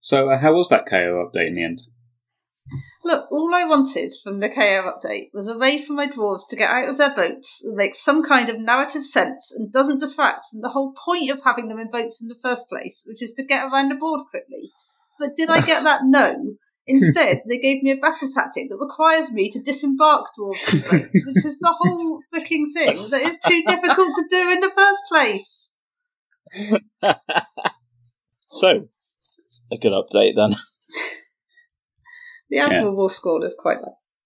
So, 0.00 0.30
uh, 0.30 0.38
how 0.38 0.54
was 0.54 0.68
that 0.68 0.86
KO 0.86 1.28
update 1.28 1.48
in 1.48 1.54
the 1.54 1.64
end? 1.64 1.80
Look, 3.04 3.30
all 3.32 3.54
I 3.54 3.64
wanted 3.64 4.12
from 4.22 4.40
the 4.40 4.48
KO 4.48 4.92
update 4.92 5.30
was 5.32 5.48
a 5.48 5.56
way 5.56 5.82
for 5.82 5.94
my 5.94 6.06
dwarves 6.06 6.48
to 6.50 6.56
get 6.56 6.70
out 6.70 6.88
of 6.88 6.98
their 6.98 7.14
boats 7.14 7.62
that 7.64 7.74
makes 7.74 8.02
some 8.02 8.22
kind 8.22 8.50
of 8.50 8.58
narrative 8.58 9.04
sense 9.04 9.54
and 9.56 9.72
doesn't 9.72 10.00
detract 10.00 10.46
from 10.50 10.60
the 10.60 10.68
whole 10.68 10.92
point 11.04 11.30
of 11.30 11.40
having 11.44 11.68
them 11.68 11.78
in 11.78 11.90
boats 11.90 12.20
in 12.20 12.28
the 12.28 12.38
first 12.42 12.68
place, 12.68 13.04
which 13.06 13.22
is 13.22 13.32
to 13.34 13.44
get 13.44 13.64
around 13.64 13.88
the 13.88 13.94
board 13.94 14.26
quickly. 14.30 14.70
But 15.18 15.36
did 15.36 15.48
I 15.48 15.60
get 15.60 15.84
that? 15.84 16.02
No. 16.04 16.56
Instead, 16.86 17.42
they 17.46 17.58
gave 17.58 17.82
me 17.82 17.90
a 17.90 17.96
battle 17.96 18.28
tactic 18.34 18.70
that 18.70 18.78
requires 18.78 19.30
me 19.30 19.50
to 19.50 19.60
disembark 19.62 20.26
dwarves 20.38 20.58
from 20.58 20.80
boats, 20.80 21.26
which 21.26 21.44
is 21.44 21.58
the 21.58 21.74
whole 21.78 22.20
freaking 22.34 22.72
thing 22.74 23.10
that 23.10 23.22
is 23.22 23.38
too 23.46 23.62
difficult 23.66 24.08
to 24.16 24.24
do 24.30 24.50
in 24.50 24.60
the 24.60 24.72
first 24.74 25.02
place. 25.10 25.74
so, 28.48 28.88
a 29.70 29.78
good 29.78 29.92
update 29.92 30.34
then. 30.36 30.56
The 32.50 32.60
Admiral 32.60 32.96
War 32.96 33.10
Scroll 33.10 33.44
is 33.44 33.54
quite 33.58 33.76
nice. 33.82 34.16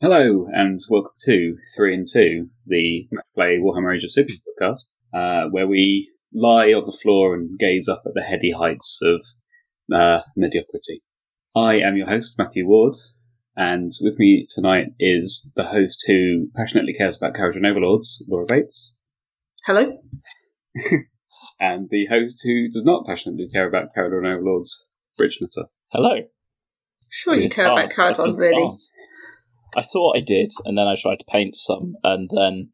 Hello, 0.00 0.46
and 0.50 0.80
welcome 0.88 1.12
to 1.26 1.56
3 1.76 1.94
and 1.94 2.06
2, 2.10 2.48
the 2.66 3.08
Match 3.10 3.26
Play 3.34 3.58
Warhammer 3.58 3.94
Age 3.94 4.04
of 4.04 4.10
Sigmar 4.10 4.38
podcast, 4.58 4.84
uh, 5.12 5.50
where 5.50 5.66
we 5.66 6.10
lie 6.32 6.72
on 6.72 6.86
the 6.86 6.96
floor 6.96 7.34
and 7.34 7.58
gaze 7.58 7.86
up 7.86 8.04
at 8.06 8.14
the 8.14 8.22
heady 8.22 8.52
heights 8.52 9.00
of 9.02 9.22
uh, 9.94 10.22
mediocrity. 10.34 11.02
I 11.54 11.74
am 11.74 11.96
your 11.98 12.08
host, 12.08 12.36
Matthew 12.38 12.66
Ward, 12.66 12.94
and 13.58 13.92
with 14.00 14.20
me 14.20 14.46
tonight 14.48 14.86
is 15.00 15.50
the 15.56 15.64
host 15.64 16.04
who 16.06 16.46
passionately 16.56 16.94
cares 16.94 17.16
about 17.16 17.34
Kharadron 17.34 17.68
Overlords, 17.68 18.24
Laura 18.28 18.46
Bates. 18.48 18.94
Hello. 19.66 19.98
and 21.60 21.88
the 21.90 22.06
host 22.06 22.40
who 22.44 22.68
does 22.70 22.84
not 22.84 23.04
passionately 23.04 23.48
care 23.52 23.68
about 23.68 23.88
Kharadron 23.96 24.32
Overlords, 24.32 24.86
Rich 25.18 25.40
Nutter. 25.40 25.68
Hello. 25.90 26.20
Sure, 27.10 27.34
you 27.34 27.50
care 27.50 27.66
about 27.66 27.92
stars, 27.92 28.16
Kharadron, 28.16 28.38
good 28.38 28.46
really. 28.46 28.62
stars. 28.62 28.90
I 29.76 29.82
thought 29.82 30.16
I 30.16 30.20
did, 30.20 30.52
and 30.64 30.78
then 30.78 30.86
I 30.86 30.94
tried 30.94 31.18
to 31.18 31.24
paint 31.28 31.56
some, 31.56 31.94
and 32.04 32.30
then 32.32 32.70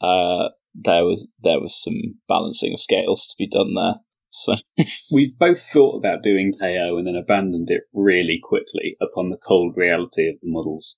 uh, 0.00 0.48
there 0.74 1.04
was 1.04 1.28
there 1.42 1.60
was 1.60 1.80
some 1.80 2.20
balancing 2.26 2.72
of 2.72 2.80
scales 2.80 3.26
to 3.26 3.34
be 3.38 3.46
done 3.46 3.74
there. 3.74 3.96
So 4.32 4.56
We've 5.12 5.38
both 5.38 5.60
thought 5.60 5.98
about 5.98 6.22
doing 6.22 6.52
KO 6.58 6.96
and 6.98 7.06
then 7.06 7.16
abandoned 7.16 7.68
it 7.70 7.82
really 7.92 8.40
quickly 8.42 8.96
upon 9.00 9.30
the 9.30 9.36
cold 9.36 9.74
reality 9.76 10.28
of 10.28 10.36
the 10.42 10.50
models. 10.50 10.96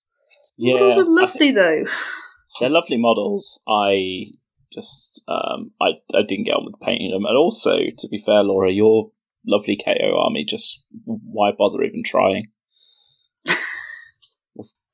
yeah, 0.57 0.75
Models 0.75 0.99
are 0.99 1.09
lovely, 1.11 1.39
think 1.53 1.57
though. 1.57 1.85
they're 2.61 2.71
lovely 2.71 2.97
models. 2.97 3.61
I 3.69 4.27
just 4.73 5.23
um, 5.29 5.73
I 5.81 5.91
I 6.15 6.23
didn't 6.27 6.45
get 6.45 6.55
on 6.57 6.65
with 6.67 6.81
painting 6.81 7.11
them, 7.11 7.25
and 7.27 7.37
also 7.37 7.79
to 7.97 8.09
be 8.09 8.23
fair, 8.25 8.43
Laura, 8.43 8.71
your 8.71 9.11
lovely 9.47 9.77
KO 9.85 10.17
army 10.17 10.45
just 10.48 10.83
why 11.05 11.51
bother 11.57 11.83
even 11.83 12.03
trying? 12.05 12.47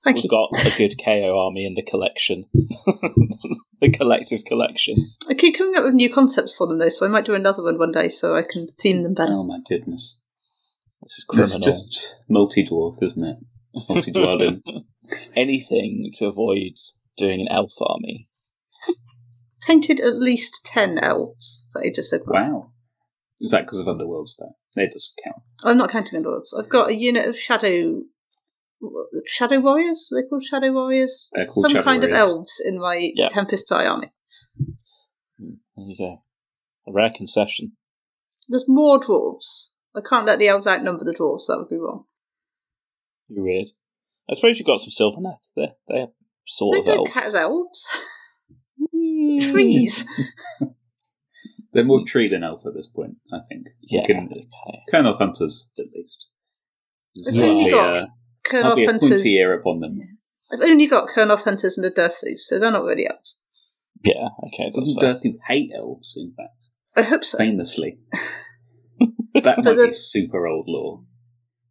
Thank 0.04 0.16
We've 0.16 0.24
you. 0.24 0.30
got 0.30 0.66
a 0.66 0.76
good 0.78 0.94
KO 1.04 1.38
army 1.38 1.66
in 1.66 1.74
the 1.74 1.82
collection, 1.82 2.46
the 2.54 3.90
collective 3.92 4.44
collection. 4.46 4.96
I 5.28 5.34
keep 5.34 5.58
coming 5.58 5.76
up 5.76 5.84
with 5.84 5.92
new 5.94 6.12
concepts 6.12 6.54
for 6.54 6.66
them, 6.66 6.78
though, 6.78 6.88
so 6.88 7.04
I 7.04 7.10
might 7.10 7.26
do 7.26 7.34
another 7.34 7.62
one 7.62 7.78
one 7.78 7.92
day 7.92 8.08
so 8.08 8.34
I 8.34 8.42
can 8.42 8.68
theme 8.80 9.02
them 9.02 9.12
better. 9.14 9.32
Oh 9.32 9.44
my 9.44 9.58
goodness. 9.68 10.18
This 11.02 11.18
is 11.18 11.24
criminal. 11.24 11.56
It's 11.56 11.64
just 11.64 12.16
multi 12.28 12.64
dwarf, 12.64 13.02
isn't 13.02 13.24
it? 13.24 13.36
Multi 13.88 14.10
dwelling. 14.10 14.62
Anything 15.36 16.10
to 16.14 16.26
avoid 16.26 16.72
doing 17.16 17.40
an 17.42 17.48
elf 17.50 17.72
army. 17.80 18.28
Painted 19.66 20.00
at 20.00 20.16
least 20.16 20.64
10 20.64 20.98
elves 20.98 21.64
for 21.72 21.84
Age 21.84 21.98
of 21.98 22.04
Sigmar. 22.04 22.32
wow. 22.32 22.72
Is 23.40 23.50
that 23.50 23.62
because 23.66 23.80
of 23.80 23.86
Underworlds, 23.86 24.36
though? 24.38 24.56
They 24.74 24.86
doesn't 24.86 25.18
count. 25.22 25.42
I'm 25.62 25.76
not 25.76 25.90
counting 25.90 26.22
Underworlds. 26.22 26.58
I've 26.58 26.68
got 26.68 26.90
a 26.90 26.94
unit 26.94 27.28
of 27.28 27.36
Shadow. 27.38 28.02
Shadow 29.26 29.60
Warriors? 29.60 30.10
Are 30.12 30.22
they 30.22 30.28
called 30.28 30.44
Shadow 30.44 30.72
Warriors? 30.72 31.30
Called 31.34 31.52
Some 31.52 31.70
Shadow 31.72 31.84
kind 31.84 32.04
of 32.04 32.10
elves 32.12 32.60
in 32.64 32.78
my 32.78 33.12
Yeah. 33.14 33.28
Tempest 33.30 33.70
Eye 33.72 33.86
army. 33.86 34.12
Hmm, 35.38 35.54
there 35.76 35.86
you 35.86 35.96
go. 35.98 36.22
A 36.88 36.92
rare 36.92 37.10
concession. 37.14 37.72
There's 38.48 38.64
more 38.68 39.00
dwarves. 39.00 39.70
I 39.94 40.00
can't 40.08 40.26
let 40.26 40.38
the 40.38 40.48
elves 40.48 40.66
outnumber 40.66 41.04
the 41.04 41.14
dwarves, 41.14 41.46
that 41.48 41.58
would 41.58 41.68
be 41.68 41.76
wrong. 41.76 42.04
You're 43.28 43.44
weird. 43.44 43.68
I 44.30 44.34
suppose 44.34 44.58
you've 44.58 44.66
got 44.66 44.78
some 44.80 44.90
Sylvaneth. 44.90 45.50
They're, 45.56 45.74
they're 45.88 46.06
sort 46.46 46.74
They 46.74 46.80
of 46.80 46.86
don't 46.86 46.98
elves. 46.98 47.12
count 47.14 47.26
as 47.26 47.34
elves. 47.34 47.88
Hmm. 48.94 49.50
Trees. 49.50 50.06
They're 51.72 51.84
more 51.84 52.04
tree 52.04 52.26
than 52.28 52.42
elf 52.42 52.66
at 52.66 52.74
this 52.74 52.88
point, 52.88 53.16
I 53.32 53.38
think. 53.48 53.66
Yeah, 53.82 54.00
You 54.00 54.06
can, 54.06 54.28
okay. 54.32 54.48
Kurnoth 54.92 55.18
Hunters, 55.18 55.70
at 55.78 55.84
least. 55.94 56.28
There's 57.14 57.36
I've 57.36 57.42
only 57.44 57.70
hardly 57.70 57.70
got 57.70 57.96
a, 57.96 58.06
Kurnoth 58.46 58.62
hardly 58.62 58.84
a 58.84 58.86
Hunters. 58.88 59.08
pointy 59.08 59.32
ear 59.36 59.54
upon 59.54 59.80
them. 59.80 59.98
I've 60.52 60.60
only 60.60 60.86
got 60.86 61.08
Kurnoth 61.16 61.44
Hunters 61.44 61.78
and 61.78 61.86
a 61.86 61.90
Durthu, 61.90 62.38
so 62.38 62.58
they're 62.58 62.70
not 62.70 62.84
really 62.84 63.06
elves. 63.08 63.36
Yeah, 64.02 64.28
okay. 64.48 64.72
That's 64.74 64.94
Doesn't 64.94 65.20
fair. 65.22 65.32
Hate 65.46 65.70
elves, 65.76 66.14
in 66.16 66.32
fact? 66.36 66.56
I 66.96 67.02
hope 67.08 67.24
so. 67.24 67.38
Famously. 67.38 67.98
that 69.34 69.58
might 69.62 69.76
the- 69.76 69.86
be 69.86 69.92
super 69.92 70.46
old 70.46 70.64
lore. 70.68 71.04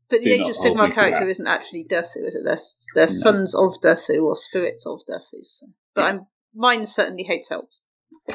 But 0.10 0.24
Do 0.24 0.30
the 0.30 0.32
Age 0.36 0.48
of 0.48 0.56
hold 0.56 0.78
Sigmar 0.78 0.96
character 0.96 1.28
isn't 1.30 1.46
actually 1.46 1.86
Durthu, 1.90 2.26
is 2.26 2.36
it? 2.36 2.42
They're, 2.44 2.58
they're 2.96 3.06
No. 3.06 3.14
sons 3.14 3.54
of 3.56 3.76
Durthu 3.84 4.24
or 4.24 4.36
spirits 4.36 4.86
of 4.88 5.02
Durthu. 5.08 5.42
So. 5.46 5.68
But 5.94 6.02
Yeah. 6.02 6.08
I'm, 6.08 6.22
mine 6.56 6.86
certainly 6.88 7.24
hates 7.24 7.52
elves. 7.52 7.82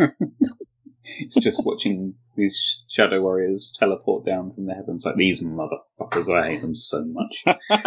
It's 1.21 1.35
just 1.35 1.65
watching 1.67 2.15
these 2.37 2.85
shadow 2.89 3.21
warriors 3.23 3.73
teleport 3.79 4.25
down 4.27 4.53
from 4.55 4.67
the 4.67 4.75
heavens 4.75 5.05
like 5.07 5.17
these 5.17 5.43
motherfuckers. 5.43 6.29
I 6.35 6.49
hate 6.51 6.61
them 6.63 6.75
so 6.75 7.05
much. 7.05 7.45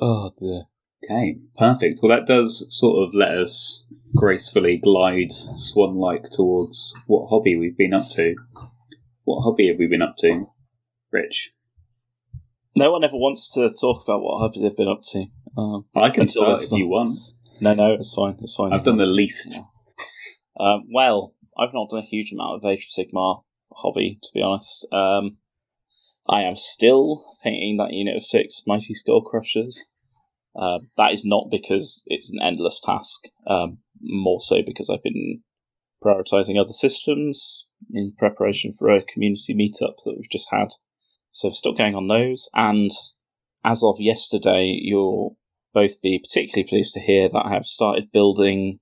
Oh, 0.00 0.30
dear. 0.38 0.64
Okay, 1.04 1.38
perfect. 1.56 2.00
Well, 2.02 2.16
that 2.16 2.26
does 2.26 2.66
sort 2.70 3.06
of 3.06 3.14
let 3.14 3.30
us 3.38 3.86
gracefully 4.14 4.76
glide 4.82 5.32
swan 5.32 5.96
like 5.96 6.30
towards 6.30 6.94
what 7.06 7.28
hobby 7.28 7.56
we've 7.56 7.76
been 7.76 7.94
up 7.94 8.10
to. 8.10 8.34
What 9.24 9.42
hobby 9.42 9.68
have 9.68 9.78
we 9.78 9.86
been 9.86 10.02
up 10.02 10.16
to? 10.18 10.46
Rich. 11.10 11.52
No 12.74 12.92
one 12.92 13.04
ever 13.04 13.16
wants 13.16 13.50
to 13.54 13.70
talk 13.70 14.02
about 14.04 14.20
what 14.20 14.38
hobby 14.40 14.60
they've 14.62 14.76
been 14.76 14.88
up 14.88 15.02
to. 15.12 15.26
Um, 15.56 15.86
I 15.94 16.10
can 16.10 16.22
Until 16.22 16.56
start 16.56 16.62
if 16.62 16.72
you 16.72 16.88
want. 16.88 17.18
no, 17.60 17.72
no, 17.74 17.94
it's 17.94 18.14
fine. 18.14 18.36
It's 18.40 18.54
fine. 18.54 18.72
I've 18.72 18.84
done 18.84 18.98
the 18.98 19.06
least. 19.06 19.58
Um, 20.58 20.84
well, 20.92 21.34
I've 21.58 21.74
not 21.74 21.90
done 21.90 22.00
a 22.00 22.06
huge 22.06 22.32
amount 22.32 22.56
of 22.56 22.64
Age 22.64 22.86
of 22.86 23.06
Sigmar 23.06 23.42
hobby, 23.72 24.18
to 24.22 24.28
be 24.34 24.42
honest. 24.42 24.86
Um, 24.92 25.38
I 26.28 26.42
am 26.42 26.56
still 26.56 27.36
painting 27.42 27.76
that 27.78 27.92
unit 27.92 28.16
of 28.16 28.24
six 28.24 28.62
Mighty 28.66 28.94
Skull 28.94 29.22
Crushers. 29.22 29.84
Uh, 30.54 30.78
that 30.96 31.12
is 31.12 31.24
not 31.24 31.48
because 31.50 32.02
it's 32.06 32.30
an 32.30 32.40
endless 32.42 32.80
task, 32.80 33.24
um, 33.46 33.78
more 34.00 34.40
so 34.40 34.62
because 34.64 34.88
I've 34.88 35.02
been 35.02 35.42
prioritizing 36.02 36.58
other 36.58 36.72
systems 36.72 37.66
in 37.92 38.14
preparation 38.18 38.72
for 38.72 38.90
a 38.90 39.02
community 39.02 39.54
meetup 39.54 39.96
that 40.04 40.14
we've 40.16 40.30
just 40.30 40.48
had. 40.50 40.68
So, 41.30 41.50
still 41.50 41.74
going 41.74 41.94
on 41.94 42.08
those. 42.08 42.48
And 42.54 42.90
as 43.64 43.82
of 43.84 43.96
yesterday, 43.98 44.78
you'll 44.80 45.36
both 45.74 46.00
be 46.00 46.18
particularly 46.18 46.66
pleased 46.66 46.94
to 46.94 47.00
hear 47.00 47.28
that 47.28 47.44
I 47.44 47.52
have 47.52 47.66
started 47.66 48.10
building 48.10 48.78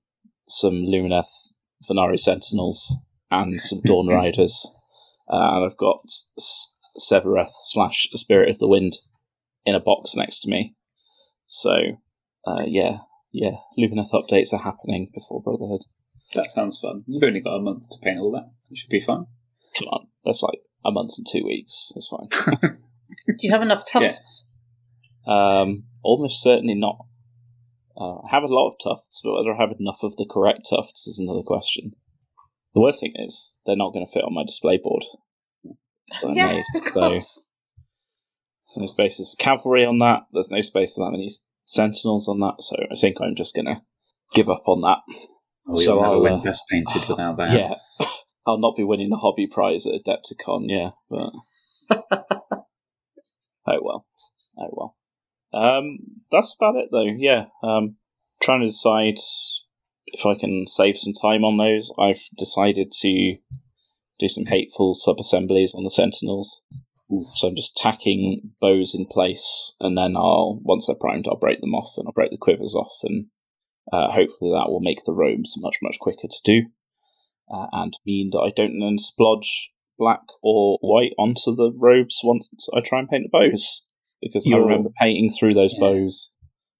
some 0.47 0.85
Lumineth 0.85 1.44
Vanari 1.89 2.19
Sentinels 2.19 2.95
and 3.31 3.59
some 3.61 3.81
Dawn 3.85 4.07
Riders. 4.09 4.71
Uh, 5.31 5.55
and 5.55 5.65
I've 5.65 5.77
got 5.77 6.01
S- 6.07 6.75
Sevireth 6.99 7.51
slash 7.61 8.07
Spirit 8.13 8.49
of 8.49 8.59
the 8.59 8.67
Wind 8.67 8.97
in 9.65 9.75
a 9.75 9.79
box 9.79 10.15
next 10.15 10.39
to 10.41 10.49
me. 10.49 10.75
So, 11.47 11.71
uh, 12.45 12.63
yeah, 12.65 12.97
yeah, 13.31 13.57
Lumineth 13.77 14.11
updates 14.11 14.53
are 14.53 14.63
happening 14.63 15.09
before 15.13 15.41
Brotherhood. 15.41 15.81
That 16.33 16.51
sounds 16.51 16.79
fun. 16.79 17.03
You've 17.07 17.23
only 17.23 17.39
got 17.41 17.55
a 17.55 17.61
month 17.61 17.89
to 17.89 17.97
paint 18.01 18.19
all 18.19 18.31
that. 18.31 18.49
It 18.71 18.77
should 18.77 18.89
be 18.89 19.01
fun. 19.01 19.25
Come 19.77 19.87
on, 19.89 20.07
that's 20.23 20.41
like 20.41 20.59
a 20.85 20.91
month 20.91 21.11
and 21.17 21.25
two 21.29 21.43
weeks. 21.45 21.91
It's 21.95 22.07
fine. 22.07 22.29
Do 23.27 23.33
you 23.39 23.51
have 23.51 23.61
enough 23.61 23.83
Yeah. 23.93 24.01
tufts? 24.11 24.47
Um, 25.27 25.83
almost 26.03 26.41
certainly 26.41 26.75
not. 26.75 26.97
Uh, 27.97 28.17
I 28.17 28.29
have 28.31 28.43
a 28.43 28.47
lot 28.47 28.69
of 28.69 28.75
tufts, 28.83 29.21
but 29.23 29.33
whether 29.33 29.53
I 29.53 29.61
have 29.61 29.75
enough 29.79 29.99
of 30.03 30.15
the 30.17 30.27
correct 30.29 30.67
tufts 30.69 31.07
is 31.07 31.19
another 31.19 31.43
question. 31.43 31.91
The 32.73 32.81
worst 32.81 32.99
thing 32.99 33.13
is, 33.15 33.53
they're 33.65 33.77
not 33.77 33.93
going 33.93 34.05
to 34.05 34.11
fit 34.11 34.23
on 34.25 34.33
my 34.33 34.43
display 34.43 34.77
board. 34.77 35.05
Yeah, 36.23 36.47
made, 36.47 36.63
of 36.75 36.83
so 36.83 36.91
course. 36.91 37.45
There's 38.67 38.77
no 38.77 38.85
spaces 38.85 39.31
for 39.31 39.43
cavalry 39.43 39.85
on 39.85 39.99
that. 39.99 40.23
There's 40.33 40.51
no 40.51 40.61
space 40.61 40.95
for 40.95 41.05
that 41.05 41.11
many 41.11 41.29
sentinels 41.65 42.27
on 42.27 42.39
that. 42.41 42.55
So 42.59 42.75
I 42.91 42.95
think 42.95 43.17
I'm 43.21 43.35
just 43.35 43.55
going 43.55 43.65
to 43.65 43.81
give 44.33 44.49
up 44.49 44.63
on 44.67 44.81
that. 44.81 44.97
Oh, 45.67 45.75
So 45.75 45.93
you'll 45.93 46.01
never 46.01 46.13
I'll, 46.15 46.21
win 46.21 46.33
uh, 46.33 46.43
best 46.43 46.63
painted 46.69 47.03
without 47.09 47.37
that. 47.37 47.51
Yeah, 47.51 47.73
I'll 48.47 48.59
not 48.59 48.75
be 48.75 48.83
winning 48.83 49.09
the 49.09 49.17
hobby 49.17 49.47
prize 49.47 49.87
at 49.87 49.93
Adepticon. 49.93 50.65
Yeah, 50.67 50.91
but 51.09 51.31
oh 53.67 53.79
well, 53.81 54.05
oh 54.57 54.69
well. 54.71 54.95
Um, 55.55 55.99
that's 56.31 56.55
about 56.59 56.75
it 56.75 56.89
though. 56.91 57.07
Yeah, 57.17 57.45
um, 57.63 57.95
trying 58.43 58.61
to 58.61 58.67
decide 58.67 59.15
if 60.07 60.25
I 60.25 60.35
can 60.35 60.65
save 60.67 60.97
some 60.97 61.13
time 61.13 61.43
on 61.43 61.57
those. 61.57 61.93
I've 61.97 62.21
decided 62.37 62.91
to 62.91 63.37
do 64.19 64.27
some 64.27 64.45
hateful 64.45 64.95
sub 64.95 65.19
assemblies 65.19 65.73
on 65.73 65.83
the 65.83 65.89
Sentinels. 65.89 66.61
So 67.35 67.47
I'm 67.47 67.55
just 67.55 67.77
tacking 67.77 68.51
bows 68.59 68.95
in 68.95 69.05
place, 69.05 69.75
and 69.79 69.97
then 69.97 70.17
I'll 70.17 70.59
once 70.63 70.87
they're 70.87 70.95
primed, 70.95 71.25
I'll 71.27 71.37
break 71.37 71.61
them 71.61 71.75
off 71.75 71.93
and 71.97 72.07
I'll 72.07 72.13
break 72.13 72.31
the 72.31 72.37
quivers 72.37 72.75
off, 72.75 72.97
and 73.03 73.27
uh, 73.93 74.07
hopefully 74.07 74.51
that 74.51 74.69
will 74.69 74.81
make 74.81 75.05
the 75.05 75.13
robes 75.13 75.53
much 75.57 75.77
much 75.81 75.97
quicker 75.99 76.27
to 76.27 76.41
do, 76.43 76.63
uh, 77.53 77.67
and 77.71 77.93
mean 78.05 78.31
that 78.31 78.39
I 78.39 78.51
don't 78.55 78.79
then 78.79 78.97
splodge 78.97 79.67
black 79.99 80.23
or 80.41 80.79
white 80.81 81.13
onto 81.17 81.55
the 81.55 81.71
robes 81.77 82.21
once 82.23 82.49
I 82.75 82.81
try 82.81 82.99
and 82.99 83.07
paint 83.07 83.29
the 83.31 83.37
bows 83.37 83.84
because 84.25 84.45
I 84.47 84.49
You're- 84.51 84.63
remember 84.63 84.89
painting 84.99 85.29
through 85.29 85.53
those 85.53 85.73
Yeah. 85.75 85.79
bows 85.81 86.33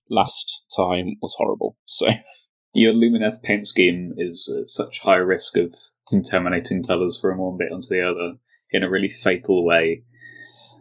last 0.09 0.65
time 0.75 1.15
was 1.21 1.35
horrible. 1.37 1.77
So 1.85 2.07
Your 2.73 2.93
Lumineth 2.93 3.41
paint 3.41 3.67
scheme 3.67 4.13
is 4.17 4.53
at 4.61 4.69
such 4.69 4.99
high 4.99 5.15
risk 5.15 5.55
of 5.57 5.73
contaminating 6.09 6.83
colours 6.83 7.17
from 7.19 7.37
one 7.37 7.57
bit 7.57 7.71
onto 7.71 7.87
the 7.89 8.01
other 8.01 8.37
in 8.71 8.83
a 8.83 8.89
really 8.89 9.07
fatal 9.07 9.63
way. 9.63 10.03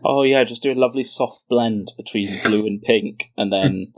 Oh 0.05 0.23
yeah, 0.23 0.43
just 0.45 0.63
do 0.63 0.73
a 0.73 0.75
lovely 0.75 1.05
soft 1.05 1.43
blend 1.49 1.93
between 1.97 2.29
blue 2.45 2.67
and 2.67 2.83
pink, 2.83 3.31
and 3.37 3.53
then 3.53 3.93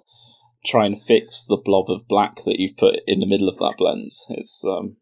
try 0.64 0.84
and 0.86 1.00
fix 1.00 1.44
the 1.44 1.56
blob 1.56 1.88
of 1.88 2.06
black 2.06 2.44
that 2.44 2.58
you've 2.60 2.76
put 2.76 2.96
in 3.06 3.20
the 3.20 3.26
middle 3.26 3.48
of 3.48 3.56
that 3.58 3.74
blend. 3.78 4.10
It's 4.28 4.62
um, 4.64 4.96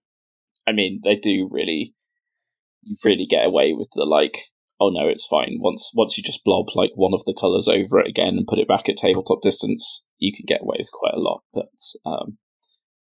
I 0.67 0.73
mean, 0.73 1.01
they 1.05 1.17
do 1.17 1.49
really, 1.51 1.95
you 2.83 2.97
really 3.05 3.27
get 3.27 3.45
away 3.45 3.73
with 3.75 3.89
the 3.95 4.05
like. 4.05 4.45
Oh 4.81 4.91
no, 4.91 5.09
it's 5.09 5.27
fine. 5.27 5.59
Once 5.61 5.91
once 5.95 6.17
you 6.17 6.25
just 6.25 6.45
blob 6.45 6.67
like 6.75 6.91
one 6.95 7.15
of 7.15 7.25
the 7.25 7.37
colors 7.39 7.69
over 7.69 8.01
it 8.01 8.09
again 8.09 8.37
and 8.37 8.47
put 8.47 8.59
it 8.59 8.69
back 8.69 8.89
at 8.89 8.97
tabletop 8.97 9.41
distance, 9.43 10.07
you 10.19 10.33
can 10.35 10.45
get 10.47 10.63
away 10.63 10.77
with 10.79 10.91
quite 10.93 11.15
a 11.15 11.21
lot. 11.21 11.43
But 11.53 11.71
um, 12.05 12.39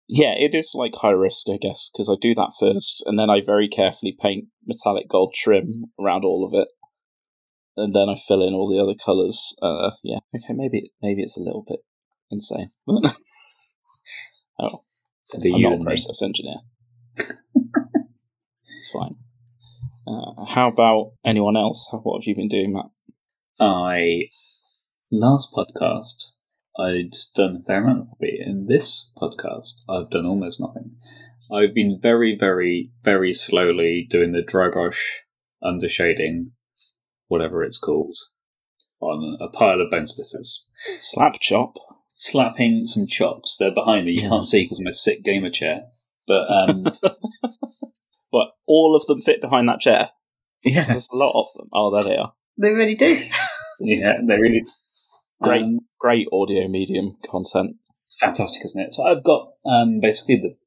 yeah, 0.08 0.34
it 0.36 0.56
is 0.56 0.74
like 0.74 0.94
high 0.96 1.12
risk, 1.12 1.46
I 1.48 1.58
guess, 1.62 1.90
because 1.94 2.10
I 2.10 2.16
do 2.20 2.34
that 2.36 2.54
first, 2.60 3.04
and 3.06 3.20
then 3.20 3.30
I 3.30 3.42
very 3.46 3.70
carefully 3.70 4.18
paint 4.20 4.46
metallic 4.66 5.08
gold 5.08 5.36
trim 5.36 5.86
around 6.00 6.26
all 6.26 6.44
of 6.46 6.60
it 6.60 6.70
and 7.80 7.96
then 7.96 8.10
I 8.10 8.16
fill 8.28 8.46
in 8.46 8.54
all 8.54 8.70
the 8.70 8.82
other 8.82 8.94
colours. 8.94 9.56
Uh, 9.62 9.92
yeah, 10.04 10.20
okay, 10.36 10.54
maybe 10.54 10.92
maybe 11.02 11.22
it's 11.22 11.38
a 11.38 11.42
little 11.42 11.64
bit 11.68 11.80
insane. 12.30 12.72
oh, 14.60 14.84
The 15.32 15.54
I'm 15.54 15.62
not 15.62 15.82
a 15.82 15.84
process 15.84 16.22
engineer. 16.22 16.58
it's 17.16 18.92
fine. 18.92 19.16
Uh, 20.10 20.46
how 20.46 20.70
about 20.70 21.12
anyone 21.24 21.56
else? 21.56 21.88
What 21.92 22.22
have 22.22 22.28
you 22.28 22.36
been 22.36 22.48
doing, 22.48 22.74
Matt? 22.74 22.86
I 23.60 24.30
last 25.12 25.52
podcast 25.54 26.32
I'd 26.80 27.12
done 27.36 27.58
a 27.62 27.66
fair 27.66 27.84
amount 27.84 28.10
of 28.12 28.18
it. 28.22 28.40
In 28.48 28.68
this 28.68 29.12
podcast, 29.18 29.68
I've 29.88 30.10
done 30.10 30.26
almost 30.26 30.60
nothing. 30.60 30.96
I've 31.52 31.74
been 31.76 32.00
very, 32.02 32.36
very, 32.40 32.92
very 33.04 33.34
slowly 33.34 34.08
doing 34.10 34.32
the 34.32 34.42
dry 34.42 34.70
brush 34.70 35.24
undershading, 35.64 36.52
whatever 37.28 37.64
it's 37.64 37.78
called, 37.78 38.16
on 39.02 39.38
a 39.42 39.50
pile 39.50 39.82
of 39.82 39.92
bone 39.92 40.08
splitters. 40.08 40.66
Slap 41.00 41.40
chop. 41.40 41.76
Slapping 42.16 42.86
some 42.86 43.08
chops. 43.08 43.58
They're 43.58 43.74
behind 43.74 44.06
me. 44.06 44.14
You 44.14 44.30
can't 44.30 44.48
see 44.48 44.64
because 44.64 44.80
I'm 44.80 44.88
a 44.88 44.94
sick 44.94 45.24
gamer 45.24 45.50
chair. 45.50 45.84
But 46.28 46.52
um? 46.52 46.86
All 48.70 48.96
of 48.96 49.06
them 49.08 49.20
fit 49.20 49.42
behind 49.42 49.68
that 49.68 49.82
chair. 49.82 50.12
yeah, 50.64 50.86
There's 50.86 51.10
a 51.12 51.18
lot 51.18 51.34
of 51.42 51.48
them. 51.58 51.68
Oh, 51.74 51.92
there 51.94 52.04
they 52.06 52.16
are. 52.16 52.32
They 52.58 52.72
really 52.72 52.96
do. 52.96 53.18
Yeah, 53.82 54.20
is 54.20 54.28
they 54.28 54.34
really 54.36 54.64
great, 55.42 55.62
Um, 55.64 55.80
great 56.02 56.28
audio 56.34 56.68
medium 56.68 57.16
content. 57.32 57.78
It's 58.04 58.18
fantastic, 58.20 58.66
isn't 58.66 58.82
it? 58.82 58.94
So 58.94 59.06
I've 59.06 59.24
got 59.24 59.52
um, 59.66 60.02
basically 60.02 60.36
the 60.36 60.58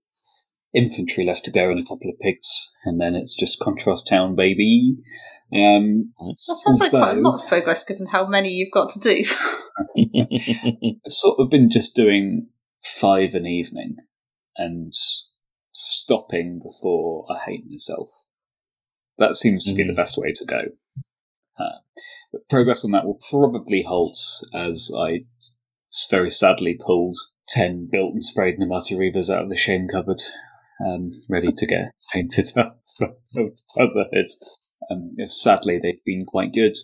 infantry 0.73 1.27
left 1.27 1.45
to 1.45 1.51
go 1.51 1.71
and 1.71 1.79
a 1.79 1.83
couple 1.83 2.09
of 2.09 2.19
pigs, 2.23 2.73
and 2.87 2.99
then 2.99 3.15
it's 3.15 3.37
just 3.37 3.61
Contrast 3.61 4.09
Town, 4.09 4.35
baby. 4.35 4.97
Um, 5.55 6.15
That 6.19 6.37
sounds 6.39 6.81
like 6.81 6.89
quite 6.91 7.19
a 7.19 7.21
lot 7.21 7.43
of 7.43 7.49
progress 7.49 7.85
given 7.85 8.07
how 8.07 8.27
many 8.27 8.49
you've 8.49 8.73
got 8.73 8.89
to 8.93 8.99
do. 8.99 9.25
I've 9.99 11.13
sort 11.13 11.39
of 11.39 11.51
been 11.51 11.69
just 11.69 11.95
doing 11.95 12.49
five 12.83 13.35
an 13.35 13.45
evening 13.47 13.97
and 14.57 14.93
stopping 15.73 16.61
before 16.63 17.27
I 17.31 17.39
hate 17.39 17.65
myself. 17.69 18.09
That 19.19 19.37
seems 19.37 19.65
to 19.65 19.75
be 19.75 19.85
the 19.85 19.93
Mm. 19.93 19.97
best 19.97 20.17
way 20.17 20.33
to 20.33 20.45
go. 20.45 20.61
Uh, 21.59 21.79
but 22.33 22.49
progress 22.49 22.85
on 22.85 22.91
that 22.93 23.05
will 23.05 23.21
probably 23.31 23.83
halt 23.83 24.19
as 24.55 24.91
I 24.97 25.27
very 26.11 26.31
sadly 26.31 26.75
pulled 26.75 27.17
10 27.49 27.89
built 27.91 28.15
and 28.15 28.25
sprayed 28.25 28.59
Namarti 28.59 28.97
Reavers 28.97 29.33
out 29.33 29.43
of 29.45 29.49
the 29.51 29.57
shame 29.57 29.87
cupboard, 29.89 30.23
um, 30.85 31.23
ready 31.29 31.53
to 31.53 31.67
get 31.67 31.93
painted 32.13 32.57
up 32.57 32.83
for 32.97 33.17
other 33.79 34.07
hits. 34.13 34.41
Um, 34.91 35.15
sadly, 35.27 35.79
they've 35.79 36.03
been 36.05 36.25
quite 36.25 36.53
good, 36.53 36.77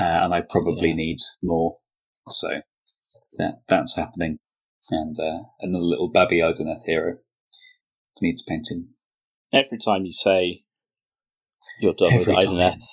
uh, 0.00 0.04
and 0.04 0.32
I 0.34 0.42
probably 0.42 0.90
Yeah. 0.90 0.94
need 0.96 1.18
more. 1.42 1.78
So 2.28 2.62
that 3.34 3.62
that's 3.68 3.96
happening. 3.96 4.38
And 4.90 5.18
uh, 5.18 5.42
another 5.60 5.84
little 5.84 6.08
babby 6.08 6.38
Idoneth 6.38 6.84
hero 6.86 7.18
needs 8.20 8.42
painting. 8.42 8.88
Every 9.52 9.78
time 9.78 10.04
you 10.04 10.12
say 10.12 10.64
you're 11.80 11.94
done 11.94 12.12
Every 12.12 12.34
with 12.34 12.44
time. 12.44 12.54
Idoneth, 12.54 12.84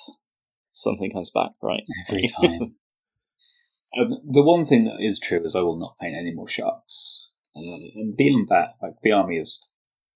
something 0.70 1.10
comes 1.12 1.30
back, 1.30 1.50
right? 1.62 1.82
Every 2.08 2.26
time. 2.40 2.74
um, 3.98 4.18
the 4.28 4.42
one 4.42 4.66
thing 4.66 4.84
that 4.84 4.96
is 5.00 5.20
true 5.20 5.42
is 5.44 5.54
I 5.56 5.60
will 5.62 5.78
not 5.78 5.96
paint 6.00 6.16
any 6.18 6.32
more 6.34 6.48
sharks. 6.48 7.28
Uh, 7.56 7.60
and 7.94 8.16
beyond 8.16 8.48
that, 8.50 8.74
like 8.82 8.94
the 9.02 9.12
army 9.12 9.36
is, 9.36 9.58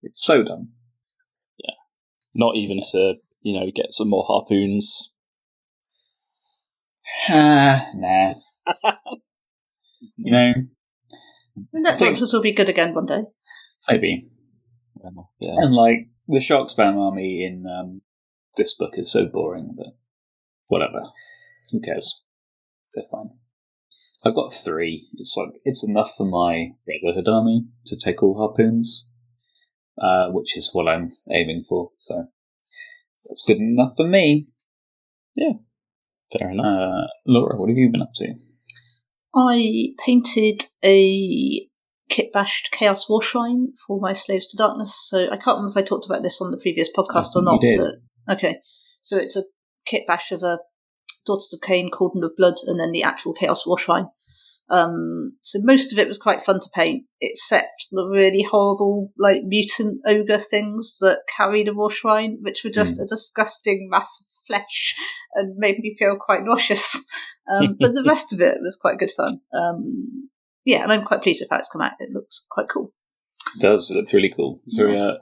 it's 0.03 0.25
so 0.25 0.43
done. 0.43 0.69
Yeah, 1.59 1.75
not 2.35 2.56
even 2.56 2.81
to, 2.93 3.14
you 3.41 3.59
know, 3.59 3.70
get 3.75 3.87
some 3.93 4.09
more 4.11 4.25
harpoons. 4.29 5.11
Ah, 7.29 7.88
nah. 7.94 8.35
you 10.17 10.32
know, 10.32 10.53
Net 11.73 11.99
think- 11.99 12.12
launchers 12.12 12.32
will 12.32 12.43
be 12.43 12.53
good 12.53 12.69
again 12.69 12.94
one 12.94 13.06
day. 13.06 13.23
maybe. 13.88 14.29
Yeah. 15.40 15.54
And 15.58 15.75
like 15.75 16.08
the 16.28 16.40
shark 16.40 16.69
spam 16.69 16.96
army 16.96 17.44
in 17.44 17.64
um, 17.66 18.02
this 18.56 18.75
book 18.75 18.93
is 18.94 19.12
so 19.12 19.26
boring 19.26 19.75
that 19.76 19.93
whatever. 20.66 21.10
Who 21.70 21.81
cares? 21.81 22.22
They're 22.94 23.04
fine. 23.10 23.31
I've 24.25 24.34
got 24.34 24.54
three. 24.54 25.08
It's 25.14 25.34
like 25.37 25.60
it's 25.64 25.84
enough 25.84 26.14
for 26.16 26.26
my 26.26 26.70
Brotherhood 26.87 27.28
army 27.28 27.66
to 27.87 27.96
take 27.96 28.22
all 28.22 28.38
harpoons, 28.38 29.08
uh, 30.00 30.28
which 30.28 30.56
is 30.56 30.71
what 30.73 30.88
I'm 30.88 31.12
aiming 31.32 31.64
for. 31.68 31.90
So 31.99 32.26
that's 33.25 33.44
good 33.47 33.56
enough 33.56 33.94
for 33.97 34.06
me. 34.06 34.49
Yeah, 35.35 35.54
fair 36.38 36.50
enough. 36.50 36.66
Uh, 36.66 37.06
Laura, 37.26 37.59
what 37.59 37.68
have 37.68 37.76
you 37.76 37.90
been 37.90 38.02
up 38.02 38.12
to? 38.16 38.35
I 39.35 39.94
painted 40.04 40.66
a 40.85 41.66
kit 42.12 42.33
bashed 42.33 42.69
Chaos 42.73 43.09
War 43.09 43.23
Shrine 43.23 43.73
for 43.87 43.99
my 43.99 44.12
Slaves 44.12 44.47
to 44.49 44.57
Darkness. 44.57 44.95
So 45.09 45.25
I 45.25 45.37
can't 45.37 45.57
remember 45.57 45.71
if 45.71 45.85
I 45.85 45.87
talked 45.87 46.07
about 46.07 46.23
this 46.23 46.40
on 46.40 46.50
the 46.50 46.59
previous 46.59 46.90
podcast 46.97 47.35
or 47.35 47.42
not. 47.42 47.61
But 48.26 48.37
okay, 48.37 48.59
so 49.00 49.16
it's 49.16 49.37
a 49.37 49.45
kitbash 49.90 50.31
of 50.31 50.42
a 50.42 50.59
Daughters 51.26 51.54
of 51.54 51.61
Khaine, 51.61 51.90
Cauldron 51.90 52.25
of 52.25 52.37
Blood, 52.37 52.57
and 52.66 52.78
then 52.78 52.92
the 52.92 53.02
actual 53.02 53.33
Chaos 53.33 53.66
War 53.66 53.78
Shrine. 53.78 54.09
Um, 54.71 55.37
so 55.42 55.59
most 55.62 55.92
of 55.92 55.99
it 55.99 56.09
was 56.09 56.19
quite 56.19 56.42
fun 56.42 56.61
to 56.61 56.69
paint, 56.75 57.04
except 57.21 57.87
the 57.90 58.07
really 58.07 58.42
horrible, 58.42 59.12
like 59.19 59.42
mutant 59.45 60.00
ogre 60.07 60.38
things 60.38 60.97
that 61.00 61.21
carried 61.37 61.69
a 61.69 61.75
war 61.75 61.90
shrine, 61.90 62.38
which 62.40 62.62
were 62.64 62.71
just 62.71 62.99
a 62.99 63.07
disgusting 63.07 63.88
mass 63.90 64.21
of 64.21 64.26
flesh 64.47 64.95
and 65.35 65.57
made 65.59 65.78
me 65.78 65.95
feel 65.99 66.16
quite 66.21 66.45
nauseous. 66.45 67.07
Um, 67.52 67.76
but 67.81 67.92
the 67.92 68.04
rest 68.07 68.33
of 68.33 68.40
it 68.40 68.59
was 68.61 68.78
quite 68.81 69.00
good 69.00 69.11
fun. 69.16 69.40
Um, 69.52 70.31
yeah, 70.64 70.83
and 70.83 70.92
I'm 70.92 71.04
quite 71.04 71.23
pleased 71.23 71.42
with 71.42 71.50
how 71.50 71.59
it's 71.59 71.69
come 71.69 71.83
out. 71.83 71.92
It 71.99 72.11
looks 72.12 72.47
quite 72.50 72.66
cool. 72.73 72.92
It 73.57 73.61
does. 73.61 73.90
It 73.90 73.95
looks 73.95 74.14
really 74.14 74.33
cool. 74.35 74.61
So, 74.69 74.90
uh, 74.90 75.19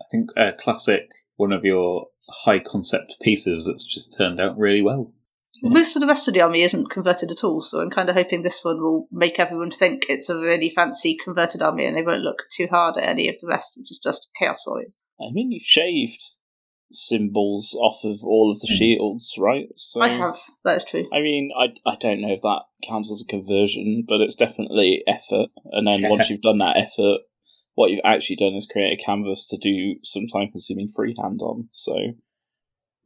I 0.00 0.04
think 0.10 0.30
a 0.36 0.52
classic, 0.52 1.08
one 1.36 1.52
of 1.52 1.64
your 1.64 2.06
high 2.28 2.58
concept 2.58 3.16
pieces 3.20 3.66
that's 3.66 3.84
just 3.84 4.16
turned 4.16 4.40
out 4.40 4.58
really 4.58 4.82
well. 4.82 5.12
Yeah. 5.62 5.70
Most 5.70 5.96
of 5.96 6.00
the 6.00 6.06
rest 6.06 6.28
of 6.28 6.34
the 6.34 6.42
army 6.42 6.60
isn't 6.60 6.90
converted 6.90 7.30
at 7.30 7.42
all, 7.42 7.62
so 7.62 7.80
I'm 7.80 7.90
kind 7.90 8.08
of 8.08 8.14
hoping 8.14 8.42
this 8.42 8.62
one 8.62 8.80
will 8.80 9.08
make 9.10 9.40
everyone 9.40 9.70
think 9.70 10.04
it's 10.08 10.28
a 10.28 10.38
really 10.38 10.70
fancy 10.74 11.16
converted 11.22 11.62
army 11.62 11.84
and 11.86 11.96
they 11.96 12.02
won't 12.02 12.22
look 12.22 12.44
too 12.52 12.68
hard 12.70 12.96
at 12.96 13.08
any 13.08 13.28
of 13.28 13.36
the 13.40 13.48
rest, 13.48 13.72
which 13.76 13.90
is 13.90 13.98
just 13.98 14.28
Chaos 14.38 14.64
Warriors. 14.66 14.92
I 15.20 15.32
mean, 15.32 15.50
you 15.50 15.58
shaved 15.62 16.22
symbols 16.90 17.76
off 17.78 18.02
of 18.04 18.20
all 18.24 18.50
of 18.50 18.60
the 18.60 18.66
Hmm. 18.68 18.74
shields, 18.74 19.34
right? 19.38 19.68
So 19.76 20.00
I 20.00 20.08
have, 20.08 20.38
that 20.64 20.76
is 20.76 20.84
true. 20.84 21.06
I 21.12 21.20
mean, 21.20 21.50
I, 21.58 21.66
I 21.88 21.96
don't 21.96 22.20
know 22.20 22.32
if 22.32 22.42
that 22.42 22.62
counts 22.86 23.10
as 23.10 23.22
a 23.22 23.26
conversion, 23.26 24.04
but 24.08 24.20
it's 24.20 24.36
definitely 24.36 25.02
effort. 25.06 25.50
And 25.72 25.86
then 25.86 26.08
once 26.08 26.28
you've 26.30 26.40
done 26.42 26.58
that 26.58 26.76
effort, 26.76 27.20
what 27.74 27.90
you've 27.90 28.00
actually 28.04 28.36
done 28.36 28.54
is 28.54 28.66
create 28.66 28.98
a 28.98 29.02
canvas 29.04 29.46
to 29.46 29.56
do 29.56 29.96
some 30.02 30.26
time 30.26 30.50
consuming 30.50 30.88
freehand 30.94 31.40
on. 31.42 31.68
So, 31.72 31.94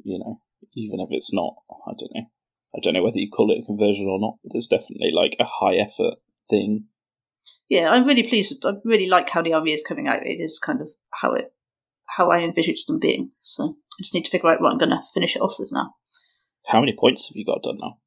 you 0.03 0.19
know, 0.19 0.41
even 0.75 1.01
if 1.01 1.09
it's 1.11 1.33
not, 1.33 1.55
I 1.87 1.93
don't 1.99 2.15
know. 2.15 2.27
I 2.75 2.79
don't 2.83 2.95
know 2.95 3.03
whether 3.03 3.19
you 3.19 3.31
call 3.31 3.51
it 3.53 3.63
a 3.63 3.67
conversion 3.67 4.07
or 4.09 4.19
not, 4.19 4.37
but 4.43 4.57
it's 4.57 4.67
definitely 4.69 5.11
like 5.13 5.37
a 5.39 5.45
high 5.45 5.75
effort 5.75 6.15
thing. 6.49 6.87
yeah, 7.69 7.91
I'm 7.91 8.07
really 8.07 8.23
pleased. 8.23 8.55
With, 8.65 8.75
I 8.75 8.79
really 8.85 9.09
like 9.09 9.29
how 9.29 9.43
the 9.43 9.53
army 9.53 9.73
is 9.73 9.83
coming 9.87 10.09
out. 10.09 10.25
It 10.27 10.41
is 10.41 10.59
kind 10.59 10.81
of 10.81 10.89
how 11.21 11.35
it 11.35 11.53
how 12.17 12.31
I 12.31 12.39
envisaged 12.41 12.89
them 12.89 12.99
being. 12.99 13.31
So 13.41 13.65
I 13.99 14.03
just 14.03 14.15
need 14.15 14.25
to 14.25 14.31
figure 14.31 14.51
out 14.51 14.61
what 14.61 14.73
I'm 14.73 14.79
going 14.79 14.91
to 14.91 15.01
finish 15.15 15.37
it 15.37 15.43
off 15.43 15.57
with 15.59 15.71
now. 15.73 15.95
How 16.67 16.81
many 16.81 16.95
points 16.99 17.29
have 17.29 17.37
you 17.37 17.45
got 17.45 17.63
done 17.63 17.79
now? 17.81 17.99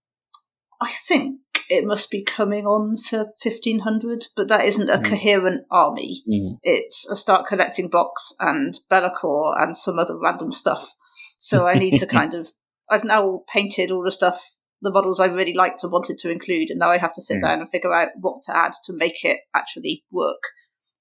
I 0.81 0.91
think 0.91 1.39
it 1.69 1.85
must 1.85 2.11
be 2.11 2.23
coming 2.23 2.65
on 2.65 2.97
for 2.97 3.27
1500, 3.41 4.25
but 4.35 4.47
that 4.49 4.65
isn't 4.65 4.89
a 4.89 4.97
Mm. 4.99 5.09
coherent 5.09 5.65
army. 5.71 6.23
Mm. 6.29 6.59
It's 6.63 7.09
a 7.09 7.15
start 7.15 7.47
collecting 7.47 7.89
box 7.89 8.33
and 8.39 8.79
Be'lakor 8.89 9.55
and 9.61 9.75
some 9.75 9.97
other 9.97 10.17
random 10.17 10.51
stuff. 10.51 10.93
So 11.37 11.65
I 11.67 11.75
need 11.75 11.97
to 11.97 12.05
kind 12.19 12.33
of. 12.33 12.51
I've 12.89 13.03
now 13.03 13.41
painted 13.51 13.89
all 13.89 14.03
the 14.03 14.11
stuff, 14.11 14.43
the 14.81 14.91
models 14.91 15.19
I 15.19 15.25
really 15.25 15.53
liked 15.53 15.81
and 15.83 15.91
wanted 15.91 16.19
to 16.19 16.29
include, 16.29 16.69
and 16.69 16.77
now 16.79 16.91
I 16.91 16.97
have 16.99 17.13
to 17.13 17.21
sit 17.21 17.37
Mm. 17.37 17.41
down 17.47 17.61
and 17.61 17.69
figure 17.69 17.93
out 17.93 18.09
what 18.19 18.43
to 18.43 18.55
add 18.55 18.73
to 18.83 18.93
make 18.93 19.23
it 19.23 19.39
actually 19.55 20.03
work, 20.11 20.41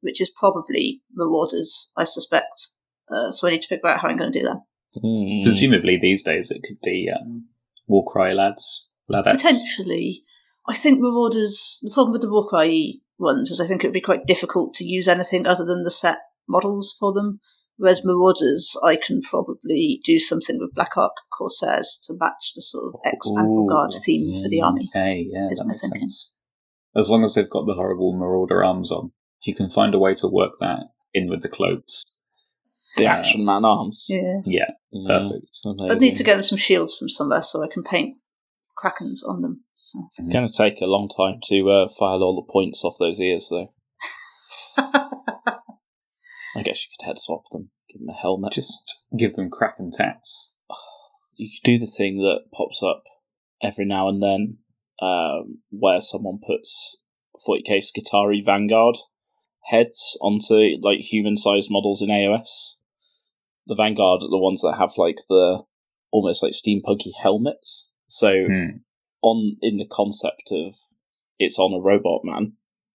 which 0.00 0.20
is 0.20 0.30
probably 0.30 1.02
Marauders, 1.12 1.90
I 1.96 2.04
suspect. 2.04 2.68
Uh, 3.10 3.30
so 3.30 3.46
I 3.46 3.52
need 3.52 3.62
to 3.62 3.68
figure 3.68 3.88
out 3.88 4.00
how 4.00 4.08
I'm 4.08 4.16
going 4.16 4.32
to 4.32 4.38
do 4.38 4.46
that. 4.46 4.60
Mm. 5.02 5.42
Presumably 5.42 5.98
these 5.98 6.22
days 6.22 6.50
it 6.50 6.62
could 6.62 6.78
be 6.82 7.10
um, 7.14 7.46
Warcry 7.86 8.34
lads, 8.34 8.88
ladettes. 9.12 9.32
Potentially. 9.32 10.24
I 10.66 10.74
think 10.74 11.00
Marauders, 11.00 11.80
the 11.82 11.90
problem 11.90 12.12
with 12.12 12.22
the 12.22 12.30
Warcry 12.30 13.02
ones 13.18 13.50
is 13.50 13.60
I 13.60 13.66
think 13.66 13.84
it 13.84 13.88
would 13.88 13.94
be 13.94 14.00
quite 14.00 14.26
difficult 14.26 14.74
to 14.74 14.84
use 14.84 15.08
anything 15.08 15.46
other 15.46 15.64
than 15.64 15.84
the 15.84 15.90
set 15.90 16.18
models 16.48 16.96
for 16.98 17.12
them. 17.12 17.40
Whereas 17.76 18.04
Marauders, 18.04 18.76
I 18.84 18.96
can 18.96 19.20
probably 19.20 20.00
do 20.04 20.18
something 20.18 20.58
with 20.60 20.74
Black 20.74 20.96
Ark 20.96 21.12
Corsairs 21.36 22.00
to 22.06 22.14
match 22.18 22.52
the 22.54 22.62
sort 22.62 22.94
of 22.94 23.00
ex 23.04 23.28
Anvilgard 23.30 23.94
Ooh, 23.94 24.00
theme 24.04 24.42
for 24.42 24.48
the 24.48 24.62
army. 24.62 24.88
Okay, 24.94 25.26
yeah, 25.28 25.48
is 25.50 25.58
that 25.58 25.64
my 25.64 25.68
makes 25.68 25.80
thinking. 25.80 26.02
sense. 26.02 26.30
As 26.96 27.10
long 27.10 27.24
as 27.24 27.34
they've 27.34 27.50
got 27.50 27.66
the 27.66 27.74
horrible 27.74 28.16
marauder 28.16 28.62
arms 28.62 28.92
on, 28.92 29.10
if 29.40 29.48
you 29.48 29.54
can 29.56 29.68
find 29.68 29.92
a 29.92 29.98
way 29.98 30.14
to 30.14 30.28
work 30.28 30.52
that 30.60 30.84
in 31.12 31.28
with 31.28 31.42
the 31.42 31.48
cloaks, 31.48 32.04
the 32.96 33.06
action 33.06 33.44
man 33.44 33.64
arms. 33.64 34.06
Yeah. 34.08 34.40
yeah, 34.44 34.70
Yeah, 34.92 35.18
perfect. 35.20 35.44
it's 35.44 35.66
I'd 35.66 36.00
need 36.00 36.16
to 36.16 36.24
get 36.24 36.34
them 36.34 36.42
some 36.42 36.58
shields 36.58 36.96
from 36.96 37.08
somewhere 37.08 37.42
so 37.42 37.62
I 37.62 37.68
can 37.72 37.82
paint 37.82 38.16
Krakens 38.78 39.26
on 39.26 39.42
them. 39.42 39.64
So. 39.78 40.08
It's 40.16 40.32
going 40.32 40.48
to 40.48 40.56
take 40.56 40.80
a 40.80 40.86
long 40.86 41.08
time 41.08 41.40
to 41.44 41.70
uh, 41.70 41.88
file 41.98 42.22
all 42.22 42.36
the 42.36 42.52
points 42.52 42.84
off 42.84 42.96
those 42.98 43.20
ears, 43.20 43.48
though. 43.50 43.72
I 46.56 46.62
guess 46.62 46.84
you 46.84 46.88
could 46.96 47.06
head 47.06 47.18
swap 47.18 47.42
them, 47.50 47.70
give 47.90 48.00
them 48.00 48.08
a 48.08 48.18
helmet. 48.18 48.52
Just 48.52 49.06
give 49.16 49.36
them 49.36 49.50
Kraken 49.50 49.90
tats. 49.92 50.52
you 51.36 51.50
could 51.50 51.68
do 51.68 51.78
the 51.78 51.90
thing 51.90 52.18
that 52.18 52.50
pops 52.56 52.82
up 52.82 53.02
every 53.62 53.84
now 53.84 54.08
and 54.08 54.22
then, 54.22 54.58
um, 55.02 55.58
where 55.70 56.00
someone 56.00 56.38
puts 56.46 57.02
40k 57.46 57.82
Skitarii 57.82 58.44
Vanguard 58.44 58.96
heads 59.64 60.16
onto 60.20 60.76
like 60.82 60.98
human-sized 60.98 61.68
models 61.70 62.02
in 62.02 62.08
AOS. 62.08 62.76
The 63.66 63.74
Vanguard 63.74 64.22
are 64.22 64.30
the 64.30 64.38
ones 64.38 64.60
that 64.62 64.76
have 64.78 64.92
like 64.96 65.16
the 65.28 65.62
almost 66.12 66.42
like 66.42 66.52
steampunky 66.52 67.12
helmets. 67.20 67.92
So 68.08 68.46
Hmm. 68.46 68.76
on 69.22 69.56
in 69.62 69.78
the 69.78 69.86
concept 69.90 70.50
of 70.50 70.74
it's 71.38 71.58
on 71.58 71.72
a 71.72 71.80
robot 71.82 72.20
man, 72.24 72.54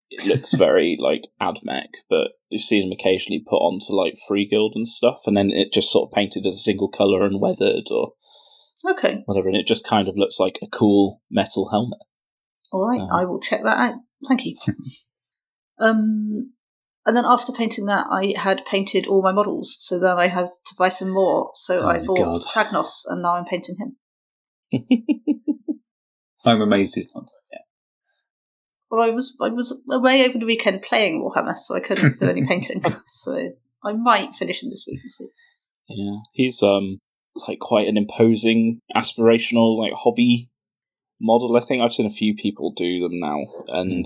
it 0.10 0.25
looks 0.25 0.53
very 0.57 0.98
like 1.00 1.22
AdMech, 1.41 1.89
but 2.10 2.29
you've 2.50 2.62
seen 2.62 2.89
them 2.89 2.98
occasionally 3.00 3.43
put 3.48 3.57
onto 3.57 3.93
like 3.93 4.17
Free 4.27 4.48
Guild 4.48 4.74
and 4.75 4.88
stuff, 4.88 5.19
and 5.25 5.38
then 5.38 5.51
it 5.51 5.72
just 5.74 5.91
sort 5.91 6.10
of 6.10 6.13
painted 6.15 6.45
as 6.45 6.55
a 6.55 6.60
single 6.60 6.89
color 6.89 7.25
and 7.25 7.39
weathered 7.39 7.89
or 7.91 8.13
Okay. 8.88 9.24
whatever, 9.25 9.48
and 9.48 9.57
it 9.57 9.65
just 9.67 9.88
kind 9.88 10.07
of 10.07 10.15
looks 10.17 10.39
like 10.39 10.60
a 10.62 10.67
cool 10.67 11.22
metal 11.31 11.69
helmet. 11.69 12.00
All 12.72 12.86
right, 12.88 13.01
Um, 13.01 13.10
I 13.12 13.25
will 13.25 13.39
check 13.39 13.63
that 13.63 13.77
out. 13.77 13.95
Thank 14.27 14.45
you. 14.45 14.55
um, 15.79 16.53
and 17.05 17.15
then 17.15 17.25
after 17.25 17.51
painting 17.51 17.85
that, 17.85 18.07
I 18.09 18.33
had 18.38 18.65
painted 18.69 19.05
all 19.07 19.21
my 19.21 19.31
models, 19.31 19.77
so 19.79 20.00
then 20.00 20.17
I 20.17 20.27
had 20.27 20.45
to 20.45 20.75
buy 20.77 20.89
some 20.89 21.09
more. 21.09 21.51
So 21.53 21.81
Oh 21.81 21.88
I 21.88 22.00
bought 22.03 22.17
God. 22.17 22.41
Kragnos, 22.51 23.03
and 23.07 23.21
now 23.21 23.35
I'm 23.35 23.45
painting 23.45 23.77
him. 23.77 23.97
I'm 26.45 26.62
amazed 26.62 26.95
he's 26.95 27.09
not. 27.13 27.25
Well, 28.89 29.01
I 29.01 29.09
was 29.09 29.35
I 29.41 29.50
was 29.50 29.77
away 29.91 30.25
over 30.25 30.38
the 30.38 30.45
weekend 30.45 30.81
playing 30.81 31.21
Warhammer, 31.21 31.57
so 31.57 31.75
I 31.75 31.79
couldn't 31.79 32.19
do 32.19 32.29
any 32.29 32.45
painting. 32.47 32.83
So 33.07 33.51
I 33.83 33.93
might 33.93 34.35
finish 34.35 34.63
him 34.63 34.69
this 34.69 34.85
week. 34.88 35.00
We'll 35.03 35.12
see. 35.12 35.27
Yeah, 35.89 36.17
he's 36.33 36.63
um 36.63 37.00
like 37.47 37.59
quite 37.59 37.88
an 37.88 37.97
imposing, 37.97 38.81
aspirational 38.95 39.79
like 39.79 39.93
hobby 39.93 40.50
model. 41.19 41.57
I 41.57 41.62
think 41.65 41.81
I've 41.81 41.93
seen 41.93 42.05
a 42.05 42.12
few 42.12 42.35
people 42.35 42.71
do 42.71 43.01
them 43.01 43.19
now, 43.19 43.39
and 43.67 44.05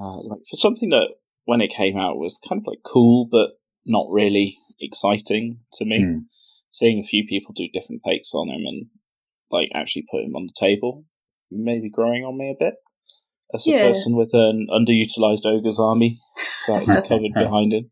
uh, 0.00 0.20
like 0.22 0.40
for 0.50 0.56
something 0.56 0.88
that 0.90 1.08
when 1.46 1.60
it 1.60 1.72
came 1.74 1.96
out 1.96 2.18
was 2.18 2.38
kind 2.46 2.60
of 2.60 2.66
like 2.66 2.80
cool, 2.84 3.26
but 3.30 3.50
not 3.86 4.06
really 4.10 4.58
exciting 4.80 5.60
to 5.72 5.84
me. 5.84 6.02
Hmm. 6.04 6.18
Seeing 6.70 6.98
a 7.00 7.06
few 7.06 7.24
people 7.26 7.54
do 7.54 7.68
different 7.72 8.02
takes 8.06 8.34
on 8.34 8.48
him 8.48 8.62
and 8.66 8.86
like 9.50 9.70
actually 9.74 10.04
put 10.10 10.22
him 10.22 10.34
on 10.36 10.46
the 10.46 10.52
table, 10.58 11.04
maybe 11.50 11.88
growing 11.88 12.24
on 12.24 12.36
me 12.36 12.50
a 12.50 12.62
bit. 12.64 12.74
As 13.54 13.66
a 13.66 13.70
Yeah. 13.70 13.88
person 13.88 14.16
with 14.16 14.30
an 14.34 14.66
underutilized 14.70 15.46
ogre's 15.46 15.78
army 15.80 16.18
slightly 16.58 16.86
covered 17.08 17.32
behind 17.32 17.72
him. 17.72 17.90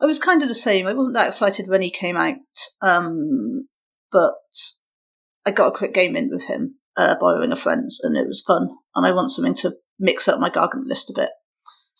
I 0.00 0.06
was 0.06 0.18
kind 0.18 0.42
of 0.42 0.48
the 0.48 0.54
same. 0.54 0.86
I 0.86 0.94
wasn't 0.94 1.14
that 1.14 1.28
excited 1.28 1.68
when 1.68 1.82
he 1.82 1.90
came 1.90 2.16
out, 2.16 2.34
um, 2.82 3.68
but 4.10 4.32
I 5.46 5.50
got 5.50 5.68
a 5.68 5.76
quick 5.76 5.94
game 5.94 6.16
in 6.16 6.30
with 6.32 6.46
him, 6.46 6.76
uh, 6.96 7.14
borrowing 7.20 7.52
a 7.52 7.56
friend's, 7.56 8.00
and 8.02 8.16
it 8.16 8.26
was 8.26 8.42
fun. 8.42 8.70
And 8.94 9.06
I 9.06 9.12
want 9.12 9.30
something 9.30 9.54
to 9.56 9.76
mix 9.98 10.26
up 10.26 10.40
my 10.40 10.50
Gargant 10.50 10.86
list 10.86 11.10
a 11.10 11.14
bit. 11.14 11.28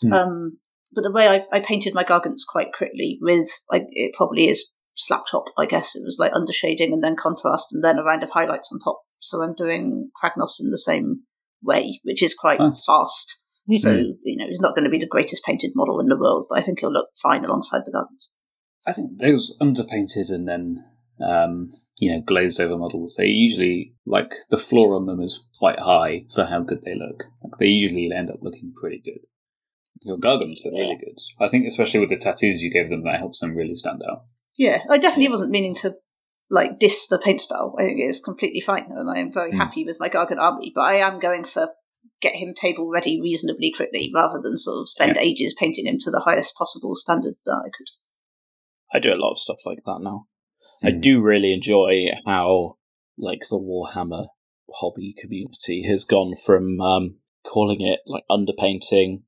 Hmm. 0.02 0.12
Um, 0.12 0.58
but 0.94 1.02
the 1.02 1.12
way 1.12 1.28
I, 1.28 1.56
I 1.56 1.60
painted 1.60 1.94
my 1.94 2.04
Gargants 2.04 2.42
quite 2.48 2.72
quickly 2.76 3.18
with, 3.20 3.48
I, 3.70 3.82
it 3.90 4.14
probably 4.14 4.48
is 4.48 4.72
slap 4.94 5.24
top, 5.30 5.44
I 5.58 5.66
guess. 5.66 5.94
It 5.96 6.02
was 6.04 6.18
like 6.18 6.32
undershading 6.32 6.92
and 6.92 7.02
then 7.02 7.16
contrast 7.16 7.68
and 7.72 7.82
then 7.82 7.98
a 7.98 8.04
round 8.04 8.22
of 8.22 8.30
highlights 8.30 8.70
on 8.72 8.78
top. 8.78 9.02
So 9.18 9.42
I'm 9.42 9.54
doing 9.54 10.10
Kragnos 10.22 10.60
in 10.60 10.70
the 10.70 10.78
same 10.78 11.22
way, 11.62 12.00
which 12.04 12.22
is 12.22 12.34
quite 12.34 12.60
Nice. 12.60 12.84
fast. 12.84 13.42
So, 13.72 13.90
Mhm. 13.90 14.18
you 14.24 14.36
know, 14.36 14.46
he's 14.48 14.60
not 14.60 14.74
going 14.74 14.84
to 14.84 14.90
be 14.90 14.98
the 14.98 15.06
greatest 15.06 15.42
painted 15.44 15.72
model 15.74 15.98
in 15.98 16.08
the 16.08 16.18
world, 16.18 16.46
but 16.50 16.58
I 16.58 16.62
think 16.62 16.80
he'll 16.80 16.92
look 16.92 17.08
fine 17.22 17.44
alongside 17.44 17.82
the 17.86 17.92
Gargants. 17.92 18.32
I 18.86 18.92
think 18.92 19.18
those 19.18 19.56
underpainted 19.60 20.28
and 20.28 20.46
then 20.46 20.84
um, 21.20 21.70
you 22.00 22.12
know 22.12 22.20
glazed 22.20 22.60
over 22.60 22.76
models, 22.76 23.16
they 23.16 23.28
usually 23.28 23.94
like 24.04 24.34
the 24.50 24.58
floor 24.58 24.94
on 24.94 25.06
them 25.06 25.22
is 25.22 25.46
quite 25.58 25.78
high 25.78 26.26
for 26.34 26.44
how 26.44 26.60
good 26.60 26.82
they 26.84 26.94
look. 26.94 27.24
Like, 27.42 27.58
they 27.58 27.68
usually 27.68 28.10
end 28.14 28.30
up 28.30 28.40
looking 28.42 28.74
pretty 28.78 29.00
good. 29.02 29.20
Your 30.04 30.18
gargants 30.18 30.64
look 30.64 30.74
really 30.74 30.96
good. 30.96 31.18
I 31.40 31.48
think, 31.48 31.66
especially 31.66 32.00
with 32.00 32.10
the 32.10 32.18
tattoos 32.18 32.62
you 32.62 32.70
gave 32.70 32.90
them, 32.90 33.04
that 33.04 33.18
helps 33.18 33.40
them 33.40 33.56
really 33.56 33.74
stand 33.74 34.02
out. 34.08 34.24
Yeah, 34.56 34.82
I 34.88 34.98
definitely 34.98 35.30
wasn't 35.30 35.50
meaning 35.50 35.74
to 35.76 35.96
like 36.50 36.78
diss 36.78 37.08
the 37.08 37.18
paint 37.18 37.40
style. 37.40 37.74
I 37.78 37.84
think 37.84 37.98
it 38.00 38.04
is 38.04 38.20
completely 38.20 38.60
fine, 38.60 38.86
and 38.90 39.10
I 39.10 39.18
am 39.18 39.32
very 39.32 39.50
Mm. 39.52 39.56
happy 39.56 39.82
with 39.84 39.98
my 39.98 40.10
Gargant 40.10 40.38
army. 40.38 40.70
But 40.74 40.82
I 40.82 40.96
am 40.96 41.18
going 41.18 41.44
for 41.44 41.70
get 42.20 42.36
him 42.36 42.52
table 42.54 42.86
ready 42.88 43.18
reasonably 43.20 43.72
quickly, 43.72 44.10
rather 44.14 44.40
than 44.42 44.58
sort 44.58 44.82
of 44.82 44.88
spend 44.90 45.16
ages 45.16 45.54
painting 45.58 45.86
him 45.86 45.98
to 46.00 46.10
the 46.10 46.20
highest 46.20 46.54
possible 46.54 46.94
standard 46.96 47.34
that 47.46 47.62
I 47.64 47.70
could. 47.76 47.88
I 48.92 48.98
do 49.00 49.12
a 49.12 49.16
lot 49.20 49.32
of 49.32 49.38
stuff 49.38 49.56
like 49.64 49.80
that 49.86 50.00
now. 50.02 50.26
I 50.82 50.90
Hmm. 50.90 51.00
do 51.00 51.20
really 51.22 51.52
enjoy 51.54 52.08
how 52.26 52.76
like 53.16 53.48
the 53.48 53.58
Warhammer 53.58 54.26
hobby 54.70 55.14
community 55.16 55.82
has 55.88 56.04
gone 56.04 56.34
from 56.36 56.80
um, 56.80 57.16
calling 57.42 57.80
it 57.80 58.00
like 58.06 58.24
underpainting 58.30 59.22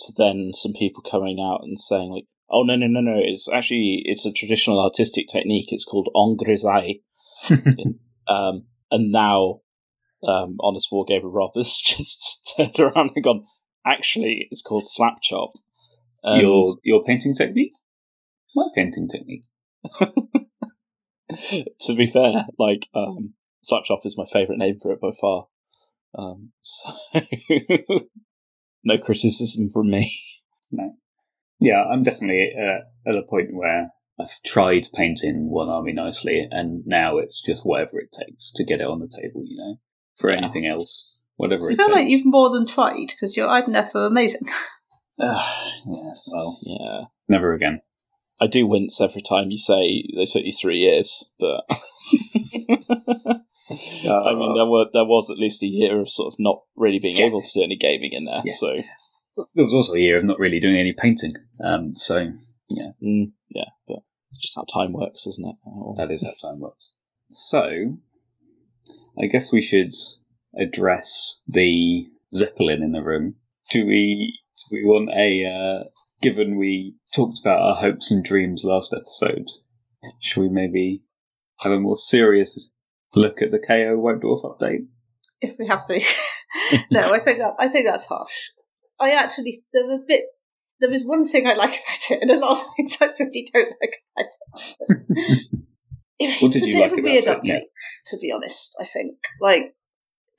to 0.00 0.12
then 0.16 0.50
some 0.54 0.72
people 0.72 1.02
coming 1.02 1.38
out 1.40 1.60
and 1.62 1.78
saying 1.78 2.10
like, 2.10 2.24
"Oh 2.50 2.62
no 2.62 2.76
no 2.76 2.86
no 2.86 3.00
no! 3.00 3.16
It's 3.16 3.48
actually 3.52 4.02
it's 4.04 4.26
a 4.26 4.32
traditional 4.32 4.82
artistic 4.82 5.26
technique. 5.28 5.68
It's 5.68 5.84
called 5.84 6.08
en 6.14 6.36
grisaille." 6.36 7.02
Um, 8.28 8.66
and 8.90 9.10
now, 9.10 9.60
um, 10.26 10.56
Honest 10.60 10.88
Wargamer 10.92 11.20
Rob 11.24 11.52
has 11.56 11.76
just 11.84 12.54
turned 12.56 12.78
around 12.78 13.10
and 13.14 13.24
gone. 13.24 13.44
Actually, 13.86 14.46
it's 14.50 14.62
called 14.62 14.86
slap 14.86 15.16
chop. 15.22 15.52
And 16.22 16.40
your 16.40 16.64
your 16.84 17.02
painting 17.04 17.34
technique, 17.34 17.72
my 18.54 18.68
painting 18.76 19.08
technique. 19.08 19.44
to 21.80 21.94
be 21.96 22.06
fair, 22.06 22.46
like 22.60 22.86
um, 22.94 23.34
slap 23.64 23.82
chop 23.84 24.02
is 24.04 24.16
my 24.16 24.24
favourite 24.32 24.58
name 24.58 24.78
for 24.80 24.92
it 24.92 25.00
by 25.00 25.10
far. 25.20 25.48
Um, 26.16 26.52
so 26.60 26.92
no 28.84 28.98
criticism 28.98 29.68
from 29.68 29.90
me. 29.90 30.12
No. 30.70 30.94
Yeah, 31.60 31.82
I'm 31.84 32.02
definitely 32.02 32.52
uh, 32.58 32.80
at 33.08 33.14
a 33.16 33.22
point 33.28 33.48
where 33.52 33.90
I've 34.18 34.42
tried 34.44 34.88
painting 34.94 35.50
one 35.50 35.68
army 35.68 35.92
nicely, 35.92 36.48
and 36.50 36.82
now 36.86 37.18
it's 37.18 37.40
just 37.42 37.64
whatever 37.66 37.98
it 38.00 38.10
takes 38.12 38.52
to 38.54 38.64
get 38.64 38.80
it 38.80 38.86
on 38.86 39.00
the 39.00 39.06
table. 39.08 39.42
You 39.46 39.56
know, 39.58 39.74
for 40.16 40.30
Yeah. 40.30 40.38
anything 40.38 40.66
else, 40.66 41.14
whatever 41.36 41.68
I 41.70 41.74
it 41.74 41.76
feel 41.76 41.86
takes. 41.86 41.94
like 41.96 42.08
you've 42.08 42.24
more 42.26 42.50
than 42.50 42.66
tried 42.66 43.08
because 43.08 43.36
your 43.36 43.48
Idoneth 43.48 43.94
are 43.94 44.06
amazing. 44.06 44.48
Ah, 45.20 45.70
yeah, 45.86 46.14
well, 46.26 46.58
Yeah, 46.62 47.00
never 47.28 47.52
again. 47.52 47.82
I 48.40 48.46
do 48.46 48.66
wince 48.66 48.98
every 49.00 49.20
time 49.22 49.50
you 49.50 49.58
say 49.58 50.02
they 50.16 50.24
took 50.24 50.42
you 50.42 50.52
three 50.52 50.78
years, 50.78 51.26
but 51.38 51.60
I 53.70 54.34
mean 54.34 54.54
there 54.54 54.66
were 54.66 54.86
there 54.92 55.04
was 55.04 55.30
at 55.30 55.38
least 55.38 55.62
a 55.62 55.66
year 55.66 56.00
of 56.00 56.08
sort 56.08 56.32
of 56.32 56.36
not 56.38 56.62
really 56.76 56.98
being 56.98 57.16
Yeah. 57.16 57.26
able 57.26 57.42
to 57.42 57.50
do 57.54 57.62
any 57.62 57.76
gaming 57.76 58.12
in 58.12 58.24
there. 58.24 58.42
Yeah. 58.44 58.54
So 58.54 58.76
There 59.54 59.64
was 59.64 59.72
also 59.74 59.94
a 59.94 59.98
year 59.98 60.18
of 60.18 60.24
not 60.24 60.38
really 60.38 60.60
doing 60.60 60.76
any 60.76 60.92
painting. 60.92 61.32
Um, 61.64 61.94
so, 61.96 62.32
Mm, 63.02 63.32
yeah, 63.50 63.64
but 63.86 63.98
it's 64.30 64.40
just 64.42 64.54
how 64.56 64.64
time 64.64 64.92
works, 64.92 65.26
isn't 65.26 65.46
it? 65.46 65.56
Or- 65.66 65.94
that 65.96 66.10
is 66.10 66.22
how 66.24 66.32
time 66.50 66.60
works. 66.60 66.94
So, 67.32 67.98
I 69.18 69.26
guess 69.26 69.52
we 69.52 69.60
should 69.62 69.92
address 70.58 71.42
the 71.46 72.08
Zeppelin 72.34 72.82
in 72.82 72.92
the 72.92 73.02
room. 73.02 73.36
Do 73.70 73.86
we, 73.86 74.38
do 74.56 74.76
we 74.76 74.84
want 74.84 75.10
a, 75.16 75.44
uh, 75.44 75.84
given 76.22 76.56
we 76.58 76.96
talked 77.14 77.38
about 77.40 77.60
our 77.60 77.74
hopes 77.76 78.10
and 78.10 78.24
dreams 78.24 78.64
last 78.64 78.94
episode, 78.94 79.46
should 80.20 80.40
we 80.40 80.48
maybe 80.48 81.02
have 81.60 81.72
a 81.72 81.80
more 81.80 81.96
serious 81.96 82.70
look 83.14 83.42
at 83.42 83.50
the 83.50 83.58
KO 83.58 83.98
White 83.98 84.20
Dwarf 84.20 84.42
update? 84.44 84.86
if 85.40 85.56
we 85.58 85.66
have 85.66 85.84
to. 85.88 86.00
no, 86.92 87.00
I 87.00 87.18
think 87.18 87.38
that 87.38 87.54
I 87.58 87.68
think 87.68 87.86
that's 87.86 88.06
harsh. 88.06 88.30
I 89.00 89.10
actually 89.10 89.64
there 89.72 89.86
was 89.86 90.00
a 90.00 90.04
bit. 90.06 90.20
There 90.80 90.92
is 90.92 91.06
one 91.06 91.26
thing 91.26 91.46
I 91.46 91.54
like 91.54 91.70
about 91.74 92.10
it, 92.10 92.22
and 92.22 92.30
a 92.30 92.38
lot 92.38 92.58
of 92.60 92.66
things 92.76 92.96
I 93.00 93.06
really 93.18 93.48
don't 93.52 93.72
like 93.80 93.96
about 94.16 94.30
it. 95.18 95.46
What 96.40 96.52
did 96.52 96.58
it's 96.62 96.66
a 96.66 96.70
you 96.70 96.80
like 96.80 96.92
a 96.92 97.02
weird 97.02 97.24
it? 97.24 97.28
update, 97.28 97.42
Yeah. 97.44 97.58
to 98.06 98.18
be 98.18 98.30
honest. 98.30 98.76
I 98.80 98.84
think 98.84 99.16
like 99.40 99.74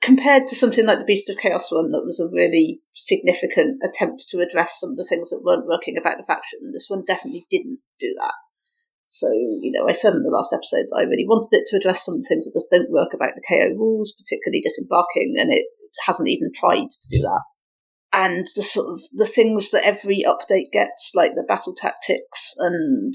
compared 0.00 0.46
to 0.48 0.54
something 0.54 0.86
like 0.86 0.98
the 0.98 1.04
Beast 1.04 1.28
of 1.28 1.36
Chaos 1.36 1.70
one, 1.72 1.90
that 1.90 2.04
was 2.04 2.20
a 2.20 2.32
really 2.34 2.80
significant 2.94 3.80
attempt 3.84 4.24
to 4.30 4.40
address 4.40 4.80
some 4.80 4.90
of 4.92 4.96
the 4.96 5.04
things 5.04 5.28
that 5.30 5.42
weren't 5.44 5.66
working 5.66 5.96
about 6.00 6.16
the 6.16 6.24
faction. 6.24 6.60
This 6.72 6.86
one 6.88 7.04
definitely 7.06 7.44
didn't 7.50 7.80
do 8.00 8.14
that. 8.18 8.32
So, 9.14 9.30
you 9.30 9.70
know, 9.70 9.86
I 9.88 9.92
said 9.92 10.14
in 10.14 10.24
the 10.24 10.34
last 10.34 10.52
episode 10.52 10.90
that 10.90 10.98
I 10.98 11.06
really 11.06 11.26
wanted 11.26 11.54
it 11.54 11.66
to 11.70 11.76
address 11.76 12.04
some 12.04 12.20
things 12.20 12.46
that 12.46 12.58
just 12.58 12.66
don't 12.70 12.90
work 12.90 13.14
about 13.14 13.38
the 13.38 13.46
KO 13.46 13.70
rules, 13.78 14.12
particularly 14.18 14.60
disembarking, 14.60 15.36
and 15.38 15.52
it 15.52 15.66
hasn't 16.04 16.28
even 16.28 16.50
tried 16.52 16.90
to 16.90 17.08
do 17.08 17.22
that. 17.22 17.42
And 18.12 18.44
the 18.56 18.62
sort 18.62 18.92
of 18.92 19.00
the 19.12 19.26
things 19.26 19.70
that 19.70 19.86
every 19.86 20.24
update 20.26 20.72
gets, 20.72 21.12
like 21.14 21.34
the 21.36 21.46
battle 21.46 21.74
tactics 21.76 22.54
and 22.58 23.14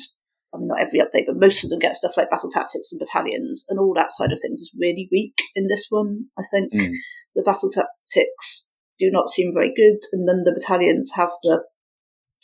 I 0.53 0.57
mean 0.57 0.67
not 0.67 0.79
every 0.79 0.99
update, 0.99 1.27
but 1.27 1.35
most 1.35 1.63
of 1.63 1.69
them 1.69 1.79
get 1.79 1.95
stuff 1.95 2.15
like 2.15 2.31
battle 2.31 2.49
tactics 2.49 2.91
and 2.91 2.99
battalions 2.99 3.65
and 3.67 3.77
all 3.77 3.93
that 3.95 4.11
side 4.11 4.31
of 4.31 4.39
things 4.41 4.61
is 4.61 4.71
really 4.79 5.09
weak 5.11 5.35
in 5.53 5.67
this 5.67 5.87
one, 5.89 6.27
I 6.37 6.43
think. 6.49 6.73
Mm. 6.73 6.93
The 7.35 7.43
battle 7.43 7.69
tactics 7.69 8.71
do 8.97 9.11
not 9.11 9.29
seem 9.29 9.53
very 9.53 9.73
good, 9.75 9.99
and 10.13 10.27
then 10.27 10.43
the 10.43 10.55
battalions 10.55 11.11
have 11.15 11.31
the 11.43 11.63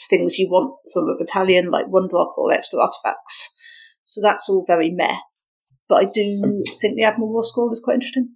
things 0.09 0.37
you 0.37 0.49
want 0.49 0.75
from 0.93 1.09
a 1.09 1.17
battalion, 1.17 1.71
like 1.71 1.87
one 1.87 2.07
drop 2.09 2.33
or 2.37 2.51
extra 2.51 2.79
artifacts. 2.79 3.55
So 4.03 4.21
that's 4.21 4.49
all 4.49 4.63
very 4.67 4.91
meh. 4.91 5.15
But 5.87 5.95
I 5.95 6.05
do 6.05 6.63
think 6.81 6.95
the 6.95 7.03
Admiral 7.03 7.31
War 7.31 7.43
Scroll 7.43 7.71
is 7.71 7.81
quite 7.83 7.95
interesting. 7.95 8.29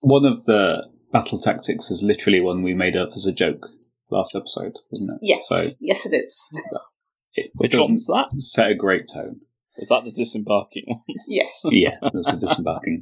One 0.00 0.24
of 0.24 0.44
the 0.44 0.82
battle 1.12 1.38
tactics 1.38 1.90
is 1.90 2.02
literally 2.02 2.40
one 2.40 2.62
we 2.62 2.74
made 2.74 2.96
up 2.96 3.10
as 3.14 3.26
a 3.26 3.32
joke 3.32 3.66
last 4.10 4.34
episode, 4.34 4.74
wasn't 4.90 5.10
it? 5.10 5.18
Yes, 5.22 5.48
So 5.48 5.62
yes, 5.80 6.06
it 6.06 6.14
is. 6.14 6.48
it 7.34 7.50
Which 7.56 7.72
doesn't 7.72 8.02
that? 8.08 8.26
set 8.36 8.70
a 8.70 8.74
great 8.74 9.08
tone. 9.12 9.40
Is 9.76 9.88
that 9.88 10.04
the 10.04 10.12
disembarking 10.12 10.84
one? 10.86 11.00
Yes. 11.26 11.62
Yeah, 11.70 11.96
there's 12.12 12.28
a 12.28 12.38
disembarking. 12.38 13.00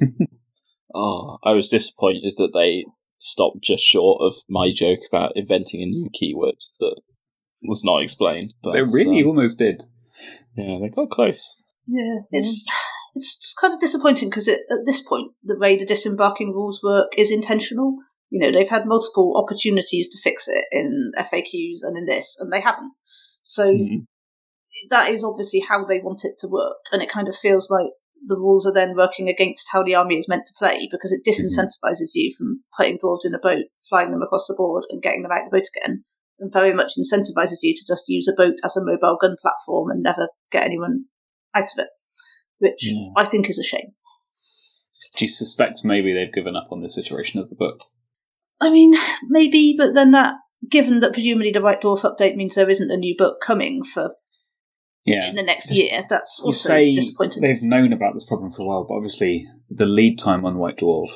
Oh, 0.94 1.38
I 1.42 1.50
was 1.52 1.68
disappointed 1.68 2.34
that 2.36 2.52
they 2.54 2.84
stopped 3.18 3.62
just 3.62 3.82
short 3.82 4.22
of 4.22 4.34
my 4.48 4.70
joke 4.72 5.00
about 5.10 5.32
inventing 5.34 5.82
a 5.82 5.86
new 5.86 6.08
keyword 6.12 6.54
that 6.78 7.00
was 7.64 7.84
not 7.84 8.02
explained. 8.02 8.54
But 8.62 8.74
they 8.74 8.82
really 8.82 9.22
um, 9.22 9.28
almost 9.28 9.58
did. 9.58 9.82
yeah, 10.56 10.78
they 10.80 10.88
got 10.88 11.10
close. 11.10 11.56
Yeah, 11.86 12.20
it's 12.30 12.64
it's 13.14 13.38
just 13.38 13.60
kind 13.60 13.74
of 13.74 13.80
disappointing 13.80 14.28
because 14.30 14.48
at 14.48 14.58
this 14.86 15.02
point, 15.06 15.32
the 15.42 15.58
way 15.58 15.78
the 15.78 15.86
disembarking 15.86 16.52
rules 16.52 16.80
work 16.82 17.08
is 17.16 17.30
intentional. 17.30 17.96
You 18.30 18.40
know, 18.40 18.56
they've 18.56 18.68
had 18.68 18.86
multiple 18.86 19.34
opportunities 19.36 20.08
to 20.10 20.18
fix 20.22 20.48
it 20.48 20.64
in 20.72 21.12
FAQs 21.18 21.80
and 21.82 21.96
in 21.96 22.06
this, 22.06 22.36
and 22.40 22.52
they 22.52 22.60
haven't. 22.60 22.92
So 23.42 23.70
Mm. 23.70 24.06
that 24.90 25.10
is 25.10 25.22
obviously 25.22 25.60
how 25.60 25.84
they 25.84 26.00
want 26.00 26.24
it 26.24 26.34
to 26.38 26.48
work, 26.48 26.78
and 26.90 27.02
it 27.02 27.10
kind 27.10 27.28
of 27.28 27.36
feels 27.36 27.70
like 27.70 27.90
the 28.26 28.38
rules 28.38 28.66
are 28.66 28.72
then 28.72 28.96
working 28.96 29.28
against 29.28 29.68
how 29.70 29.82
the 29.84 29.94
army 29.94 30.16
is 30.16 30.28
meant 30.28 30.46
to 30.46 30.54
play 30.58 30.88
because 30.90 31.12
it 31.12 31.20
disincentivizes 31.28 32.12
you 32.14 32.34
from 32.36 32.64
putting 32.76 32.98
dwarves 32.98 33.24
in 33.26 33.34
a 33.34 33.38
boat, 33.38 33.66
flying 33.88 34.10
them 34.10 34.22
across 34.22 34.46
the 34.48 34.54
board, 34.56 34.84
and 34.88 35.02
getting 35.02 35.22
them 35.22 35.30
out 35.30 35.44
of 35.44 35.50
the 35.50 35.58
boat 35.58 35.68
again, 35.76 36.04
and 36.38 36.52
very 36.52 36.74
much 36.74 36.92
incentivizes 36.98 37.58
you 37.62 37.74
to 37.74 37.84
just 37.86 38.04
use 38.08 38.28
a 38.28 38.34
boat 38.36 38.56
as 38.64 38.76
a 38.76 38.84
mobile 38.84 39.16
gun 39.20 39.36
platform 39.40 39.90
and 39.90 40.02
never 40.02 40.28
get 40.50 40.64
anyone 40.64 41.04
out 41.54 41.64
of 41.64 41.78
it, 41.78 41.88
which 42.58 42.90
Yeah. 42.90 43.10
I 43.16 43.24
think 43.24 43.48
is 43.48 43.58
a 43.58 43.64
shame. 43.64 43.92
Do 45.16 45.24
you 45.24 45.30
suspect 45.30 45.84
maybe 45.84 46.12
they've 46.12 46.32
given 46.32 46.56
up 46.56 46.68
on 46.72 46.82
this 46.82 46.98
iteration 46.98 47.40
of 47.40 47.48
the 47.48 47.54
book? 47.54 47.80
I 48.60 48.70
mean, 48.70 48.94
maybe, 49.28 49.74
but 49.78 49.94
then 49.94 50.10
that, 50.12 50.34
given 50.68 51.00
that 51.00 51.12
presumably 51.12 51.52
the 51.52 51.60
White 51.60 51.82
Dwarf 51.82 52.00
update 52.02 52.34
means 52.36 52.54
there 52.54 52.70
isn't 52.70 52.90
a 52.90 52.96
new 52.96 53.14
book 53.16 53.40
coming 53.40 53.84
for 53.84 54.14
Yeah. 55.04 55.28
in 55.28 55.34
the 55.36 55.42
next 55.42 55.68
Just- 55.68 55.80
year, 55.80 56.04
that's 56.08 56.40
You 56.40 56.46
also 56.46 56.68
say 56.68 56.94
disappointing. 56.96 57.42
they've 57.42 57.62
known 57.62 57.92
about 57.92 58.14
this 58.14 58.24
problem 58.24 58.50
for 58.50 58.62
a 58.62 58.66
while, 58.66 58.84
but 58.88 58.94
obviously 58.94 59.46
the 59.70 59.86
lead 59.86 60.18
time 60.18 60.44
on 60.44 60.58
White 60.58 60.78
Dwarf, 60.78 61.12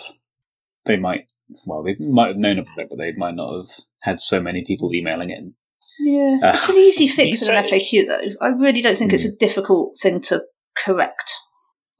they 0.85 0.97
might, 0.97 1.27
well, 1.67 1.83
they 1.83 1.97
might 1.99 2.29
have 2.29 2.37
known 2.37 2.59
about 2.59 2.79
it, 2.79 2.89
but 2.91 2.99
they 2.99 3.13
might 3.13 3.35
not 3.35 3.57
have 3.57 3.71
had 4.03 4.21
so 4.21 4.41
many 4.41 4.65
people 4.67 4.93
emailing 4.95 5.31
in. 5.31 5.55
Yeah, 6.01 6.39
Uh, 6.43 6.53
it's 6.55 6.69
an 6.69 6.77
easy 6.77 7.09
fix 7.19 7.47
in 7.49 7.55
an 7.55 7.65
FAQ 7.65 8.07
though. 8.07 8.35
I 8.41 8.49
really 8.49 8.83
don't 8.83 8.97
think 8.97 9.13
it's 9.13 9.25
Hmm. 9.25 9.35
a 9.35 9.39
difficult 9.39 9.97
thing 10.01 10.21
to 10.23 10.43
correct. 10.77 11.33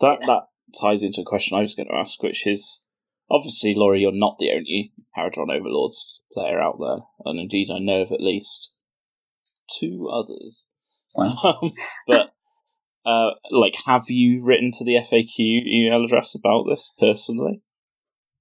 That 0.01 0.21
that 0.27 0.43
ties 0.81 1.03
into 1.03 1.23
a 1.23 1.25
question 1.25 1.57
I 1.57 1.63
was 1.63 1.75
going 1.75 1.89
to 1.89 1.95
ask, 1.97 2.23
which 2.23 2.47
is 2.47 2.85
obviously, 3.31 3.75
Laurie, 3.75 4.01
you're 4.03 4.13
not 4.13 4.37
the 4.39 4.53
only 4.53 4.93
Kharadron 5.17 5.51
Overlords 5.53 6.21
player 6.33 6.61
out 6.61 6.79
there, 6.79 7.05
and 7.25 7.41
indeed, 7.41 7.69
I 7.73 7.79
know 7.81 8.03
of 8.03 8.13
at 8.13 8.21
least 8.21 8.73
two 9.81 10.09
others. 10.13 10.67
Wow. 11.15 11.35
Um, 11.63 11.73
but 12.07 12.31
uh, 13.05 13.31
like, 13.51 13.75
have 13.87 14.05
you 14.09 14.45
written 14.45 14.71
to 14.75 14.85
the 14.85 14.97
FAQ 14.97 15.39
email 15.67 16.05
address 16.05 16.35
about 16.35 16.65
this 16.69 16.93
personally? 16.99 17.63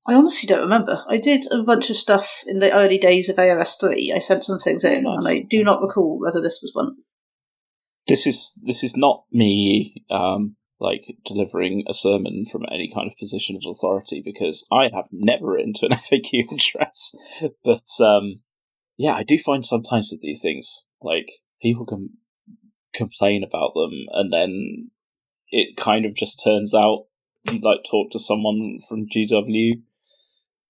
I 0.07 0.13
honestly 0.13 0.47
don't 0.47 0.61
remember. 0.61 1.03
I 1.09 1.17
did 1.17 1.45
a 1.51 1.63
bunch 1.63 1.89
of 1.89 1.97
stuff 1.97 2.41
in 2.47 2.59
the 2.59 2.71
early 2.71 2.97
days 2.97 3.27
of 3.27 3.35
AOS 3.35 3.77
three. 3.77 4.13
I 4.15 4.19
sent 4.19 4.45
some 4.45 4.57
things 4.57 4.85
in, 4.85 5.03
nice. 5.03 5.25
and 5.25 5.27
I 5.27 5.45
do 5.49 5.63
not 5.63 5.81
recall 5.81 6.17
whether 6.19 6.41
this 6.41 6.59
was 6.61 6.71
one. 6.73 6.91
This 8.07 8.25
is 8.25 8.53
this 8.63 8.85
is 8.85 8.95
not 8.95 9.25
me 9.33 10.05
um, 10.09 10.55
like 10.79 11.17
delivering 11.25 11.83
a 11.89 11.93
sermon 11.93 12.45
from 12.49 12.63
any 12.71 12.89
kind 12.93 13.11
of 13.11 13.17
position 13.17 13.57
of 13.57 13.69
authority 13.69 14.21
because 14.23 14.65
I 14.71 14.83
have 14.95 15.07
never 15.11 15.47
written 15.47 15.73
to 15.75 15.87
an 15.87 15.91
FAQ 15.97 16.53
address. 16.53 17.13
But 17.65 17.89
um, 17.99 18.39
yeah, 18.97 19.13
I 19.13 19.23
do 19.23 19.37
find 19.37 19.65
sometimes 19.65 20.09
with 20.09 20.21
these 20.21 20.41
things 20.41 20.87
like 21.01 21.27
people 21.61 21.85
can 21.85 22.11
complain 22.93 23.43
about 23.43 23.73
them 23.75 23.91
and 24.13 24.31
then 24.31 24.89
it 25.49 25.77
kind 25.77 26.05
of 26.05 26.15
just 26.15 26.41
turns 26.43 26.73
out 26.73 27.05
you 27.51 27.59
like 27.59 27.79
talk 27.89 28.11
to 28.11 28.19
someone 28.19 28.79
from 28.87 29.07
GW 29.07 29.81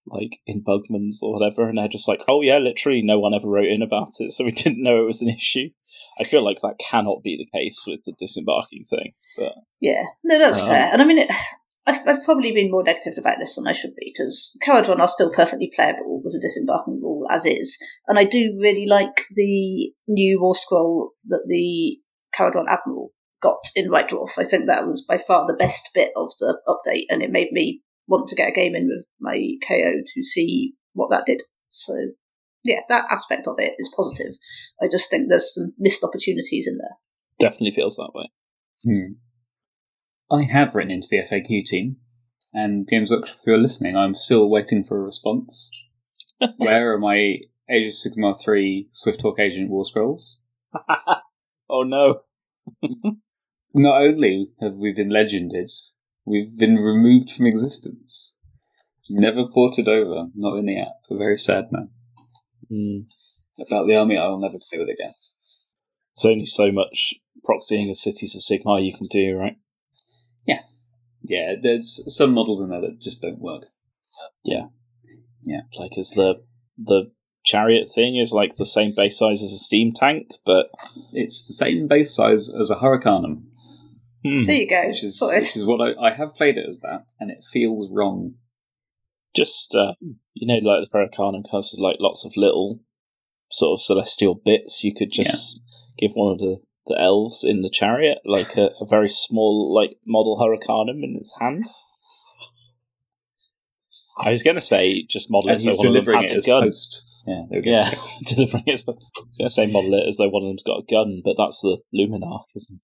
like 0.10 0.40
in 0.46 0.64
Bugman's 0.64 1.22
or 1.22 1.34
whatever 1.34 1.68
and 1.68 1.78
they're 1.78 1.88
just 1.88 2.08
like, 2.08 2.22
Oh 2.28 2.42
yeah, 2.42 2.58
literally 2.58 3.02
no 3.04 3.20
one 3.20 3.34
ever 3.34 3.48
wrote 3.48 3.68
in 3.68 3.82
about 3.82 4.10
it, 4.20 4.32
so 4.32 4.44
we 4.44 4.52
didn't 4.64 4.84
know 4.84 5.02
it 5.02 5.08
was 5.08 5.22
an 5.22 5.30
issue. 5.30 5.70
I 6.20 6.24
feel 6.24 6.44
like 6.44 6.62
that 6.62 6.80
cannot 6.80 7.22
be 7.24 7.38
the 7.38 7.58
case 7.58 7.84
with 7.86 8.02
the 8.06 8.14
disembarking 8.18 8.86
thing. 8.90 9.14
But 9.38 9.54
Yeah, 9.80 10.04
no, 10.24 10.40
that's 10.40 10.62
Um, 10.62 10.70
fair. 10.70 10.90
And 10.92 11.02
I 11.02 11.06
mean, 11.06 11.20
it, 11.20 11.30
I've, 11.86 12.06
I've 12.08 12.24
probably 12.26 12.52
been 12.52 12.72
more 12.72 12.84
negative 12.84 13.14
about 13.18 13.38
this 13.40 13.56
than 13.56 13.68
I 13.68 13.72
should 13.72 13.96
be 13.96 14.14
because 14.14 14.58
Kharadron 14.66 15.00
are 15.00 15.08
still 15.08 15.32
perfectly 15.32 15.72
playable 15.76 16.22
with 16.24 16.34
a 16.36 16.42
disembarking 16.42 17.00
rule 17.02 17.26
as 17.30 17.46
is, 17.46 17.78
and 18.08 18.20
I 18.20 18.26
do 18.26 18.58
really 18.60 18.86
like 18.88 19.26
the 19.36 19.92
new 20.08 20.42
war 20.42 20.56
scroll 20.56 21.12
that 21.28 21.46
the 21.48 22.00
Kharadron 22.38 22.66
Admiral 22.68 23.12
got 23.42 23.70
in 23.76 23.92
White 23.92 24.10
Dwarf. 24.10 24.32
I 24.38 24.44
think 24.44 24.66
that 24.66 24.88
was 24.88 25.06
by 25.08 25.18
far 25.18 25.48
the 25.48 25.54
best 25.54 25.92
bit 25.94 26.10
of 26.16 26.32
the 26.40 26.58
update, 26.68 27.06
and 27.10 27.22
it 27.22 27.32
made 27.32 27.52
me 27.52 27.82
want 28.08 28.28
to 28.30 28.36
get 28.36 28.50
a 28.50 28.54
game 28.54 28.76
in 28.76 28.88
with 28.88 29.06
my 29.20 29.38
KO 29.68 30.02
to 30.14 30.24
see 30.24 30.74
what 30.94 31.10
that 31.12 31.26
did. 31.26 31.44
So. 31.70 31.94
Yeah, 32.64 32.80
that 32.90 33.06
aspect 33.10 33.48
of 33.48 33.56
it 33.60 33.76
is 33.78 33.94
positive. 33.96 34.34
I 34.82 34.88
just 34.92 35.10
think 35.10 35.30
there's 35.30 35.54
some 35.54 35.74
missed 35.78 36.04
opportunities 36.04 36.68
in 36.68 36.78
there. 36.78 36.98
definitely 37.40 37.72
feels 37.72 37.96
that 37.96 38.12
way. 38.14 38.26
Hmm. 38.84 39.14
I 40.30 40.44
have 40.44 40.76
written 40.76 40.92
into 40.92 41.08
the 41.10 41.20
FAQ 41.20 41.66
team, 41.66 41.98
and 42.54 42.88
Games 42.88 43.10
Workshop, 43.10 43.38
if 43.40 43.48
you're 43.48 43.58
listening, 43.58 43.96
I'm 43.96 44.16
still 44.16 44.50
waiting 44.50 44.84
for 44.84 44.98
a 44.98 45.04
response. 45.04 45.70
Where 46.58 46.94
are 46.94 47.00
my 47.00 47.38
Age 47.70 47.88
of 47.88 47.94
Sigmar 47.94 48.40
3 48.40 48.90
Swifthawk 48.92 49.40
Agent 49.40 49.70
War 49.70 49.86
Scrolls? 49.86 50.40
oh 51.70 51.84
no. 51.84 52.22
Not 53.74 54.02
only 54.02 54.50
have 54.60 54.74
we 54.74 54.94
been 54.94 55.10
legended, 55.10 55.70
we've 56.28 56.56
been 56.58 56.76
removed 56.76 57.32
from 57.32 57.46
existence. 57.46 58.36
Never 59.10 59.48
ported 59.48 59.88
over, 59.88 60.28
not 60.36 60.58
in 60.58 60.66
the 60.66 60.82
app. 60.82 60.98
A 61.10 61.18
very 61.18 61.38
sad 61.38 61.72
man. 61.72 61.90
Hmm. 62.70 63.62
About 63.66 63.88
the 63.88 63.96
army 63.96 64.18
I 64.18 64.28
will 64.28 64.40
never 64.40 64.58
play 64.60 64.78
with 64.78 64.90
again. 64.90 65.14
There's 66.16 66.32
only 66.32 66.46
so 66.46 66.72
much 66.72 67.16
proxying 67.48 67.90
of 67.90 67.98
cities 67.98 68.36
of 68.36 68.42
Sigmar 68.42 68.86
you 68.86 68.96
can 68.96 69.08
do, 69.08 69.38
right? 69.38 69.56
Yeah, 70.46 70.62
Yeah, 71.24 71.56
there's 71.62 72.04
some 72.08 72.34
models 72.34 72.62
in 72.62 72.70
there 72.70 72.82
that 72.82 73.00
just 73.02 73.22
don't 73.22 73.40
work. 73.40 73.64
Yeah. 74.44 74.66
Yeah. 75.44 75.62
Like 75.80 75.98
as 75.98 76.12
the 76.12 76.44
the 76.78 77.12
chariot 77.46 77.90
thing 77.94 78.18
is 78.18 78.34
like 78.34 78.58
the 78.58 78.66
same 78.66 78.94
base 78.96 79.18
size 79.18 79.42
as 79.42 79.54
a 79.54 79.58
steam 79.58 79.94
tank, 79.94 80.28
but 80.46 80.68
It's 81.14 81.48
the 81.48 81.54
same 81.54 81.88
base 81.88 82.14
size 82.14 82.54
as 82.54 82.70
a 82.70 82.76
Hurricanum, 82.76 83.44
hmm, 84.24 84.44
There 84.44 84.56
you 84.56 84.70
go. 84.70 84.88
which 84.88 85.04
is, 85.04 85.18
Sorted. 85.20 85.42
which 85.44 85.56
is 85.58 85.66
what 85.66 85.82
I, 85.82 86.10
I 86.10 86.14
have 86.16 86.34
played 86.36 86.58
it 86.58 86.66
as 86.70 86.80
that, 86.80 87.06
and 87.20 87.30
it 87.32 87.44
feels 87.52 87.90
wrong. 87.92 88.36
just 89.36 89.76
uh, 89.76 89.94
you 90.34 90.48
know, 90.48 90.56
like 90.56 90.82
the 90.82 90.90
Hurricanum 90.92 91.44
comes 91.50 91.72
with 91.74 91.82
like 91.84 91.98
lots 92.00 92.26
of 92.26 92.32
little 92.36 92.80
sort 93.52 93.78
of 93.78 93.84
celestial 93.84 94.36
bits. 94.36 94.84
You 94.84 94.94
could 94.96 95.12
just 95.12 95.62
give 95.98 96.12
one 96.14 96.34
of 96.34 96.40
the, 96.40 96.58
the 96.88 97.00
elves 97.00 97.44
in 97.44 97.62
the 97.62 97.70
chariot 97.70 98.20
like 98.26 98.56
a, 98.58 98.70
a 98.82 98.86
very 98.88 99.10
small 99.10 99.74
like 99.74 99.98
model 100.06 100.38
Hurricanum 100.40 101.04
in 101.04 101.16
its 101.20 101.34
hand. 101.40 101.66
I 104.20 104.32
was 104.32 104.42
going 104.44 104.56
to 104.56 104.62
say 104.62 105.06
just 105.08 105.30
model 105.30 105.50
And 105.52 105.60
it 105.60 105.64
so 105.64 105.70
he's 105.70 105.78
one 105.78 105.88
of 105.88 105.94
them 105.94 106.04
delivering 106.06 106.22
has 106.24 106.32
it 106.32 106.36
a 106.36 106.38
as 106.40 106.46
gun. 106.46 106.64
post. 106.64 107.06
Yeah, 107.28 107.42
there 107.50 107.60
we 107.60 107.66
go. 107.66 107.72
Yeah, 107.72 107.94
delivering 108.26 108.64
it. 108.66 108.84
I 108.88 108.92
was 108.92 109.38
going 109.38 109.48
to 109.48 109.50
say 109.50 109.68
model 109.68 109.94
it 109.94 110.08
as 110.08 110.18
though 110.18 110.30
one 110.30 110.44
of 110.44 110.50
them's 110.50 110.64
got 110.64 110.80
a 110.80 110.92
gun, 110.92 111.22
but 111.24 111.36
that's 111.38 111.62
the 111.62 111.78
Luminark, 111.94 112.46
isn't 112.56 112.80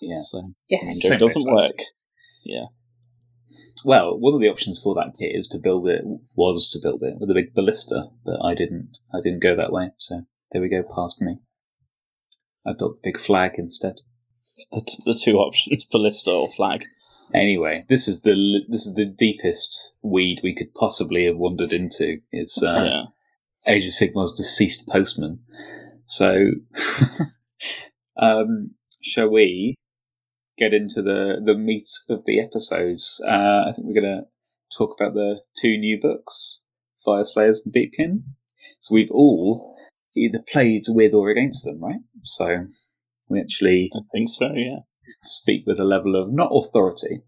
yeah. 0.00 0.18
it? 0.18 0.22
So 0.24 0.52
Yes. 0.68 1.02
so 1.02 1.08
Same 1.08 1.16
it 1.16 1.20
doesn't 1.20 1.34
base 1.34 1.44
size. 1.44 1.70
work. 1.70 1.78
Yeah. 2.44 2.64
Well, 3.84 4.18
one 4.18 4.34
of 4.34 4.40
the 4.40 4.48
options 4.48 4.80
for 4.82 4.94
that 4.94 5.14
kit 5.18 5.30
is 5.34 5.46
to 5.48 5.58
build 5.58 5.88
it 5.88 6.02
was 6.34 6.68
to 6.70 6.80
build 6.82 7.02
it 7.02 7.14
with 7.20 7.30
a 7.30 7.34
big 7.34 7.54
ballista, 7.54 8.06
but 8.24 8.42
I 8.44 8.54
didn't. 8.54 8.90
I 9.12 9.20
didn't 9.22 9.42
go 9.42 9.54
that 9.54 9.72
way. 9.72 9.90
So 9.98 10.22
there 10.50 10.62
we 10.62 10.68
go, 10.68 10.82
past 10.82 11.20
me. 11.20 11.38
I 12.66 12.72
built 12.76 12.98
a 12.98 13.00
big 13.02 13.18
flag 13.18 13.52
instead. 13.58 13.96
The, 14.72 14.80
t- 14.80 15.02
the 15.04 15.14
two 15.14 15.36
options, 15.38 15.84
ballista 15.92 16.32
or 16.32 16.50
flag. 16.50 16.84
Anyway, 17.34 17.84
this 17.88 18.08
is 18.08 18.22
the 18.22 18.62
this 18.68 18.86
is 18.86 18.94
the 18.94 19.04
deepest 19.04 19.92
weed 20.02 20.40
we 20.42 20.54
could 20.54 20.72
possibly 20.74 21.24
have 21.26 21.36
wandered 21.36 21.72
into. 21.72 22.18
It's 22.32 22.62
uh, 22.62 22.84
yeah. 23.66 23.72
Age 23.72 23.84
of 23.86 23.92
Sigmar's 23.92 24.32
deceased 24.32 24.86
postman. 24.88 25.40
So, 26.06 26.50
um, 28.16 28.70
shall 29.02 29.28
we 29.28 29.74
get 30.58 30.72
into 30.74 31.02
the 31.02 31.40
the 31.44 31.54
meat 31.56 31.88
of 32.08 32.22
the 32.26 32.40
episodes? 32.40 33.20
Uh, 33.26 33.64
I 33.68 33.72
think 33.72 33.86
we're 33.86 34.00
going 34.00 34.22
to 34.22 34.26
talk 34.76 34.96
about 34.98 35.14
the 35.14 35.40
two 35.60 35.76
new 35.78 35.98
books, 36.00 36.60
Fyreslayers 37.06 37.58
and 37.64 37.74
Deepkin. 37.74 38.22
So 38.80 38.94
we've 38.94 39.10
all 39.10 39.76
either 40.16 40.42
played 40.50 40.84
with 40.88 41.14
or 41.14 41.30
against 41.30 41.64
them, 41.64 41.82
right? 41.82 42.00
So 42.24 42.66
we 43.28 43.40
actually 43.40 43.90
I 43.94 44.00
think 44.12 44.28
so, 44.28 44.52
yeah. 44.54 44.80
speak 45.22 45.64
with 45.66 45.78
a 45.78 45.84
level 45.84 46.14
of 46.20 46.32
not 46.32 46.50
authority 46.52 47.22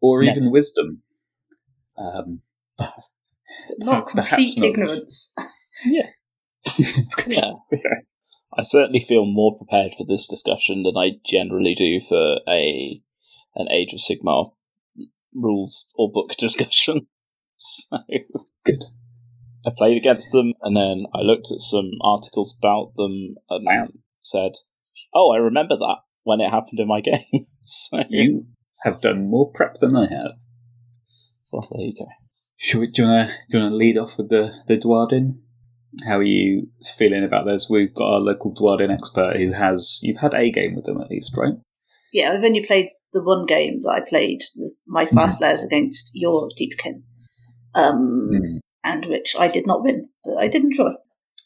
or 0.00 0.22
No. 0.22 0.30
even 0.30 0.50
wisdom. 0.50 1.02
Um, 1.96 2.42
not 3.78 4.08
complete 4.08 4.58
not. 4.58 4.66
ignorance. 4.68 5.32
Yeah. 5.84 6.08
Yeah. 7.26 7.52
I 8.56 8.62
certainly 8.62 9.00
feel 9.00 9.26
more 9.26 9.56
prepared 9.56 9.92
for 9.96 10.04
this 10.06 10.26
discussion 10.26 10.82
than 10.84 10.96
I 10.96 11.12
generally 11.24 11.74
do 11.74 12.00
for 12.00 12.38
a 12.48 13.00
an 13.56 13.68
Age 13.70 13.92
of 13.92 14.00
Sigmar 14.00 14.52
rules 15.32 15.86
or 15.94 16.10
book 16.10 16.30
discussion. 16.38 17.06
So 17.56 17.98
Good. 18.64 18.84
I 19.66 19.70
played 19.76 19.96
against 19.96 20.30
them, 20.32 20.52
and 20.62 20.76
then 20.76 21.06
I 21.14 21.20
looked 21.22 21.50
at 21.50 21.60
some 21.60 21.92
articles 22.02 22.54
about 22.58 22.92
them 22.96 23.36
and 23.48 23.64
Wow. 23.66 23.88
said, 24.20 24.52
"Oh, 25.14 25.32
I 25.32 25.36
remember 25.38 25.76
that 25.76 25.98
when 26.22 26.40
it 26.40 26.50
happened 26.50 26.80
in 26.80 26.88
my 26.88 27.00
game." 27.10 27.46
so 27.62 28.02
You 28.08 28.46
have 28.82 29.00
done 29.00 29.28
more 29.30 29.50
prep 29.50 29.78
than 29.80 29.96
I 29.96 30.06
have. 30.06 30.32
well, 31.50 31.66
there 31.70 31.86
you 31.86 31.94
go. 31.98 32.06
Should 32.56 32.80
we, 32.80 32.86
do 32.88 33.02
you 33.02 33.08
want 33.08 33.30
to 33.30 33.34
do 33.50 33.58
you 33.58 33.62
want 33.64 33.72
to 33.72 33.76
lead 33.76 33.98
off 33.98 34.18
with 34.18 34.28
the 34.28 34.52
the 34.68 34.76
Duardin? 34.76 35.38
How 36.06 36.18
are 36.18 36.22
you 36.22 36.68
feeling 36.98 37.24
about 37.24 37.46
this? 37.46 37.68
We've 37.70 37.94
got 37.94 38.14
our 38.14 38.20
local 38.20 38.54
Duardin 38.54 38.92
expert 38.92 39.36
who 39.36 39.52
has 39.52 40.00
you've 40.02 40.20
had 40.20 40.34
a 40.34 40.50
game 40.50 40.74
with 40.74 40.84
them 40.86 41.00
at 41.00 41.10
least, 41.10 41.36
right? 41.36 41.54
Yeah, 42.12 42.32
I've 42.32 42.44
only 42.44 42.64
played 42.66 42.90
the 43.12 43.22
one 43.22 43.46
game 43.46 43.80
that 43.82 43.90
I 43.90 44.00
played 44.08 44.40
with 44.56 44.72
my 44.86 45.06
Fyreslayers 45.06 45.64
against 45.64 46.10
your 46.14 46.48
Deepkin, 46.58 47.02
um, 47.74 48.30
Mm. 48.32 48.58
and 48.82 49.06
which 49.06 49.36
I 49.38 49.48
did 49.48 49.66
not 49.66 49.82
win, 49.84 50.08
but 50.24 50.36
I 50.36 50.48
did 50.48 50.62
enjoy. 50.64 50.90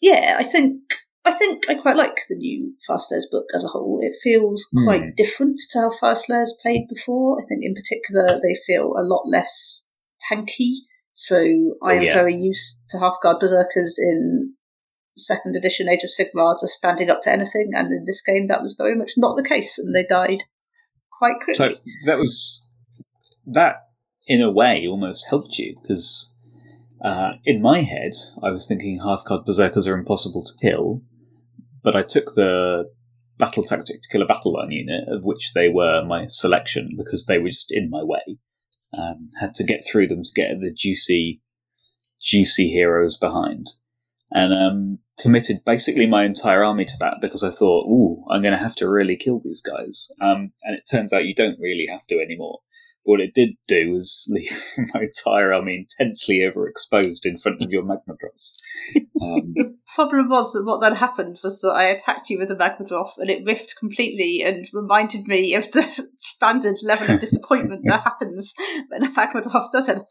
Yeah, 0.00 0.36
I 0.38 0.42
think 0.44 0.80
I 1.24 1.32
think 1.32 1.68
I 1.68 1.74
quite 1.74 1.96
like 1.96 2.20
the 2.30 2.36
new 2.36 2.74
Fyreslayers 2.88 3.30
book 3.30 3.44
as 3.54 3.62
a 3.64 3.68
whole. 3.68 3.98
It 4.02 4.14
feels 4.22 4.66
Hmm. 4.72 4.84
quite 4.84 5.16
different 5.16 5.60
to 5.72 5.80
how 5.80 5.90
Fyreslayers 5.90 6.52
played 6.62 6.86
before. 6.88 7.42
I 7.42 7.44
think 7.46 7.64
in 7.64 7.74
particular 7.74 8.40
they 8.42 8.54
feel 8.66 8.94
a 8.96 9.04
lot 9.04 9.24
less 9.26 9.86
tanky. 10.30 10.72
So 11.20 11.74
I 11.82 11.94
am 11.94 12.02
yeah. 12.04 12.14
very 12.14 12.32
used 12.32 12.84
to 12.90 12.98
Hearthguard 12.98 13.40
berserkers 13.40 13.98
in 13.98 14.54
second 15.16 15.56
edition 15.56 15.88
Age 15.88 16.04
of 16.04 16.10
Sigmar 16.10 16.54
just 16.60 16.74
standing 16.74 17.10
up 17.10 17.22
to 17.22 17.32
anything, 17.32 17.72
and 17.72 17.92
in 17.92 18.04
this 18.06 18.22
game 18.22 18.46
that 18.46 18.62
was 18.62 18.76
very 18.78 18.94
much 18.94 19.14
not 19.16 19.34
the 19.34 19.42
case, 19.42 19.80
and 19.80 19.92
they 19.92 20.06
died 20.08 20.44
quite 21.18 21.40
quickly. 21.42 21.54
So 21.54 21.74
that 22.06 22.18
was 22.18 22.64
that 23.46 23.78
in 24.28 24.40
a 24.40 24.48
way 24.52 24.86
almost 24.86 25.28
helped 25.28 25.58
you 25.58 25.76
because 25.82 26.32
uh, 27.04 27.32
in 27.44 27.60
my 27.60 27.80
head 27.80 28.12
I 28.40 28.52
was 28.52 28.68
thinking 28.68 29.00
Hearthguard 29.00 29.44
berserkers 29.44 29.88
are 29.88 29.98
impossible 29.98 30.44
to 30.44 30.52
kill, 30.62 31.02
but 31.82 31.96
I 31.96 32.02
took 32.02 32.36
the 32.36 32.84
battle 33.38 33.64
tactic 33.64 34.02
to 34.02 34.08
kill 34.08 34.22
a 34.22 34.26
battle 34.26 34.52
line 34.52 34.70
unit 34.70 35.08
of 35.08 35.24
which 35.24 35.52
they 35.52 35.68
were 35.68 36.04
my 36.04 36.28
selection 36.28 36.90
because 36.96 37.26
they 37.26 37.38
were 37.38 37.48
just 37.48 37.72
in 37.72 37.90
my 37.90 38.04
way. 38.04 38.38
Um, 38.96 39.30
had 39.38 39.54
to 39.54 39.64
get 39.64 39.84
through 39.86 40.08
them 40.08 40.22
to 40.22 40.30
get 40.34 40.48
the 40.60 40.72
juicy, 40.74 41.42
juicy 42.20 42.70
heroes 42.70 43.18
behind, 43.18 43.68
and 44.30 44.52
um, 44.52 44.98
committed 45.20 45.64
basically 45.66 46.06
my 46.06 46.24
entire 46.24 46.64
army 46.64 46.86
to 46.86 46.96
that 47.00 47.16
because 47.20 47.44
I 47.44 47.50
thought, 47.50 47.86
"Ooh, 47.86 48.24
I'm 48.30 48.40
going 48.40 48.54
to 48.54 48.58
have 48.58 48.76
to 48.76 48.88
really 48.88 49.16
kill 49.16 49.40
these 49.44 49.60
guys." 49.60 50.08
Um, 50.20 50.52
and 50.62 50.74
it 50.76 50.84
turns 50.90 51.12
out 51.12 51.26
you 51.26 51.34
don't 51.34 51.60
really 51.60 51.86
have 51.90 52.06
to 52.06 52.18
anymore. 52.18 52.60
What 53.08 53.20
it 53.22 53.32
did 53.32 53.54
do 53.66 53.92
was 53.92 54.26
leave 54.28 54.62
my 54.92 55.04
entire 55.04 55.54
army 55.54 55.86
intensely 55.98 56.40
overexposed 56.40 57.24
in 57.24 57.38
front 57.38 57.62
of 57.62 57.70
your 57.70 57.82
Magmadroths. 57.82 58.58
Um, 59.22 59.54
The 59.56 60.04
problem 60.04 60.28
was 60.28 60.52
that 60.52 60.66
what 60.66 60.82
then 60.82 60.94
happened 60.94 61.38
was 61.42 61.62
that 61.62 61.70
I 61.74 61.84
attacked 61.84 62.28
you 62.28 62.38
with 62.38 62.50
a 62.50 62.54
Magmadroth 62.54 63.12
and 63.16 63.30
it 63.30 63.46
riffed 63.46 63.76
completely 63.80 64.42
and 64.44 64.66
reminded 64.74 65.26
me 65.26 65.54
of 65.54 65.72
the 65.72 65.82
standard 66.18 66.76
level 66.82 67.14
of 67.14 67.20
disappointment 67.20 67.80
that 67.86 68.02
happens 68.02 68.52
when 68.88 69.04
a 69.04 69.10
Magmadroth 69.14 69.70
does 69.72 69.88
anything. 69.88 70.04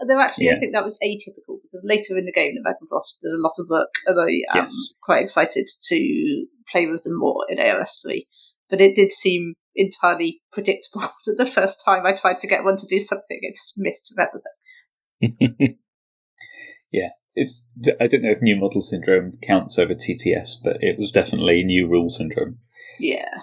Although 0.00 0.14
though 0.14 0.20
actually 0.20 0.50
I 0.50 0.60
think 0.60 0.72
that 0.74 0.84
was 0.84 0.96
atypical 1.04 1.58
because 1.64 1.82
later 1.84 2.16
in 2.16 2.24
the 2.24 2.32
game 2.32 2.54
the 2.54 2.62
Magmadroths 2.62 3.18
did 3.20 3.32
a 3.32 3.42
lot 3.42 3.54
of 3.58 3.66
work 3.68 3.94
and 4.06 4.16
I 4.16 4.56
am 4.56 4.62
Yes. 4.62 4.94
quite 5.02 5.24
excited 5.24 5.66
to 5.88 6.46
play 6.70 6.86
with 6.86 7.02
them 7.02 7.18
more 7.18 7.44
in 7.48 7.58
AOS 7.58 8.00
3. 8.00 8.28
But 8.70 8.80
it 8.80 8.94
did 8.94 9.10
seem 9.10 9.54
entirely 9.78 10.42
predictable 10.52 11.00
that 11.24 11.38
the 11.38 11.46
first 11.46 11.82
time 11.82 12.04
I 12.04 12.12
tried 12.12 12.40
to 12.40 12.48
get 12.48 12.64
one 12.64 12.76
to 12.76 12.86
do 12.86 12.98
something 12.98 13.38
it 13.40 13.54
just 13.54 13.74
missed 13.76 14.12
everything. 14.18 15.76
Yeah. 16.90 17.10
It's 17.34 17.68
I 18.00 18.06
don't 18.06 18.22
know 18.22 18.30
if 18.30 18.42
new 18.42 18.56
model 18.56 18.80
syndrome 18.80 19.38
counts 19.42 19.78
over 19.78 19.94
TTS, 19.94 20.56
but 20.62 20.78
it 20.80 20.98
was 20.98 21.12
definitely 21.12 21.62
new 21.62 21.86
rule 21.86 22.08
syndrome. 22.08 22.58
Yeah. 22.98 23.42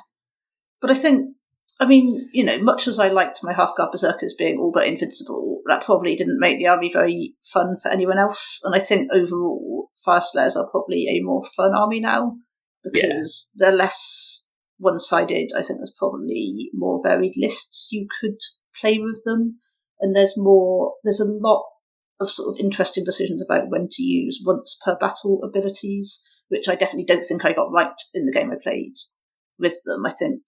But 0.82 0.92
I 0.92 0.96
think, 0.96 1.36
I 1.80 1.86
mean, 1.86 2.28
you 2.34 2.44
know, 2.44 2.62
much 2.62 2.88
as 2.88 3.00
I 3.00 3.08
liked 3.08 3.40
my 3.42 3.54
Hearthguard 3.54 3.92
berserkers 3.92 4.36
being 4.38 4.60
all 4.60 4.72
but 4.74 4.88
invincible, 4.88 5.62
that 5.68 5.84
probably 5.84 6.16
didn't 6.16 6.40
make 6.40 6.58
the 6.58 6.68
army 6.68 6.92
very 6.92 7.36
fun 7.54 7.78
for 7.82 7.90
anyone 7.90 8.20
else. 8.20 8.60
And 8.64 8.76
I 8.76 8.80
think 8.80 9.10
overall, 9.14 9.92
Fyreslayers 10.06 10.56
are 10.56 10.70
probably 10.70 11.08
a 11.08 11.24
more 11.24 11.44
fun 11.56 11.72
army 11.76 12.00
now 12.00 12.36
because 12.84 13.52
they're 13.56 13.72
less 13.72 14.45
one 14.78 15.00
sided. 15.00 15.52
I 15.56 15.62
think 15.62 15.80
there's 15.80 15.94
probably 15.98 16.70
more 16.74 17.02
varied 17.04 17.34
lists 17.38 17.90
you 17.92 18.08
could 18.22 18.38
play 18.82 19.00
with 19.00 19.22
them. 19.26 19.60
And 20.00 20.16
there's 20.16 20.38
more, 20.38 20.94
there's 21.04 21.22
a 21.22 21.32
lot 21.32 21.64
of 22.20 22.30
sort 22.30 22.54
of 22.54 22.60
interesting 22.60 23.04
decisions 23.04 23.42
about 23.42 23.70
when 23.70 23.88
to 23.92 24.04
use 24.04 24.42
once 24.46 24.78
per 24.84 24.98
battle 24.98 25.42
abilities, 25.44 26.24
which 26.50 26.68
I 26.68 26.76
definitely 26.76 27.06
don't 27.06 27.24
think 27.24 27.46
I 27.46 27.54
got 27.54 27.72
right 27.72 27.96
in 28.14 28.26
the 28.26 28.32
game 28.32 28.52
I 28.52 28.56
played 28.62 28.96
with 29.58 29.78
them. 29.86 30.06
I 30.06 30.12
think 30.12 30.42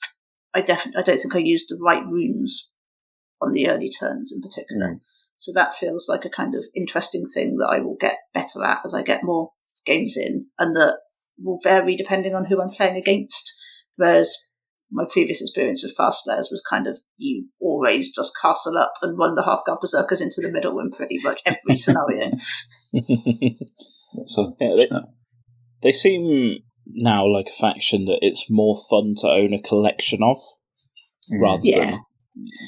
I 0.53 0.61
definitely 0.61 0.99
I 0.99 1.03
don't 1.03 1.17
think 1.17 1.35
I 1.35 1.39
used 1.39 1.67
the 1.69 1.79
right 1.81 2.03
runes 2.05 2.71
on 3.41 3.53
the 3.53 3.69
early 3.69 3.89
turns 3.89 4.33
in 4.33 4.41
particular. 4.41 4.95
Mm. 4.95 4.99
So 5.37 5.51
that 5.53 5.75
feels 5.75 6.07
like 6.09 6.25
a 6.25 6.29
kind 6.29 6.55
of 6.55 6.65
interesting 6.75 7.23
thing 7.25 7.57
that 7.57 7.69
I 7.71 7.79
will 7.79 7.97
get 7.99 8.17
better 8.33 8.63
at 8.63 8.79
as 8.83 8.93
I 8.93 9.03
get 9.03 9.23
more 9.23 9.51
games 9.85 10.17
in, 10.17 10.47
and 10.57 10.75
that 10.75 10.97
will 11.37 11.59
vary 11.63 11.95
depending 11.95 12.33
on 12.33 12.45
who 12.45 12.61
I'm 12.61 12.71
playing 12.71 12.97
against. 12.97 13.53
Whereas 13.97 14.35
my 14.91 15.03
previous 15.11 15.41
experience 15.41 15.83
with 15.83 15.95
Fyreslayers 15.97 16.49
was 16.49 16.63
kind 16.69 16.87
of 16.87 16.99
you 17.17 17.47
always 17.59 18.13
just 18.15 18.31
castle 18.41 18.77
up 18.77 18.93
and 19.01 19.17
run 19.17 19.35
the 19.35 19.41
Hearthguard 19.41 19.81
berserkers 19.81 20.21
into 20.21 20.39
the 20.41 20.49
middle 20.51 20.79
in 20.79 20.91
pretty 20.91 21.19
much 21.21 21.41
every 21.45 21.75
scenario. 21.75 22.31
So 24.25 24.55
Yeah, 24.59 24.75
they- 24.75 24.89
they 25.83 25.91
seem 25.91 26.59
now 26.87 27.27
like 27.27 27.47
a 27.49 27.61
faction 27.61 28.05
that 28.05 28.19
it's 28.21 28.49
more 28.49 28.77
fun 28.89 29.13
to 29.17 29.27
own 29.29 29.53
a 29.53 29.61
collection 29.61 30.23
of 30.23 30.37
mm. 31.31 31.41
rather 31.41 31.61
Yeah. 31.65 31.79
than 31.91 31.99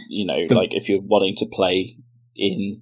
you 0.10 0.26
know 0.26 0.46
The- 0.48 0.56
like 0.56 0.74
if 0.74 0.90
you're 0.90 1.02
wanting 1.02 1.36
to 1.38 1.46
play 1.52 1.96
in 2.36 2.82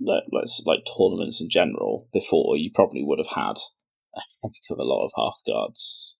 let's 0.00 0.62
like 0.66 0.80
tournaments 0.98 1.40
in 1.40 1.48
general 1.48 2.08
before, 2.12 2.56
you 2.56 2.70
probably 2.74 3.02
would 3.04 3.18
have 3.18 3.34
had 3.34 3.56
a 4.14 4.20
heck 4.42 4.52
of 4.70 4.78
a 4.78 4.82
lot 4.82 5.04
of 5.06 5.12
Hearthguards, 5.16 6.13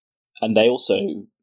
and 0.45 0.57
they 0.57 0.69
also, 0.69 0.97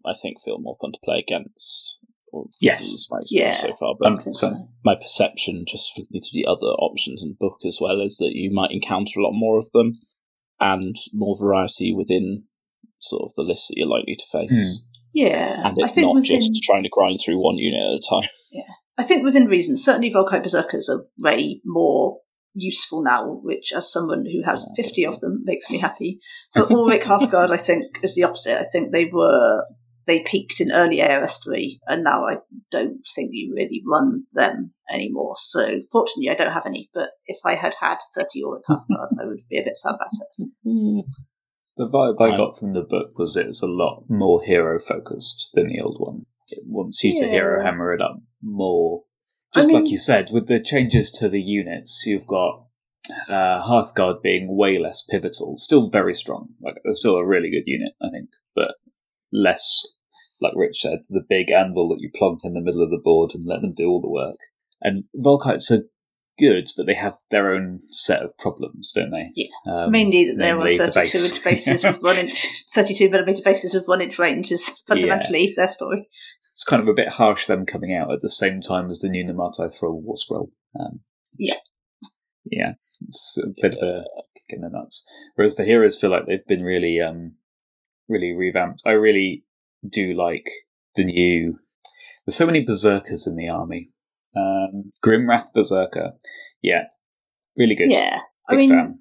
I 0.06 0.14
think, 0.22 0.38
feel 0.44 0.60
more 0.60 0.78
fun 0.82 0.92
to 0.94 1.00
play 1.04 1.20
against. 1.20 1.98
Or 2.34 2.46
Yes. 2.62 3.08
my 3.10 3.20
Yeah. 3.30 3.52
so 3.52 3.74
far, 3.78 3.94
but 4.00 4.08
Hundred 4.08 4.24
percent. 4.24 4.56
my 4.86 4.96
perception, 4.96 5.66
just 5.68 5.92
for 5.94 6.04
into 6.14 6.30
the 6.32 6.46
other 6.46 6.68
options 6.80 7.22
in 7.22 7.36
book 7.38 7.58
as 7.66 7.80
well, 7.82 8.00
is 8.00 8.16
that 8.18 8.32
you 8.34 8.50
might 8.54 8.72
encounter 8.72 9.20
a 9.20 9.24
lot 9.24 9.34
more 9.34 9.60
of 9.60 9.70
them 9.74 10.00
and 10.62 10.96
more 11.14 11.36
variety 11.38 11.94
within 11.94 12.44
sort 13.00 13.24
of 13.24 13.34
the 13.36 13.42
list 13.44 13.68
that 13.68 13.76
you're 13.78 13.88
likely 13.88 14.16
to 14.16 14.26
face. 14.32 14.80
Hmm. 14.80 14.86
Yeah, 15.14 15.68
And 15.68 15.78
I 15.82 15.84
it's 15.84 15.94
think 15.94 16.06
not 16.08 16.16
within, 16.16 16.40
just 16.40 16.64
trying 16.64 16.84
to 16.84 16.90
grind 16.90 17.20
through 17.20 17.38
one 17.44 17.58
unit 17.58 17.82
at 17.82 17.96
a 17.96 18.02
time. 18.10 18.30
Yeah. 18.54 18.64
I 18.98 19.04
think 19.04 19.26
within 19.26 19.48
reason, 19.48 19.76
certainly 19.76 20.10
Vulkite 20.10 20.44
Berserkers 20.44 20.88
are 20.90 21.06
way 21.18 21.60
more 21.66 22.20
useful 22.54 23.04
now, 23.04 23.40
which 23.44 23.72
as 23.76 23.92
someone 23.92 24.26
who 24.26 24.44
has 24.46 24.70
50 24.76 25.06
of 25.06 25.20
them 25.20 25.42
makes 25.44 25.70
me 25.70 25.78
happy. 25.78 26.20
But 26.54 26.72
Auric 26.72 27.04
Hearthguard, 27.04 27.52
I 27.52 27.58
think, 27.58 28.00
is 28.04 28.16
the 28.16 28.24
opposite. 28.24 28.60
I 28.60 28.64
think 28.64 28.92
they 28.92 29.06
were, 29.06 29.66
they 30.08 30.22
peaked 30.22 30.60
in 30.60 30.72
early 30.72 30.98
AOS3 30.98 31.80
and 31.88 32.04
now 32.04 32.26
I 32.26 32.38
don't 32.72 33.02
think 33.16 33.30
you 33.32 33.54
really 33.56 33.82
run 33.88 34.24
them 34.34 34.74
anymore. 34.92 35.36
So 35.38 35.82
fortunately 35.92 36.30
I 36.30 36.36
don't 36.36 36.54
have 36.54 36.66
any, 36.66 36.90
but 36.94 37.10
if 37.26 37.40
I 37.46 37.56
had 37.56 37.76
had 37.80 37.98
30 38.16 38.44
Auric 38.44 38.64
Hearthguard, 38.70 39.10
I 39.22 39.26
would 39.26 39.48
be 39.50 39.60
a 39.60 39.64
bit 39.64 39.78
sad 39.78 39.96
about 39.96 40.10
it. 40.38 41.06
The 41.78 41.88
vibe 41.88 42.22
I 42.22 42.36
got 42.36 42.60
from 42.60 42.74
the 42.74 42.82
book 42.82 43.18
was 43.18 43.38
it 43.38 43.48
was 43.48 43.62
a 43.62 43.68
lot 43.68 44.04
more 44.08 44.44
hero 44.44 44.80
focused 44.80 45.52
than 45.54 45.68
the 45.70 45.82
old 45.82 45.98
one. 46.00 46.26
It 46.50 46.64
wants 46.68 47.04
you 47.04 47.20
to 47.20 47.28
hero 47.28 47.64
hammer 47.64 47.94
it 47.94 48.02
up 48.02 48.18
more. 48.42 49.04
I 49.54 49.60
Just 49.60 49.68
mean- 49.68 49.84
like 49.84 49.92
you 49.92 49.98
said, 49.98 50.30
with 50.32 50.48
the 50.48 50.60
changes 50.60 51.12
to 51.12 51.28
the 51.30 51.42
units, 51.42 52.04
you've 52.06 52.28
got 52.28 52.66
uh, 53.28 53.62
Hearthguard 53.68 54.22
being 54.22 54.56
way 54.56 54.78
less 54.80 55.04
pivotal. 55.04 55.58
Still 55.58 55.90
very 55.90 56.14
strong. 56.14 56.50
Like 56.62 56.76
they're 56.84 56.94
still 56.94 57.16
a 57.16 57.26
really 57.26 57.50
good 57.50 57.64
unit, 57.66 57.94
I 58.02 58.10
think, 58.12 58.30
but 58.56 58.76
less, 59.32 59.86
like 60.40 60.54
Rich 60.56 60.80
said, 60.82 61.00
the 61.10 61.26
big 61.28 61.52
anvil 61.52 61.90
that 61.90 62.00
you 62.00 62.10
plonk 62.16 62.42
in 62.44 62.54
the 62.54 62.62
middle 62.62 62.84
of 62.84 62.90
the 62.92 63.02
board 63.04 63.32
and 63.34 63.46
let 63.46 63.62
them 63.62 63.74
do 63.76 63.88
all 63.90 64.02
the 64.02 64.10
work. 64.10 64.38
And 64.82 65.04
Vulkites 65.16 65.70
are 65.72 65.84
good, 66.40 66.68
but 66.76 66.86
they 66.88 66.94
have 66.96 67.18
their 67.30 67.54
own 67.54 67.78
set 67.90 68.24
of 68.24 68.36
problems, 68.38 68.92
don't 68.94 69.12
they? 69.12 69.30
Yeah. 69.36 69.48
Um, 69.68 69.92
Mainly 69.92 70.26
that 70.28 70.38
they're 70.38 70.58
on 70.58 70.68
the 70.70 70.78
32 70.78 70.94
base. 70.94 71.32
inch 71.34 71.44
bases 71.44 71.84
with 71.84 72.02
one 72.02 72.18
inch, 72.18 72.48
32 72.74 73.10
millimeter 73.10 73.42
bases 73.44 73.74
with 73.74 73.88
one 73.88 74.02
inch 74.02 74.18
range 74.18 74.52
is 74.52 74.82
fundamentally 74.88 75.54
their 75.56 75.70
story. 75.70 76.08
It's 76.62 76.70
kind 76.70 76.84
of 76.84 76.88
a 76.88 76.94
bit 76.94 77.10
harsh 77.10 77.48
them 77.48 77.66
coming 77.66 77.92
out 77.92 78.12
at 78.14 78.22
the 78.22 78.30
same 78.30 78.62
time 78.62 78.92
as 78.92 79.00
the 79.00 79.10
new 79.10 79.26
Namarti 79.26 79.74
Thrall 79.74 80.00
War 80.00 80.16
Scroll. 80.16 80.52
Um, 80.80 81.00
Yeah. 81.36 81.56
Yeah, 82.46 82.74
it's 83.08 83.40
a 83.44 83.48
bit 83.60 83.74
of 83.74 83.80
a 83.82 84.04
kick 84.36 84.44
in 84.50 84.62
the 84.62 84.70
nuts. 84.70 85.04
Whereas 85.34 85.56
the 85.56 85.64
heroes 85.64 86.00
feel 86.00 86.12
like 86.12 86.28
they've 86.28 86.46
been 86.46 86.62
really, 86.62 87.02
um, 87.02 87.34
really 88.08 88.32
revamped. 88.32 88.84
I 88.86 88.92
really 88.92 89.44
do 89.90 90.14
like 90.14 90.52
the 90.96 91.06
new. 91.06 91.58
There's 92.28 92.36
so 92.36 92.46
many 92.46 92.64
berserkers 92.64 93.26
in 93.26 93.38
the 93.38 93.50
army. 93.50 93.90
Um, 94.36 94.92
Grimwrath 95.04 95.52
Berserker, 95.56 96.12
yeah, 96.62 96.84
really 97.58 97.74
good. 97.74 97.92
Yeah. 97.92 98.20
I 98.48 98.54
Big 98.54 98.60
mean, 98.60 98.70
fan. 98.70 99.00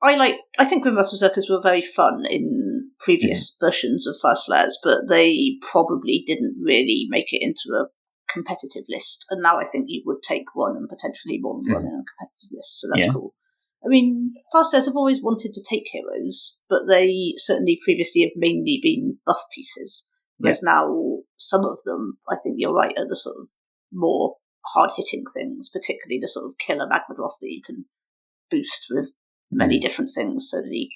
I 0.00 0.14
like. 0.14 0.36
I 0.60 0.64
think 0.64 0.84
Grimwrath 0.84 1.10
Berserkers 1.10 1.50
were 1.50 1.60
very 1.60 1.82
fun 1.82 2.24
in 2.24 2.63
previous 3.04 3.54
Mm-hmm. 3.54 3.66
versions 3.66 4.06
of 4.06 4.16
Fyreslayers, 4.24 4.74
but 4.82 5.08
they 5.08 5.56
probably 5.60 6.24
didn't 6.26 6.56
really 6.60 7.06
make 7.10 7.26
it 7.30 7.42
into 7.42 7.76
a 7.78 7.86
competitive 8.32 8.84
list. 8.88 9.26
And 9.30 9.42
now 9.42 9.58
I 9.60 9.64
think 9.64 9.84
you 9.88 10.02
would 10.06 10.22
take 10.26 10.46
one 10.54 10.76
and 10.76 10.88
potentially 10.88 11.38
more 11.40 11.60
than 11.62 11.72
one 11.72 11.82
in 11.82 11.88
a 11.88 12.08
competitive 12.16 12.50
list, 12.56 12.80
so 12.80 12.88
that's 12.90 13.04
Mm-hmm. 13.06 13.10
Yeah. 13.10 13.12
cool. 13.12 13.34
I 13.84 13.88
mean, 13.88 14.32
Fyreslayers 14.54 14.86
have 14.86 14.96
always 14.96 15.22
wanted 15.22 15.52
to 15.52 15.62
take 15.62 15.84
heroes, 15.92 16.58
but 16.70 16.88
they 16.88 17.34
certainly 17.36 17.78
previously 17.84 18.22
have 18.22 18.32
mainly 18.34 18.80
been 18.82 19.18
buff 19.26 19.42
pieces. 19.54 20.08
Whereas 20.38 20.62
now 20.62 21.18
some 21.36 21.64
of 21.64 21.78
them, 21.84 22.18
I 22.28 22.36
think 22.42 22.56
you're 22.58 22.72
right, 22.74 22.94
are 22.96 23.06
the 23.06 23.14
sort 23.14 23.36
of 23.40 23.48
more 23.92 24.36
hard 24.74 24.90
hitting 24.96 25.24
things, 25.32 25.68
particularly 25.70 26.18
the 26.20 26.28
sort 26.28 26.46
of 26.46 26.58
killer 26.58 26.86
Magmadroth 26.88 27.38
that 27.40 27.50
you 27.50 27.60
can 27.64 27.84
boost 28.50 28.86
with 28.90 29.10
many 29.50 29.78
different 29.78 30.10
things 30.14 30.48
so 30.50 30.62
that 30.62 30.70
he 30.70 30.90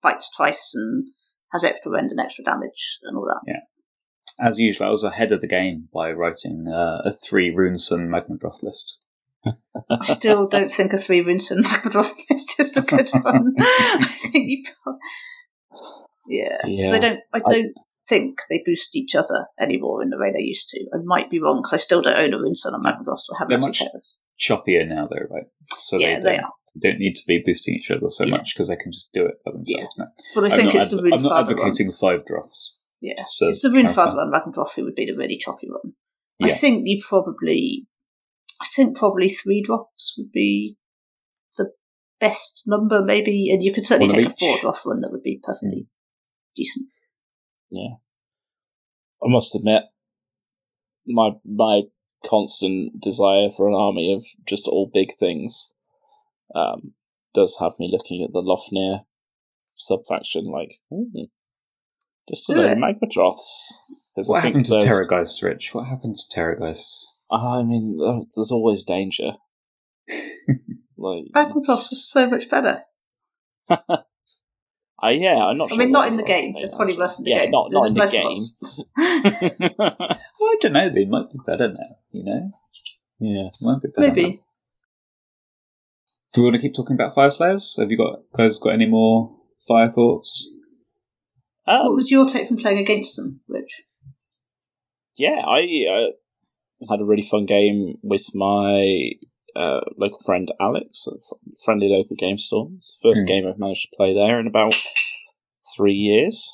fights 0.00 0.30
twice 0.34 0.72
and 0.74 1.08
has 1.52 1.64
extra 1.64 1.90
rend 1.92 2.10
and 2.10 2.20
extra 2.20 2.44
damage 2.44 2.98
and 3.02 3.16
all 3.16 3.24
that. 3.26 3.40
Yeah. 3.46 3.60
As 4.40 4.58
usual, 4.58 4.86
I 4.88 4.90
was 4.90 5.04
ahead 5.04 5.30
of 5.32 5.40
the 5.40 5.46
game 5.46 5.88
by 5.92 6.10
writing 6.12 6.66
uh, 6.68 7.02
a 7.04 7.12
three 7.24 7.54
Runeson 7.54 8.08
Magmadroth 8.08 8.62
list. 8.62 8.98
I 9.44 10.04
still 10.04 10.48
don't 10.50 10.72
think 10.72 10.92
a 10.92 10.98
three 10.98 11.22
Runeson 11.22 11.58
Magmadroth 11.62 12.14
list 12.30 12.54
is 12.58 12.76
a 12.76 12.80
good 12.82 13.08
one. 13.12 13.54
I 13.60 14.06
think 14.32 14.44
you 14.48 14.64
pro- 14.82 14.96
Yeah. 16.28 16.56
Because 16.64 16.92
I 16.94 16.98
don't 16.98 17.20
I 17.34 17.38
I- 17.38 17.52
don't 17.52 17.72
think 18.08 18.38
they 18.50 18.62
boost 18.66 18.96
each 18.96 19.14
other 19.14 19.46
anymore 19.60 20.02
in 20.02 20.10
the 20.10 20.18
way 20.18 20.32
they 20.32 20.42
used 20.42 20.68
to. 20.70 20.80
I 20.92 20.98
might 21.04 21.30
be 21.30 21.38
wrong 21.40 21.58
because 21.58 21.74
I 21.74 21.76
still 21.76 22.02
don't 22.02 22.16
own 22.18 22.34
a 22.34 22.38
Runeson 22.38 22.72
on 22.74 22.82
Magmadroth, 22.82 23.18
so 23.20 23.34
I 23.34 23.38
haven't 23.40 23.60
They're 23.60 23.68
much-. 23.68 23.82
Choppier 24.40 24.88
now, 24.88 25.06
though, 25.08 25.26
right? 25.30 25.44
So 25.76 25.98
Yeah, 25.98 26.18
they, 26.18 26.30
they 26.30 26.36
don't, 26.38 26.52
are. 26.74 26.80
don't 26.80 26.98
need 26.98 27.14
to 27.14 27.26
be 27.26 27.42
boosting 27.44 27.74
each 27.74 27.90
other 27.90 28.08
so 28.08 28.24
Yeah. 28.24 28.30
much 28.30 28.54
because 28.54 28.68
they 28.68 28.76
can 28.76 28.92
just 28.92 29.12
do 29.12 29.26
it 29.26 29.34
by 29.44 29.52
themselves 29.52 29.94
now. 29.98 30.06
But 30.34 30.44
I 30.44 30.46
I'm 30.46 30.52
think 30.52 30.74
it's 30.74 30.90
the 30.90 30.96
adv- 30.98 31.04
Rune 31.04 31.12
I'm 31.14 31.22
not 31.22 31.28
Father 31.28 31.54
one. 31.54 31.60
advocating 31.62 31.92
five 31.92 32.26
droths. 32.26 32.76
Yeah, 33.00 33.14
it's 33.18 33.62
the 33.62 33.70
Rune. 33.70 33.88
Father 33.88 34.16
one, 34.16 34.30
Magmadroth, 34.30 34.74
who 34.74 34.84
would 34.84 34.94
be 34.94 35.06
the 35.06 35.16
really 35.16 35.36
choppy 35.36 35.68
one. 35.68 35.94
I 36.40 36.48
think 36.48 36.82
you 36.86 37.00
probably, 37.08 37.86
I 38.60 38.64
think 38.64 38.96
probably 38.96 39.28
three 39.28 39.62
drops 39.62 40.14
would 40.18 40.32
be 40.32 40.76
the 41.56 41.72
best 42.20 42.64
number, 42.66 43.02
maybe, 43.02 43.50
and 43.52 43.62
you 43.62 43.72
could 43.72 43.86
certainly 43.86 44.12
take 44.12 44.28
a 44.28 44.34
four 44.38 44.58
drop 44.58 44.76
one 44.84 45.00
that 45.00 45.12
would 45.12 45.22
be 45.22 45.40
perfectly 45.42 45.86
mm. 45.86 46.54
decent. 46.56 46.88
Yeah. 47.70 47.96
I 49.24 49.28
must 49.28 49.54
admit, 49.54 49.84
my 51.06 51.30
my 51.44 51.82
constant 52.24 53.00
desire 53.00 53.50
for 53.50 53.68
an 53.68 53.74
army 53.74 54.14
of 54.14 54.24
just 54.46 54.66
all 54.66 54.90
big 54.92 55.16
things 55.18 55.71
um, 56.54 56.94
does 57.34 57.56
have 57.60 57.72
me 57.78 57.88
looking 57.92 58.22
at 58.24 58.32
the 58.32 58.42
Lofnir 58.42 59.04
subfaction 59.76 60.44
like, 60.46 60.78
hmm, 60.90 61.04
just 62.28 62.48
a 62.50 62.54
Do 62.54 62.60
load 62.60 62.70
it. 62.70 62.72
of 62.72 62.78
Magmadroths. 62.78 63.72
'Cause 64.14 64.28
What 64.28 64.42
happened 64.44 64.66
to 64.66 64.72
there's- 64.72 64.84
Terrorgheists, 64.84 65.42
Rich? 65.42 65.74
What 65.74 65.86
happened 65.86 66.16
to 66.16 66.28
Terrorgheists? 66.38 67.06
I 67.30 67.62
mean, 67.62 67.98
uh, 68.04 68.20
there's 68.36 68.52
always 68.52 68.84
danger. 68.84 69.32
like, 70.98 71.24
Magmadroths 71.34 71.92
is 71.92 72.10
so 72.10 72.28
much 72.28 72.50
better. 72.50 72.82
I, 73.70 75.10
yeah, 75.12 75.36
I'm 75.46 75.56
not 75.56 75.70
sure. 75.70 75.74
I 75.74 75.76
sure. 75.76 75.78
mean, 75.78 75.92
not 75.92 76.08
in 76.08 76.16
the 76.18 76.24
game. 76.24 76.52
They're 76.54 76.68
probably 76.68 76.98
worse 76.98 77.18
in 77.18 77.24
the 77.24 77.30
yeah, 77.30 77.42
game. 77.44 77.50
not, 77.52 77.70
not 77.72 77.86
in 77.88 77.94
the 77.94 78.06
game. 78.06 78.38
Well, 80.42 80.50
I 80.50 80.56
don't 80.60 80.72
know. 80.72 80.90
They 80.90 81.04
might 81.06 81.30
be 81.32 81.38
better 81.46 81.68
now. 81.68 81.96
You 82.10 82.24
know, 82.24 82.50
yeah. 83.20 83.48
might 83.60 83.80
be 83.80 83.88
better. 83.96 84.10
now. 84.14 84.38
Maybe. 86.34 86.40
Do 86.40 86.42
we 86.42 86.46
want 86.50 86.54
to 86.56 86.62
keep 86.62 86.74
talking 86.74 86.94
about 86.94 87.14
Fyreslayers? 87.14 87.78
Have 87.78 87.90
you 87.90 87.96
got 87.96 88.20
guys 88.36 88.58
got 88.58 88.74
any 88.74 88.86
more 88.86 89.36
fire 89.66 89.90
thoughts? 89.90 90.48
Um, 91.66 91.86
What 91.86 91.94
was 91.94 92.10
your 92.10 92.26
take 92.26 92.48
from 92.48 92.56
playing 92.58 92.78
against 92.78 93.16
them, 93.16 93.40
Rich? 93.48 93.82
yeah, 95.16 95.42
I 95.46 95.60
uh, 95.90 96.90
had 96.92 97.00
a 97.00 97.04
really 97.04 97.22
fun 97.22 97.46
game 97.46 97.94
with 98.02 98.26
my 98.34 99.10
uh, 99.54 99.80
local 99.98 100.18
friend 100.24 100.50
Alex, 100.60 101.04
a 101.06 101.12
f- 101.12 101.38
friendly 101.64 101.88
local 101.88 102.16
game 102.16 102.38
store. 102.38 102.70
It's 102.76 102.96
the 103.00 103.08
first 103.10 103.22
Hmm. 103.22 103.26
game 103.28 103.46
I've 103.46 103.58
managed 103.58 103.82
to 103.90 103.96
play 103.96 104.14
there 104.14 104.40
in 104.40 104.46
about 104.46 104.74
three 105.76 105.94
years, 105.94 106.50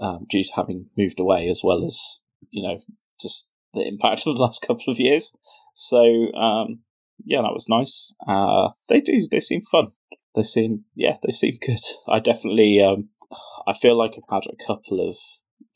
um, 0.00 0.26
due 0.28 0.42
to 0.44 0.52
having 0.56 0.86
moved 0.98 1.20
away, 1.20 1.48
as 1.48 1.62
well 1.64 1.84
as 1.86 2.18
you 2.50 2.62
know 2.62 2.80
just 3.20 3.50
the 3.72 3.86
impact 3.86 4.22
of 4.26 4.34
the 4.36 4.42
last 4.42 4.60
couple 4.66 4.92
of 4.92 4.98
years. 4.98 5.32
So 5.74 6.32
um, 6.34 6.80
yeah, 7.24 7.42
that 7.42 7.52
was 7.52 7.66
nice. 7.68 8.14
Uh, 8.26 8.70
they 8.88 9.00
do. 9.00 9.28
They 9.30 9.40
seem 9.40 9.62
fun. 9.70 9.88
They 10.34 10.42
seem 10.42 10.84
yeah. 10.94 11.16
They 11.24 11.32
seem 11.32 11.58
good. 11.64 11.80
I 12.08 12.20
definitely. 12.20 12.80
Um, 12.80 13.10
I 13.66 13.72
feel 13.72 13.96
like 13.96 14.12
I've 14.12 14.42
had 14.42 14.50
a 14.50 14.66
couple 14.66 15.08
of 15.08 15.16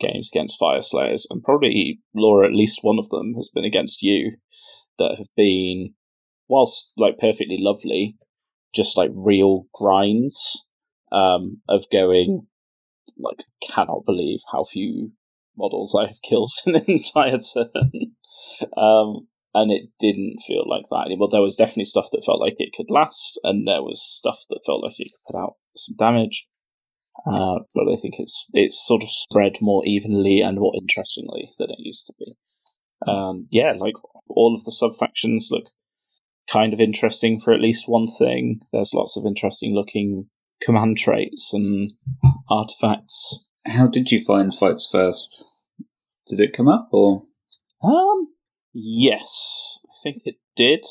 games 0.00 0.30
against 0.32 0.60
Fyreslayers, 0.60 1.22
and 1.30 1.42
probably 1.42 2.00
Laura, 2.14 2.46
at 2.46 2.54
least 2.54 2.80
one 2.82 2.98
of 2.98 3.08
them 3.08 3.34
has 3.36 3.50
been 3.54 3.64
against 3.64 4.02
you, 4.02 4.36
that 4.98 5.14
have 5.18 5.28
been, 5.36 5.94
whilst 6.48 6.92
like 6.96 7.18
perfectly 7.18 7.56
lovely, 7.58 8.16
just 8.74 8.96
like 8.96 9.10
real 9.14 9.66
grinds 9.74 10.68
um, 11.12 11.62
of 11.68 11.84
going, 11.90 12.46
like, 13.18 13.44
cannot 13.70 14.04
believe 14.04 14.40
how 14.52 14.64
few 14.64 15.12
models 15.56 15.94
I 15.98 16.06
have 16.06 16.22
killed 16.22 16.52
in 16.66 16.76
an 16.76 16.84
entire 16.86 17.38
turn. 17.38 17.92
um, 18.76 19.28
and 19.62 19.72
it 19.72 19.90
didn't 20.00 20.40
feel 20.46 20.64
like 20.68 20.84
that 20.90 21.06
anymore. 21.06 21.28
There 21.30 21.42
was 21.42 21.56
definitely 21.56 21.84
stuff 21.84 22.08
that 22.12 22.24
felt 22.24 22.40
like 22.40 22.56
it 22.58 22.72
could 22.76 22.90
last, 22.90 23.38
and 23.44 23.66
there 23.66 23.82
was 23.82 24.02
stuff 24.02 24.38
that 24.50 24.60
felt 24.64 24.82
like 24.82 24.98
it 24.98 25.10
could 25.12 25.32
put 25.32 25.38
out 25.38 25.54
some 25.76 25.96
damage. 25.98 26.46
Uh, 27.26 27.60
but 27.74 27.90
I 27.92 27.96
think 28.00 28.14
it's 28.18 28.46
it's 28.52 28.86
sort 28.86 29.02
of 29.02 29.10
spread 29.10 29.58
more 29.60 29.84
evenly 29.84 30.40
and 30.40 30.58
more 30.58 30.72
interestingly 30.80 31.50
than 31.58 31.70
it 31.70 31.78
used 31.80 32.06
to 32.06 32.14
be. 32.18 32.36
Um, 33.06 33.48
yeah, 33.50 33.72
like 33.78 33.94
all 34.28 34.54
of 34.54 34.64
the 34.64 34.72
sub 34.72 34.92
factions 34.98 35.48
look 35.50 35.70
kind 36.50 36.72
of 36.72 36.80
interesting 36.80 37.40
for 37.40 37.52
at 37.52 37.60
least 37.60 37.88
one 37.88 38.06
thing. 38.06 38.60
There's 38.72 38.94
lots 38.94 39.16
of 39.16 39.26
interesting 39.26 39.74
looking 39.74 40.28
command 40.62 40.98
traits 40.98 41.52
and 41.52 41.92
artifacts. 42.50 43.44
How 43.66 43.86
did 43.86 44.10
you 44.10 44.24
find 44.24 44.54
fights 44.54 44.88
first? 44.90 45.44
Did 46.26 46.40
it 46.40 46.56
come 46.56 46.68
up 46.68 46.88
or? 46.92 47.24
Um, 47.82 48.27
yes, 48.72 49.78
I 49.84 49.94
think 50.02 50.22
it 50.24 50.36
did. 50.56 50.84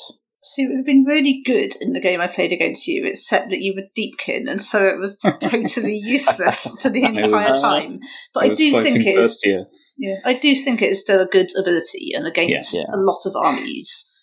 See, 0.43 0.63
it 0.63 0.67
would 0.69 0.77
have 0.77 0.85
been 0.85 1.03
really 1.03 1.41
good 1.45 1.75
in 1.81 1.93
the 1.93 1.99
game 1.99 2.21
I 2.21 2.27
played 2.27 2.53
against 2.53 2.87
you, 2.87 3.05
except 3.05 3.49
that 3.49 3.59
you 3.61 3.73
were 3.75 3.87
Deepkin, 3.97 4.49
and 4.49 4.61
so 4.61 4.85
it 4.87 4.99
was 4.99 5.17
totally 5.41 5.99
useless 6.03 6.77
for 6.81 6.89
the 6.89 7.03
entire 7.03 7.29
was- 7.31 7.61
time. 7.83 7.99
But 8.33 8.43
I, 8.43 8.47
I 8.47 8.53
do 8.53 8.81
think 8.81 9.05
it 9.05 9.17
is 9.19 9.39
year. 9.43 9.65
Yeah, 9.97 10.17
I 10.23 10.35
do 10.35 10.53
think 10.55 10.81
it 10.81 10.91
is 10.91 11.01
still 11.01 11.21
a 11.21 11.25
good 11.25 11.49
ability, 11.59 12.11
and 12.13 12.27
against 12.27 12.75
Yeah. 12.75 12.83
a 12.93 12.97
lot 12.97 13.21
of 13.25 13.35
armies, 13.35 14.13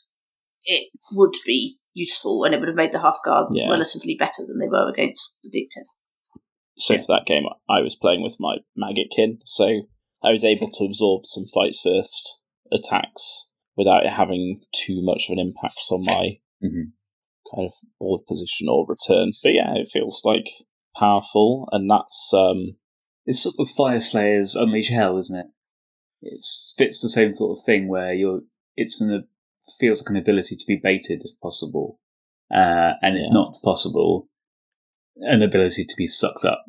it 0.64 0.88
would 1.12 1.34
be 1.44 1.78
useful, 1.92 2.44
and 2.44 2.54
it 2.54 2.58
would 2.60 2.68
have 2.68 2.76
made 2.76 2.92
the 2.92 2.98
Hearthguard 2.98 3.48
Yeah. 3.52 3.68
relatively 3.70 4.16
better 4.18 4.46
than 4.46 4.58
they 4.60 4.68
were 4.68 4.88
against 4.88 5.38
the 5.42 5.50
Deepkin. 5.50 5.84
So 6.78 6.96
for 6.98 7.06
that 7.08 7.26
game, 7.26 7.44
I 7.68 7.80
was 7.80 7.96
playing 7.96 8.22
with 8.22 8.36
my 8.38 8.58
Maggotkin, 8.78 9.38
so 9.44 9.82
I 10.22 10.30
was 10.30 10.44
able 10.44 10.70
to 10.70 10.84
absorb 10.84 11.26
some 11.26 11.46
fights 11.52 11.80
first 11.80 12.40
attacks 12.74 13.48
without 13.76 14.04
it 14.04 14.12
having 14.12 14.60
too 14.74 15.00
much 15.02 15.28
of 15.28 15.32
an 15.32 15.38
impact 15.38 15.80
on 15.90 16.00
my 16.04 16.38
Mhm. 16.62 16.92
kind 17.54 17.66
of 17.66 17.72
board 17.98 18.26
position 18.26 18.68
or 18.68 18.86
return. 18.86 19.32
But 19.42 19.50
yeah, 19.54 19.74
it 19.74 19.90
feels 19.92 20.22
like 20.24 20.46
powerful, 20.96 21.68
and 21.72 21.90
that's 21.90 22.32
um, 22.32 22.76
It's 23.26 23.42
sort 23.42 23.54
of 23.58 23.68
Fyreslayers 23.68 24.54
Unleash 24.54 24.90
Hell, 24.90 25.16
isn't 25.18 25.36
it? 25.36 25.46
It 26.20 26.44
fits 26.76 27.00
the 27.00 27.08
same 27.08 27.32
sort 27.34 27.58
of 27.58 27.64
thing 27.64 27.88
where 27.88 28.12
you're. 28.12 28.42
It's 28.76 29.00
an 29.00 29.26
feels 29.80 30.02
like 30.02 30.10
an 30.10 30.16
ability 30.16 30.56
to 30.56 30.64
be 30.66 30.76
baited 30.76 31.22
if 31.24 31.38
possible, 31.40 31.98
uh, 32.50 32.92
and 33.00 33.16
if 33.16 33.22
Yeah. 33.22 33.28
not 33.32 33.56
possible, 33.62 34.28
an 35.16 35.42
ability 35.42 35.84
to 35.86 35.94
be 35.96 36.06
sucked 36.06 36.44
up. 36.44 36.64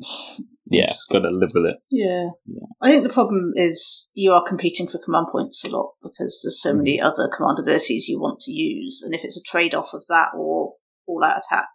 Yeah. 0.68 0.86
just 0.88 1.08
got 1.10 1.20
to 1.20 1.30
live 1.30 1.52
with 1.54 1.66
it. 1.66 1.76
Yeah. 1.90 2.30
Yeah. 2.46 2.66
I 2.82 2.90
think 2.90 3.04
the 3.04 3.12
problem 3.12 3.52
is 3.54 4.10
you 4.14 4.32
are 4.32 4.46
competing 4.46 4.88
for 4.88 4.98
command 4.98 5.28
points 5.30 5.64
a 5.64 5.68
lot 5.68 5.94
because 6.02 6.40
there's 6.42 6.60
so 6.60 6.74
many 6.74 6.98
mm-hmm. 6.98 7.06
other 7.06 7.30
command 7.34 7.58
abilities 7.58 8.08
you 8.08 8.20
want 8.20 8.40
to 8.40 8.52
use, 8.52 9.02
and 9.04 9.14
if 9.14 9.22
it's 9.24 9.38
a 9.38 9.42
trade 9.42 9.74
off 9.74 9.94
of 9.94 10.04
that 10.08 10.28
or 10.36 10.74
all 11.06 11.24
out 11.24 11.38
attack, 11.38 11.68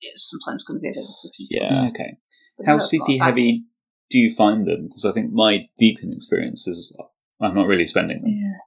it's 0.00 0.30
sometimes 0.30 0.64
going 0.64 0.78
to 0.78 0.82
be 0.82 0.88
a 0.88 0.92
bit 0.92 0.98
of 0.98 1.04
a 1.04 1.14
tricky 1.20 1.48
Yeah. 1.50 1.88
Okay. 1.88 2.16
But 2.56 2.66
How 2.66 2.76
CP 2.78 3.20
heavy 3.20 3.64
do 4.10 4.18
you 4.18 4.34
find 4.34 4.66
them? 4.66 4.88
Because 4.88 5.04
I 5.04 5.12
think 5.12 5.32
my 5.32 5.68
Deepkin 5.80 6.12
experience 6.14 6.66
is 6.66 6.96
I'm 7.40 7.54
not 7.54 7.66
really 7.66 7.86
spending 7.86 8.22
them. 8.22 8.30
Yeah. 8.30 8.58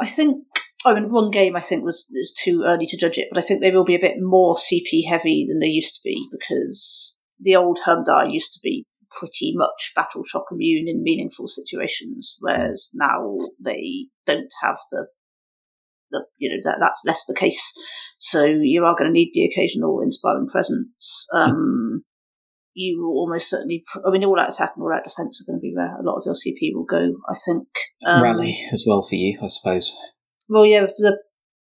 I 0.00 0.06
think 0.06 0.44
I 0.84 0.94
mean 0.94 1.08
one 1.08 1.30
game 1.30 1.56
I 1.56 1.60
think 1.60 1.84
was 1.84 2.08
is 2.14 2.32
too 2.32 2.64
early 2.66 2.86
to 2.86 2.96
judge 2.96 3.18
it, 3.18 3.28
but 3.30 3.38
I 3.38 3.46
think 3.46 3.60
they 3.60 3.70
will 3.70 3.84
be 3.84 3.94
a 3.94 4.00
bit 4.00 4.16
more 4.20 4.54
CP 4.54 5.08
heavy 5.08 5.46
than 5.48 5.60
they 5.60 5.66
used 5.66 5.94
to 5.96 6.00
be 6.04 6.28
because 6.30 7.20
the 7.40 7.56
old 7.56 7.80
Humdar 7.86 8.32
used 8.32 8.52
to 8.54 8.60
be 8.62 8.84
pretty 9.18 9.52
much 9.54 9.92
battle 9.94 10.24
shock 10.24 10.46
immune 10.50 10.88
in 10.88 11.02
meaningful 11.02 11.48
situations, 11.48 12.36
whereas 12.40 12.90
now 12.94 13.36
they 13.62 14.06
don't 14.26 14.52
have 14.62 14.78
the 14.90 15.06
the 16.10 16.24
you 16.38 16.48
know 16.48 16.62
that 16.64 16.78
that's 16.80 17.02
less 17.06 17.24
the 17.26 17.34
case. 17.34 17.74
So 18.18 18.44
you 18.44 18.84
are 18.84 18.96
going 18.96 19.10
to 19.10 19.12
need 19.12 19.30
the 19.32 19.44
occasional 19.44 20.00
inspiring 20.00 20.48
presence. 20.48 21.26
Um, 21.34 22.02
you 22.74 23.02
will 23.02 23.18
almost 23.18 23.50
certainly. 23.50 23.84
I 24.06 24.10
mean, 24.10 24.24
all 24.24 24.38
out 24.38 24.50
attack 24.50 24.72
and 24.76 24.82
all 24.82 24.92
out 24.92 25.04
defense 25.04 25.42
are 25.42 25.50
going 25.50 25.58
to 25.58 25.62
be 25.62 25.74
where 25.74 25.96
a 25.96 26.02
lot 26.02 26.18
of 26.18 26.22
your 26.24 26.34
CP 26.34 26.74
will 26.74 26.84
go. 26.84 27.14
I 27.28 27.34
think. 27.34 27.68
Um, 28.06 28.22
Rally 28.22 28.58
as 28.72 28.84
well 28.86 29.02
for 29.02 29.16
you, 29.16 29.38
I 29.42 29.48
suppose. 29.48 29.96
well, 30.48 30.64
yeah, 30.64 30.86
the 30.96 31.20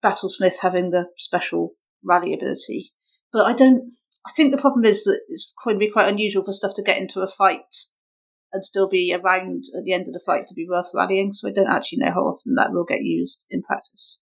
Battlesmith 0.04 0.56
having 0.62 0.92
the 0.92 1.08
special 1.18 1.74
rally 2.04 2.34
ability. 2.34 2.94
But 3.34 3.46
I 3.46 3.54
don't. 3.54 3.94
I 4.26 4.32
think 4.34 4.52
the 4.52 4.62
problem 4.62 4.86
is 4.86 5.04
that 5.06 5.22
it's 5.30 5.54
going 5.64 5.76
to 5.76 5.80
be 5.80 5.92
quite 5.92 6.10
unusual 6.10 6.44
for 6.44 6.54
stuff 6.54 6.74
to 6.76 6.84
get 6.84 6.98
into 6.98 7.22
a 7.22 7.28
fight 7.28 7.76
and 8.54 8.64
still 8.64 8.88
be 8.88 9.14
around 9.14 9.66
at 9.78 9.84
the 9.84 9.94
end 9.94 10.08
of 10.08 10.14
the 10.14 10.22
fight 10.26 10.46
to 10.48 10.54
be 10.54 10.68
worth 10.70 10.92
rallying. 10.94 11.34
So 11.34 11.48
I 11.48 11.52
don't 11.52 11.72
actually 11.72 12.00
know 12.00 12.12
how 12.12 12.22
often 12.22 12.56
that 12.56 12.72
will 12.72 12.84
get 12.84 13.02
used 13.02 13.44
in 13.50 13.62
practice. 13.62 14.22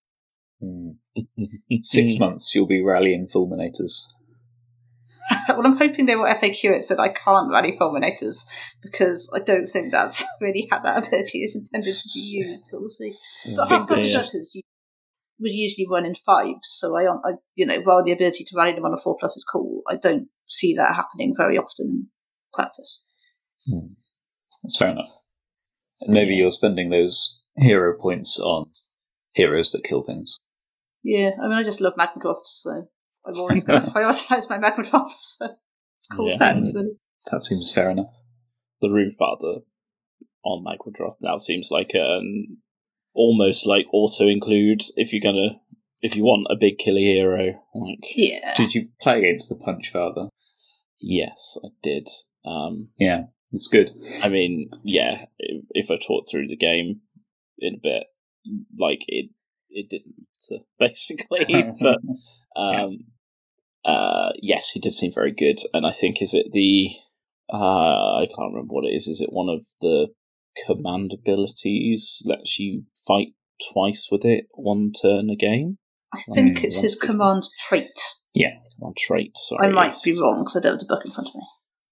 Hmm. 0.62 0.92
Six 1.82 2.18
months 2.20 2.54
you'll 2.54 2.68
be 2.68 2.84
rallying 2.84 3.28
fulminators. 3.28 4.04
well, 5.50 5.66
I'm 5.66 5.78
hoping 5.78 6.06
they 6.06 6.16
will 6.16 6.26
FAQ 6.26 6.78
it 6.78 6.84
so 6.84 6.96
that 6.96 7.02
I 7.02 7.10
can't 7.10 7.52
rally 7.52 7.78
fulminators 7.80 8.46
because 8.82 9.32
I 9.36 9.40
don't 9.40 9.68
think 9.68 9.92
that's 9.92 10.24
really 10.42 10.68
how 10.72 10.80
that 10.80 11.08
ability 11.08 11.44
is 11.44 11.56
intended 11.56 11.94
to 11.94 12.10
be 12.14 12.20
used. 12.20 12.64
But 12.72 12.82
we'll 12.82 12.90
see. 12.90 13.14
But 13.56 13.70
half 13.70 13.90
Vintage. 13.90 14.16
berserkers 14.16 14.52
you 14.56 14.62
would 15.40 15.52
usually 15.52 15.88
run 15.90 16.06
in 16.06 16.16
fives, 16.16 16.68
so 16.68 16.96
I, 16.98 17.04
I, 17.04 17.34
you 17.56 17.66
know, 17.66 17.80
while 17.82 18.04
the 18.04 18.12
ability 18.12 18.44
to 18.46 18.56
rally 18.58 18.74
them 18.74 18.86
on 18.86 18.94
a 18.94 18.98
four 18.98 19.16
plus 19.20 19.36
is 19.38 19.46
cool, 19.50 19.82
I 19.90 19.96
don't 19.96 20.28
see 20.48 20.74
that 20.76 20.96
happening 20.96 21.34
very 21.38 21.58
often 21.58 21.88
in 21.88 22.08
practice. 22.54 23.00
Hmm. 23.70 23.94
That's 24.64 24.78
fair 24.78 24.90
enough. 24.90 25.12
And 26.02 26.14
maybe 26.14 26.34
you're 26.36 26.52
spending 26.52 26.90
those 26.90 27.42
hero 27.58 27.98
points 28.00 28.40
on 28.40 28.72
heroes 29.34 29.72
that 29.72 29.84
kill 29.84 30.04
things. 30.04 30.38
Yeah, 31.04 31.32
I 31.42 31.48
mean, 31.48 31.58
I 31.58 31.64
just 31.64 31.82
love 31.82 31.94
Magmadroths, 31.98 32.46
so 32.46 32.88
I've 33.26 33.38
always 33.38 33.64
got 33.64 33.86
to 33.86 33.92
prioritise 33.92 34.50
my 34.50 34.58
Magmadroths 34.58 35.38
for 35.38 35.56
cool 36.16 36.30
Yeah. 36.32 36.38
things, 36.54 36.72
really. 36.74 36.98
That 37.32 37.44
seems 37.44 37.72
fair 37.74 37.90
enough. 37.92 38.14
the 38.82 38.90
rune 38.90 39.16
father 39.20 39.62
on 40.44 40.64
Magmadroth 40.66 41.16
now 41.22 41.38
seems 41.38 41.70
like 41.70 41.92
an 41.94 42.58
almost 43.20 43.68
like 43.68 43.86
auto 43.92 44.28
include 44.28 44.82
if 44.96 45.12
you're 45.12 45.22
gonna 45.22 45.60
if 46.02 46.16
you 46.16 46.24
want 46.24 46.48
a 46.50 46.56
big 46.58 46.78
killer 46.78 47.00
hero. 47.00 47.62
Like 47.76 48.00
Yeah. 48.16 48.54
Did 48.56 48.74
you 48.74 48.88
play 49.02 49.20
against 49.20 49.50
the 49.50 49.56
Punch 49.56 49.92
Father? 49.92 50.30
yes, 51.02 51.58
I 51.64 51.70
did. 51.84 52.08
Um, 52.46 52.90
Yeah, 52.98 53.26
it's 53.52 53.68
good. 53.68 53.92
I 54.24 54.30
mean, 54.30 54.70
yeah, 54.84 55.26
if, 55.38 55.66
if 55.72 55.92
I 55.92 55.98
talk 55.98 56.26
through 56.30 56.48
the 56.48 56.58
game 56.58 57.02
in 57.58 57.76
a 57.76 57.80
bit, 57.82 58.04
like 58.78 59.04
it 59.08 59.32
it 59.70 59.90
didn't 59.90 60.16
matter 60.50 60.64
basically, 60.80 61.46
but 61.82 62.00
um, 62.60 63.06
uh, 63.84 64.32
yes, 64.42 64.72
he 64.72 64.80
did 64.80 64.94
seem 64.94 65.12
very 65.14 65.34
good, 65.34 65.60
and 65.74 65.86
I 65.86 65.92
think 65.92 66.22
is 66.22 66.34
it 66.34 66.48
the 66.54 66.90
uh, 67.52 68.22
I 68.22 68.28
can't 68.28 68.54
remember 68.54 68.74
what 68.74 68.86
it 68.86 68.96
is. 68.96 69.08
Is 69.08 69.22
it 69.22 69.34
one 69.34 69.50
of 69.50 69.66
the 69.82 70.08
command 70.66 71.12
abilities 71.14 72.22
lets 72.26 72.60
you 72.60 72.84
fight 73.08 73.34
twice 73.74 74.08
with 74.12 74.26
it, 74.26 74.46
one 74.54 74.92
turn 74.92 75.30
a 75.30 75.36
game? 75.36 75.78
I 76.14 76.22
think 76.34 76.60
Mm, 76.60 76.64
it's 76.64 76.80
his 76.80 76.96
command 76.96 77.44
trait. 77.68 77.92
Yeah, 78.34 78.56
command 78.78 78.98
trait. 78.98 79.38
Sorry, 79.38 79.68
I 79.68 79.72
might 79.72 79.98
be 80.04 80.14
wrong 80.20 80.40
because 80.40 80.56
I 80.56 80.60
don't 80.62 80.74
have 80.74 80.80
the 80.80 80.86
book 80.88 81.06
in 81.06 81.12
front 81.12 81.30
of 81.30 81.36
me. 81.36 81.42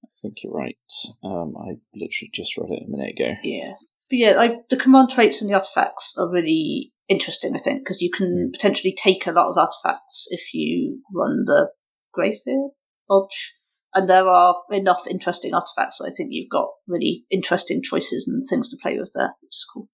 I 0.03 0.07
think 0.21 0.37
you're 0.43 0.53
right. 0.53 0.77
Um, 1.23 1.53
I 1.57 1.77
literally 1.93 2.31
just 2.33 2.57
read 2.57 2.71
it 2.71 2.83
a 2.87 2.89
minute 2.89 3.19
ago. 3.19 3.33
Yeah. 3.43 3.73
But 4.09 4.17
yeah, 4.17 4.33
I, 4.39 4.57
the 4.69 4.77
command 4.77 5.09
traits 5.09 5.41
and 5.41 5.51
the 5.51 5.55
artifacts 5.55 6.15
are 6.17 6.31
really 6.31 6.93
interesting, 7.09 7.53
I 7.55 7.59
think, 7.59 7.81
because 7.81 8.01
you 8.01 8.09
can 8.09 8.49
potentially 8.51 8.95
take 8.97 9.27
a 9.27 9.31
lot 9.31 9.49
of 9.49 9.57
artifacts 9.57 10.27
if 10.31 10.53
you 10.53 11.01
run 11.13 11.43
the 11.45 11.69
Greyfyrd 12.17 12.69
Lodge. 13.09 13.53
And 13.97 14.07
there 14.07 14.27
are 14.27 14.55
enough 14.69 15.07
interesting 15.09 15.55
artifacts. 15.55 16.01
I 16.01 16.11
think 16.11 16.29
you've 16.31 16.51
got 16.51 16.69
really 16.87 17.25
interesting 17.31 17.81
choices 17.81 18.27
and 18.27 18.43
things 18.47 18.69
to 18.69 18.77
play 18.79 18.95
with 18.99 19.11
there, 19.15 19.33
which 19.41 19.55
is 19.55 19.65
cool. 19.73 19.89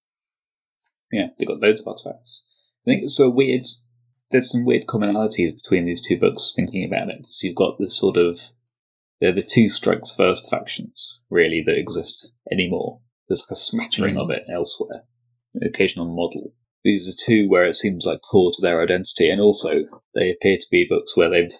Yeah, 1.10 1.28
they've 1.38 1.48
got 1.48 1.60
loads 1.60 1.80
of 1.80 1.88
artifacts. 1.88 2.44
I 2.86 2.90
think 2.90 3.04
it's 3.04 3.16
so 3.16 3.30
weird. 3.30 3.64
There's 4.30 4.50
some 4.52 4.66
weird 4.66 4.84
commonalities 4.84 5.54
between 5.54 5.86
these 5.86 6.06
two 6.06 6.18
books. 6.18 6.52
Thinking 6.54 6.84
about 6.84 7.08
it, 7.08 7.24
so 7.28 7.46
you've 7.46 7.56
got 7.56 7.78
this 7.78 7.96
sort 7.96 8.18
of 8.18 8.50
they're 9.22 9.32
the 9.32 9.42
two 9.42 9.70
strikes 9.70 10.14
first 10.14 10.50
factions 10.50 11.20
really 11.30 11.62
that 11.64 11.78
exist 11.78 12.30
anymore. 12.52 13.00
There's 13.26 13.40
like 13.40 13.52
a 13.52 13.56
smattering 13.56 14.18
of 14.18 14.28
mm. 14.28 14.36
it 14.36 14.42
elsewhere, 14.52 15.04
an 15.54 15.66
occasional 15.66 16.14
model. 16.14 16.52
These 16.84 17.08
are 17.08 17.16
two 17.24 17.48
where 17.48 17.64
it 17.64 17.76
seems 17.76 18.04
like 18.04 18.20
core 18.20 18.52
to 18.52 18.60
their 18.60 18.82
identity, 18.82 19.30
and 19.30 19.40
also 19.40 19.84
they 20.14 20.30
appear 20.30 20.58
to 20.58 20.66
be 20.70 20.86
books 20.86 21.16
where 21.16 21.30
they've 21.30 21.58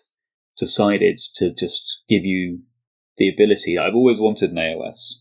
decided 0.58 1.18
to 1.36 1.52
just 1.52 2.02
give 2.08 2.24
you 2.24 2.60
the 3.16 3.28
ability 3.28 3.78
I've 3.78 3.94
always 3.94 4.20
wanted 4.20 4.50
in 4.50 4.56
AOS. 4.56 5.14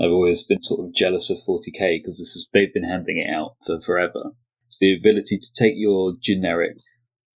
I've 0.00 0.10
always 0.10 0.46
been 0.46 0.62
sort 0.62 0.86
of 0.86 0.94
jealous 0.94 1.30
of 1.30 1.38
40k 1.38 2.00
because 2.00 2.18
this 2.18 2.36
is 2.36 2.48
they've 2.52 2.72
been 2.72 2.84
handing 2.84 3.18
it 3.18 3.32
out 3.32 3.56
for 3.66 3.80
forever. 3.80 4.32
It's 4.66 4.78
the 4.78 4.94
ability 4.94 5.38
to 5.38 5.52
take 5.56 5.74
your 5.76 6.14
generic 6.20 6.76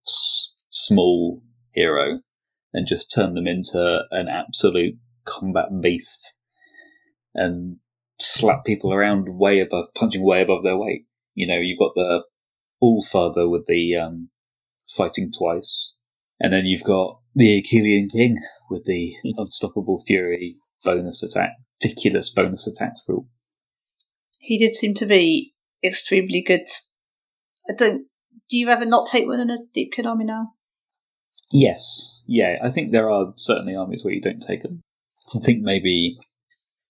s- 0.07 0.53
small 0.69 1.43
hero 1.73 2.21
and 2.73 2.87
just 2.87 3.13
turn 3.13 3.35
them 3.35 3.47
into 3.47 4.03
an 4.11 4.29
absolute 4.29 4.97
combat 5.25 5.67
beast 5.81 6.35
and 7.35 7.77
slap 8.19 8.65
people 8.65 8.93
around 8.93 9.39
way 9.39 9.61
above, 9.61 9.87
punching 9.95 10.25
way 10.25 10.43
above 10.43 10.63
their 10.63 10.77
weight. 10.77 11.07
You 11.35 11.47
know, 11.47 11.59
you've 11.59 11.79
got 11.79 11.95
the 11.95 12.25
All 12.81 13.03
Father 13.03 13.49
with 13.49 13.67
the 13.67 13.97
um, 13.97 14.31
fighting 14.89 15.33
twice, 15.37 15.95
and 16.39 16.53
then 16.53 16.67
you've 16.67 16.85
got 16.85 17.20
the 17.35 17.63
Akhelian 17.63 18.11
King 18.11 18.39
with 18.71 18.85
the 18.85 19.15
Unstoppable 19.37 20.03
Fury 20.07 20.57
bonus 20.85 21.23
attack, 21.23 21.51
ridiculous 21.83 22.31
bonus 22.31 22.67
attacks 22.67 23.03
rule. 23.09 23.29
He 24.39 24.59
did 24.59 24.75
seem 24.75 24.95
to 24.95 25.07
be 25.07 25.55
extremely 25.85 26.43
good. 26.43 26.67
I 27.69 27.75
don't 27.75 28.07
do 28.49 28.59
you 28.59 28.69
ever 28.69 28.85
not 28.85 29.07
take 29.07 29.27
one 29.27 29.41
in 29.41 29.51
a 29.51 29.59
Deepkin 29.77 30.07
army 30.07 30.25
now? 30.25 30.55
Yes. 31.53 32.19
Yeah, 32.27 32.59
I 32.63 32.71
think 32.71 32.93
there 32.93 33.11
are 33.11 33.33
certainly 33.37 33.75
armies 33.75 34.05
where 34.05 34.13
you 34.13 34.21
don't 34.21 34.43
take 34.43 34.63
them. 34.63 34.83
I 35.35 35.39
think 35.39 35.63
maybe 35.63 36.19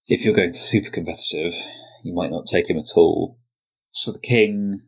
if 0.07 0.25
you're 0.25 0.35
going 0.35 0.55
super 0.55 0.91
competitive, 0.91 1.55
you 2.03 2.15
might 2.15 2.31
not 2.31 2.47
take 2.47 2.69
him 2.69 2.79
at 2.79 2.97
all. 2.97 3.39
So 3.93 4.13
the 4.13 4.19
king 4.19 4.83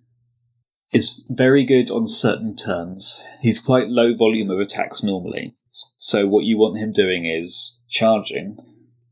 is 0.93 1.25
very 1.29 1.65
good 1.65 1.91
on 1.91 2.07
certain 2.07 2.55
turns. 2.55 3.23
He's 3.41 3.61
quite 3.61 3.89
low 3.89 4.15
volume 4.15 4.51
of 4.51 4.61
attacks 4.61 5.03
normally. 5.03 5.57
So 5.97 6.27
what 6.27 6.45
you 6.45 6.59
want 6.59 6.79
him 6.79 6.93
doing 6.93 7.25
is 7.25 7.79
charging 7.89 8.59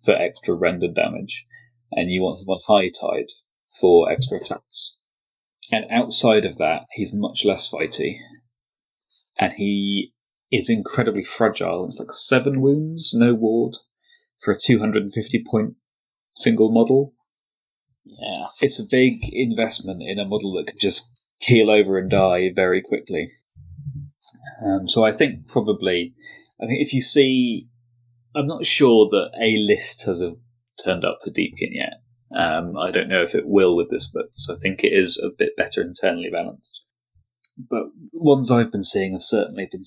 for 0.05 0.15
extra 0.15 0.55
rendered 0.55 0.95
damage, 0.95 1.47
and 1.91 2.11
you 2.11 2.23
want 2.23 2.41
him 2.41 2.49
on 2.49 2.61
high 2.67 2.91
tide 2.91 3.31
for 3.81 4.11
extra 4.11 4.39
attacks. 4.39 4.99
And 5.73 5.87
outside 5.91 6.45
of 6.45 6.59
that, 6.59 6.83
he's 6.93 7.15
much 7.15 7.45
less 7.45 7.71
fighty. 7.71 8.19
And 9.39 9.55
he 9.55 10.13
is 10.51 10.69
incredibly 10.69 11.25
fragile. 11.25 11.87
It's 11.87 11.99
like 11.99 12.11
seven 12.11 12.61
wounds, 12.61 13.15
no 13.15 13.35
ward, 13.35 13.77
for 14.41 14.53
a 14.53 14.59
250 14.59 15.45
point 15.51 15.75
single 16.35 16.71
model. 16.71 17.15
Yeah. 18.05 18.47
It's 18.61 18.81
a 18.81 18.89
big 18.89 19.33
investment 19.33 20.03
in 20.03 20.19
a 20.19 20.27
model 20.27 20.55
that 20.55 20.67
could 20.67 20.81
just 20.81 21.10
keel 21.41 21.71
over 21.71 21.99
and 21.99 22.11
die 22.11 22.51
very 22.55 22.83
quickly. 22.83 23.33
Um, 24.65 24.87
so 24.87 25.05
I 25.05 25.13
think 25.13 25.49
probably, 25.49 26.15
I 26.61 26.67
think 26.67 26.81
if 26.81 26.93
you 26.93 27.01
see, 27.01 27.69
I'm 28.35 28.47
not 28.47 28.67
sure 28.67 29.09
that 29.11 29.31
a 29.41 29.57
list 29.57 30.05
has 30.07 30.21
a, 30.21 30.35
turned 30.83 31.05
up 31.05 31.19
for 31.25 31.31
Deepkin 31.31 31.73
yet. 31.73 31.95
Um, 32.37 32.77
I 32.79 32.91
don't 32.91 33.09
know 33.09 33.23
if 33.23 33.35
it 33.35 33.49
will 33.49 33.77
with 33.77 33.91
this 33.91 34.09
book, 34.09 34.31
so 34.35 34.55
I 34.55 34.57
think 34.57 34.85
it 34.85 34.93
is 34.93 35.19
a 35.19 35.31
bit 35.37 35.57
better 35.57 35.83
internally 35.83 36.31
balanced. 36.31 36.83
But 37.59 37.87
ones 38.13 38.51
I've 38.51 38.71
been 38.71 38.85
seeing 38.85 39.13
have 39.13 39.23
certainly 39.23 39.69
been 39.71 39.83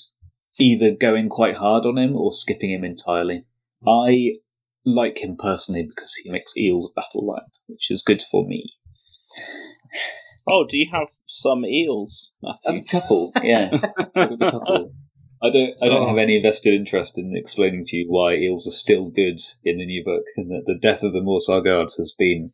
either 0.60 0.92
going 0.92 1.30
quite 1.30 1.56
hard 1.56 1.86
on 1.86 1.98
him 1.98 2.16
or 2.16 2.34
skipping 2.34 2.72
him 2.72 2.84
entirely. 2.84 3.46
I 3.88 4.34
like 4.86 5.24
him 5.24 5.38
personally 5.38 5.88
because 5.88 6.16
he 6.16 6.30
makes 6.30 6.58
eels 6.58 6.92
battle 6.94 7.26
line, 7.26 7.50
which 7.68 7.90
is 7.90 8.04
good 8.04 8.22
for 8.22 8.46
me. 8.46 8.74
Oh, 10.48 10.66
do 10.68 10.78
you 10.78 10.88
have 10.92 11.08
some 11.26 11.66
eels, 11.66 12.34
Matthew? 12.42 12.82
A 12.82 12.84
couple, 12.92 13.32
yeah. 13.42 13.70
a 14.16 14.28
couple. 14.38 14.92
I 15.42 15.50
don't. 15.50 15.74
I 15.82 15.88
don't 15.90 16.04
Oh. 16.04 16.08
have 16.08 16.18
any 16.18 16.42
vested 16.42 16.74
interest 16.74 17.18
in 17.18 17.34
explaining 17.36 17.86
to 17.88 17.98
you 17.98 18.06
why 18.10 18.36
eels 18.36 18.66
are 18.68 18.72
still 18.72 19.10
good 19.10 19.40
in 19.64 19.78
the 19.78 19.86
new 19.86 20.04
book, 20.04 20.24
and 20.38 20.50
that 20.52 20.64
the 20.66 20.78
death 20.82 21.04
of 21.04 21.14
the 21.14 21.20
Morrsarr 21.20 21.64
Guards 21.64 21.96
has 21.96 22.14
been 22.18 22.52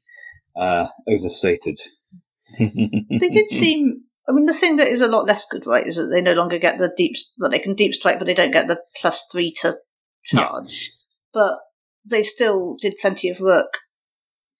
uh, 0.60 0.88
overstated. 1.08 1.78
They 2.60 3.30
did 3.30 3.50
seem. 3.50 3.98
I 4.28 4.32
mean, 4.32 4.46
the 4.46 4.54
thing 4.54 4.76
that 4.76 4.88
is 4.88 5.02
a 5.02 5.08
lot 5.08 5.28
less 5.28 5.48
good, 5.50 5.66
right, 5.66 5.86
is 5.88 5.96
that 5.96 6.08
they 6.08 6.22
no 6.22 6.34
longer 6.34 6.58
get 6.60 6.78
the 6.78 6.94
deep. 6.96 7.16
Well, 7.40 7.50
they 7.50 7.60
can 7.60 7.74
deep 7.76 7.94
strike, 7.94 8.20
but 8.20 8.26
they 8.26 8.34
don't 8.36 8.52
get 8.52 8.68
the 8.68 8.80
plus 9.00 9.26
three 9.32 9.52
to 9.62 9.78
charge. 10.26 10.92
But 11.34 11.58
they 12.10 12.24
still 12.24 12.76
did 12.82 12.96
plenty 13.02 13.30
of 13.30 13.40
work 13.40 13.74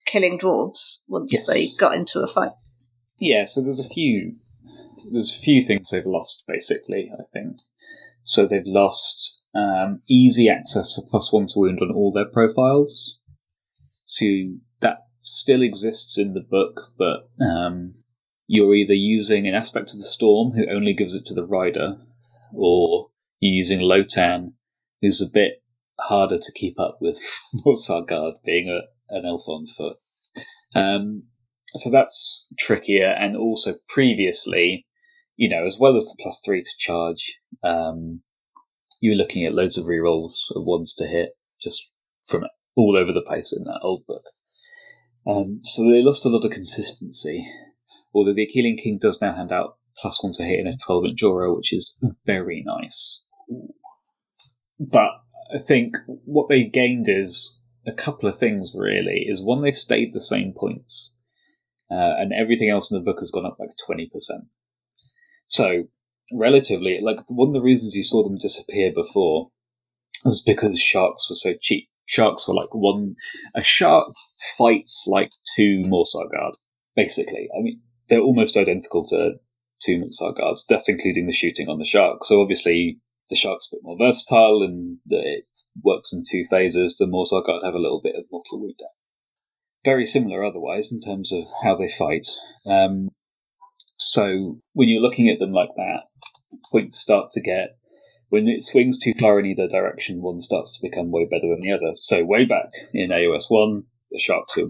killing 0.06 0.38
dwarves 0.38 1.02
once 1.08 1.32
Yes. 1.32 1.46
they 1.48 1.66
got 1.78 1.94
into 1.94 2.20
a 2.20 2.26
fight. 2.28 2.52
Yeah, 3.20 3.44
so 3.44 3.60
there's 3.60 3.80
a 3.80 3.88
few 3.88 4.36
there's 5.10 5.34
a 5.36 5.40
few 5.40 5.66
things 5.66 5.90
they've 5.90 6.06
lost 6.06 6.44
basically, 6.46 7.10
I 7.12 7.24
think. 7.32 7.58
So 8.22 8.46
they've 8.46 8.62
lost 8.66 9.42
um, 9.54 10.02
easy 10.08 10.48
access 10.48 10.94
for 10.94 11.02
plus 11.02 11.32
one 11.32 11.46
to 11.48 11.58
wound 11.58 11.80
on 11.80 11.90
all 11.90 12.12
their 12.12 12.26
profiles. 12.26 13.18
So 14.04 14.24
that 14.80 15.06
still 15.20 15.62
exists 15.62 16.18
in 16.18 16.34
the 16.34 16.40
book, 16.40 16.92
but 16.98 17.28
um, 17.44 17.94
you're 18.46 18.74
either 18.74 18.94
using 18.94 19.46
an 19.46 19.54
aspect 19.54 19.90
of 19.90 19.98
the 19.98 20.04
storm 20.04 20.52
who 20.52 20.68
only 20.70 20.92
gives 20.92 21.14
it 21.14 21.24
to 21.26 21.34
the 21.34 21.46
rider, 21.46 21.98
or 22.52 23.10
you're 23.38 23.54
using 23.54 23.80
Lotann, 23.80 24.54
who's 25.00 25.22
a 25.22 25.30
bit 25.32 25.62
harder 26.00 26.38
to 26.38 26.52
keep 26.52 26.78
up 26.78 26.98
with 27.00 27.20
Morrsarr 27.54 28.06
Guard 28.06 28.34
being 28.44 28.68
a, 28.68 28.80
an 29.14 29.24
elf 29.24 29.48
on 29.48 29.66
foot. 29.66 29.96
Um, 30.74 31.24
so 31.78 31.90
that's 31.90 32.48
trickier, 32.58 33.08
and 33.08 33.36
also 33.36 33.74
previously, 33.88 34.86
you 35.36 35.48
know, 35.48 35.64
as 35.66 35.78
well 35.80 35.96
as 35.96 36.04
the 36.04 36.16
plus 36.20 36.40
three 36.44 36.62
to 36.62 36.70
charge, 36.78 37.38
um, 37.62 38.22
you 39.00 39.12
were 39.12 39.16
looking 39.16 39.44
at 39.44 39.54
loads 39.54 39.78
of 39.78 39.86
rerolls 39.86 40.32
of 40.54 40.64
ones 40.64 40.94
to 40.94 41.06
hit 41.06 41.30
just 41.62 41.88
from 42.26 42.44
all 42.76 42.96
over 42.96 43.12
the 43.12 43.22
place 43.22 43.52
in 43.56 43.64
that 43.64 43.80
old 43.82 44.04
book. 44.06 44.24
Um, 45.26 45.60
so 45.64 45.82
they 45.84 46.02
lost 46.02 46.24
a 46.24 46.28
lot 46.28 46.44
of 46.44 46.50
consistency. 46.50 47.46
Although 48.14 48.34
the 48.34 48.46
Akhelian 48.46 48.82
King 48.82 48.98
does 49.00 49.20
now 49.20 49.34
hand 49.34 49.52
out 49.52 49.76
plus 49.98 50.22
one 50.22 50.32
to 50.34 50.44
hit 50.44 50.60
in 50.60 50.66
a 50.66 50.76
12 50.76 51.04
inch 51.10 51.22
aura, 51.22 51.54
which 51.54 51.72
is 51.72 51.96
very 52.26 52.64
nice. 52.66 53.26
But 54.78 55.10
I 55.54 55.58
think 55.58 55.96
what 56.06 56.48
they 56.48 56.64
gained 56.64 57.06
is 57.08 57.58
a 57.86 57.92
couple 57.92 58.28
of 58.28 58.38
things 58.38 58.72
really. 58.74 59.26
Is 59.28 59.42
one, 59.42 59.62
they 59.62 59.72
stayed 59.72 60.12
the 60.12 60.20
same 60.20 60.52
points 60.56 61.14
uh, 61.90 62.14
and 62.18 62.32
everything 62.32 62.70
else 62.70 62.90
in 62.90 62.98
the 62.98 63.04
book 63.04 63.18
has 63.18 63.30
gone 63.30 63.46
up 63.46 63.56
like 63.58 63.70
20%. 63.88 64.08
So, 65.46 65.84
relatively, 66.32 67.00
like 67.02 67.18
one 67.28 67.48
of 67.48 67.54
the 67.54 67.62
reasons 67.62 67.96
you 67.96 68.04
saw 68.04 68.22
them 68.22 68.38
disappear 68.38 68.92
before 68.94 69.50
was 70.24 70.42
because 70.42 70.78
sharks 70.78 71.28
were 71.28 71.36
so 71.36 71.54
cheap. 71.60 71.88
Sharks 72.06 72.46
were 72.46 72.54
like 72.54 72.72
one, 72.72 73.14
a 73.54 73.62
shark 73.62 74.14
fights 74.56 75.06
like 75.08 75.32
two 75.56 75.84
Morrsarr 75.86 76.30
Guard, 76.30 76.54
basically. 76.94 77.48
I 77.56 77.62
mean, 77.62 77.80
they're 78.08 78.20
almost 78.20 78.56
identical 78.56 79.04
to 79.08 79.34
two 79.82 79.98
Morsar 79.98 80.36
Guards. 80.36 80.64
That's 80.68 80.88
including 80.88 81.26
the 81.26 81.32
shooting 81.32 81.68
on 81.68 81.78
the 81.78 81.84
shark. 81.84 82.24
So 82.24 82.40
obviously, 82.40 82.98
the 83.28 83.36
shark's 83.36 83.68
a 83.72 83.76
bit 83.76 83.82
more 83.82 83.96
versatile 83.98 84.62
and 84.62 84.98
it 85.08 85.44
works 85.82 86.12
in 86.12 86.24
two 86.28 86.44
phases. 86.50 86.96
The 86.96 87.06
Morrsarr 87.06 87.44
Guard 87.44 87.62
have 87.64 87.74
a 87.74 87.78
little 87.78 88.00
bit 88.02 88.16
of 88.16 88.24
mortal 88.30 88.60
wound 88.60 88.74
damage 88.78 88.99
very 89.84 90.06
similar 90.06 90.44
otherwise 90.44 90.92
in 90.92 91.00
terms 91.00 91.32
of 91.32 91.46
how 91.62 91.76
they 91.76 91.88
fight. 91.88 92.26
Um, 92.66 93.10
so 93.96 94.60
when 94.72 94.88
you're 94.88 95.02
looking 95.02 95.28
at 95.28 95.38
them 95.38 95.52
like 95.52 95.70
that, 95.76 96.04
points 96.70 96.98
start 96.98 97.30
to 97.32 97.40
get 97.40 97.76
when 98.30 98.48
it 98.48 98.64
swings 98.64 98.98
too 98.98 99.12
far 99.20 99.38
in 99.38 99.46
either 99.46 99.68
direction, 99.68 100.22
one 100.22 100.38
starts 100.38 100.72
to 100.78 100.88
become 100.88 101.10
way 101.10 101.24
better 101.24 101.48
than 101.48 101.60
the 101.60 101.72
other. 101.72 101.92
So 101.96 102.24
way 102.24 102.44
back 102.44 102.70
in 102.94 103.10
AOS 103.10 103.46
one, 103.48 103.82
the 104.10 104.18
sharks 104.18 104.56
were 104.56 104.68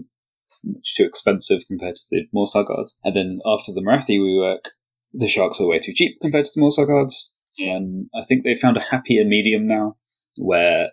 much 0.63 0.95
too 0.95 1.05
expensive 1.05 1.61
compared 1.67 1.95
to 1.95 2.01
the 2.09 2.23
Morrsarr 2.35 2.65
Guard, 2.65 2.87
and 3.03 3.15
then 3.15 3.39
after 3.45 3.71
the 3.71 3.81
Namarti 3.81 4.19
rework, 4.19 4.71
the 5.13 5.27
sharks 5.27 5.61
are 5.61 5.67
way 5.67 5.79
too 5.79 5.93
cheap 5.93 6.17
compared 6.21 6.45
to 6.45 6.51
the 6.55 6.61
Morrsarr 6.61 6.87
Guards. 6.87 7.31
And 7.59 8.07
I 8.15 8.23
think 8.23 8.43
they 8.43 8.55
found 8.55 8.77
a 8.77 8.81
happier 8.81 9.25
medium 9.25 9.67
now, 9.67 9.97
where 10.37 10.89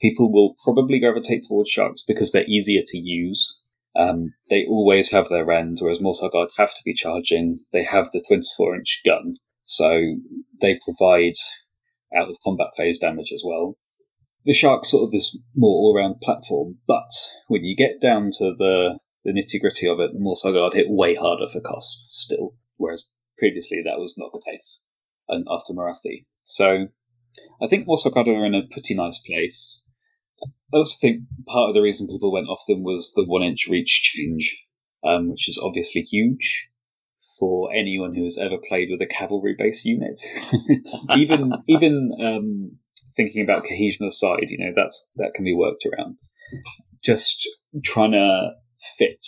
people 0.00 0.32
will 0.32 0.54
probably 0.62 1.00
gravitate 1.00 1.46
towards 1.48 1.70
sharks 1.70 2.04
because 2.06 2.32
they're 2.32 2.46
easier 2.46 2.82
to 2.86 2.98
use. 2.98 3.61
Um, 3.94 4.34
they 4.48 4.64
always 4.66 5.10
have 5.12 5.28
their 5.28 5.50
end, 5.50 5.78
whereas 5.80 6.00
Morrsarr 6.00 6.32
Guard 6.32 6.50
have 6.56 6.74
to 6.74 6.82
be 6.84 6.94
charging. 6.94 7.60
They 7.72 7.84
have 7.84 8.08
the 8.12 8.24
24 8.26 8.76
inch 8.76 9.02
gun, 9.04 9.36
so 9.64 10.16
they 10.60 10.78
provide 10.84 11.34
out 12.16 12.30
of 12.30 12.36
combat 12.42 12.68
phase 12.76 12.98
damage 12.98 13.32
as 13.32 13.42
well. 13.44 13.76
The 14.44 14.52
Shark's 14.52 14.90
sort 14.90 15.04
of 15.04 15.12
this 15.12 15.36
more 15.54 15.70
all 15.70 15.94
round 15.96 16.20
platform, 16.20 16.78
but 16.86 17.10
when 17.48 17.64
you 17.64 17.76
get 17.76 18.00
down 18.00 18.30
to 18.38 18.54
the, 18.56 18.98
the 19.24 19.32
nitty 19.32 19.60
gritty 19.60 19.86
of 19.86 20.00
it, 20.00 20.12
the 20.12 20.52
Guard 20.52 20.74
hit 20.74 20.86
way 20.88 21.14
harder 21.14 21.46
for 21.46 21.60
cost 21.60 22.10
still, 22.10 22.54
whereas 22.76 23.04
previously 23.38 23.82
that 23.84 23.98
was 23.98 24.16
not 24.18 24.32
the 24.32 24.42
case 24.44 24.80
and 25.28 25.46
after 25.50 25.72
Namarti. 25.72 26.26
So 26.44 26.88
I 27.60 27.66
think 27.66 27.86
Morrsarr 27.86 28.12
Guard 28.12 28.28
are 28.28 28.44
in 28.44 28.54
a 28.54 28.66
pretty 28.70 28.94
nice 28.94 29.18
place. 29.18 29.81
I 30.72 30.78
also 30.78 30.96
think 31.00 31.24
part 31.46 31.68
of 31.68 31.74
the 31.74 31.82
reason 31.82 32.08
people 32.08 32.32
went 32.32 32.48
off 32.48 32.64
them 32.66 32.82
was 32.82 33.12
the 33.14 33.24
one 33.24 33.42
inch 33.42 33.66
reach 33.68 34.02
change, 34.14 34.64
um, 35.04 35.30
which 35.30 35.48
is 35.48 35.60
obviously 35.62 36.02
huge 36.02 36.70
for 37.38 37.72
anyone 37.74 38.14
who 38.14 38.24
has 38.24 38.38
ever 38.38 38.56
played 38.68 38.88
with 38.90 39.00
a 39.00 39.06
cavalry 39.06 39.54
based 39.58 39.84
unit. 39.84 40.20
even 41.16 41.52
even 41.68 42.12
um, 42.20 42.78
thinking 43.16 43.42
about 43.42 43.64
cohesion 43.64 44.06
aside, 44.06 44.46
you 44.48 44.58
know 44.58 44.72
that's 44.74 45.10
that 45.16 45.32
can 45.34 45.44
be 45.44 45.54
worked 45.54 45.84
around. 45.86 46.16
Just 47.02 47.48
trying 47.84 48.12
to 48.12 48.50
fit 48.98 49.24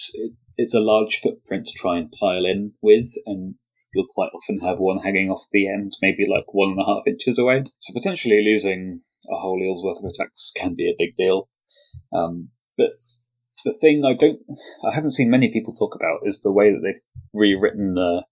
it's 0.57 0.74
a 0.74 0.80
large 0.80 1.20
footprint 1.20 1.66
to 1.66 1.72
try 1.76 1.99
and 1.99 2.12
pile 2.12 2.45
in 2.45 2.72
with, 2.80 3.11
and 3.26 3.55
you'll 3.92 4.07
quite 4.14 4.30
often 4.34 4.59
have 4.61 4.78
one 4.78 4.99
hanging 4.99 5.30
off 5.30 5.47
the 5.53 5.68
end, 5.68 5.92
maybe 6.01 6.26
like 6.30 6.53
one 6.53 6.70
and 6.70 6.80
a 6.80 6.86
half 6.86 7.03
inches 7.07 7.38
away. 7.38 7.64
So 7.78 7.92
potentially 7.92 8.42
losing 8.45 9.03
a 9.31 9.37
whole 9.37 9.61
eel's 9.62 9.83
worth 9.85 9.99
of 9.99 10.05
attacks 10.11 10.53
can 10.57 10.75
be 10.75 10.89
a 10.89 10.97
big 10.99 11.16
deal. 11.16 11.49
Um, 12.12 12.51
but 12.77 12.91
the 13.64 13.72
thing 13.72 14.05
I 14.05 14.14
don't, 14.14 14.41
I 14.89 14.95
haven't 14.95 15.12
seen 15.12 15.31
many 15.31 15.51
people 15.53 15.75
talk 15.75 15.95
about 15.95 16.20
is 16.25 16.43
the 16.43 16.53
way 16.53 16.70
that 16.70 16.81
they've 16.83 17.03
rewritten 17.33 17.95
the 17.95 18.25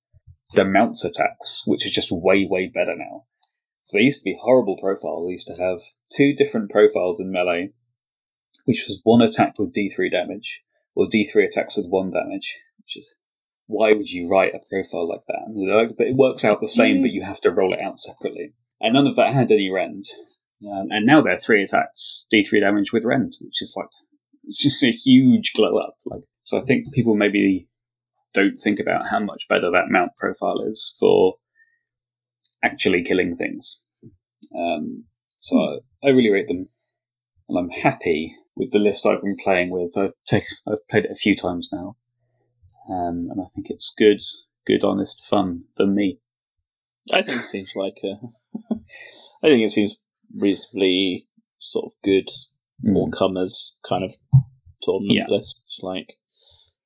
the 0.54 0.64
mounts 0.66 1.02
attacks, 1.04 1.62
which 1.66 1.86
is 1.86 1.92
just 1.92 2.12
way 2.12 2.46
way 2.48 2.66
better 2.72 2.94
now. 2.96 3.24
So 3.86 3.96
they 3.98 4.04
used 4.04 4.20
to 4.20 4.24
be 4.24 4.38
horrible 4.40 4.76
profiles. 4.80 5.26
They 5.26 5.32
used 5.32 5.46
to 5.46 5.62
have 5.62 5.80
two 6.14 6.34
different 6.34 6.70
profiles 6.70 7.20
in 7.20 7.32
melee, 7.32 7.70
which 8.66 8.84
was 8.86 9.00
one 9.04 9.22
attack 9.22 9.58
with 9.58 9.72
D3 9.74 10.10
damage, 10.10 10.62
or 10.94 11.06
D3 11.06 11.46
attacks 11.46 11.76
with 11.76 11.86
one 11.86 12.10
damage, 12.10 12.58
which 12.78 12.96
is 12.98 13.16
why 13.66 13.92
would 13.94 14.10
you 14.10 14.28
write 14.28 14.54
a 14.54 14.60
profile 14.70 15.08
like 15.08 15.22
that? 15.28 15.46
Like, 15.54 15.96
but 15.96 16.08
it 16.08 16.16
works 16.16 16.44
out 16.44 16.60
the 16.60 16.68
same, 16.68 16.98
Mm. 16.98 17.02
but 17.02 17.10
you 17.10 17.22
have 17.22 17.40
to 17.42 17.50
roll 17.50 17.72
it 17.72 17.80
out 17.80 17.98
separately. 18.00 18.52
And 18.80 18.92
none 18.94 19.06
of 19.06 19.16
that 19.16 19.32
had 19.32 19.50
any 19.50 19.70
rend. 19.70 20.04
Um, 20.70 20.88
and 20.90 21.06
now 21.06 21.20
they're 21.20 21.36
three 21.36 21.62
attacks, 21.62 22.26
D3 22.32 22.60
damage 22.60 22.92
with 22.92 23.04
rend, 23.04 23.34
which 23.40 23.60
is 23.62 23.74
like, 23.76 23.88
it's 24.44 24.62
just 24.62 24.82
a 24.82 24.90
huge 24.90 25.52
glow 25.54 25.78
up. 25.78 25.96
Like, 26.04 26.22
so 26.42 26.58
I 26.58 26.62
think 26.62 26.92
people 26.92 27.14
maybe 27.14 27.68
don't 28.32 28.58
think 28.58 28.78
about 28.78 29.06
how 29.10 29.20
much 29.20 29.48
better 29.48 29.70
that 29.70 29.90
mount 29.90 30.16
profile 30.16 30.62
is 30.68 30.94
for 30.98 31.34
actually 32.62 33.02
killing 33.02 33.36
things. 33.36 33.84
Um, 34.56 35.04
so 35.40 35.58
I, 35.58 36.08
I 36.08 36.10
really 36.10 36.30
rate 36.30 36.48
them, 36.48 36.68
and 37.48 37.58
I'm 37.58 37.70
happy 37.70 38.36
with 38.54 38.70
the 38.70 38.78
list 38.78 39.06
I've 39.06 39.22
been 39.22 39.36
playing 39.42 39.70
with. 39.70 39.96
I've 39.96 40.12
taken, 40.26 40.48
I've 40.68 40.86
played 40.88 41.04
it 41.04 41.10
a 41.10 41.16
few 41.16 41.34
times 41.34 41.68
now, 41.72 41.96
um, 42.88 43.28
and 43.30 43.40
I 43.40 43.46
think 43.54 43.70
it's 43.70 43.92
good, 43.96 44.20
good, 44.66 44.84
honest 44.84 45.24
fun 45.28 45.64
for 45.76 45.86
me. 45.86 46.20
I 47.12 47.22
think 47.22 47.40
it 47.40 47.46
seems 47.46 47.72
like 47.74 47.98
a. 48.04 48.14
I 49.44 49.48
think 49.48 49.64
it 49.64 49.70
seems 49.70 49.96
reasonably 50.36 51.26
sort 51.58 51.86
of 51.86 51.92
good 52.02 52.28
all 52.96 53.10
comers 53.10 53.76
kind 53.88 54.02
of 54.04 54.16
tournament 54.82 55.16
Yeah. 55.18 55.26
list. 55.28 55.62
Like, 55.82 56.14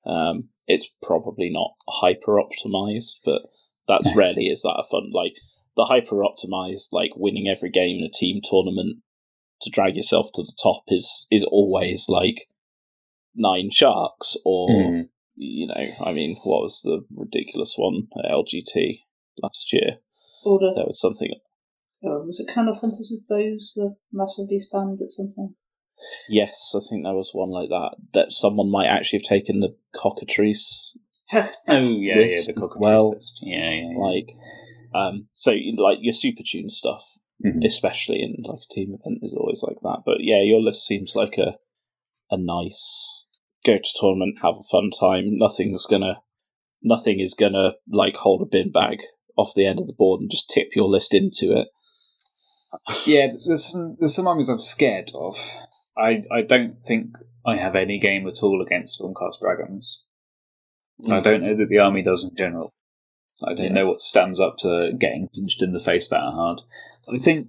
um, 0.04 0.50
it's 0.66 0.88
probably 1.02 1.48
not 1.50 1.72
hyper 1.88 2.38
optimized, 2.40 3.16
but 3.24 3.42
that's 3.88 4.08
rarely 4.16 4.46
is 4.48 4.62
that 4.62 4.76
a 4.78 4.84
fun 4.90 5.10
like 5.12 5.32
the 5.76 5.84
hyper 5.84 6.16
optimized 6.16 6.88
like 6.92 7.10
winning 7.16 7.48
every 7.48 7.70
game 7.70 7.98
in 7.98 8.04
a 8.04 8.10
team 8.10 8.40
tournament 8.42 8.98
to 9.62 9.70
drag 9.70 9.94
yourself 9.96 10.26
to 10.34 10.42
the 10.42 10.52
top 10.62 10.82
is 10.88 11.26
is 11.30 11.44
always 11.44 12.06
like 12.08 12.48
nine 13.34 13.68
sharks 13.70 14.36
or 14.44 14.68
Mm. 14.68 15.08
you 15.36 15.66
know 15.68 15.86
I 16.04 16.12
mean 16.12 16.36
what 16.42 16.62
was 16.62 16.80
the 16.82 17.04
ridiculous 17.14 17.74
one 17.76 18.08
at 18.18 18.30
LGT 18.30 19.00
last 19.42 19.72
year 19.72 19.98
Order. 20.44 20.72
there 20.74 20.86
was 20.86 21.00
something 21.00 21.30
Oh, 22.06 22.22
was 22.24 22.38
it 22.40 22.48
Kurnoth 22.54 22.80
Hunters 22.80 23.10
with 23.10 23.26
bows 23.28 23.72
were 23.76 23.90
massively 24.12 24.58
spammed 24.58 25.02
at 25.02 25.10
something? 25.10 25.54
Yes, 26.28 26.72
I 26.76 26.80
think 26.88 27.04
there 27.04 27.14
was 27.14 27.30
one 27.32 27.50
like 27.50 27.68
that. 27.70 27.96
That 28.12 28.32
someone 28.32 28.70
might 28.70 28.86
actually 28.86 29.20
have 29.20 29.28
taken 29.28 29.60
the 29.60 29.74
cockatrice, 29.94 30.92
Oh 31.32 31.48
yeah, 31.68 32.14
yeah, 32.14 32.14
list 32.16 32.46
the 32.46 32.52
cockatrice 32.52 32.80
well. 32.80 33.10
list. 33.10 33.38
Yeah, 33.42 33.70
yeah, 33.70 33.90
yeah. 33.92 33.98
like, 33.98 34.28
um, 34.94 35.28
so 35.32 35.52
like 35.78 35.98
your 36.00 36.12
super 36.12 36.42
tune 36.46 36.70
stuff, 36.70 37.02
Mhm. 37.44 37.64
especially 37.64 38.22
in 38.22 38.36
like 38.44 38.60
a 38.60 38.74
team 38.74 38.94
event, 38.94 39.18
is 39.22 39.34
always 39.34 39.62
like 39.66 39.78
that. 39.82 40.02
But 40.06 40.18
yeah, 40.20 40.42
your 40.42 40.60
list 40.60 40.86
seems 40.86 41.14
like 41.16 41.36
a 41.38 41.56
a 42.30 42.36
nice 42.36 43.24
go 43.64 43.78
to 43.78 43.90
tournament, 43.98 44.36
have 44.42 44.56
a 44.58 44.62
fun 44.70 44.90
time. 44.90 45.38
Nothing's 45.38 45.86
gonna, 45.86 46.20
nothing 46.82 47.20
is 47.20 47.34
gonna 47.34 47.72
like 47.90 48.16
hold 48.16 48.42
a 48.42 48.46
bin 48.46 48.70
bag 48.70 48.98
off 49.36 49.54
the 49.54 49.66
end 49.66 49.80
of 49.80 49.86
the 49.86 49.92
board 49.92 50.20
and 50.20 50.30
just 50.30 50.48
tip 50.50 50.68
your 50.76 50.88
list 50.88 51.12
into 51.14 51.56
it. 51.56 51.68
Yeah, 53.06 53.28
there's 53.46 53.70
some 53.72 53.96
there's 53.98 54.14
some 54.14 54.26
armies 54.26 54.48
I'm 54.48 54.60
scared 54.60 55.10
of. 55.14 55.38
I 55.96 56.22
I 56.30 56.42
don't 56.42 56.76
think 56.86 57.12
I 57.44 57.56
have 57.56 57.76
any 57.76 57.98
game 57.98 58.26
at 58.26 58.42
all 58.42 58.60
against 58.62 59.00
Stormcast 59.00 59.40
Dragons. 59.40 60.04
I 61.10 61.20
don't 61.20 61.42
know 61.42 61.54
that 61.56 61.68
the 61.68 61.78
army 61.78 62.02
does 62.02 62.24
in 62.24 62.34
general. 62.34 62.72
I 63.46 63.52
don't 63.54 63.66
Yeah. 63.66 63.72
know 63.72 63.86
what 63.86 64.00
stands 64.00 64.40
up 64.40 64.56
to 64.58 64.92
getting 64.98 65.28
punched 65.34 65.62
in 65.62 65.72
the 65.72 65.80
face 65.80 66.08
that 66.08 66.20
hard. 66.20 66.62
I 67.12 67.18
think 67.18 67.48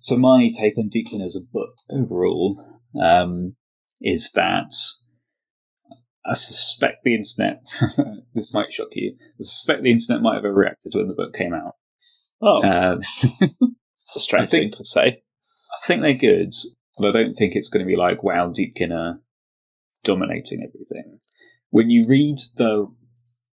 so. 0.00 0.16
My 0.16 0.50
take 0.56 0.76
on 0.78 0.90
Deepkin 0.90 1.24
as 1.24 1.34
a 1.34 1.40
book 1.40 1.74
overall 1.90 2.80
um, 3.00 3.56
is 4.00 4.30
that 4.32 4.72
I 6.26 6.34
suspect 6.34 7.04
the 7.04 7.14
internet. 7.14 7.62
this 8.34 8.54
might 8.54 8.72
shock 8.72 8.88
you. 8.92 9.16
I 9.18 9.42
suspect 9.42 9.82
the 9.82 9.90
internet 9.90 10.22
might 10.22 10.34
have 10.36 10.44
overreacted 10.44 10.94
when 10.94 11.08
the 11.08 11.14
book 11.14 11.34
came 11.34 11.54
out. 11.54 11.74
Oh, 12.40 12.62
Um, 12.62 13.00
it's 14.12 14.16
a 14.16 14.20
strange 14.20 14.50
think- 14.50 14.74
thing 14.74 14.78
to 14.78 14.84
say. 14.84 15.22
I 15.72 15.86
think 15.86 16.02
they're 16.02 16.14
good, 16.14 16.52
but 16.98 17.08
I 17.08 17.22
don't 17.22 17.32
think 17.32 17.54
it's 17.54 17.70
going 17.70 17.84
to 17.84 17.88
be 17.88 17.96
like, 17.96 18.22
wow, 18.22 18.52
Deepkin 18.52 19.18
dominating 20.04 20.60
everything. 20.62 21.20
When 21.70 21.90
you 21.90 22.06
read 22.06 22.38
the 22.56 22.88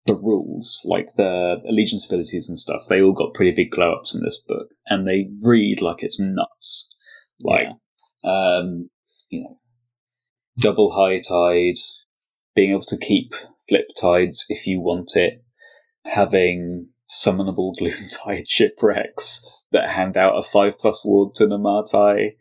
the 0.04 0.14
rules, 0.14 0.82
like 0.84 1.14
the 1.16 1.62
allegiance 1.66 2.06
abilities 2.06 2.48
and 2.48 2.58
stuff, 2.58 2.86
they 2.88 3.00
all 3.00 3.12
got 3.12 3.34
pretty 3.34 3.52
big 3.52 3.70
glow 3.70 3.94
ups 3.94 4.14
in 4.14 4.22
this 4.22 4.40
book, 4.46 4.68
and 4.86 5.06
they 5.06 5.30
read 5.42 5.80
like 5.80 6.02
it's 6.02 6.20
nuts. 6.20 6.88
Like, 7.40 7.68
um, 8.24 8.90
you 9.30 9.44
know, 9.44 9.58
double 10.58 10.92
high 10.92 11.20
tide, 11.20 11.78
being 12.54 12.72
able 12.72 12.84
to 12.86 12.98
keep 12.98 13.34
flip 13.68 13.86
tides 13.98 14.44
if 14.48 14.66
you 14.66 14.80
want 14.80 15.12
it, 15.14 15.42
having 16.04 16.88
summonable 17.10 17.74
gloom 17.78 17.94
tide 18.12 18.46
shipwrecks 18.46 19.61
that 19.72 19.90
hand 19.90 20.16
out 20.16 20.38
a 20.38 20.42
five 20.42 20.78
plus 20.78 21.04
ward 21.04 21.34
to 21.36 21.46
Namarti. 21.46 22.32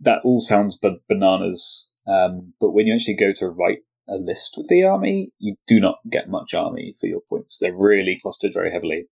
That 0.00 0.18
all 0.24 0.40
sounds 0.40 0.76
ba- 0.76 0.98
bananas. 1.08 1.88
Um, 2.06 2.52
but 2.60 2.72
when 2.72 2.86
you 2.86 2.94
actually 2.94 3.16
go 3.16 3.32
to 3.36 3.48
write 3.48 3.78
a 4.08 4.16
list 4.16 4.54
with 4.56 4.68
the 4.68 4.84
army, 4.84 5.32
you 5.38 5.56
do 5.66 5.80
not 5.80 5.98
get 6.10 6.28
much 6.28 6.54
army 6.54 6.94
for 7.00 7.06
your 7.06 7.20
points. 7.28 7.58
They're 7.58 7.74
really 7.74 8.18
clustered 8.20 8.52
very 8.52 8.70
heavily. 8.70 9.06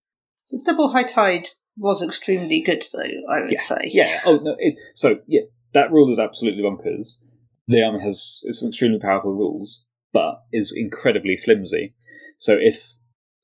The 0.51 0.61
double 0.63 0.91
high 0.91 1.03
tide 1.03 1.49
was 1.77 2.01
extremely 2.01 2.61
good, 2.61 2.83
though. 2.93 3.33
I 3.33 3.41
would 3.41 3.59
say. 3.59 3.89
Yeah. 3.91 4.21
Oh 4.25 4.37
no. 4.37 4.55
It, 4.59 4.75
so 4.93 5.19
yeah, 5.27 5.41
that 5.73 5.91
rule 5.91 6.11
is 6.11 6.19
absolutely 6.19 6.63
bonkers. 6.63 7.17
The 7.67 7.83
army 7.83 8.01
has 8.01 8.41
some 8.51 8.69
extremely 8.69 8.99
powerful 8.99 9.33
rules, 9.33 9.83
but 10.13 10.41
is 10.53 10.73
incredibly 10.75 11.35
flimsy. 11.35 11.95
So 12.37 12.57
if 12.59 12.95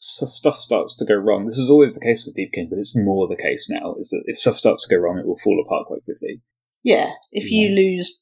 stuff 0.01 0.55
starts 0.55 0.95
to 0.95 1.05
go 1.05 1.13
wrong, 1.15 1.45
this 1.45 1.57
is 1.57 1.69
always 1.69 1.93
the 1.95 2.01
case 2.05 2.25
with 2.25 2.35
Deepkin, 2.35 2.69
but 2.69 2.79
it's 2.79 2.95
more 2.95 3.27
the 3.27 3.37
case 3.41 3.67
now. 3.69 3.95
Is 3.99 4.09
that 4.09 4.23
if 4.25 4.37
stuff 4.39 4.55
starts 4.55 4.87
to 4.87 4.95
go 4.95 4.99
wrong, 5.01 5.19
it 5.19 5.27
will 5.27 5.37
fall 5.37 5.61
apart 5.65 5.87
quite 5.87 6.03
quickly. 6.03 6.41
Yeah, 6.83 7.11
if 7.31 7.51
you 7.51 7.69
lose 7.69 8.21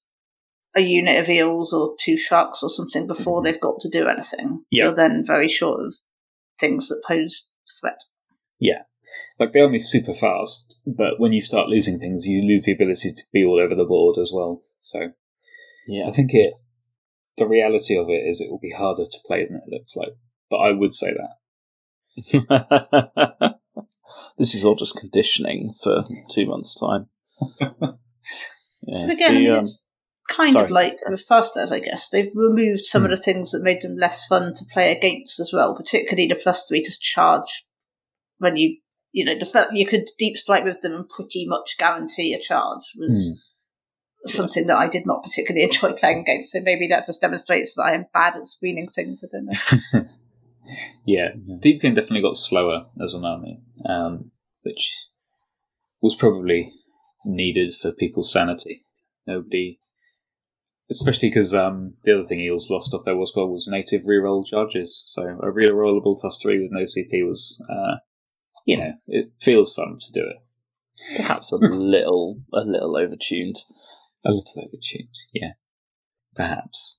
a 0.75 0.81
unit 0.81 1.17
of 1.19 1.29
eels 1.29 1.73
or 1.73 1.95
two 1.99 2.17
sharks 2.17 2.61
or 2.61 2.69
something 2.69 3.07
before 3.07 3.41
Mhm. 3.41 3.43
they've 3.45 3.61
got 3.61 3.79
to 3.79 3.89
do 3.89 4.07
anything, 4.07 4.65
Yeah. 4.69 4.85
you're 4.85 4.95
then 4.95 5.23
very 5.25 5.47
short 5.47 5.79
of 5.85 5.95
things 6.59 6.89
that 6.89 7.01
pose 7.07 7.49
threat. 7.79 8.01
Yeah. 8.59 8.83
Like 9.39 9.53
the 9.53 9.61
army's 9.61 9.89
super 9.89 10.13
fast, 10.13 10.77
but 10.85 11.19
when 11.19 11.33
you 11.33 11.41
start 11.41 11.69
losing 11.69 11.97
things, 11.97 12.27
you 12.27 12.41
lose 12.41 12.65
the 12.65 12.73
ability 12.73 13.13
to 13.13 13.23
be 13.31 13.43
all 13.43 13.59
over 13.59 13.73
the 13.73 13.85
board 13.85 14.17
as 14.19 14.31
well. 14.33 14.63
So 14.79 15.13
Yeah. 15.87 16.07
I 16.07 16.11
think 16.11 16.31
it. 16.33 16.53
The 17.37 17.47
reality 17.47 17.97
of 17.97 18.09
it 18.09 18.27
is, 18.27 18.41
it 18.41 18.51
will 18.51 18.59
be 18.59 18.71
harder 18.71 19.05
to 19.05 19.17
play 19.25 19.45
than 19.45 19.55
it 19.65 19.71
looks 19.71 19.95
like. 19.95 20.13
But 20.49 20.57
I 20.57 20.71
would 20.73 20.93
say 20.93 21.13
that. 21.13 21.37
this 24.37 24.55
is 24.55 24.65
all 24.65 24.75
just 24.75 24.97
conditioning 24.97 25.73
for 25.81 26.05
two 26.29 26.45
months' 26.45 26.75
time. 26.75 27.07
Yeah. 28.81 29.05
But 29.07 29.13
again, 29.15 29.31
I 29.31 29.33
The, 29.33 29.39
mean, 29.43 29.51
um, 29.51 29.59
it's 29.59 29.85
kind 30.29 30.53
sorry. 30.53 30.65
of 30.65 30.71
like 30.71 30.93
with 31.07 31.25
Fasters, 31.27 31.71
I 31.73 31.79
guess. 31.79 32.09
They've 32.09 32.31
removed 32.33 32.85
some 32.85 33.01
Hmm. 33.03 33.11
of 33.11 33.17
the 33.17 33.21
things 33.23 33.51
that 33.51 33.61
made 33.61 33.81
them 33.81 33.97
less 33.97 34.25
fun 34.25 34.53
to 34.53 34.65
play 34.73 34.95
against 34.95 35.39
as 35.39 35.51
well, 35.53 35.75
particularly 35.75 36.27
the 36.27 36.35
plus 36.41 36.65
three 36.67 36.81
to 36.81 36.91
charge 37.01 37.65
when 38.37 38.55
you, 38.55 38.77
you 39.11 39.25
know, 39.25 39.37
the 39.37 39.45
fact 39.45 39.73
you 39.73 39.85
could 39.85 40.05
deep 40.17 40.37
strike 40.37 40.63
with 40.63 40.81
them 40.81 40.93
and 40.93 41.09
pretty 41.09 41.45
much 41.45 41.75
guarantee 41.77 42.33
a 42.33 42.39
charge 42.41 42.83
was 42.97 43.27
Hmm. 44.23 44.29
something 44.29 44.65
that 44.67 44.77
I 44.77 44.87
did 44.87 45.05
not 45.05 45.23
particularly 45.23 45.63
enjoy 45.65 45.91
playing 45.93 46.19
against. 46.21 46.53
So 46.53 46.61
maybe 46.61 46.87
that 46.87 47.05
just 47.05 47.21
demonstrates 47.21 47.75
that 47.75 47.83
I 47.83 47.93
am 47.95 48.05
bad 48.13 48.37
at 48.37 48.45
screening 48.47 48.87
things. 48.89 49.23
I 49.23 49.27
don't 49.31 49.45
know. 49.45 50.09
Yeah, 51.05 51.29
Deepkin 51.35 51.95
definitely 51.95 52.21
got 52.21 52.37
slower 52.37 52.87
as 53.03 53.13
an 53.13 53.25
army, 53.25 53.61
um, 53.87 54.31
which 54.61 55.07
was 56.01 56.15
probably 56.15 56.71
needed 57.25 57.75
for 57.75 57.91
people's 57.91 58.31
sanity. 58.31 58.85
Nobody, 59.27 59.79
especially 60.89 61.29
because 61.29 61.53
um, 61.53 61.95
the 62.03 62.13
other 62.13 62.27
thing 62.27 62.39
Eels 62.39 62.69
lost 62.69 62.93
off 62.93 63.05
there 63.05 63.15
was 63.15 63.33
well 63.35 63.47
was 63.47 63.67
native 63.67 64.03
reroll 64.03 64.45
charges. 64.45 65.03
So 65.07 65.23
a 65.23 65.51
rerollable 65.51 66.19
plus 66.19 66.39
three 66.41 66.59
with 66.59 66.71
no 66.71 66.81
CP 66.81 67.27
was, 67.27 67.61
uh, 67.69 67.97
you 68.65 68.77
know, 68.77 68.93
it 69.07 69.31
feels 69.39 69.73
fun 69.73 69.97
to 69.99 70.11
do 70.11 70.25
it. 70.25 71.17
perhaps 71.17 71.51
a 71.51 71.55
little, 71.61 72.41
a 72.53 72.61
little 72.61 72.93
overtuned. 72.93 73.59
A 74.25 74.31
little 74.31 74.67
overtuned, 74.67 75.15
yeah, 75.33 75.51
perhaps. 76.35 76.98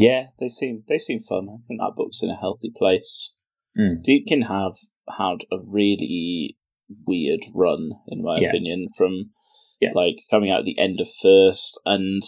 Yeah, 0.00 0.28
they 0.38 0.48
seem 0.48 0.84
they 0.88 0.98
seem 0.98 1.20
fun. 1.20 1.48
I 1.50 1.58
think 1.68 1.80
that 1.80 1.92
book's 1.96 2.22
in 2.22 2.30
a 2.30 2.36
healthy 2.36 2.72
place. 2.74 3.34
Mm. 3.78 4.02
Deepkin 4.02 4.48
have 4.48 4.76
had 5.18 5.44
a 5.52 5.58
really 5.62 6.56
weird 7.06 7.40
run, 7.54 7.90
in 8.08 8.22
my 8.22 8.40
Yeah. 8.40 8.48
opinion, 8.48 8.88
from 8.96 9.32
Yeah. 9.80 9.90
like 9.94 10.16
coming 10.30 10.50
out 10.50 10.60
at 10.60 10.64
the 10.64 10.78
end 10.78 11.00
of 11.00 11.08
first 11.22 11.78
and 11.84 12.22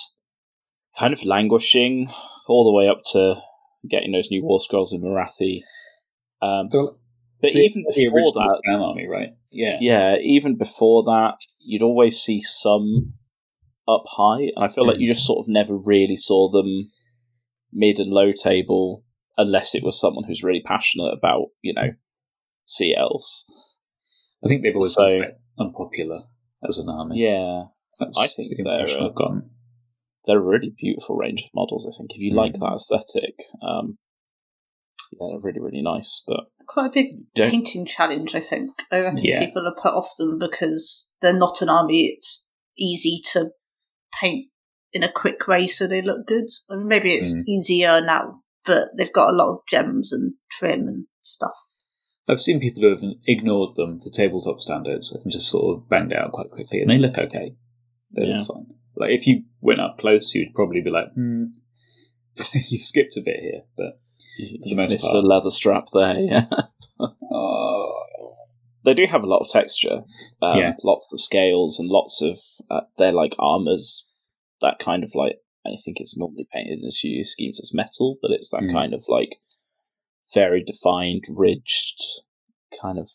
kind 0.98 1.12
of 1.14 1.24
languishing 1.24 2.10
all 2.46 2.64
the 2.64 2.76
way 2.76 2.88
up 2.88 3.02
to 3.12 3.40
getting 3.88 4.12
those 4.12 4.30
new 4.30 4.44
war 4.44 4.60
scrolls 4.60 4.92
in 4.92 5.00
Namarti. 5.00 5.62
Um, 6.42 6.68
The, 6.68 6.94
but 7.40 7.52
the, 7.54 7.58
even 7.60 7.84
the 7.88 8.04
before 8.04 8.32
that, 8.34 8.60
spam 8.68 8.80
army, 8.86 9.06
right? 9.08 9.30
Yeah, 9.50 9.78
yeah, 9.80 10.16
even 10.18 10.56
before 10.56 11.02
that, 11.04 11.36
you'd 11.58 11.82
always 11.82 12.18
see 12.18 12.42
some 12.42 13.14
up 13.88 14.04
high, 14.06 14.50
and 14.54 14.64
I 14.64 14.68
feel 14.68 14.86
like 14.86 14.96
Mm. 14.98 15.00
you 15.00 15.06
just 15.08 15.26
sort 15.26 15.38
of 15.42 15.48
never 15.48 15.76
really 15.76 16.16
saw 16.16 16.50
them 16.50 16.90
mid 17.72 17.98
and 17.98 18.10
low 18.10 18.32
table 18.32 19.04
unless 19.38 19.74
it 19.74 19.82
was 19.82 19.98
someone 19.98 20.24
who's 20.24 20.42
really 20.44 20.62
passionate 20.62 21.12
about 21.12 21.46
you 21.62 21.72
know 21.74 21.90
sea 22.64 22.94
elves. 22.96 23.44
I 24.44 24.48
think 24.48 24.62
they've 24.62 24.74
always 24.74 24.94
So- 24.94 25.06
been 25.08 25.18
quite 25.22 25.34
unpopular 25.58 26.22
as 26.68 26.78
an 26.78 26.86
army. 26.88 27.20
Yeah, 27.20 27.64
That's 27.98 28.18
I 28.18 28.26
think 28.26 28.50
the 28.56 28.62
they're, 28.62 28.72
impression 28.80 29.02
uh, 29.02 29.08
I've 29.08 29.14
gotten. 29.14 29.50
they're 30.26 30.38
a 30.38 30.42
really 30.42 30.72
beautiful 30.78 31.16
range 31.16 31.42
of 31.42 31.50
models. 31.54 31.86
I 31.86 31.96
think 31.96 32.10
if 32.12 32.18
you 32.20 32.34
like 32.34 32.52
Mm. 32.54 32.60
that 32.60 32.74
aesthetic, 32.74 33.34
um, 33.62 33.98
yeah, 35.12 35.28
they're 35.30 35.40
really 35.40 35.60
really 35.60 35.82
nice. 35.82 36.22
But 36.26 36.44
Quite 36.68 36.86
a 36.86 36.94
big 36.94 37.06
painting 37.36 37.84
challenge, 37.86 38.34
I 38.34 38.40
think. 38.40 38.70
I 38.90 38.98
reckon 39.00 39.24
Yeah. 39.24 39.44
people 39.44 39.66
are 39.66 39.74
put 39.74 39.92
off 39.94 40.12
them 40.16 40.38
because 40.38 41.10
they're 41.20 41.36
not 41.36 41.60
an 41.60 41.68
army. 41.68 42.06
It's 42.06 42.48
easy 42.78 43.20
to 43.32 43.50
paint 44.20 44.46
in 44.92 45.02
a 45.02 45.10
quick 45.12 45.46
way 45.48 45.66
so 45.66 45.86
they 45.86 46.02
look 46.02 46.26
good. 46.26 46.44
I 46.70 46.76
mean, 46.76 46.88
maybe 46.88 47.14
it's 47.14 47.32
Mm. 47.32 47.44
easier 47.48 48.00
now, 48.00 48.40
but 48.66 48.88
they've 48.96 49.12
got 49.12 49.30
a 49.30 49.36
lot 49.36 49.50
of 49.52 49.58
gems 49.70 50.12
and 50.12 50.34
trim 50.50 50.86
and 50.88 51.06
stuff. 51.22 51.54
I've 52.28 52.40
seen 52.40 52.60
people 52.60 52.82
who 52.82 52.90
have 52.90 53.02
ignored 53.26 53.74
them 53.76 54.00
for 54.00 54.10
tabletop 54.10 54.60
standards 54.60 55.10
and 55.12 55.30
just 55.32 55.48
sort 55.48 55.76
of 55.76 55.88
banged 55.88 56.12
out 56.12 56.32
quite 56.32 56.50
quickly, 56.50 56.80
and 56.80 56.90
they 56.90 56.98
look 56.98 57.18
okay. 57.18 57.56
They 58.14 58.26
Yeah. 58.26 58.38
look 58.38 58.46
fine. 58.46 58.66
Like 58.96 59.10
if 59.10 59.26
you 59.26 59.44
went 59.60 59.80
up 59.80 59.98
close, 59.98 60.34
you'd 60.34 60.54
probably 60.54 60.82
be 60.82 60.90
like, 60.90 61.12
"Hmm, 61.14 61.44
you've 62.70 62.82
skipped 62.82 63.16
a 63.16 63.22
bit 63.22 63.40
here." 63.40 63.62
But 63.76 63.98
you, 64.38 64.58
the 64.62 64.68
you 64.70 64.76
most 64.76 64.90
missed 64.92 65.04
part. 65.04 65.16
a 65.16 65.20
leather 65.26 65.50
strap 65.50 65.88
there. 65.92 66.18
Yeah, 66.20 66.46
oh, 67.32 68.36
they 68.84 68.94
do 68.94 69.06
have 69.06 69.22
a 69.22 69.26
lot 69.26 69.40
of 69.40 69.48
texture. 69.48 70.02
Um, 70.40 70.58
Yeah. 70.58 70.72
lots 70.84 71.08
of 71.12 71.20
scales 71.20 71.78
and 71.78 71.88
lots 71.88 72.20
of 72.22 72.38
uh, 72.70 72.82
they're 72.98 73.12
like 73.12 73.34
armors. 73.38 74.06
That 74.62 74.78
kind 74.78 75.04
of 75.04 75.14
like 75.14 75.36
I 75.66 75.76
think 75.84 75.98
it's 76.00 76.16
normally 76.16 76.48
painted 76.52 76.78
in 76.78 76.84
the 76.84 76.90
studio 76.90 77.22
schemes 77.22 77.60
as 77.60 77.74
metal, 77.74 78.16
but 78.20 78.30
it's 78.32 78.50
that 78.50 78.62
Mm. 78.62 78.72
kind 78.72 78.94
of 78.94 79.04
like 79.08 79.36
very 80.34 80.62
defined, 80.64 81.24
ridged 81.28 82.02
kind 82.80 82.98
of 82.98 83.10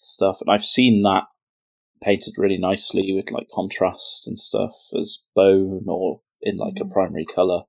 stuff. 0.00 0.40
And 0.40 0.50
I've 0.50 0.64
seen 0.64 1.02
that 1.02 1.24
painted 2.02 2.34
really 2.36 2.58
nicely 2.58 3.12
with 3.14 3.30
like 3.30 3.48
contrast 3.52 4.26
and 4.26 4.38
stuff 4.38 4.72
as 4.98 5.24
bone 5.34 5.86
or 5.88 6.20
in 6.42 6.56
like 6.56 6.78
a 6.80 6.84
primary 6.84 7.24
color. 7.24 7.62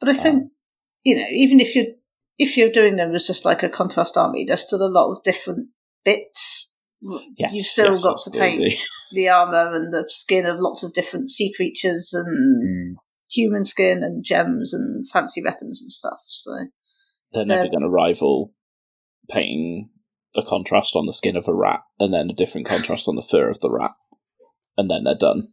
But 0.00 0.08
I 0.08 0.14
think, 0.14 0.52
you 1.04 1.16
know, 1.16 1.26
even 1.30 1.60
if 1.60 1.74
you're 1.74 1.86
if 2.38 2.56
you're 2.56 2.70
doing 2.70 2.96
them 2.96 3.14
as 3.14 3.26
just 3.26 3.44
like 3.44 3.62
a 3.62 3.68
contrast 3.68 4.16
army, 4.16 4.44
there's 4.44 4.66
still 4.66 4.82
a 4.82 4.88
lot 4.88 5.12
of 5.12 5.22
different 5.22 5.68
bits. 6.04 6.78
Yes, 7.38 7.54
You've 7.54 7.66
still 7.66 7.90
yes, 7.90 8.04
got 8.04 8.20
to 8.24 8.30
paint 8.30 8.74
the 9.14 9.28
armor 9.28 9.74
and 9.74 9.92
the 9.92 10.04
skin 10.08 10.44
of 10.46 10.58
lots 10.58 10.82
of 10.82 10.92
different 10.92 11.30
sea 11.30 11.52
creatures 11.54 12.12
and 12.12 12.62
mm. 12.62 13.00
human 13.30 13.64
skin 13.64 14.02
and 14.02 14.22
gems 14.24 14.74
and 14.74 15.08
fancy 15.08 15.42
weapons 15.42 15.80
and 15.80 15.90
stuff. 15.90 16.18
So 16.26 16.52
They're 17.32 17.46
never 17.46 17.62
They're- 17.62 17.70
going 17.70 17.82
to 17.82 17.88
rival 17.88 18.52
painting 19.30 19.88
a 20.36 20.42
contrast 20.42 20.94
on 20.94 21.06
the 21.06 21.12
skin 21.12 21.36
of 21.36 21.48
a 21.48 21.54
rat 21.54 21.80
and 21.98 22.12
then 22.12 22.28
a 22.30 22.34
different 22.34 22.66
contrast 22.66 23.08
on 23.08 23.16
the 23.16 23.22
fur 23.22 23.48
of 23.48 23.60
the 23.60 23.70
rat, 23.70 23.92
and 24.76 24.90
then 24.90 25.04
they're 25.04 25.14
done. 25.14 25.48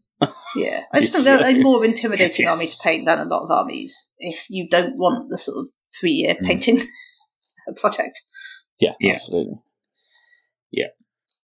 yeah, 0.55 0.83
I 0.93 0.99
just 0.99 1.15
It's, 1.15 1.23
think 1.25 1.39
they're 1.39 1.55
a 1.59 1.63
more 1.63 1.85
intimidating 1.91 2.45
yes, 2.45 2.53
army 2.55 2.65
to 2.67 2.77
paint 2.83 3.05
than 3.05 3.19
a 3.19 3.25
lot 3.25 3.43
of 3.43 3.51
armies. 3.51 4.11
If 4.19 4.45
you 4.49 4.67
don't 4.69 4.97
want 4.97 5.29
the 5.29 5.37
sort 5.37 5.57
of 5.59 5.69
three 5.99 6.11
year 6.11 6.35
Mm. 6.35 6.45
painting 6.47 6.87
project, 7.77 8.19
Yeah, 8.79 8.91
Yeah. 8.99 9.13
absolutely. 9.13 9.55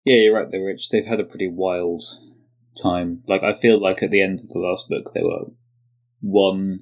Yeah, 0.03 0.17
you're 0.17 0.35
right. 0.35 0.47
They're 0.49 0.63
rich. 0.63 0.89
They've 0.89 1.05
had 1.05 1.19
a 1.19 1.25
pretty 1.25 1.49
wild 1.49 2.01
time. 2.81 3.23
Like 3.27 3.43
I 3.43 3.59
feel 3.59 3.81
like 3.81 4.01
at 4.01 4.11
the 4.11 4.21
end 4.21 4.39
of 4.39 4.49
the 4.49 4.59
last 4.59 4.89
book, 4.89 5.13
they 5.13 5.21
were 5.21 5.51
one 6.21 6.79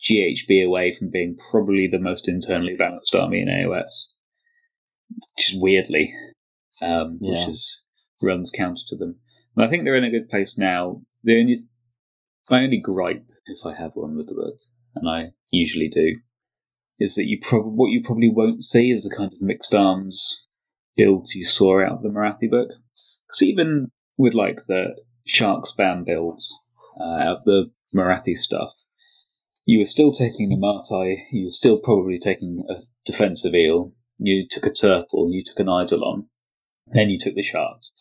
GHB 0.00 0.64
away 0.64 0.92
from 0.92 1.10
being 1.10 1.36
probably 1.50 1.88
the 1.90 1.98
most 1.98 2.28
internally 2.28 2.76
balanced 2.76 3.14
army 3.14 3.40
in 3.40 3.48
AOS. 3.48 4.06
Just 5.38 5.60
weirdly, 5.60 6.12
um, 6.82 7.18
which 7.20 7.48
is 7.48 7.82
runs 8.22 8.50
counter 8.50 8.82
to 8.88 8.96
them. 8.96 9.18
And 9.56 9.64
I 9.64 9.68
think 9.68 9.84
they're 9.84 9.96
in 9.96 10.04
a 10.04 10.10
good 10.10 10.28
place 10.28 10.58
now. 10.58 11.02
The 11.22 11.40
only 11.40 11.64
my 12.50 12.62
only 12.62 12.78
gripe, 12.78 13.26
if 13.46 13.66
I 13.66 13.74
have 13.74 13.92
one 13.94 14.16
with 14.16 14.28
the 14.28 14.34
book, 14.34 14.58
and 14.94 15.08
I 15.08 15.30
usually 15.50 15.88
do, 15.88 16.18
is 16.98 17.14
that 17.14 17.26
you 17.26 17.38
prob- 17.40 17.76
what 17.76 17.90
you 17.90 18.02
probably 18.02 18.30
won't 18.30 18.64
see 18.64 18.90
is 18.90 19.04
the 19.04 19.14
kind 19.14 19.32
of 19.32 19.40
mixed 19.40 19.74
arms 19.74 20.45
builds 20.96 21.34
you 21.34 21.44
saw 21.44 21.82
out 21.82 21.92
of 21.92 22.02
the 22.02 22.08
Namarti 22.08 22.50
book. 22.50 22.70
Because 23.26 23.42
even 23.42 23.90
with 24.16 24.34
like 24.34 24.60
the 24.66 24.96
shark 25.26 25.64
spam 25.64 26.04
builds 26.04 26.52
uh, 27.00 27.04
out 27.04 27.38
of 27.38 27.44
the 27.44 27.70
Namarti 27.94 28.34
stuff, 28.34 28.70
you 29.64 29.80
were 29.80 29.84
still 29.84 30.12
taking 30.12 30.48
the 30.48 30.56
Martai, 30.56 31.24
you 31.32 31.44
were 31.44 31.50
still 31.50 31.78
probably 31.78 32.18
taking 32.18 32.64
a 32.70 32.82
defensive 33.04 33.54
eel, 33.54 33.92
you 34.18 34.46
took 34.48 34.64
a 34.64 34.72
turtle, 34.72 35.30
you 35.30 35.42
took 35.44 35.60
an 35.60 35.68
eidolon, 35.68 36.28
then 36.86 37.10
you 37.10 37.18
took 37.18 37.34
the 37.34 37.42
sharks. 37.42 37.92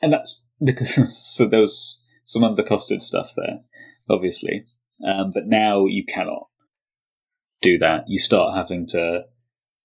And 0.00 0.12
that's 0.12 0.42
because, 0.64 1.16
so 1.36 1.46
there 1.46 1.60
was 1.60 2.00
some 2.24 2.42
undercosted 2.42 3.00
stuff 3.00 3.32
there, 3.36 3.58
obviously. 4.08 4.64
Um, 5.06 5.30
but 5.32 5.46
now 5.46 5.86
you 5.86 6.04
cannot 6.04 6.48
do 7.60 7.78
that. 7.78 8.04
You 8.06 8.18
start 8.18 8.56
having 8.56 8.86
to, 8.88 9.22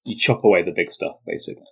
you 0.06 0.16
chop 0.16 0.44
away 0.44 0.64
the 0.64 0.72
big 0.72 0.92
stuff, 0.92 1.16
basically. 1.26 1.64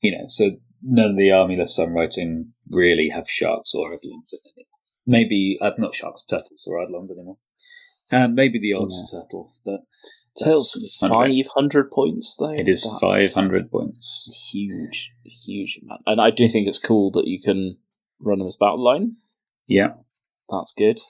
You 0.00 0.12
know, 0.12 0.24
so 0.28 0.52
none 0.82 1.10
of 1.12 1.16
the 1.16 1.30
army 1.32 1.56
lists 1.56 1.78
I'm 1.78 1.94
writing 1.94 2.52
really 2.70 3.08
have 3.08 3.28
sharks 3.28 3.74
or 3.74 3.92
eidolons 3.94 4.32
in 4.32 4.38
it. 4.56 4.66
Maybe, 5.06 5.58
uh, 5.60 5.70
not 5.78 5.94
sharks, 5.94 6.22
turtles 6.28 6.64
or 6.66 6.82
eidolons 6.82 7.10
anymore. 7.10 7.36
Um, 8.12 8.34
maybe 8.34 8.58
the 8.58 8.74
odd 8.74 8.90
Yeah. 8.92 9.20
turtle, 9.20 9.52
but 9.64 9.80
That's- 10.38 10.72
that's 10.80 10.96
fun 10.96 11.10
of 11.10 11.30
it. 11.30 11.34
five 11.44 11.52
hundred 11.54 11.90
points 11.90 12.36
though. 12.36 12.50
It 12.50 12.68
is 12.68 12.84
five 13.00 13.32
hundred 13.34 13.70
points. 13.70 14.30
Huge, 14.52 15.10
huge 15.24 15.80
amount. 15.82 16.02
And 16.06 16.20
I 16.20 16.30
do 16.30 16.48
think 16.48 16.68
it's 16.68 16.78
cool 16.78 17.10
that 17.12 17.26
you 17.26 17.40
can 17.42 17.78
run 18.20 18.38
them 18.38 18.48
as 18.48 18.56
battle 18.56 18.82
line. 18.84 19.16
Yeah, 19.66 19.94
That's 20.48 20.72
good. 20.72 21.00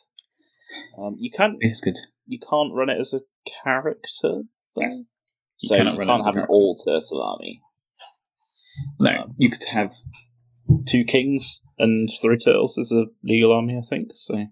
Um, 0.99 1.17
you 1.19 1.31
can't 1.31 1.57
it's 1.61 1.81
good. 1.81 1.97
you 2.27 2.39
can't 2.39 2.75
run 2.75 2.89
it 2.91 2.99
as 3.01 3.13
a 3.15 3.21
character. 3.63 4.43
Though. 4.75 5.05
You 5.61 5.69
so 5.69 5.77
cannot 5.77 5.95
you 5.95 5.99
run 6.01 6.09
can't 6.09 6.25
have 6.25 6.37
an 6.37 6.47
all 6.49 6.75
turtle 6.77 7.23
army. 7.23 7.61
No, 9.01 9.11
Um, 9.23 9.35
you 9.39 9.51
could 9.51 9.65
have 9.73 9.95
Two 10.85 11.05
kings 11.05 11.63
and 11.79 12.11
three 12.21 12.37
turtles 12.37 12.77
is 12.77 12.93
a 12.93 13.07
legal 13.25 13.53
army, 13.53 13.77
I 13.79 13.81
think. 13.81 14.11
So 14.15 14.47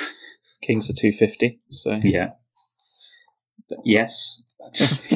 kings 0.62 0.88
are 0.88 0.94
two 0.94 1.12
fifty. 1.12 1.60
So 1.70 1.98
Yeah. 2.02 2.30
But 3.68 3.78
yes. 3.84 4.42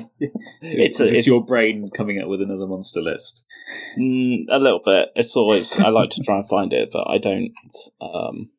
It's 0.65 1.01
it's 1.01 1.01
a- 1.01 1.03
is 1.05 1.11
this 1.11 1.21
it- 1.23 1.27
your 1.27 1.45
brain 1.45 1.91
coming 1.95 2.21
up 2.21 2.29
with 2.29 2.41
another 2.43 2.67
monster 2.67 3.01
list. 3.01 3.43
Mm, 3.99 4.45
a 4.51 4.59
little 4.59 4.81
bit. 4.85 5.09
It's 5.17 5.37
always 5.37 5.77
I 5.79 5.89
like 5.89 6.11
to 6.11 6.23
try 6.23 6.37
and 6.39 6.49
find 6.49 6.73
it, 6.73 6.91
but 6.93 7.09
I 7.09 7.19
don't. 7.19 7.53
Um, 8.01 8.51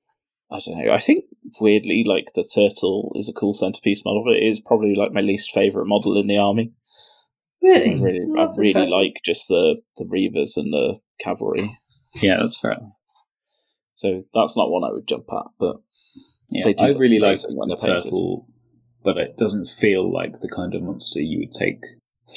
I 0.52 0.60
don't 0.60 0.78
know. 0.80 0.92
I 0.94 1.00
think 1.00 1.26
weirdly, 1.62 2.04
like 2.06 2.34
the 2.36 2.44
turtle 2.44 3.12
is 3.16 3.30
a 3.30 3.34
cool 3.34 3.54
centerpiece 3.54 4.04
model, 4.04 4.24
but 4.26 4.36
it 4.36 4.44
is 4.44 4.60
probably 4.60 4.96
like 4.96 5.14
my 5.14 5.22
least 5.22 5.52
favorite 5.52 5.86
model 5.88 6.18
in 6.18 6.28
the 6.28 6.38
army. 6.38 6.74
I 7.64 7.68
really, 7.68 7.96
really, 8.02 8.40
I 8.40 8.54
really 8.58 8.90
like 8.90 9.14
just 9.26 9.48
the 9.48 9.78
the 9.98 10.06
reavers 10.06 10.58
and 10.58 10.74
the 10.74 11.00
cavalry. 11.20 11.78
Yeah, 12.22 12.38
that's 12.38 12.60
fair. 12.60 12.78
So 13.94 14.24
that's 14.34 14.58
not 14.58 14.70
one 14.72 14.84
I 14.84 14.92
would 14.92 15.08
jump 15.08 15.26
at, 15.32 15.46
but 15.60 15.78
Yeah, 16.50 16.66
They 16.66 16.74
do 16.74 16.84
I 16.86 16.90
really 16.90 17.20
like 17.20 17.40
when 17.56 17.70
the 17.70 17.76
they're 17.76 17.94
painted. 17.96 18.04
turtle, 18.06 18.48
but 19.04 19.18
it 19.18 19.38
doesn't 19.38 19.68
feel 19.68 20.12
like 20.12 20.42
the 20.42 20.50
kind 20.50 20.74
of 20.76 20.82
monster 20.84 21.20
you 21.22 21.40
would 21.40 21.52
take 21.52 21.80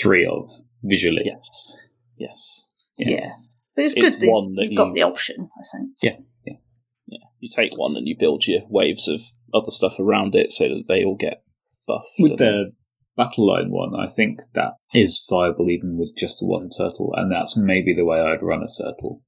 three 0.01 0.25
of 0.27 0.51
visually. 0.83 1.23
yes, 1.25 1.77
yes, 2.17 2.69
Yeah. 2.99 3.11
yeah. 3.11 3.31
But 3.75 3.85
it's, 3.87 3.95
It's 3.95 4.11
good 4.15 4.21
that 4.21 4.33
one 4.33 4.55
that 4.55 4.67
you've 4.71 4.77
got 4.79 4.95
the 4.95 5.03
option. 5.03 5.49
I 5.59 5.63
think. 5.77 5.91
yeah. 6.03 6.17
yeah, 6.47 6.57
yeah. 7.07 7.19
You 7.41 7.49
take 7.55 7.77
one 7.77 7.97
and 7.97 8.07
you 8.09 8.17
build 8.19 8.47
your 8.47 8.63
waves 8.71 9.09
of 9.09 9.21
other 9.53 9.71
stuff 9.71 9.99
around 9.99 10.35
it 10.35 10.53
so 10.53 10.69
that 10.69 10.85
they 10.89 11.05
all 11.05 11.17
get 11.17 11.43
buffed. 11.87 12.09
With 12.19 12.33
and- 12.33 12.39
the 12.41 12.73
battle 13.17 13.47
line 13.47 13.71
one, 13.71 13.95
I 13.95 14.09
think 14.09 14.41
that 14.55 14.75
is 14.95 15.25
viable 15.29 15.71
even 15.71 15.97
with 15.99 16.17
just 16.17 16.39
one 16.41 16.69
turtle, 16.71 17.13
and 17.17 17.31
that's 17.33 17.57
maybe 17.57 17.95
the 17.95 18.05
way 18.05 18.21
I'd 18.21 18.43
run 18.43 18.63
a 18.63 18.69
turtle 18.69 19.23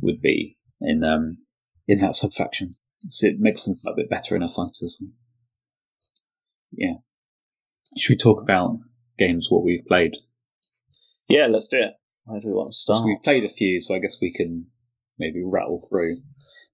would 0.00 0.20
be 0.20 0.56
in 0.80 1.02
um 1.04 1.38
in 1.86 2.00
that 2.00 2.14
subfaction. 2.16 2.76
So 3.00 3.26
it 3.26 3.36
makes 3.38 3.64
them 3.64 3.76
a 3.86 3.94
bit 3.94 4.08
better 4.08 4.34
in 4.36 4.42
a 4.42 4.48
fight 4.48 4.76
as 4.82 4.96
well. 5.00 5.10
Yeah. 6.72 6.94
Should 7.96 8.14
we 8.14 8.16
talk 8.16 8.42
about 8.42 8.78
games 9.18 9.48
what 9.50 9.64
we've 9.64 9.84
played? 9.86 10.16
yeah, 11.28 11.46
let's 11.46 11.68
do 11.68 11.78
it. 11.78 11.92
Where 12.24 12.40
do 12.40 12.48
we 12.48 12.54
want 12.54 12.72
to 12.72 12.76
start? 12.76 12.98
So 12.98 13.06
we've 13.06 13.22
played 13.22 13.44
a 13.44 13.48
few, 13.48 13.80
so 13.80 13.94
I 13.94 13.98
guess 13.98 14.18
we 14.20 14.32
can 14.32 14.66
maybe 15.18 15.42
rattle 15.44 15.86
through. 15.88 16.18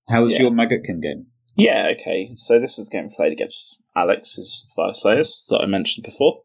How 0.08 0.22
was 0.22 0.34
Yeah. 0.34 0.42
your 0.42 0.50
Maggotkin 0.52 1.02
game? 1.02 1.26
Yeah, 1.56 1.88
okay. 1.98 2.32
So 2.36 2.58
this 2.58 2.78
is 2.78 2.88
a 2.88 2.90
game 2.90 3.10
played 3.14 3.32
against 3.32 3.79
Alex, 3.96 4.34
his 4.36 4.66
Fyreslayers, 4.76 5.46
that 5.48 5.60
I 5.62 5.66
mentioned 5.66 6.04
before. 6.04 6.42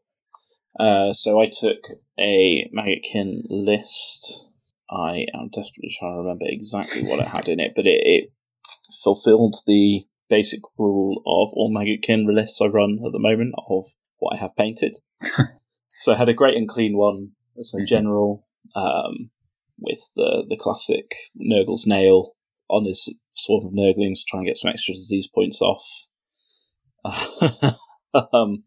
Uh, 0.80 1.14
so 1.14 1.40
I 1.40 1.46
took 1.46 1.78
a 2.20 2.70
Maggotkin 2.76 3.44
list. 3.50 4.46
I 4.90 5.26
am 5.34 5.50
desperately 5.54 5.92
trying 5.98 6.14
to 6.14 6.18
remember 6.20 6.46
exactly 6.48 7.04
what 7.04 7.20
it 7.20 7.28
had 7.28 7.48
in 7.48 7.60
it, 7.60 7.74
but 7.76 7.86
it, 7.88 8.02
it 8.04 8.32
fulfilled 9.04 9.56
the 9.66 10.06
basic 10.30 10.60
rule 10.78 11.18
of 11.26 11.54
all 11.54 11.72
Maggotkin 11.74 12.26
lists 12.34 12.60
I 12.62 12.66
run 12.68 13.00
at 13.06 13.12
the 13.12 13.20
moment 13.20 13.54
of 13.70 13.86
what 14.18 14.36
I 14.36 14.40
have 14.40 14.56
painted. 14.56 14.98
So 16.02 16.12
I 16.14 16.18
had 16.18 16.28
a 16.28 16.34
Great 16.34 16.58
Unclean 16.58 16.98
One 16.98 17.32
as 17.58 17.72
my 17.74 17.80
Mhm. 17.80 17.88
general, 17.88 18.46
um, 18.76 19.32
with 19.80 20.10
the 20.18 20.44
the 20.48 20.58
classic 20.58 21.16
Nurgle's 21.34 21.88
nail 21.88 22.36
on 22.70 22.84
his 22.84 23.14
swarm 23.34 23.68
of 23.68 23.72
Nurglings 23.74 24.20
to 24.20 24.26
try 24.28 24.40
and 24.42 24.48
get 24.48 24.58
some 24.58 24.70
extra 24.70 24.94
disease 24.94 25.28
points 25.34 25.62
off. 25.62 25.86
um, 28.34 28.64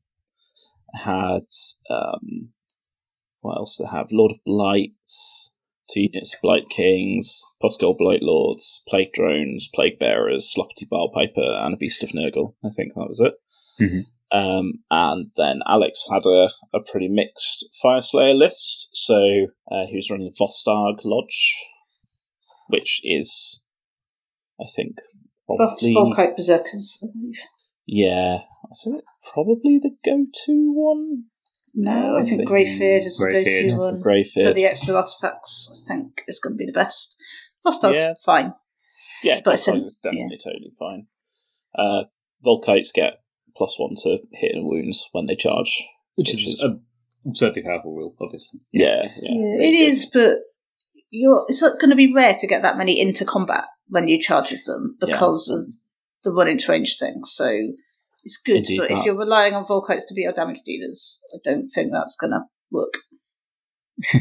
had 0.95 1.47
um, 1.91 2.51
what 3.41 3.57
else 3.57 3.79
did 3.79 3.87
I 3.87 3.97
have? 3.97 4.09
Lord 4.11 4.33
of 4.33 4.39
Blights, 4.45 5.55
two 5.91 6.03
units 6.03 6.35
of 6.35 6.41
Blight 6.43 6.69
Kings, 6.71 7.43
Pusgoyle 7.63 7.97
Blight 7.97 8.23
Lords, 8.23 8.83
Plague 8.89 9.13
Drones, 9.13 9.69
Plague 9.75 9.99
Bearers, 9.99 10.53
Sloppity 10.55 10.89
Piper, 10.89 11.57
and 11.65 11.75
a 11.75 11.77
Beast 11.77 12.03
of 12.03 12.11
Nurgle. 12.11 12.55
I 12.65 12.71
think 12.77 12.95
that 12.95 13.09
was 13.09 13.21
it. 13.21 13.35
Mhm. 13.81 14.07
Um, 14.31 14.81
and 14.91 15.31
then 15.37 15.61
Alex 15.67 16.07
had 16.11 16.27
a, 16.27 16.51
a 16.75 16.81
pretty 16.81 17.09
mixed 17.09 17.67
Fyreslayer 17.83 18.37
list. 18.37 18.91
So 18.93 19.47
uh, 19.71 19.87
he 19.89 19.97
was 19.97 20.11
running 20.11 20.33
Vostarg 20.39 21.01
Lodge, 21.05 21.57
which 22.69 23.01
is, 23.05 23.63
I 24.61 24.67
think, 24.75 24.97
Buffs, 25.47 25.83
probably 25.83 25.95
Vulkite 25.95 26.37
Berserkers, 26.37 26.99
I 27.03 27.07
believe. 27.13 27.39
Yeah, 27.91 28.39
I 28.65 28.75
think 28.85 29.03
probably 29.33 29.81
the 29.83 29.93
go-to 30.05 30.73
one. 30.75 31.25
No, 31.75 32.17
I 32.17 32.25
think 32.25 32.39
think 32.41 32.51
Greyfyrd 32.51 33.05
is 33.07 33.17
the 33.19 33.69
go-to 33.71 33.77
one. 33.81 34.03
Greyfyrd. 34.03 34.49
For 34.49 34.53
the 34.53 34.67
extra 34.67 34.95
artifacts, 34.95 35.73
I 35.73 35.95
think 35.95 36.23
is 36.29 36.39
going 36.39 36.53
to 36.55 36.59
be 36.59 36.67
the 36.67 36.73
best. 36.73 37.17
Vostarg's 37.67 38.03
Yeah. 38.03 38.15
fine. 38.27 38.53
Yeah, 39.23 39.41
But 39.45 39.53
that's 39.53 39.63
it's 39.63 39.69
an- 39.69 39.75
fine, 39.75 39.87
it's 39.87 39.97
definitely 40.03 40.39
totally 40.45 40.73
fine. 40.79 41.07
Uh, 41.75 42.05
Vulkites 42.45 42.93
get 42.93 43.21
plus 43.57 43.79
one 43.79 43.95
to 44.03 44.19
hit 44.33 44.53
and 44.55 44.67
wounds 44.67 45.09
when 45.13 45.27
they 45.27 45.35
charge. 45.35 45.83
Which, 46.17 46.29
Which 46.29 46.43
is, 46.43 46.49
is- 46.55 46.63
a 46.63 46.79
absurdly 47.27 47.63
powerful 47.63 47.95
rule, 47.95 48.15
obviously. 48.21 48.61
Yeah, 48.73 49.01
yeah. 49.03 49.11
Yeah, 49.23 49.57
really 49.57 49.79
it 49.81 49.85
good. 49.87 49.91
is, 49.93 50.11
but 50.13 50.39
you're 51.11 51.47
it's 51.49 51.63
not 51.63 51.81
going 51.81 51.91
to 51.91 51.97
be 51.97 52.13
rare 52.13 52.35
to 52.39 52.47
get 52.47 52.63
that 52.63 52.77
many 52.77 53.01
into 53.01 53.25
combat 53.25 53.65
when 53.89 54.09
you 54.09 54.21
charge 54.21 54.51
with 54.51 54.65
them 54.65 54.97
Yeah. 55.01 55.13
because 55.15 55.49
of 55.49 55.73
the 56.25 56.33
one 56.33 56.49
inch 56.49 56.69
range 56.69 56.97
thing. 56.99 57.21
So 57.25 57.51
it's 58.25 58.39
good, 58.45 58.57
Indeed, 58.59 58.79
but 58.79 58.91
if 58.91 59.05
you're 59.05 59.17
relying 59.17 59.55
on 59.55 59.67
Vulkites 59.67 60.07
to 60.09 60.15
be 60.15 60.23
your 60.23 60.33
damage 60.33 60.61
dealers, 60.65 61.21
I 61.35 61.39
don't 61.45 61.69
think 61.69 61.93
that's 61.93 62.17
going 62.17 62.33
to 62.33 62.43
work. 62.71 62.95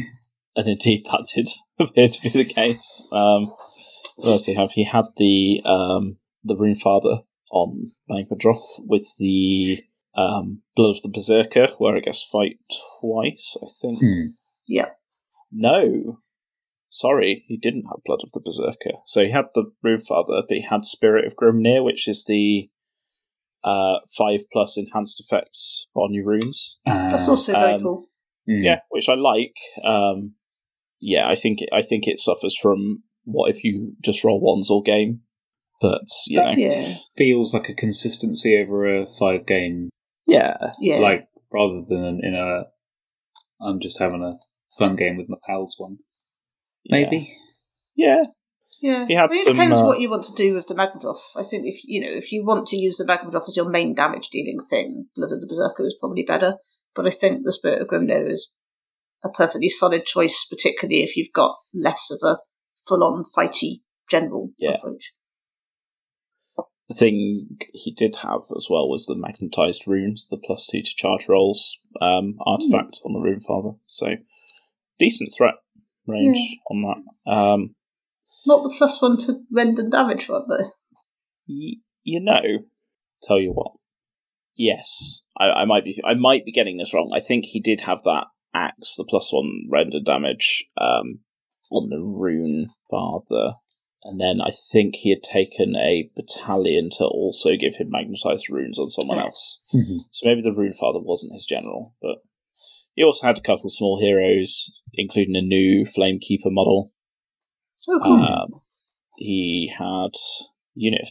and 0.56 0.68
indeed 0.68 1.04
that 1.04 1.28
did 1.34 1.48
appear 1.78 2.08
to 2.08 2.22
be 2.22 2.28
the 2.30 2.44
case. 2.44 3.08
Um, 3.12 3.52
what 4.16 4.32
else 4.32 4.46
do 4.46 4.52
you 4.52 4.58
have? 4.58 4.72
He 4.72 4.84
had 4.84 5.06
the 5.16 5.62
um, 5.64 6.18
the 6.44 6.56
Rune 6.56 6.74
Father 6.74 7.20
on 7.50 7.92
Magmadroth 8.10 8.80
with 8.80 9.14
the 9.18 9.84
um, 10.16 10.62
Blood 10.74 10.96
of 10.96 11.02
the 11.02 11.08
Berserker, 11.08 11.68
where 11.78 11.96
I 11.96 12.00
guess 12.00 12.24
fight 12.24 12.58
twice. 13.00 13.56
I 13.62 13.66
think. 13.80 14.00
Hmm. 14.00 14.26
No, 15.50 16.18
sorry, 16.90 17.44
he 17.46 17.56
didn't 17.56 17.84
have 17.84 18.02
Blood 18.04 18.20
of 18.22 18.32
the 18.32 18.40
Berserker. 18.40 18.98
So 19.06 19.22
he 19.24 19.30
had 19.30 19.46
the 19.54 19.70
Rune 19.82 20.00
Father, 20.00 20.42
but 20.48 20.54
he 20.56 20.64
had 20.68 20.84
Spirit 20.84 21.26
of 21.26 21.36
Grimnir, 21.36 21.84
which 21.84 22.08
is 22.08 22.24
the 22.26 22.68
uh, 23.64 23.98
five 24.16 24.40
plus 24.52 24.76
enhanced 24.78 25.20
effects 25.20 25.88
on 25.94 26.14
your 26.14 26.26
runes. 26.26 26.78
That's 26.86 27.26
Uh, 27.28 27.30
also 27.32 27.52
very 27.52 27.74
um, 27.74 27.82
cool. 27.82 28.08
hmm. 28.46 28.62
Yeah, 28.62 28.80
which 28.90 29.08
I 29.08 29.14
like. 29.14 29.54
Um, 29.84 30.34
yeah, 31.00 31.28
I 31.28 31.34
think 31.34 31.60
I 31.72 31.82
think 31.82 32.06
it 32.06 32.18
suffers 32.18 32.56
from 32.60 33.02
what 33.24 33.50
if 33.50 33.62
you 33.64 33.94
just 34.02 34.24
roll 34.24 34.40
ones 34.40 34.70
all 34.70 34.82
game, 34.82 35.20
but 35.80 36.02
you 36.26 36.40
know, 36.40 36.54
Yeah, 36.56 36.94
Feels 37.16 37.52
like 37.54 37.68
a 37.68 37.74
consistency 37.74 38.58
over 38.60 39.02
a 39.02 39.06
five 39.18 39.46
game, 39.46 39.90
yeah, 40.26 40.56
yeah. 40.80 40.98
like 40.98 41.28
rather 41.52 41.82
than 41.88 42.20
in 42.22 42.34
a. 42.34 42.64
I'm 43.60 43.80
just 43.80 43.98
having 43.98 44.22
a 44.22 44.38
fun 44.78 44.94
game 44.94 45.16
with 45.16 45.28
my 45.28 45.36
pals 45.46 45.74
one. 45.78 45.98
Maybe. 46.88 47.36
yeah, 47.94 48.22
Yeah, 48.80 49.06
He 49.06 49.14
had 49.14 49.30
I 49.30 49.34
mean, 49.34 49.44
some, 49.44 49.56
it 49.56 49.60
depends 49.60 49.80
uh, 49.80 49.84
what 49.84 50.00
you 50.00 50.10
want 50.10 50.24
to 50.24 50.34
do 50.34 50.54
with 50.54 50.66
the 50.66 50.74
Magmadroth. 50.74 51.20
I 51.36 51.42
think 51.42 51.64
if 51.66 51.80
you 51.84 52.00
know 52.00 52.16
if 52.16 52.32
you 52.32 52.44
want 52.44 52.66
to 52.68 52.76
use 52.76 52.96
the 52.96 53.04
Magmadroth 53.04 53.48
as 53.48 53.56
your 53.56 53.68
main 53.68 53.94
damage 53.94 54.28
dealing 54.30 54.58
thing, 54.68 55.06
Blood 55.16 55.32
of 55.32 55.40
the 55.40 55.46
Berserker 55.46 55.86
is 55.86 55.96
probably 55.98 56.22
better. 56.22 56.56
But 56.94 57.06
I 57.06 57.10
think 57.10 57.42
the 57.44 57.52
Spirit 57.52 57.82
of 57.82 57.88
Grimnir 57.88 58.30
is 58.30 58.54
a 59.22 59.28
perfectly 59.28 59.68
solid 59.68 60.06
choice, 60.06 60.46
particularly 60.48 61.02
if 61.02 61.16
you've 61.16 61.32
got 61.34 61.56
less 61.74 62.10
of 62.10 62.20
a 62.22 62.38
full-on 62.86 63.24
fighty 63.36 63.82
general 64.10 64.52
Yeah. 64.58 64.74
approach. 64.74 65.12
The 66.88 66.94
thing 66.94 67.58
he 67.74 67.92
did 67.92 68.16
have 68.16 68.42
as 68.56 68.68
well 68.70 68.88
was 68.88 69.04
the 69.04 69.14
magnetized 69.14 69.86
runes, 69.86 70.28
the 70.28 70.38
plus 70.38 70.66
two 70.66 70.80
to 70.80 70.94
charge 70.96 71.28
rolls 71.28 71.78
um, 72.00 72.36
artifact 72.46 73.00
on 73.04 73.12
the 73.12 73.20
Rune 73.20 73.40
Father. 73.40 73.72
So 73.84 74.14
decent 74.98 75.32
threat 75.36 75.54
range 76.08 76.38
on 76.70 76.82
that. 77.26 77.30
Um, 77.30 77.74
Not 78.46 78.62
the 78.62 78.74
plus 78.78 79.00
one 79.02 79.16
to 79.18 79.40
rend 79.52 79.78
and 79.78 79.92
damage 79.92 80.28
one 80.28 80.44
though. 80.48 80.70
y- 81.48 81.76
you 82.02 82.20
know, 82.20 82.42
tell 83.22 83.38
you 83.38 83.52
what. 83.52 83.72
Yes, 84.56 85.22
I, 85.38 85.44
I 85.50 85.64
might 85.66 85.84
be. 85.84 86.00
I 86.04 86.14
might 86.14 86.44
be 86.44 86.52
getting 86.52 86.78
this 86.78 86.92
wrong. 86.92 87.12
I 87.14 87.20
think 87.20 87.44
he 87.44 87.60
did 87.60 87.82
have 87.82 88.02
that 88.04 88.24
axe, 88.54 88.96
the 88.96 89.04
plus 89.08 89.32
one 89.32 89.66
render 89.70 90.00
damage, 90.04 90.64
um, 90.80 91.20
on 91.70 91.90
the 91.90 92.00
rune 92.00 92.68
father, 92.90 93.52
and 94.04 94.18
then 94.20 94.40
I 94.40 94.50
think 94.72 94.96
he 94.96 95.10
had 95.10 95.22
taken 95.22 95.76
a 95.76 96.10
battalion 96.16 96.88
to 96.98 97.04
also 97.04 97.50
give 97.56 97.74
him 97.76 97.90
magnetized 97.90 98.48
runes 98.50 98.78
on 98.80 98.88
someone 98.88 99.18
Yeah. 99.18 99.24
else. 99.26 99.60
Mhm. 99.74 99.98
So 100.10 100.26
maybe 100.26 100.40
the 100.42 100.52
rune 100.54 100.72
father 100.72 100.98
wasn't 101.00 101.34
his 101.34 101.46
general, 101.46 101.94
but 102.02 102.16
he 102.98 103.04
also 103.04 103.28
had 103.28 103.38
a 103.38 103.40
couple 103.40 103.66
of 103.66 103.72
small 103.72 104.00
heroes, 104.00 104.72
including 104.92 105.36
a 105.36 105.40
new 105.40 105.84
flamekeeper 105.86 106.50
model. 106.50 106.92
Oh, 107.88 108.00
cool. 108.02 108.24
Um, 108.24 108.60
he 109.16 109.72
had 109.78 110.10
unit 110.74 111.02
of 111.02 111.08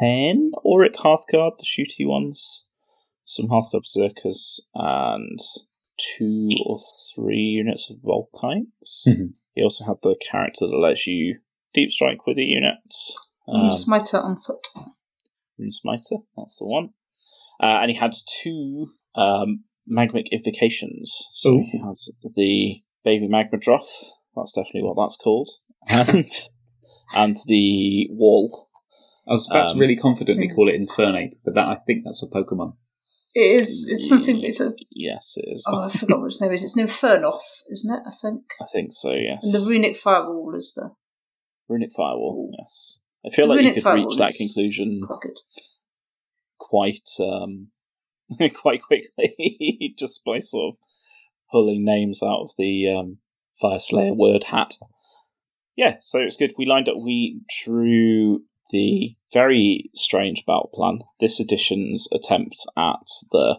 10 0.00 0.50
Auric 0.66 0.96
Hearthguard, 0.96 1.52
the 1.58 1.64
shooty 1.64 2.04
ones, 2.04 2.66
some 3.24 3.46
Hearthguard 3.46 3.84
Berserkers, 3.84 4.60
and 4.74 5.38
two 6.18 6.50
or 6.66 6.80
three 7.14 7.36
units 7.62 7.90
of 7.90 7.98
Vulkites. 7.98 9.06
Mhm. 9.06 9.34
He 9.54 9.62
also 9.62 9.84
had 9.84 9.98
the 10.02 10.16
character 10.28 10.66
that 10.66 10.76
lets 10.76 11.06
you 11.06 11.38
deep 11.74 11.92
strike 11.92 12.26
with 12.26 12.38
the 12.38 12.44
units. 12.44 13.16
Um, 13.46 13.70
Smiter 13.70 14.18
on 14.18 14.40
foot. 14.40 14.66
Rune 15.56 15.70
Smiter, 15.70 16.16
that's 16.36 16.58
the 16.58 16.66
one. 16.66 16.90
Uh, 17.62 17.82
and 17.82 17.90
he 17.92 17.96
had 17.96 18.14
two 18.42 18.94
um, 19.14 19.64
magmic 19.90 20.24
invocations. 20.30 21.16
So 21.34 21.54
Ooh. 21.54 21.64
he 21.70 21.78
had 21.78 21.96
the 22.34 22.82
baby 23.04 23.28
Magmadroth, 23.28 24.10
that's 24.36 24.52
definitely 24.52 24.82
what 24.82 24.96
that's 25.02 25.16
called, 25.16 25.50
and 25.88 26.28
and 27.14 27.36
the 27.46 28.08
wall. 28.10 28.68
I 29.26 29.32
was 29.32 29.48
about 29.50 29.68
Um, 29.70 29.74
to 29.74 29.80
really 29.80 29.96
confidently 29.96 30.48
Hmm. 30.48 30.54
call 30.54 30.68
it 30.68 30.80
Infernape, 30.80 31.38
but 31.44 31.54
that 31.54 31.68
I 31.68 31.76
think 31.86 32.04
that's 32.04 32.22
a 32.22 32.26
Pokemon. 32.28 32.74
It 33.34 33.60
is. 33.60 33.86
It's 33.90 34.08
something. 34.08 34.42
It's 34.42 34.60
a. 34.60 34.72
Yes, 34.90 35.34
it 35.36 35.44
is. 35.52 35.64
Oh, 35.68 35.80
I 35.82 35.90
forgot 35.90 36.18
what 36.20 36.26
its 36.28 36.40
name 36.40 36.52
is. 36.52 36.64
It's 36.64 36.76
an 36.76 36.86
Infernoth, 36.86 37.62
isn't 37.70 37.94
it? 37.94 38.00
I 38.06 38.10
think. 38.10 38.42
I 38.60 38.66
think 38.72 38.88
so. 38.92 39.12
Yes. 39.12 39.40
And 39.44 39.54
the 39.54 39.68
runic 39.68 39.98
firewall 39.98 40.54
is 40.56 40.72
the 40.74 40.90
runic 41.68 41.90
firewall. 41.94 42.50
Yes. 42.58 43.00
I 43.24 43.30
feel 43.30 43.46
The 43.46 43.50
like 43.50 43.56
you 43.56 43.60
runic 43.68 43.74
could 43.74 43.82
firewall 43.84 44.08
reach 44.08 44.18
that 44.18 44.30
is- 44.30 44.36
conclusion 44.38 45.00
quite 45.06 45.20
good. 45.20 45.38
quite 46.58 47.08
um 47.20 47.68
quite 48.54 48.82
quickly 48.82 49.94
just 49.98 50.24
by 50.24 50.40
sort 50.40 50.74
of 50.74 50.78
pulling 51.50 51.84
names 51.84 52.22
out 52.22 52.42
of 52.42 52.50
the 52.58 52.88
um 52.88 53.18
Fyreslayer 53.62 54.16
word 54.16 54.44
hat 54.44 54.74
yeah 55.76 55.96
so 56.00 56.20
it's 56.20 56.36
good 56.36 56.52
we 56.58 56.66
lined 56.66 56.88
up 56.88 56.94
we 57.02 57.40
drew 57.64 58.42
the 58.70 59.16
very 59.32 59.90
strange 59.94 60.44
battle 60.46 60.70
plan 60.72 61.00
this 61.20 61.40
edition's 61.40 62.06
attempt 62.12 62.56
at 62.76 63.06
the 63.32 63.56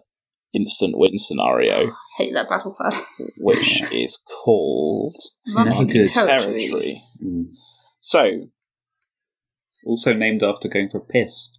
instant 0.53 0.97
win 0.97 1.17
scenario 1.17 1.91
Hate 2.17 2.33
that 2.33 2.49
battle 2.49 2.75
plan. 2.75 3.01
which 3.37 3.81
is 3.93 4.17
called 4.17 5.15
It's 5.45 5.55
Money 5.55 5.69
never 5.69 5.85
good. 5.85 6.09
Territory. 6.09 6.59
territory 6.59 7.03
Mm. 7.23 7.45
so 8.01 8.31
Also 9.85 10.13
named 10.13 10.43
after 10.43 10.67
going 10.67 10.89
for 10.89 10.97
a 10.97 11.01
piss. 11.01 11.51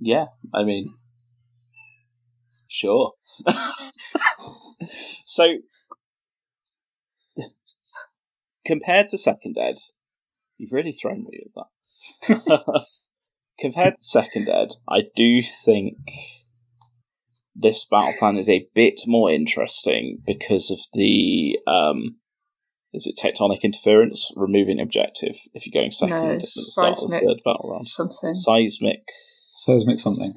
Yeah, 0.00 0.26
I 0.54 0.62
mean, 0.62 0.94
sure. 2.68 3.12
so, 5.24 5.54
compared 8.64 9.08
to 9.08 9.18
Second 9.18 9.56
Ed, 9.58 9.76
you've 10.56 10.72
really 10.72 10.92
thrown 10.92 11.24
me 11.24 11.40
with 11.44 11.54
that. 12.28 12.84
compared 13.60 13.94
to 13.96 14.02
Second 14.02 14.48
Ed, 14.48 14.68
I 14.88 15.02
do 15.16 15.42
think 15.42 15.96
this 17.54 17.84
battle 17.84 18.14
plan 18.18 18.36
is 18.36 18.48
a 18.48 18.68
bit 18.74 19.00
more 19.06 19.30
interesting 19.30 20.18
because 20.24 20.70
of 20.70 20.78
the 20.94 21.58
um, 21.66 22.16
is 22.94 23.06
it 23.06 23.18
tectonic 23.22 23.62
interference 23.62 24.30
removing 24.36 24.80
objective 24.80 25.36
if 25.54 25.66
you're 25.66 25.78
going 25.82 25.90
second 25.90 26.16
No, 26.24 26.32
at 26.34 26.40
the 26.40 26.46
start 26.46 26.90
of 26.90 26.94
the 26.94 27.00
seismic. 27.08 27.20
third 27.22 27.40
battle 27.44 27.70
round 27.72 27.86
Something. 27.86 28.34
seismic 28.34 29.00
Seismic 29.54 29.98
something. 29.98 30.34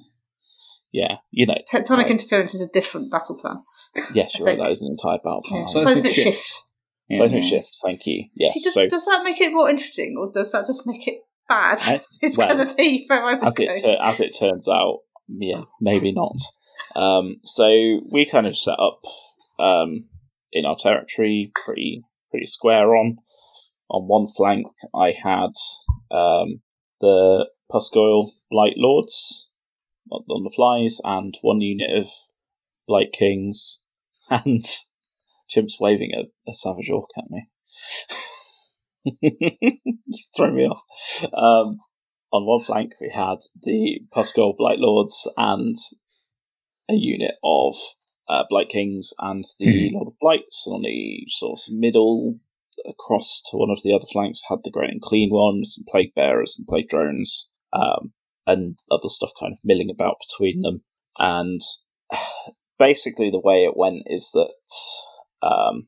Yeah, 0.92 1.16
you 1.32 1.46
know, 1.48 1.56
Tectonic 1.72 1.98
Right. 2.04 2.12
interference 2.12 2.54
is 2.54 2.62
a 2.62 2.68
different 2.72 3.12
battle 3.12 3.38
plan. 3.39 3.64
yes, 4.14 4.38
you're 4.38 4.46
right. 4.48 4.58
That 4.58 4.72
is 4.72 4.82
an 4.82 4.92
entire 4.92 5.20
battle 5.24 5.42
plan. 5.44 5.62
Yeah. 5.62 5.66
So- 5.68 5.80
Seismic 5.86 6.12
Seismic 6.12 6.14
shift. 6.14 6.38
shift. 6.50 6.66
Yeah. 7.10 7.18
Seismic 7.20 7.44
Yeah. 7.44 7.50
shift. 7.50 7.78
Thank 7.84 8.06
you. 8.06 8.26
Yes. 8.36 8.54
See, 8.54 8.64
does, 8.64 8.74
so 8.74 8.88
does 8.88 9.06
that 9.06 9.24
make 9.24 9.39
it 9.39 9.54
more 9.54 9.70
interesting, 9.70 10.16
or 10.20 10.32
does 10.34 10.52
that 10.52 10.66
just 10.68 10.86
make 10.86 11.08
it 11.08 11.20
bad? 11.48 11.78
I- 11.82 12.02
it's 12.22 12.38
well, 12.38 12.54
going 12.54 12.68
to 12.68 12.74
be 12.76 13.06
where 13.08 13.24
I 13.24 13.36
would 13.36 13.44
as 13.44 13.54
it 13.58 13.82
tur- 13.84 13.98
as 14.04 14.20
it 14.20 14.36
turns 14.38 14.68
out, 14.68 15.00
yeah, 15.28 15.62
maybe 15.80 16.12
not. 16.12 16.36
Um, 16.96 17.38
so 17.46 17.68
we 18.12 18.26
kind 18.30 18.46
of 18.48 18.58
set 18.58 18.78
up 18.80 19.00
um, 19.60 20.10
in 20.52 20.66
our 20.66 20.76
territory, 20.78 21.52
pretty 21.64 22.02
pretty 22.32 22.46
square 22.46 22.96
on. 22.96 23.18
On 23.89 24.08
one 24.08 24.28
flank, 24.28 24.68
I 24.96 25.14
had 25.22 25.52
um, 26.12 26.62
the 27.02 27.50
Pusgoyle 27.70 28.32
Blight 28.50 28.76
Lords 28.78 29.50
on 30.12 30.43
the 30.43 30.53
flies, 30.55 30.99
and 31.03 31.38
one 31.41 31.62
unit 31.62 31.89
of 31.95 32.09
Blight 32.88 33.12
Kings, 33.18 33.82
and 34.30 34.62
Chimp's 35.49 35.80
waving 35.80 36.12
a, 36.16 36.49
a 36.49 36.53
Savage 36.53 36.89
Orc 36.89 37.09
at 37.18 37.30
me. 37.30 37.47
you 39.22 40.18
throw 40.36 40.51
me 40.51 40.64
off. 40.64 40.84
Um, 41.24 41.80
on 42.32 42.45
one 42.45 42.64
flank, 42.64 42.93
we 43.01 43.12
had 43.14 43.39
the 43.62 44.01
Pusgoyle 44.16 44.55
Blight 44.57 44.80
Lords 44.80 45.30
and 45.38 45.76
a 46.89 46.93
unit 46.93 47.36
of 47.43 47.76
uh, 48.30 48.43
Blight 48.49 48.70
Kings 48.70 49.14
and 49.20 49.43
the 49.59 49.89
Lord 49.93 50.07
of 50.07 50.20
Blights. 50.20 50.66
And 50.66 50.76
on 50.76 50.82
the 50.84 51.26
sort 51.30 51.59
of 51.68 51.74
middle, 51.74 52.39
across 52.88 53.41
to 53.51 53.57
one 53.57 53.70
of 53.70 53.82
the 53.84 53.93
other 53.93 54.05
flanks, 54.12 54.43
had 54.49 54.59
the 54.64 54.72
Great 54.72 54.91
Unclean 54.91 55.30
ones, 55.32 55.76
some 55.76 55.86
Plague 55.88 56.14
Bearers 56.16 56.55
and 56.57 56.68
Plague 56.68 56.89
Drones, 56.89 57.49
um, 57.74 58.14
and 58.46 58.78
other 58.89 59.08
stuff 59.08 59.32
kind 59.39 59.54
of 59.54 59.60
milling 59.64 59.89
about 59.94 60.18
between 60.28 60.62
them. 60.62 60.82
And 61.20 61.62
basically, 62.80 63.30
the 63.30 63.39
way 63.39 63.64
it 63.64 63.78
went 63.78 64.04
is 64.08 64.32
that 64.34 65.48
um, 65.48 65.88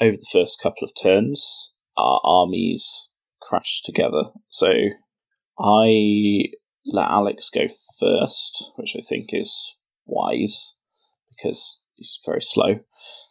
over 0.00 0.16
the 0.16 0.26
first 0.32 0.60
couple 0.62 0.84
of 0.84 0.92
turns, 1.00 1.72
our 1.96 2.20
armies 2.24 3.10
crashed 3.40 3.84
together. 3.84 4.24
So 4.48 4.72
I 5.58 6.44
let 6.86 7.08
Alex 7.10 7.50
go 7.50 7.66
first, 7.98 8.70
which 8.76 8.94
I 8.96 9.00
think 9.06 9.28
is 9.30 9.76
wise 10.06 10.76
because 11.30 11.80
he's 11.94 12.18
very 12.24 12.42
slow. 12.42 12.80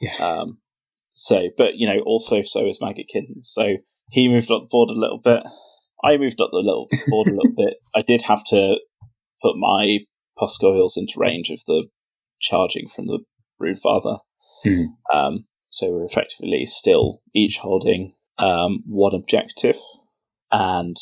Yeah. 0.02 0.16
Um, 0.18 0.60
so, 1.14 1.50
but 1.58 1.76
you 1.76 1.88
know, 1.88 2.02
also 2.06 2.44
so 2.44 2.66
is 2.66 2.80
Maggotkin. 2.80 3.44
So 3.44 3.78
he 4.10 4.28
moved 4.28 4.52
up 4.52 4.64
the 4.64 4.68
board 4.70 4.90
a 4.90 5.00
little 5.00 5.20
bit. 5.24 5.44
I 6.04 6.18
moved 6.18 6.42
up 6.42 6.50
the 6.52 6.58
little 6.58 6.88
board 7.08 7.28
a 7.28 7.32
little 7.32 7.56
bit. 7.56 7.76
I 7.96 8.02
did 8.02 8.24
have 8.24 8.44
to 8.46 8.78
put 9.42 9.56
my 9.58 10.00
Pusgoyles 10.38 10.98
into 10.98 11.14
range 11.18 11.50
of 11.50 11.60
the 11.68 11.88
charging 12.40 12.88
from 12.88 13.08
the 13.08 13.20
Rune 13.60 13.76
Father. 13.76 14.18
Mhm. 14.66 14.88
Um, 15.14 15.46
so 15.70 15.92
we're 15.92 16.06
effectively 16.06 16.66
still 16.66 17.22
each 17.36 17.58
holding 17.58 18.14
um, 18.38 18.84
one 18.86 19.14
objective, 19.14 19.78
and 20.52 20.96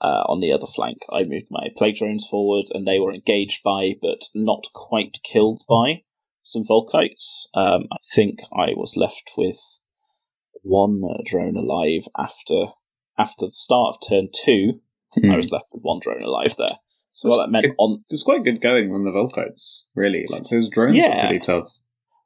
uh, 0.00 0.24
on 0.28 0.40
the 0.40 0.52
other 0.52 0.66
flank, 0.66 0.98
I 1.10 1.24
moved 1.24 1.46
my 1.50 1.68
plague 1.76 1.96
drones 1.96 2.26
forward, 2.30 2.66
and 2.70 2.86
they 2.86 2.98
were 2.98 3.14
engaged 3.14 3.62
by, 3.64 3.94
but 4.00 4.20
not 4.34 4.66
quite 4.74 5.18
killed 5.24 5.62
by, 5.68 6.02
some 6.42 6.64
Vulkites. 6.64 7.46
Um, 7.54 7.84
I 7.90 7.96
think 8.14 8.40
I 8.52 8.72
was 8.76 8.94
left 8.96 9.32
with 9.36 9.58
one 10.62 11.02
drone 11.24 11.56
alive 11.56 12.06
after 12.18 12.66
after 13.18 13.46
the 13.46 13.52
start 13.52 13.96
of 13.96 14.08
turn 14.08 14.28
two. 14.32 14.80
Hmm. 15.14 15.30
I 15.30 15.36
was 15.36 15.52
left 15.52 15.66
with 15.72 15.82
one 15.82 16.00
drone 16.00 16.22
alive 16.22 16.54
there. 16.58 16.78
So 17.12 17.28
what 17.30 17.38
that 17.38 17.50
meant 17.50 17.64
good. 17.64 17.74
on 17.78 18.04
It's 18.10 18.22
quite 18.22 18.44
good 18.44 18.60
going 18.60 18.92
on 18.92 19.04
the 19.04 19.10
Vulkites, 19.10 19.84
really. 19.94 20.26
Like 20.28 20.44
those 20.50 20.68
drones 20.68 20.98
Yeah. 20.98 21.24
are 21.24 21.28
pretty 21.28 21.44
tough. 21.44 21.78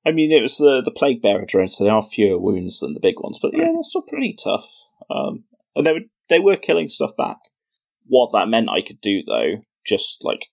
I 0.04 0.10
mean, 0.12 0.32
it 0.32 0.40
was 0.40 0.56
the 0.56 0.82
the 0.84 0.90
plague 0.90 1.22
bearer 1.22 1.44
drones, 1.46 1.76
so 1.76 1.84
they 1.84 1.90
are 1.90 2.02
fewer 2.02 2.38
wounds 2.38 2.80
than 2.80 2.94
the 2.94 3.00
big 3.00 3.20
ones, 3.20 3.38
but 3.40 3.52
yeah, 3.54 3.66
they're 3.72 3.82
still 3.82 4.02
pretty 4.02 4.34
tough. 4.42 4.68
Um, 5.10 5.44
and 5.76 5.86
they 5.86 5.92
were 5.92 6.00
they 6.28 6.38
were 6.40 6.56
killing 6.56 6.88
stuff 6.88 7.10
back. 7.16 7.36
What 8.06 8.30
that 8.32 8.48
meant 8.48 8.70
I 8.70 8.80
could 8.82 9.00
do 9.00 9.22
though, 9.24 9.62
just 9.86 10.24
like 10.24 10.46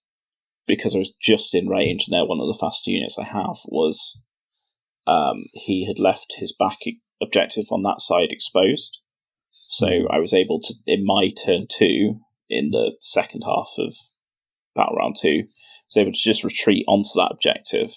because 0.68 0.94
I 0.96 1.00
was 1.00 1.14
just 1.22 1.56
in 1.56 1.68
range, 1.70 2.06
and 2.08 2.14
they're 2.14 2.26
one 2.26 2.42
of 2.42 2.48
the 2.48 2.60
faster 2.60 2.92
units 2.92 3.18
I 3.18 3.24
have, 3.24 3.58
was 3.66 4.22
um, 5.08 5.46
he 5.54 5.88
had 5.88 5.98
left 5.98 6.36
his 6.38 6.52
back 6.52 6.78
objective 7.22 7.66
on 7.72 7.84
that 7.84 8.02
side 8.02 8.28
exposed, 8.32 9.00
so 9.52 9.88
I 10.10 10.20
was 10.20 10.34
able 10.34 10.60
to 10.62 10.74
in 10.86 11.06
my 11.06 11.30
turn 11.30 11.68
two 11.70 12.20
in 12.50 12.70
the 12.72 12.92
second 13.02 13.44
half 13.46 13.70
of 13.78 13.94
battle 14.76 14.96
round 14.96 15.16
two, 15.20 15.44
was 15.88 15.98
able 15.98 16.12
to 16.12 16.20
just 16.20 16.44
retreat 16.44 16.86
onto 16.88 17.10
that 17.16 17.32
objective. 17.32 17.92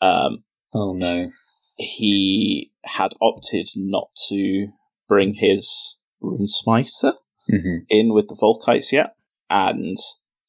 Um, 0.00 0.44
Oh 0.72 0.92
no. 0.92 1.30
he 1.76 2.70
had 2.84 3.12
opted 3.20 3.68
not 3.76 4.08
to 4.28 4.68
bring 5.08 5.34
his 5.34 5.98
rune 6.20 6.48
smiter 6.48 7.14
hmm 7.48 7.78
in 7.88 8.12
with 8.12 8.28
the 8.28 8.34
Vulkites 8.36 8.92
yet, 8.92 9.14
and 9.48 9.96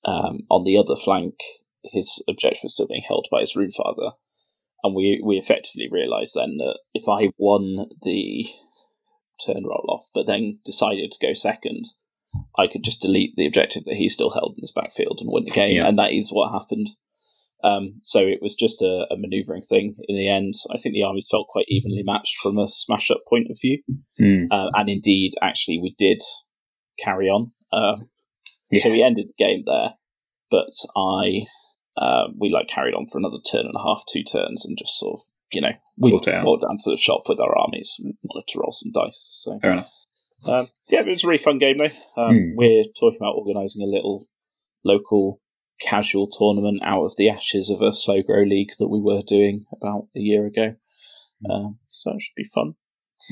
um, 0.05 0.39
on 0.49 0.63
the 0.65 0.78
other 0.78 0.95
flank, 0.95 1.36
his 1.84 2.24
objective 2.28 2.63
was 2.63 2.74
still 2.74 2.88
being 2.88 3.03
held 3.07 3.28
by 3.32 3.39
his 3.41 3.55
rune 3.55 3.72
father. 3.72 4.15
And 4.84 4.95
we 4.95 5.22
we 5.24 5.38
effectively 5.38 5.88
realised 5.91 6.36
then 6.36 6.57
that 6.57 6.80
if 6.93 7.03
I 7.07 7.32
won 7.38 7.88
the 8.01 8.45
turn 9.45 9.63
roll 9.65 9.85
off, 9.89 10.05
but 10.13 10.27
then 10.27 10.59
decided 10.65 11.11
to 11.11 11.25
go 11.27 11.33
second, 11.33 11.85
I 12.57 12.67
could 12.67 12.83
just 12.83 13.01
delete 13.01 13.35
the 13.35 13.47
objective 13.47 13.83
that 13.85 13.95
he 13.95 14.07
still 14.09 14.31
held 14.31 14.53
in 14.57 14.61
his 14.61 14.71
backfield 14.71 15.19
and 15.21 15.29
win 15.31 15.45
the 15.45 15.51
game, 15.51 15.77
Yeah. 15.77 15.87
and 15.87 15.97
that 15.97 16.13
is 16.13 16.29
what 16.31 16.51
happened. 16.51 16.89
Um, 17.63 17.99
so 18.03 18.19
it 18.19 18.39
was 18.41 18.55
just 18.55 18.81
a, 18.81 19.05
a 19.11 19.17
manoeuvring 19.17 19.63
thing 19.63 19.95
in 20.07 20.15
the 20.15 20.29
end. 20.29 20.53
I 20.73 20.77
think 20.77 20.93
the 20.93 21.03
armies 21.03 21.27
felt 21.29 21.47
quite 21.49 21.65
evenly 21.67 22.03
matched 22.03 22.37
from 22.41 22.57
a 22.57 22.69
smash 22.69 23.11
up 23.11 23.21
point 23.29 23.47
of 23.49 23.57
view. 23.61 23.81
Mm. 24.19 24.47
Uh, 24.49 24.69
and 24.75 24.87
indeed, 24.89 25.31
actually, 25.41 25.79
we 25.81 25.93
did 25.97 26.21
carry 27.03 27.27
on. 27.27 27.51
Um, 27.73 28.09
Yeah. 28.71 28.81
So 28.83 28.91
we 28.91 29.03
ended 29.03 29.27
the 29.27 29.43
game 29.43 29.63
there, 29.65 29.95
but 30.51 30.69
I 30.95 31.47
uh, 31.97 32.27
we 32.39 32.49
like 32.49 32.67
carried 32.67 32.93
on 32.93 33.07
for 33.11 33.17
another 33.17 33.39
turn 33.51 33.65
and 33.65 33.75
a 33.75 33.83
half, 33.83 34.03
two 34.07 34.23
turns, 34.23 34.65
and 34.65 34.77
just 34.77 34.97
sort 34.97 35.19
of 35.19 35.21
you 35.51 35.61
know 35.61 35.71
we 35.97 36.11
Fought 36.11 36.27
it 36.27 36.33
out. 36.35 36.45
walked 36.45 36.63
down 36.63 36.77
to 36.83 36.91
the 36.91 36.97
shop 36.97 37.23
with 37.27 37.39
our 37.39 37.57
armies 37.57 37.95
and 37.99 38.13
wanted 38.23 38.47
to 38.49 38.59
roll 38.59 38.71
some 38.71 38.91
dice. 38.93 39.27
So 39.31 39.59
Fair 39.61 39.71
enough. 39.73 39.91
um, 40.45 40.67
yeah, 40.89 41.01
it 41.01 41.07
was 41.07 41.23
a 41.23 41.27
really 41.27 41.37
fun 41.37 41.57
game 41.57 41.77
though. 41.79 42.21
Um, 42.21 42.35
Hmm. 42.35 42.55
We're 42.55 42.85
talking 42.99 43.17
about 43.19 43.35
organising 43.35 43.81
a 43.83 43.85
little 43.91 44.27
local 44.83 45.41
casual 45.81 46.27
tournament 46.27 46.81
out 46.83 47.05
of 47.05 47.15
the 47.17 47.29
ashes 47.29 47.69
of 47.69 47.81
a 47.81 47.93
slow 47.93 48.21
grow 48.21 48.43
league 48.43 48.71
that 48.79 48.87
we 48.89 48.99
were 48.99 49.21
doing 49.25 49.65
about 49.73 50.07
a 50.15 50.19
year 50.19 50.45
ago. 50.45 50.75
Um, 51.49 51.79
so 51.89 52.11
it 52.11 52.21
should 52.21 52.35
be 52.35 52.43
fun. 52.43 52.73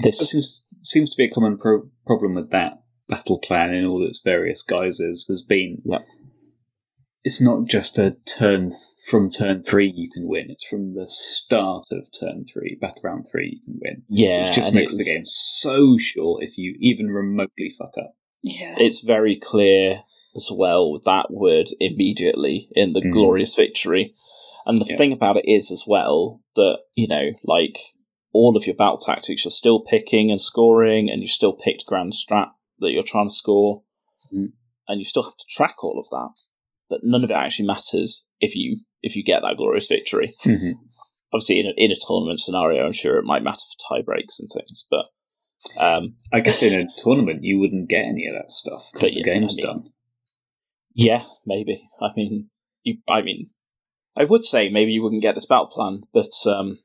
This 0.01 0.19
seems, 0.31 0.65
seems 0.81 1.09
to 1.11 1.17
be 1.17 1.25
a 1.25 1.29
common 1.29 1.57
pro- 1.57 1.89
problem 2.05 2.35
with 2.35 2.51
that 2.51 2.81
battle 3.09 3.39
plan 3.39 3.73
in 3.73 3.85
all 3.85 4.05
its 4.05 4.21
various 4.23 4.61
guises 4.63 5.25
has 5.29 5.43
been 5.43 5.81
Yeah. 5.85 5.99
It's 7.27 7.41
not 7.41 7.65
just 7.65 7.97
a 7.99 8.11
turn 8.25 8.73
from 9.09 9.29
turn 9.29 9.61
three 9.61 9.91
you 9.93 10.09
can 10.09 10.27
win, 10.29 10.45
it's 10.49 10.65
from 10.65 10.93
the 10.95 11.05
start 11.05 11.87
of 11.91 12.07
turn 12.17 12.45
three, 12.45 12.77
battle 12.79 13.01
round 13.03 13.25
three 13.29 13.59
you 13.59 13.61
can 13.65 13.79
win. 13.83 14.03
yeah, 14.07 14.45
Which 14.45 14.55
just 14.55 14.73
makes 14.73 14.97
the 14.97 15.03
game 15.03 15.25
so 15.25 15.97
short 15.97 16.41
if 16.43 16.57
you 16.57 16.75
even 16.79 17.07
remotely 17.07 17.69
fuck 17.77 17.97
up. 17.97 18.13
Yeah. 18.41 18.75
it's 18.77 19.01
very 19.01 19.35
clear 19.35 20.03
as 20.37 20.49
well 20.53 21.01
that 21.03 21.25
word 21.29 21.67
immediately 21.81 22.69
in 22.71 22.93
the 22.93 23.01
Mm. 23.01 23.11
glorious 23.11 23.55
victory. 23.55 24.13
And 24.65 24.79
the 24.79 24.85
Yeah. 24.85 24.95
thing 24.97 25.11
about 25.11 25.35
it 25.37 25.45
is 25.45 25.69
as 25.69 25.83
well 25.85 26.41
that, 26.55 26.79
you 26.95 27.07
know, 27.07 27.31
like 27.43 27.77
all 28.31 28.55
of 28.55 28.65
your 28.65 28.75
battle 28.75 28.99
tactics 28.99 29.43
you're 29.43 29.51
still 29.51 29.81
picking 29.81 30.31
and 30.31 30.39
scoring 30.39 31.09
and 31.09 31.21
you 31.21 31.27
still 31.27 31.53
picked 31.53 31.85
grand 31.87 32.13
strat 32.13 32.51
that 32.79 32.91
you're 32.91 33.03
trying 33.03 33.27
to 33.29 33.35
score. 33.35 33.83
Mm. 34.33 34.53
And 34.87 34.99
you 34.99 35.05
still 35.05 35.23
have 35.23 35.35
to 35.37 35.45
track 35.49 35.83
all 35.83 35.99
of 35.99 36.07
that. 36.11 36.33
But 36.89 37.01
none 37.03 37.23
of 37.23 37.29
it 37.29 37.33
actually 37.35 37.67
matters 37.67 38.23
if 38.39 38.55
you 38.55 38.81
if 39.01 39.15
you 39.15 39.23
get 39.23 39.41
that 39.41 39.57
glorious 39.57 39.87
victory. 39.87 40.35
Mm-hmm. 40.43 40.71
Obviously 41.33 41.59
in 41.59 41.65
a, 41.67 41.73
in 41.75 41.91
a 41.91 41.95
tournament 42.07 42.39
scenario 42.39 42.85
I'm 42.85 42.93
sure 42.93 43.17
it 43.17 43.25
might 43.25 43.43
matter 43.43 43.57
for 43.59 43.95
tie 43.97 44.01
breaks 44.01 44.39
and 44.39 44.49
things, 44.49 44.85
but 44.89 45.05
um 45.77 46.15
I 46.31 46.39
guess 46.39 46.63
in 46.63 46.79
a 46.79 46.87
tournament 46.97 47.43
you 47.43 47.59
wouldn't 47.59 47.89
get 47.89 48.05
any 48.05 48.27
of 48.27 48.35
that 48.35 48.51
stuff 48.51 48.89
because 48.93 49.13
the 49.13 49.21
yeah, 49.25 49.31
I 49.31 49.35
game's 49.39 49.55
mean- 49.57 49.65
done. 49.65 49.83
Yeah, 50.99 51.25
maybe. 51.45 51.87
I 52.01 52.07
mean, 52.15 52.49
you. 52.81 52.97
I 53.07 53.21
mean, 53.21 53.51
I 54.17 54.23
would 54.23 54.43
say 54.43 54.69
maybe 54.69 54.91
you 54.91 55.03
wouldn't 55.03 55.21
get 55.21 55.35
this 55.35 55.45
battle 55.45 55.67
plan, 55.67 56.01
but 56.11 56.31
um, 56.47 56.79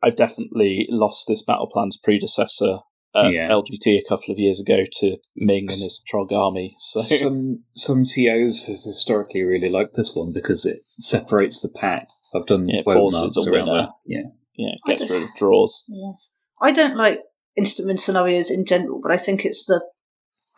I've 0.00 0.14
definitely 0.14 0.86
lost 0.90 1.26
this 1.26 1.42
battle 1.42 1.66
plan's 1.66 1.96
predecessor 1.96 2.78
at 3.16 3.32
Yeah. 3.32 3.48
LGT 3.50 3.98
a 3.98 4.04
couple 4.08 4.32
of 4.32 4.38
years 4.38 4.60
ago 4.60 4.84
to 5.00 5.16
Ming 5.36 5.62
and 5.62 5.70
his 5.70 6.02
Trog 6.12 6.32
army. 6.32 6.76
So 6.78 7.00
some 7.00 7.64
some 7.74 8.04
TOs 8.04 8.66
have 8.66 8.78
historically 8.82 9.42
really 9.42 9.68
liked 9.70 9.94
this 9.94 10.14
one 10.14 10.32
because 10.32 10.64
it 10.66 10.80
separates 11.00 11.60
the 11.60 11.68
pack. 11.68 12.08
I've 12.34 12.46
done 12.46 12.68
Yeah, 12.68 12.80
it 12.80 12.86
web 12.86 12.98
forces 12.98 13.36
a 13.36 13.50
around 13.50 13.66
winner. 13.68 13.82
that. 13.82 13.88
Yeah. 14.06 14.22
yeah, 14.56 14.74
I 14.86 14.94
gets 14.96 15.10
rid 15.10 15.22
of 15.22 15.28
draws. 15.36 15.84
Yeah. 15.88 16.12
I 16.60 16.72
don't 16.72 16.96
like 16.96 17.20
instrument 17.56 18.00
scenarios 18.00 18.50
in 18.50 18.64
general, 18.66 19.00
but 19.02 19.12
I 19.12 19.16
think 19.16 19.44
it's 19.44 19.64
the 19.64 19.82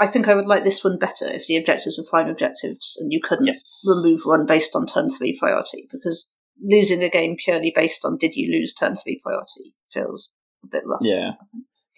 I 0.00 0.06
think 0.06 0.28
I 0.28 0.34
would 0.34 0.46
like 0.46 0.62
this 0.64 0.84
one 0.84 0.96
better 0.98 1.26
if 1.26 1.46
the 1.48 1.56
objectives 1.56 1.98
were 1.98 2.04
prime 2.08 2.28
objectives 2.28 2.96
and 3.00 3.12
you 3.12 3.20
couldn't 3.22 3.46
Yes. 3.46 3.84
remove 3.86 4.20
one 4.24 4.46
based 4.46 4.76
on 4.76 4.86
turn 4.86 5.10
three 5.10 5.36
priority 5.38 5.88
because 5.90 6.30
losing 6.62 7.02
a 7.02 7.08
game 7.08 7.36
purely 7.36 7.72
based 7.74 8.04
on 8.04 8.16
did 8.16 8.34
you 8.36 8.50
lose 8.50 8.72
turn 8.74 8.96
three 8.96 9.18
priority 9.22 9.74
feels 9.92 10.30
a 10.64 10.68
bit 10.68 10.82
rough. 10.86 11.00
Yeah. 11.02 11.32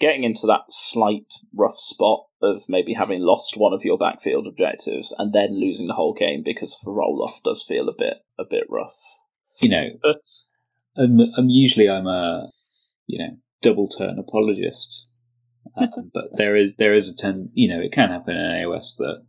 Getting 0.00 0.24
into 0.24 0.46
that 0.46 0.62
slight 0.70 1.34
rough 1.54 1.78
spot 1.78 2.24
of 2.42 2.62
maybe 2.68 2.94
having 2.94 3.20
lost 3.20 3.56
one 3.56 3.72
of 3.72 3.84
your 3.84 3.98
backfield 3.98 4.46
objectives 4.46 5.14
and 5.18 5.32
then 5.32 5.60
losing 5.60 5.88
the 5.88 5.94
whole 5.94 6.14
game 6.14 6.42
because 6.42 6.76
of 6.80 6.88
a 6.88 6.90
roll 6.90 7.22
off 7.22 7.42
does 7.44 7.62
feel 7.62 7.88
a 7.88 7.94
bit 7.96 8.14
a 8.38 8.44
bit 8.48 8.64
rough. 8.68 8.96
You 9.60 9.68
know, 9.68 9.88
But 10.02 10.22
I'm, 10.96 11.20
I'm 11.36 11.48
usually 11.48 11.88
I'm 11.88 12.06
a 12.06 12.50
you 13.06 13.18
know 13.18 13.36
double 13.60 13.88
turn 13.88 14.18
apologist, 14.18 15.06
um, 15.76 16.10
but 16.14 16.24
there 16.32 16.56
is 16.56 16.76
there 16.76 16.94
is 16.94 17.08
a 17.08 17.16
ten 17.16 17.50
you 17.52 17.68
know 17.68 17.80
it 17.80 17.92
can 17.92 18.08
happen 18.08 18.36
in 18.36 18.42
AOS 18.42 18.96
that 18.96 19.22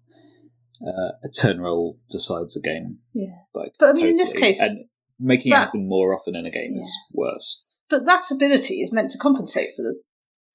uh, 0.86 1.12
a 1.24 1.30
turn 1.30 1.60
roll 1.60 2.00
decides 2.10 2.56
a 2.56 2.62
game. 2.62 3.00
Yeah. 3.14 3.44
Like, 3.54 3.74
But 3.80 3.90
I 3.90 3.94
mean, 3.94 4.08
in 4.08 4.18
this 4.18 4.34
case, 4.34 4.62
and 4.62 4.86
making 5.20 5.52
it 5.52 5.56
happen 5.56 5.88
more 5.88 6.16
often 6.16 6.36
in 6.36 6.46
a 6.46 6.52
game 6.52 6.78
is 6.80 6.96
worse. 7.12 7.64
But 7.90 8.06
that 8.06 8.32
ability 8.32 8.82
is 8.82 8.92
meant 8.92 9.12
to 9.12 9.18
compensate 9.18 9.70
for 9.76 9.84
the 9.84 10.00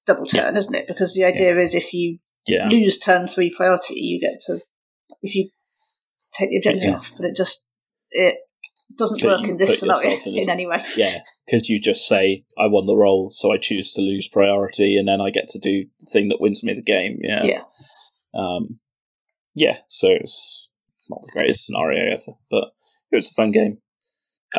double 0.06 0.26
turn, 0.26 0.56
isn't 0.56 0.74
it? 0.74 0.86
Because 0.88 1.14
the 1.14 1.24
idea 1.24 1.58
is 1.58 1.74
if 1.74 1.92
you 1.92 2.18
yeah. 2.46 2.68
lose 2.68 2.98
turn 2.98 3.26
three 3.26 3.52
priority, 3.54 3.94
you 3.94 4.20
get 4.20 4.40
to 4.46 4.60
if 5.22 5.34
you 5.34 5.50
take 6.34 6.50
the 6.50 6.56
objective 6.56 6.90
Yeah. 6.90 6.96
off. 6.96 7.12
But 7.16 7.26
it 7.26 7.36
just 7.36 7.66
it 8.10 8.36
doesn't 8.96 9.20
But 9.22 9.40
work 9.40 9.48
in 9.48 9.56
this 9.56 9.80
scenario 9.80 10.18
in 10.24 10.38
in, 10.42 10.50
any 10.50 10.66
way. 10.66 10.82
Yeah, 10.96 11.20
because 11.44 11.68
you 11.68 11.80
just 11.80 12.06
say, 12.06 12.44
I 12.58 12.66
won 12.66 12.86
the 12.86 12.96
roll, 12.96 13.30
so 13.30 13.52
I 13.52 13.58
choose 13.58 13.92
to 13.92 14.00
lose 14.00 14.28
priority, 14.28 14.96
and 14.96 15.08
then 15.08 15.20
I 15.20 15.30
get 15.30 15.48
to 15.48 15.58
do 15.58 15.86
the 16.00 16.10
thing 16.10 16.28
that 16.28 16.40
wins 16.40 16.62
me 16.62 16.74
the 16.74 16.82
game. 16.82 17.18
Yeah. 17.22 17.42
Yeah. 17.44 17.62
Um, 18.34 18.80
yeah, 19.54 19.78
so 19.88 20.08
it's 20.10 20.68
not 21.08 21.22
the 21.22 21.32
greatest 21.32 21.64
scenario 21.64 22.14
ever, 22.14 22.36
but 22.50 22.64
it 23.10 23.16
was 23.16 23.30
a 23.30 23.34
fun 23.34 23.50
game. 23.50 23.78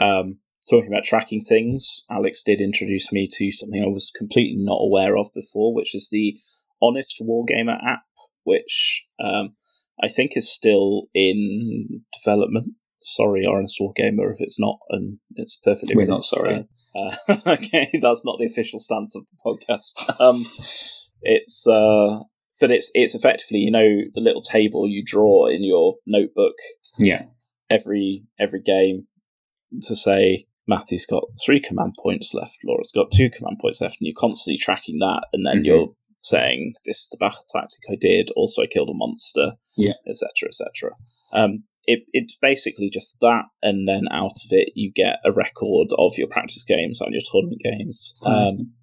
Um, 0.02 0.40
talking 0.70 0.90
about 0.92 1.04
tracking 1.04 1.44
things, 1.44 2.04
Alex 2.10 2.44
did 2.44 2.62
introduce 2.62 3.12
me 3.12 3.28
to 3.32 3.52
something 3.52 3.82
I 3.82 3.88
was 3.88 4.12
completely 4.16 4.64
not 4.64 4.80
aware 4.82 5.18
of 5.18 5.28
before, 5.34 5.74
which 5.74 5.96
is 5.96 6.10
the 6.12 6.38
Honest 6.82 7.22
Wargamer 7.22 7.78
app, 7.84 8.04
which 8.44 9.06
um, 9.24 9.56
I 10.02 10.10
think 10.10 10.34
is 10.36 10.54
still 10.54 11.04
in 11.14 12.04
development. 12.24 12.74
Sorry, 13.04 13.46
Honest 13.46 13.80
Wargamer, 13.82 14.32
if 14.34 14.40
it's 14.40 14.60
not, 14.60 14.80
and 14.90 15.20
it's 15.36 15.58
perfectly. 15.58 15.96
We're 15.96 16.08
not 16.08 16.24
sorry. 16.24 16.68
Uh, 16.96 17.16
okay, 17.48 17.90
that's 18.02 18.26
not 18.26 18.38
the 18.40 18.48
official 18.48 18.80
stance 18.80 19.16
of 19.16 19.24
the 19.24 19.38
podcast. 19.46 20.20
Um, 20.20 20.46
it's 21.22 21.66
uh, 21.68 22.20
but 22.60 22.72
it's 22.72 22.92
it's 22.94 23.16
effectively 23.16 23.60
you 23.60 23.72
know 23.72 24.02
the 24.14 24.22
little 24.22 24.42
table 24.42 24.88
you 24.88 25.04
draw 25.06 25.48
in 25.48 25.64
your 25.64 25.96
notebook 26.06 26.56
Yeah, 26.98 27.24
every 27.70 28.24
every 28.40 28.62
game 28.62 29.08
to 29.84 29.96
say 29.96 30.47
Matthew's 30.68 31.06
got 31.06 31.24
three 31.44 31.60
command 31.60 31.96
points 32.02 32.34
left, 32.34 32.58
Laura's 32.66 32.92
got 32.94 33.12
two 33.12 33.30
command 33.30 33.58
points 33.62 33.82
left, 33.82 33.98
and 34.00 34.08
you're 34.08 34.16
constantly 34.20 34.58
tracking 34.58 35.00
that, 35.00 35.24
and 35.34 35.46
then 35.46 35.62
Mhm. 35.62 35.66
you're 35.66 35.96
saying 36.22 36.74
this 36.86 37.04
is 37.04 37.10
the 37.10 37.18
battle 37.18 37.44
tactic 37.50 37.80
I 37.90 37.96
did. 37.96 38.32
Also, 38.36 38.62
I 38.64 38.68
killed 38.68 38.90
a 38.90 38.94
monster. 38.94 39.54
Yeah. 39.78 39.94
etc. 40.08 40.48
etc. 40.50 40.92
Um, 41.32 41.64
it, 41.86 42.00
it's 42.12 42.36
basically 42.36 42.90
just 42.90 43.16
that, 43.22 43.44
and 43.62 43.88
then 43.88 44.08
out 44.12 44.32
of 44.44 44.52
it 44.52 44.72
you 44.76 44.92
get 44.92 45.20
a 45.24 45.32
record 45.32 45.90
of 45.98 46.18
your 46.18 46.28
practice 46.28 46.64
games 46.68 47.00
and 47.00 47.14
your 47.14 47.22
tournament 47.32 47.62
games. 47.64 48.14
Um, 48.24 48.74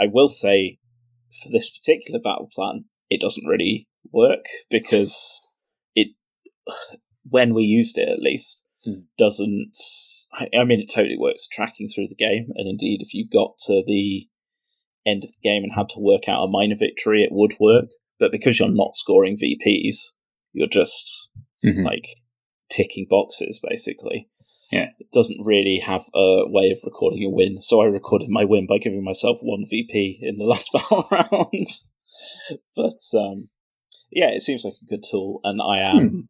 I 0.00 0.06
will 0.06 0.28
say 0.28 0.78
for 1.42 1.50
this 1.50 1.68
particular 1.68 2.18
battle 2.20 2.48
plan, 2.54 2.84
it 3.10 3.20
doesn't 3.20 3.44
really 3.46 3.88
work 4.12 4.44
because 4.70 5.40
it, 5.94 6.14
when 7.28 7.52
we 7.54 7.64
used 7.64 7.98
it 7.98 8.08
at 8.08 8.20
least, 8.20 8.64
Hmm. 8.84 9.00
doesn't. 9.18 9.76
I, 10.32 10.48
I 10.56 10.64
mean, 10.64 10.80
it 10.80 10.90
totally 10.92 11.18
works 11.18 11.46
tracking 11.46 11.88
through 11.88 12.08
the 12.08 12.14
game, 12.14 12.48
and 12.54 12.68
indeed, 12.68 13.00
if 13.02 13.12
you 13.12 13.28
got 13.30 13.58
to 13.66 13.82
the 13.86 14.26
end 15.06 15.24
of 15.24 15.30
the 15.30 15.48
game 15.48 15.62
and 15.64 15.72
had 15.76 15.88
to 15.90 15.98
work 16.00 16.28
out 16.28 16.44
a 16.44 16.48
minor 16.48 16.76
victory, 16.78 17.22
it 17.22 17.32
would 17.32 17.56
work. 17.60 17.86
But 18.18 18.32
because 18.32 18.58
you're 18.58 18.68
not 18.68 18.94
scoring 18.94 19.36
VPs, 19.36 20.12
you're 20.52 20.66
just 20.68 21.28
Mhm. 21.64 21.84
like 21.84 22.16
ticking 22.70 23.06
boxes 23.08 23.60
basically. 23.62 24.28
Yeah. 24.70 24.90
It 24.98 25.08
doesn't 25.12 25.42
really 25.44 25.80
have 25.84 26.04
a 26.14 26.44
way 26.48 26.70
of 26.70 26.78
recording 26.84 27.24
a 27.24 27.30
win. 27.30 27.60
So 27.62 27.80
I 27.82 27.86
recorded 27.86 28.28
my 28.28 28.44
win 28.44 28.66
by 28.66 28.78
giving 28.78 29.02
myself 29.02 29.38
one 29.42 29.64
VP 29.68 30.20
in 30.22 30.36
the 30.38 30.44
last 30.52 30.70
battle 30.72 31.08
round. 31.10 31.66
but 32.76 33.00
um 33.18 33.48
yeah, 34.12 34.28
it 34.30 34.42
seems 34.42 34.64
like 34.64 34.74
a 34.82 34.86
good 34.86 35.04
tool 35.08 35.40
and 35.44 35.60
I 35.62 35.78
am 35.80 36.28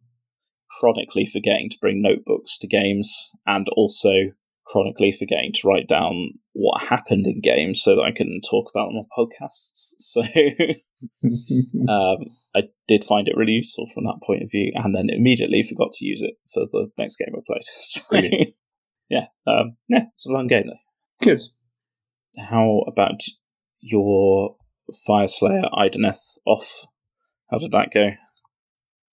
chronically 0.80 1.28
forgetting 1.30 1.68
to 1.70 1.78
bring 1.80 2.00
notebooks 2.00 2.56
to 2.58 2.66
games 2.66 3.30
and 3.46 3.68
also 3.76 4.32
chronically 4.66 5.12
forgetting 5.12 5.52
to 5.52 5.68
write 5.68 5.86
down 5.86 6.30
what 6.52 6.82
happened 6.82 7.26
in 7.26 7.40
games 7.40 7.82
so 7.82 7.96
that 7.96 8.02
I 8.02 8.12
can 8.12 8.40
talk 8.48 8.70
about 8.70 8.88
them 8.88 8.96
on 8.96 9.06
podcasts. 9.16 9.92
So 9.98 10.22
um, 11.92 12.18
I 12.54 12.62
did 12.88 13.04
find 13.04 13.28
it 13.28 13.36
really 13.36 13.52
useful 13.52 13.88
from 13.94 14.04
that 14.04 14.20
point 14.26 14.42
of 14.42 14.50
view, 14.50 14.72
and 14.74 14.94
then 14.94 15.08
immediately 15.08 15.62
forgot 15.62 15.92
to 15.92 16.04
use 16.04 16.20
it 16.22 16.34
for 16.52 16.66
the 16.70 16.90
next 16.98 17.16
game 17.16 17.34
I 17.34 17.40
played. 17.46 17.62
So, 17.66 18.12
yeah, 19.08 19.26
um, 19.46 19.76
yeah, 19.88 20.04
it's 20.12 20.26
a 20.26 20.32
long 20.32 20.46
game 20.46 20.66
though. 20.66 21.24
Good. 21.26 21.40
How 22.38 22.82
about 22.86 23.22
your 23.80 24.56
Fire 25.06 25.26
Slayer 25.26 25.64
Idoneth 25.72 26.38
off? 26.46 26.86
How 27.50 27.58
did 27.58 27.72
that 27.72 27.92
go? 27.92 28.10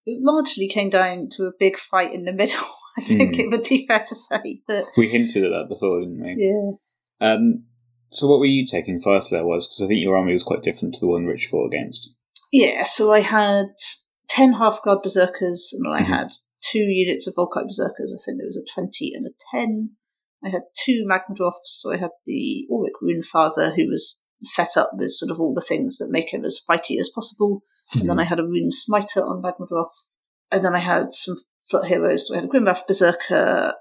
It 0.09 0.19
largely 0.23 0.67
came 0.69 0.89
down 0.89 1.27
to 1.33 1.45
a 1.45 1.51
big 1.59 1.77
fight 1.77 2.13
in 2.13 2.23
the 2.25 2.31
middle. 2.33 2.63
I 2.97 3.01
think 3.01 3.35
Hmm. 3.35 3.41
it 3.41 3.49
would 3.51 3.63
be 3.69 3.85
fair 3.85 3.99
to 3.99 4.15
say, 4.15 4.61
but 4.67 4.85
We 4.97 5.07
hinted 5.07 5.43
at 5.43 5.51
that 5.51 5.67
before, 5.69 5.99
didn't 5.99 6.19
we? 6.19 6.35
yeah, 6.39 6.71
Um, 7.33 7.65
so 8.09 8.25
what 8.27 8.39
were 8.39 8.45
you 8.45 8.65
taking 8.65 8.99
first 9.01 9.29
there 9.29 9.45
was? 9.45 9.67
Because 9.67 9.83
I 9.83 9.87
think 9.87 10.01
your 10.01 10.17
army 10.17 10.33
was 10.33 10.43
quite 10.43 10.63
different 10.63 10.95
to 10.95 11.01
the 11.01 11.07
one 11.11 11.25
Rich 11.25 11.47
fought 11.47 11.67
against. 11.67 12.09
yeah. 12.51 12.83
So 12.83 13.13
I 13.13 13.19
had 13.19 13.67
ten 14.29 14.53
Hearthguard 14.53 15.03
berserkers, 15.03 15.73
and 15.77 15.93
I 15.93 16.01
Mhm. 16.01 16.05
had 16.07 16.27
two 16.71 16.79
units 16.87 17.27
of 17.27 17.35
Vulkite 17.35 17.67
berserkers. 17.67 18.13
I 18.15 18.19
think 18.25 18.37
there 18.39 18.47
was 18.47 18.57
a 18.57 18.63
twenty 18.73 19.13
and 19.13 19.27
a 19.27 19.31
ten. 19.51 19.91
I 20.43 20.49
had 20.49 20.61
two 20.85 21.05
Magmadroths, 21.05 21.65
so 21.65 21.91
I 21.91 21.97
had 21.97 22.11
the 22.25 22.65
Auric 22.71 22.99
Rune 23.01 23.23
Father, 23.23 23.73
who 23.75 23.87
was 23.89 24.23
set 24.43 24.77
up 24.77 24.91
with 24.93 25.11
sort 25.11 25.31
of 25.31 25.39
all 25.41 25.53
the 25.53 25.61
things 25.67 25.97
that 25.97 26.09
make 26.09 26.31
him 26.33 26.45
as 26.45 26.61
fighty 26.67 26.97
as 26.99 27.09
possible. 27.13 27.63
And 27.95 28.09
then 28.09 28.19
I 28.19 28.25
had 28.25 28.39
a 28.39 28.43
Rune 28.43 28.71
Smiter 28.71 29.21
on 29.25 29.41
Magmadroth, 29.41 30.17
and 30.51 30.63
then 30.63 30.75
I 30.75 30.79
had 30.79 31.13
some 31.13 31.35
foot 31.69 31.88
heroes. 31.88 32.27
So 32.27 32.33
I 32.33 32.38
had 32.38 32.45
a 32.45 32.47
Grimwrath 32.47 32.88
Berserker, 32.88 33.73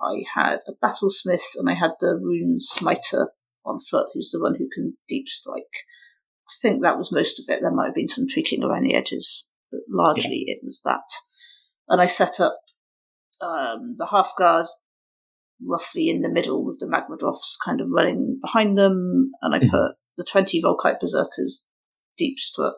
I 0.00 0.24
had 0.34 0.60
a 0.66 0.72
Battlesmith, 0.84 1.54
and 1.56 1.68
I 1.68 1.74
had 1.74 1.92
the 2.00 2.18
Rune 2.20 2.58
Smiter 2.60 3.28
on 3.64 3.80
foot, 3.80 4.08
who's 4.14 4.30
the 4.30 4.40
one 4.40 4.56
who 4.56 4.68
can 4.74 4.96
deep 5.08 5.28
strike. 5.28 5.62
I 6.48 6.52
think 6.60 6.82
that 6.82 6.98
was 6.98 7.12
most 7.12 7.38
of 7.38 7.44
it. 7.48 7.60
There 7.62 7.70
might 7.70 7.86
have 7.86 7.94
been 7.94 8.08
some 8.08 8.26
tweaking 8.28 8.62
around 8.62 8.84
the 8.84 8.94
edges, 8.94 9.46
but 9.70 9.80
largely 9.88 10.44
it 10.48 10.58
was 10.62 10.80
that. 10.84 11.04
And 11.88 12.00
I 12.00 12.06
set 12.06 12.40
up 12.40 12.58
um, 13.40 13.96
the 13.98 14.06
Hearthguard 14.06 14.66
roughly 15.64 16.08
in 16.08 16.22
the 16.22 16.28
middle 16.28 16.64
with 16.64 16.78
the 16.80 16.86
Magmadroths 16.86 17.56
kind 17.64 17.80
of 17.80 17.88
running 17.90 18.38
behind 18.42 18.76
them, 18.76 19.30
and 19.40 19.54
I 19.54 19.58
Mhm. 19.60 19.70
put 19.70 19.96
the 20.16 20.24
20 20.24 20.60
Vulkite 20.60 21.00
Berserkers 21.00 21.64
deep 22.18 22.38
struck, 22.38 22.76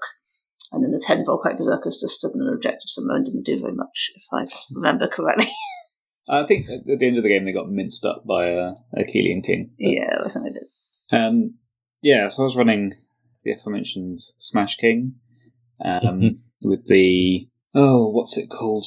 and 0.72 0.82
then 0.82 0.90
the 0.90 1.02
10 1.04 1.24
Vulkite 1.24 1.58
Berserkers 1.58 1.98
just 2.00 2.14
stood 2.14 2.32
in 2.34 2.42
an 2.42 2.52
objective 2.52 2.88
somewhere 2.88 3.16
and 3.16 3.24
didn't 3.24 3.44
do 3.44 3.60
very 3.60 3.74
much, 3.74 4.10
if 4.16 4.24
I 4.32 4.46
remember 4.74 5.08
correctly. 5.08 5.50
I 6.28 6.44
think 6.46 6.68
at 6.70 6.98
the 6.98 7.06
end 7.06 7.18
of 7.18 7.22
the 7.22 7.28
game 7.28 7.44
they 7.44 7.52
got 7.52 7.70
minced 7.70 8.04
up 8.04 8.24
by 8.26 8.46
a, 8.46 8.72
a 8.96 9.04
Akhelian 9.04 9.44
King. 9.44 9.70
But, 9.78 9.86
yeah, 9.86 10.16
I 10.24 10.28
think 10.28 10.46
I 10.46 10.50
did. 10.50 10.64
Um, 11.12 11.54
yeah, 12.02 12.28
so 12.28 12.42
I 12.42 12.44
was 12.44 12.56
running 12.56 12.94
the 13.44 13.52
aforementioned 13.52 14.18
Smash 14.38 14.76
King 14.76 15.16
um, 15.84 16.36
with 16.62 16.86
the 16.86 17.48
oh, 17.74 18.08
what's 18.08 18.38
it 18.38 18.48
called? 18.48 18.86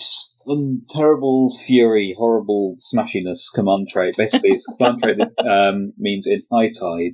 Um, 0.49 0.83
terrible 0.89 1.53
fury, 1.65 2.15
horrible 2.17 2.77
smashiness 2.79 3.53
command 3.53 3.89
trait. 3.89 4.15
Basically, 4.17 4.51
it's 4.51 4.65
command 4.77 5.03
trait 5.03 5.17
that 5.17 5.45
um, 5.45 5.93
means 5.97 6.25
in 6.25 6.43
high 6.51 6.69
tide 6.69 7.13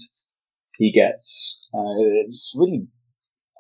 he 0.78 0.92
gets. 0.92 1.68
Uh, 1.74 1.98
it's 2.24 2.54
really 2.56 2.88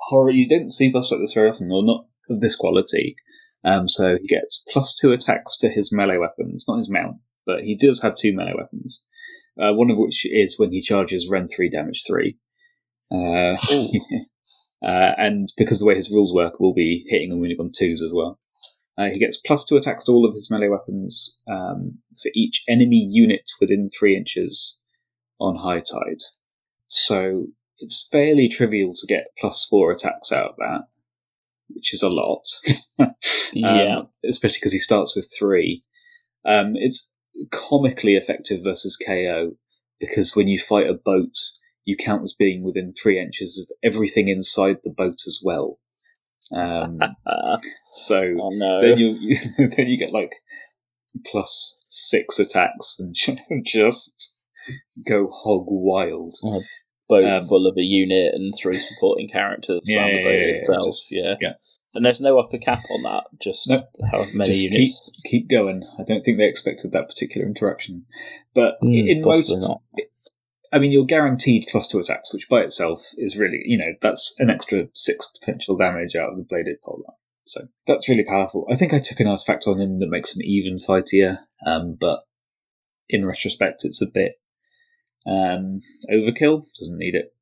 horror. 0.07 0.31
You 0.31 0.47
don't 0.47 0.71
see 0.71 0.91
buffs 0.91 1.11
like 1.11 1.21
this 1.21 1.33
very 1.33 1.49
often, 1.49 1.71
or 1.71 1.83
not 1.83 2.05
of 2.29 2.41
this 2.41 2.55
quality. 2.55 3.15
Um, 3.63 3.87
so 3.87 4.17
he 4.21 4.27
gets 4.27 4.63
plus 4.69 4.95
two 4.95 5.11
attacks 5.11 5.57
to 5.59 5.69
his 5.69 5.93
melee 5.93 6.17
weapons, 6.17 6.65
not 6.67 6.77
his 6.77 6.89
mount, 6.89 7.17
but 7.45 7.63
he 7.63 7.75
does 7.75 8.01
have 8.01 8.15
two 8.15 8.35
melee 8.35 8.53
weapons. 8.55 9.01
Uh, 9.59 9.73
one 9.73 9.91
of 9.91 9.97
which 9.97 10.25
is 10.25 10.59
when 10.59 10.71
he 10.71 10.81
charges 10.81 11.29
Rend 11.29 11.49
3 11.55 11.69
damage 11.69 12.03
3. 12.07 12.37
Uh, 13.11 13.55
uh, 14.85 15.11
and 15.17 15.49
because 15.57 15.79
the 15.79 15.85
way 15.85 15.95
his 15.95 16.09
rules 16.09 16.33
work, 16.33 16.55
we'll 16.59 16.73
be 16.73 17.05
hitting 17.07 17.31
and 17.31 17.39
winning 17.39 17.57
on 17.59 17.71
twos 17.75 18.01
as 18.01 18.11
well. 18.11 18.39
Uh, 18.97 19.09
he 19.09 19.19
gets 19.19 19.39
plus 19.39 19.63
two 19.63 19.77
attacks 19.77 20.05
to 20.05 20.11
all 20.11 20.27
of 20.27 20.33
his 20.33 20.49
melee 20.51 20.67
weapons 20.67 21.37
um, 21.47 21.99
for 22.21 22.31
each 22.35 22.63
enemy 22.67 23.07
unit 23.09 23.49
within 23.59 23.89
three 23.89 24.15
inches 24.17 24.77
on 25.39 25.55
high 25.55 25.79
tide. 25.79 26.21
So 26.87 27.47
it's 27.83 28.07
fairly 28.11 28.47
trivial 28.47 28.93
to 28.95 29.07
get 29.07 29.27
plus 29.37 29.67
four 29.69 29.91
attacks 29.91 30.31
out 30.31 30.51
of 30.51 30.55
that. 30.57 30.81
which 31.67 31.93
is 31.93 32.01
a 32.01 32.09
lot. 32.09 32.43
yeah. 33.53 33.97
Um, 33.97 34.07
especially 34.27 34.59
because 34.59 34.73
he 34.73 34.79
starts 34.79 35.15
with 35.15 35.29
three. 35.37 35.83
Um, 36.45 36.73
it's 36.75 37.11
comically 37.51 38.15
effective 38.15 38.63
versus 38.63 38.97
KO 38.97 39.53
because 39.99 40.35
when 40.35 40.47
you 40.47 40.57
fight 40.59 40.89
a 40.89 40.93
boat, 40.93 41.35
you 41.85 41.97
count 41.97 42.23
as 42.23 42.35
being 42.37 42.63
within 42.63 42.93
three 42.93 43.19
inches 43.19 43.59
of 43.59 43.67
everything 43.83 44.27
inside 44.27 44.77
the 44.83 44.93
boat 44.95 45.19
as 45.27 45.41
well. 45.43 45.79
Um, 46.55 46.99
so 47.93 48.21
oh 48.39 48.49
no. 48.53 48.81
then 48.81 48.97
you 48.97 49.35
then 49.57 49.87
you 49.87 49.97
get 49.97 50.13
like 50.13 50.33
plus 51.25 51.79
six 51.87 52.39
attacks 52.39 52.97
and 52.99 53.15
just 53.65 54.37
go 55.05 55.29
hog 55.29 55.65
wild. 55.67 56.35
Boat 57.21 57.41
um, 57.41 57.47
full 57.47 57.67
of 57.67 57.77
a 57.77 57.81
unit 57.81 58.33
and 58.33 58.53
three 58.57 58.79
supporting 58.79 59.29
characters 59.29 59.81
Yeah, 59.85 60.05
and 60.05 60.17
the 60.17 60.23
boat 60.23 60.31
yeah, 60.31 60.45
itself. 60.61 60.85
just- 60.85 61.11
yeah. 61.11 61.35
yeah. 61.41 61.53
And 61.95 62.03
there's 62.03 62.21
no 62.21 62.39
upper 62.39 62.57
cap 62.57 62.81
on 62.89 63.03
that, 63.03 63.25
just 63.39 63.69
Nope. 63.69 63.85
how 64.11 64.25
many 64.33 64.49
Just 64.49 64.61
units. 64.63 65.21
keep 65.25 65.47
going. 65.47 65.87
I 65.99 66.03
don't 66.03 66.25
think 66.25 66.39
they 66.39 66.47
expected 66.47 66.91
that 66.91 67.07
particular 67.07 67.45
interaction, 67.45 68.05
but 68.55 68.77
Hmm, 68.81 68.93
in 68.93 69.21
most, 69.21 69.51
not. 69.61 69.79
I 70.71 70.79
mean, 70.79 70.91
you're 70.91 71.05
guaranteed 71.05 71.67
plus 71.69 71.87
two 71.87 71.99
attacks, 71.99 72.33
which 72.33 72.49
by 72.49 72.61
itself 72.61 73.11
is 73.15 73.37
really, 73.37 73.61
you 73.63 73.77
know, 73.77 73.93
that's 74.01 74.33
an 74.39 74.49
extra 74.49 74.87
six 74.95 75.27
potential 75.39 75.77
damage 75.77 76.15
out 76.15 76.31
of 76.31 76.37
the 76.37 76.43
bladed 76.43 76.81
polearm. 76.81 77.13
So 77.45 77.67
that's 77.85 78.09
really 78.09 78.23
powerful. 78.23 78.65
I 78.71 78.75
think 78.75 78.91
I 78.91 78.97
took 78.97 79.19
an 79.19 79.27
artifact 79.27 79.67
on 79.67 79.79
him 79.79 79.99
that 79.99 80.09
makes 80.09 80.35
him 80.35 80.41
even 80.43 80.79
fightier, 80.79 81.41
um, 81.67 81.95
but 81.99 82.21
in 83.07 83.23
retrospect, 83.23 83.85
it's 83.85 84.01
a 84.01 84.07
bit 84.07 84.37
um, 85.25 85.81
overkill. 86.09 86.63
Doesn't 86.77 86.97
need 86.97 87.15
it, 87.15 87.33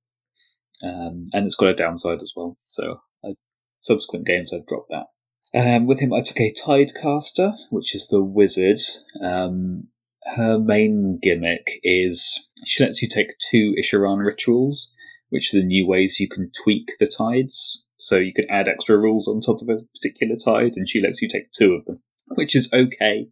um, 0.84 1.30
and 1.34 1.46
it's 1.46 1.56
got 1.56 1.70
a 1.70 1.76
downside 1.76 2.22
as 2.22 2.34
well. 2.36 2.58
So 2.74 3.02
I, 3.24 3.36
subsequent 3.82 4.26
games, 4.26 4.54
I've 4.54 4.68
dropped 4.68 4.92
that. 4.92 5.08
Um, 5.54 5.86
with 5.86 6.00
him, 6.00 6.14
I 6.14 6.22
took 6.22 6.40
a 6.40 6.54
Tidecaster, 6.54 7.54
which 7.70 7.94
is 7.94 8.08
the 8.08 8.24
wizard. 8.24 8.80
Um, 9.22 9.88
her 10.36 10.60
main 10.60 11.20
gimmick 11.22 11.68
is 11.84 12.48
she 12.66 12.84
lets 12.84 13.02
you 13.02 13.10
take 13.10 13.38
two 13.50 13.74
Isharann 13.78 14.24
rituals, 14.24 14.92
which 15.30 15.54
are 15.54 15.58
the 15.58 15.66
new 15.66 15.88
ways 15.88 16.20
you 16.20 16.30
can 16.30 16.52
tweak 16.64 16.92
the 17.00 17.08
tides. 17.08 17.86
So 17.98 18.18
you 18.18 18.34
can 18.34 18.50
add 18.50 18.68
extra 18.68 18.98
rules 18.98 19.28
on 19.28 19.42
top 19.42 19.62
of 19.62 19.70
a 19.70 19.82
particular 19.96 20.36
tide, 20.44 20.74
and 20.76 20.88
she 20.88 21.02
lets 21.02 21.22
you 21.22 21.28
take 21.28 21.52
two 21.52 21.74
of 21.74 21.86
them, 21.86 22.02
which 22.36 22.56
is 22.56 22.72
okay. 22.74 23.28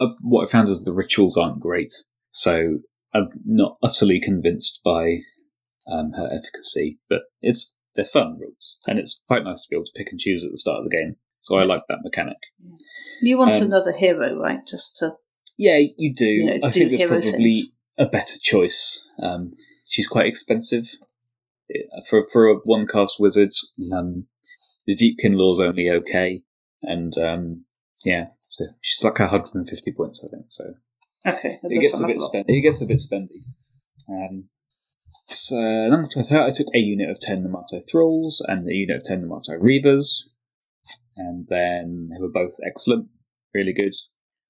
Uh, 0.00 0.08
what 0.20 0.46
I 0.46 0.50
found 0.50 0.68
is 0.68 0.84
the 0.84 0.92
rituals 0.92 1.38
aren't 1.38 1.60
great, 1.60 1.92
so 2.30 2.80
I'm 3.14 3.28
not 3.44 3.76
utterly 3.82 4.20
convinced 4.20 4.80
by 4.84 5.18
um, 5.90 6.12
her 6.12 6.28
efficacy, 6.32 6.98
but 7.08 7.22
it's 7.40 7.72
they're 7.94 8.04
fun 8.04 8.38
rules, 8.38 8.76
and 8.86 8.98
it's 8.98 9.20
quite 9.26 9.44
nice 9.44 9.62
to 9.62 9.68
be 9.70 9.76
able 9.76 9.86
to 9.86 9.92
pick 9.96 10.08
and 10.10 10.20
choose 10.20 10.44
at 10.44 10.50
the 10.50 10.58
start 10.58 10.78
of 10.80 10.84
the 10.90 10.96
game. 10.96 11.16
So 11.40 11.56
I 11.56 11.64
like 11.64 11.82
that 11.88 12.00
mechanic. 12.02 12.36
You 13.22 13.38
want 13.38 13.54
Um, 13.54 13.62
another 13.62 13.92
hero, 13.92 14.36
right? 14.38 14.66
Just 14.66 14.96
to 14.96 15.16
Yeah, 15.56 15.78
you 15.96 16.12
do. 16.14 16.26
You 16.26 16.44
know, 16.46 16.66
I 16.66 16.70
do 16.70 16.80
think 16.86 16.98
there's 16.98 17.08
probably 17.08 17.30
things. 17.54 17.72
a 17.98 18.06
better 18.06 18.38
choice. 18.42 19.08
Um, 19.22 19.52
she's 19.86 20.08
quite 20.08 20.26
expensive 20.26 20.96
for 22.08 22.26
for 22.32 22.46
a 22.48 22.54
one 22.64 22.86
cast 22.86 23.18
wizard. 23.20 23.52
Um, 23.92 24.26
the 24.86 24.94
Deepkin 24.96 25.36
law's 25.36 25.60
only 25.60 25.88
okay, 25.90 26.42
and 26.82 27.16
um, 27.18 27.64
yeah, 28.04 28.26
so 28.50 28.66
she's 28.80 29.02
like 29.02 29.18
150 29.18 29.92
points, 29.92 30.24
I 30.24 30.28
think. 30.34 30.46
So 30.48 30.74
okay, 31.26 31.58
it 31.62 31.80
gets 31.80 32.00
a 32.00 32.06
bit. 32.06 32.22
It 32.48 32.62
gets 32.62 32.82
a 32.82 32.86
bit 32.86 32.98
spendy. 32.98 33.42
Um, 34.08 34.48
so 35.26 35.56
Namarti, 35.56 36.30
I 36.32 36.50
took 36.50 36.68
a 36.74 36.78
unit 36.78 37.10
of 37.10 37.20
ten 37.20 37.44
Namarti 37.44 37.82
Thralls 37.90 38.42
and 38.46 38.68
a 38.68 38.72
unit 38.72 38.98
of 38.98 39.04
ten 39.04 39.22
Namarti 39.22 39.58
Reavers, 39.58 40.22
and 41.16 41.46
then 41.48 42.10
they 42.12 42.20
were 42.20 42.30
both 42.30 42.54
excellent, 42.66 43.08
really 43.54 43.72
good. 43.72 43.94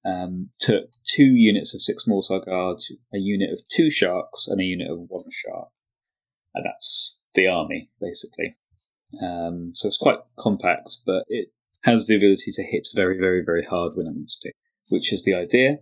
Um, 0.05 0.49
took 0.59 0.85
two 1.03 1.35
units 1.35 1.73
of 1.73 1.81
six 1.81 2.05
Morrsarr 2.07 2.45
Guards, 2.45 2.91
a 3.13 3.17
unit 3.17 3.51
of 3.51 3.61
two 3.69 3.91
Sharks, 3.91 4.47
and 4.47 4.61
a 4.61 4.63
unit 4.63 4.89
of 4.89 4.99
one 5.07 5.25
Shark. 5.31 5.69
And 6.53 6.65
that's 6.65 7.17
the 7.33 7.47
army, 7.47 7.89
basically. 7.99 8.55
Um, 9.21 9.71
so 9.73 9.87
it's 9.87 9.97
quite 9.97 10.19
compact, 10.37 10.97
but 11.05 11.23
it 11.27 11.49
has 11.83 12.07
the 12.07 12.15
ability 12.15 12.51
to 12.51 12.63
hit 12.63 12.87
very, 12.95 13.17
very, 13.17 13.43
very 13.45 13.63
hard 13.63 13.93
when 13.95 14.07
it 14.07 14.15
wants 14.15 14.37
to, 14.39 14.51
which 14.89 15.11
is 15.11 15.23
the 15.23 15.33
idea. 15.33 15.77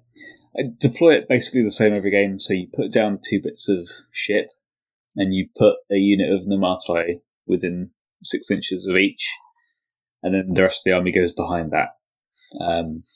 Deploy 0.79 1.15
it 1.15 1.29
basically 1.29 1.63
the 1.63 1.71
same 1.71 1.93
every 1.93 2.11
game. 2.11 2.39
So 2.39 2.53
you 2.53 2.67
put 2.73 2.91
down 2.91 3.19
two 3.23 3.41
bits 3.41 3.67
of 3.69 3.89
ship, 4.11 4.49
and 5.15 5.33
you 5.33 5.47
put 5.57 5.75
a 5.91 5.97
unit 5.97 6.31
of 6.31 6.47
Namarti 6.47 7.21
within 7.47 7.91
six 8.23 8.49
inches 8.49 8.87
of 8.87 8.95
each, 8.95 9.27
and 10.23 10.33
then 10.33 10.53
the 10.53 10.63
rest 10.63 10.85
of 10.85 10.91
the 10.91 10.95
army 10.95 11.11
goes 11.11 11.33
behind 11.33 11.71
that 11.71 11.89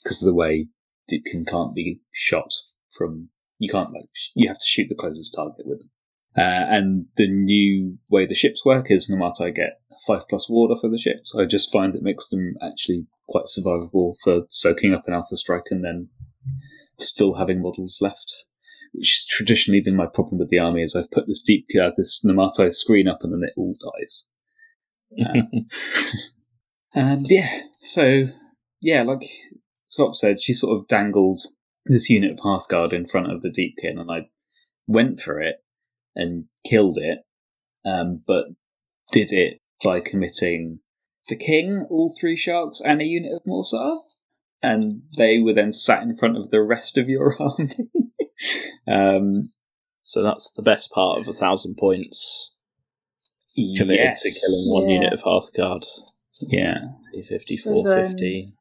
because 0.02 0.22
of 0.22 0.26
the 0.26 0.34
way 0.34 0.68
Deepkin 1.10 1.46
can't 1.46 1.74
be 1.74 2.00
shot 2.12 2.50
from. 2.90 3.28
You 3.58 3.68
can't 3.68 3.92
like 3.92 4.08
sh- 4.14 4.30
you 4.34 4.48
have 4.48 4.58
to 4.58 4.66
shoot 4.66 4.88
the 4.88 4.94
closest 4.94 5.34
target 5.34 5.66
with 5.66 5.80
them. 5.80 5.90
Uh, 6.36 6.40
and 6.40 7.06
the 7.16 7.28
new 7.28 7.98
way 8.08 8.24
the 8.24 8.34
ships 8.34 8.64
work 8.64 8.86
is 8.90 9.10
Namarti 9.10 9.54
get 9.54 9.80
five 10.06 10.26
plus 10.28 10.48
ward 10.48 10.70
off 10.70 10.84
of 10.84 10.92
the 10.92 10.98
ships. 10.98 11.34
I 11.34 11.44
just 11.44 11.72
find 11.72 11.94
it 11.94 12.02
makes 12.02 12.28
them 12.28 12.54
actually 12.62 13.06
quite 13.28 13.44
survivable 13.44 14.14
for 14.24 14.44
soaking 14.48 14.94
up 14.94 15.06
an 15.06 15.14
alpha 15.14 15.36
strike 15.36 15.66
and 15.70 15.84
then 15.84 16.08
still 17.02 17.34
having 17.34 17.62
models 17.62 17.98
left. 18.00 18.44
Which 18.92 19.20
has 19.20 19.26
traditionally 19.26 19.80
been 19.80 19.96
my 19.96 20.06
problem 20.06 20.38
with 20.38 20.48
the 20.48 20.58
army 20.58 20.82
is 20.82 20.96
I've 20.96 21.10
put 21.12 21.28
this 21.28 21.40
deep 21.40 21.66
uh, 21.80 21.90
this 21.96 22.24
Namarti 22.24 22.72
screen 22.72 23.06
up 23.06 23.22
and 23.22 23.32
then 23.32 23.48
it 23.48 23.54
all 23.56 23.76
dies. 23.80 24.24
Uh, 26.92 26.98
and 26.98 27.26
yeah, 27.28 27.60
so 27.78 28.28
yeah, 28.80 29.02
like 29.02 29.22
Scott 29.86 30.16
said, 30.16 30.40
she 30.40 30.52
sort 30.54 30.76
of 30.76 30.88
dangled 30.88 31.40
this 31.86 32.10
unit 32.10 32.32
of 32.32 32.38
Hearthguard 32.38 32.92
in 32.92 33.06
front 33.06 33.30
of 33.30 33.42
the 33.42 33.50
Deepkin, 33.50 33.98
and 34.00 34.10
I 34.10 34.28
went 34.86 35.20
for 35.20 35.40
it 35.40 35.56
and 36.14 36.46
killed 36.66 36.98
it, 36.98 37.18
um, 37.84 38.22
but 38.26 38.46
did 39.12 39.32
it 39.32 39.60
by 39.84 40.00
committing 40.00 40.80
the 41.28 41.36
king, 41.36 41.86
all 41.90 42.12
three 42.18 42.36
sharks, 42.36 42.80
and 42.80 43.00
a 43.00 43.04
unit 43.04 43.32
of 43.32 43.44
Morrsarr, 43.44 44.00
and 44.62 45.02
they 45.16 45.40
were 45.40 45.52
then 45.54 45.72
sat 45.72 46.02
in 46.02 46.16
front 46.16 46.36
of 46.36 46.50
the 46.50 46.62
rest 46.62 46.96
of 46.98 47.08
your 47.08 47.36
army. 47.40 47.70
um, 48.88 49.50
so 50.02 50.22
that's 50.22 50.50
the 50.52 50.62
best 50.62 50.90
part 50.92 51.20
of 51.20 51.28
a 51.28 51.32
thousand 51.32 51.76
points 51.76 52.54
committed 53.76 54.04
yes. 54.04 54.22
to 54.22 54.30
killing 54.30 54.72
one 54.72 54.88
Yeah. 54.88 54.94
unit 55.00 55.12
of 55.12 55.22
Hearthguard. 55.22 55.84
Yeah. 56.40 56.78
350, 57.12 57.56
So 57.56 57.70
then- 57.70 57.82
450. 57.84 58.54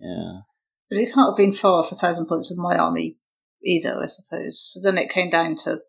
Yeah. 0.00 0.40
But 0.88 0.98
it 0.98 1.14
can't 1.14 1.30
have 1.30 1.36
been 1.36 1.52
far 1.52 1.84
off 1.84 1.92
a 1.92 1.94
thousand 1.94 2.26
points 2.26 2.50
of 2.50 2.56
my 2.58 2.76
army 2.76 3.16
either, 3.64 4.02
I 4.02 4.06
suppose. 4.06 4.60
So 4.72 4.80
then 4.82 4.98
it 4.98 5.10
came 5.12 5.30
down 5.30 5.54
to 5.64 5.80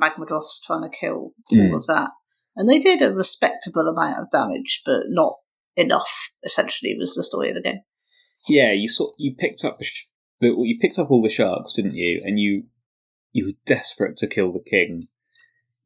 Magmadroths 0.00 0.60
trying 0.64 0.82
to 0.82 0.94
kill 0.96 1.32
Mm. 1.52 1.70
all 1.70 1.76
of 1.76 1.86
that. 1.86 2.10
And 2.56 2.68
they 2.68 2.78
did 2.78 3.00
a 3.00 3.14
respectable 3.14 3.88
amount 3.88 4.18
of 4.20 4.30
damage, 4.30 4.82
but 4.84 5.04
not 5.08 5.36
enough, 5.76 6.30
essentially, 6.44 6.94
was 6.98 7.14
the 7.14 7.22
story 7.22 7.48
of 7.48 7.54
the 7.54 7.62
game. 7.62 7.80
Yeah, 8.48 8.72
you 8.72 8.88
saw 8.88 9.10
you 9.18 9.34
picked 9.36 9.64
up 9.64 9.82
sh- 9.82 10.04
the, 10.40 10.48
you 10.48 10.78
picked 10.80 10.98
up 10.98 11.10
all 11.10 11.22
the 11.22 11.28
sharks, 11.28 11.72
didn't 11.72 11.94
you? 11.94 12.20
And 12.24 12.38
you 12.38 12.64
you 13.32 13.46
were 13.46 13.52
desperate 13.66 14.16
to 14.18 14.26
kill 14.26 14.52
the 14.52 14.62
king 14.62 15.08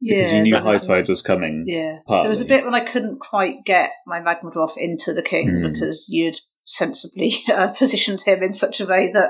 because 0.01 0.31
yeah, 0.31 0.37
you 0.39 0.43
knew 0.43 0.57
High 0.59 0.77
Tide 0.77 1.07
was 1.07 1.21
coming. 1.21 1.65
Yeah. 1.67 1.99
partly. 2.07 2.23
There 2.23 2.29
was 2.29 2.41
a 2.41 2.45
bit 2.45 2.65
when 2.65 2.75
I 2.75 2.79
couldn't 2.81 3.19
quite 3.19 3.65
get 3.65 3.91
my 4.07 4.19
Magmadroth 4.19 4.77
into 4.77 5.13
the 5.13 5.21
king 5.21 5.49
Mm. 5.49 5.73
because 5.73 6.07
you'd 6.09 6.37
sensibly 6.67 7.33
uh, 7.53 7.67
positioned 7.69 8.21
him 8.21 8.41
in 8.41 8.51
such 8.51 8.81
a 8.81 8.85
way 8.85 9.11
that 9.13 9.29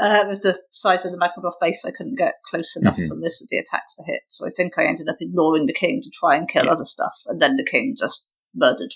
uh, 0.00 0.26
with 0.28 0.40
the 0.42 0.60
size 0.70 1.04
of 1.04 1.10
the 1.12 1.18
Magmadroth 1.18 1.58
base, 1.60 1.84
I 1.84 1.90
couldn't 1.90 2.16
get 2.18 2.34
close 2.46 2.76
enough 2.76 2.96
Mhm. 2.96 3.08
for 3.08 3.16
most 3.16 3.42
of 3.42 3.48
the 3.50 3.58
attacks 3.58 3.96
to 3.96 4.04
hit. 4.06 4.20
So 4.28 4.46
I 4.46 4.50
think 4.50 4.74
I 4.78 4.84
ended 4.84 5.08
up 5.08 5.16
ignoring 5.20 5.66
the 5.66 5.72
king 5.74 6.00
to 6.02 6.10
try 6.10 6.36
and 6.36 6.48
kill 6.48 6.64
Yeah. 6.66 6.72
other 6.72 6.84
stuff, 6.84 7.14
and 7.26 7.40
then 7.42 7.56
the 7.56 7.64
king 7.64 7.94
just 7.98 8.28
murdered 8.54 8.94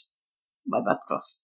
my 0.67 0.79
Magmadroth. 0.81 1.41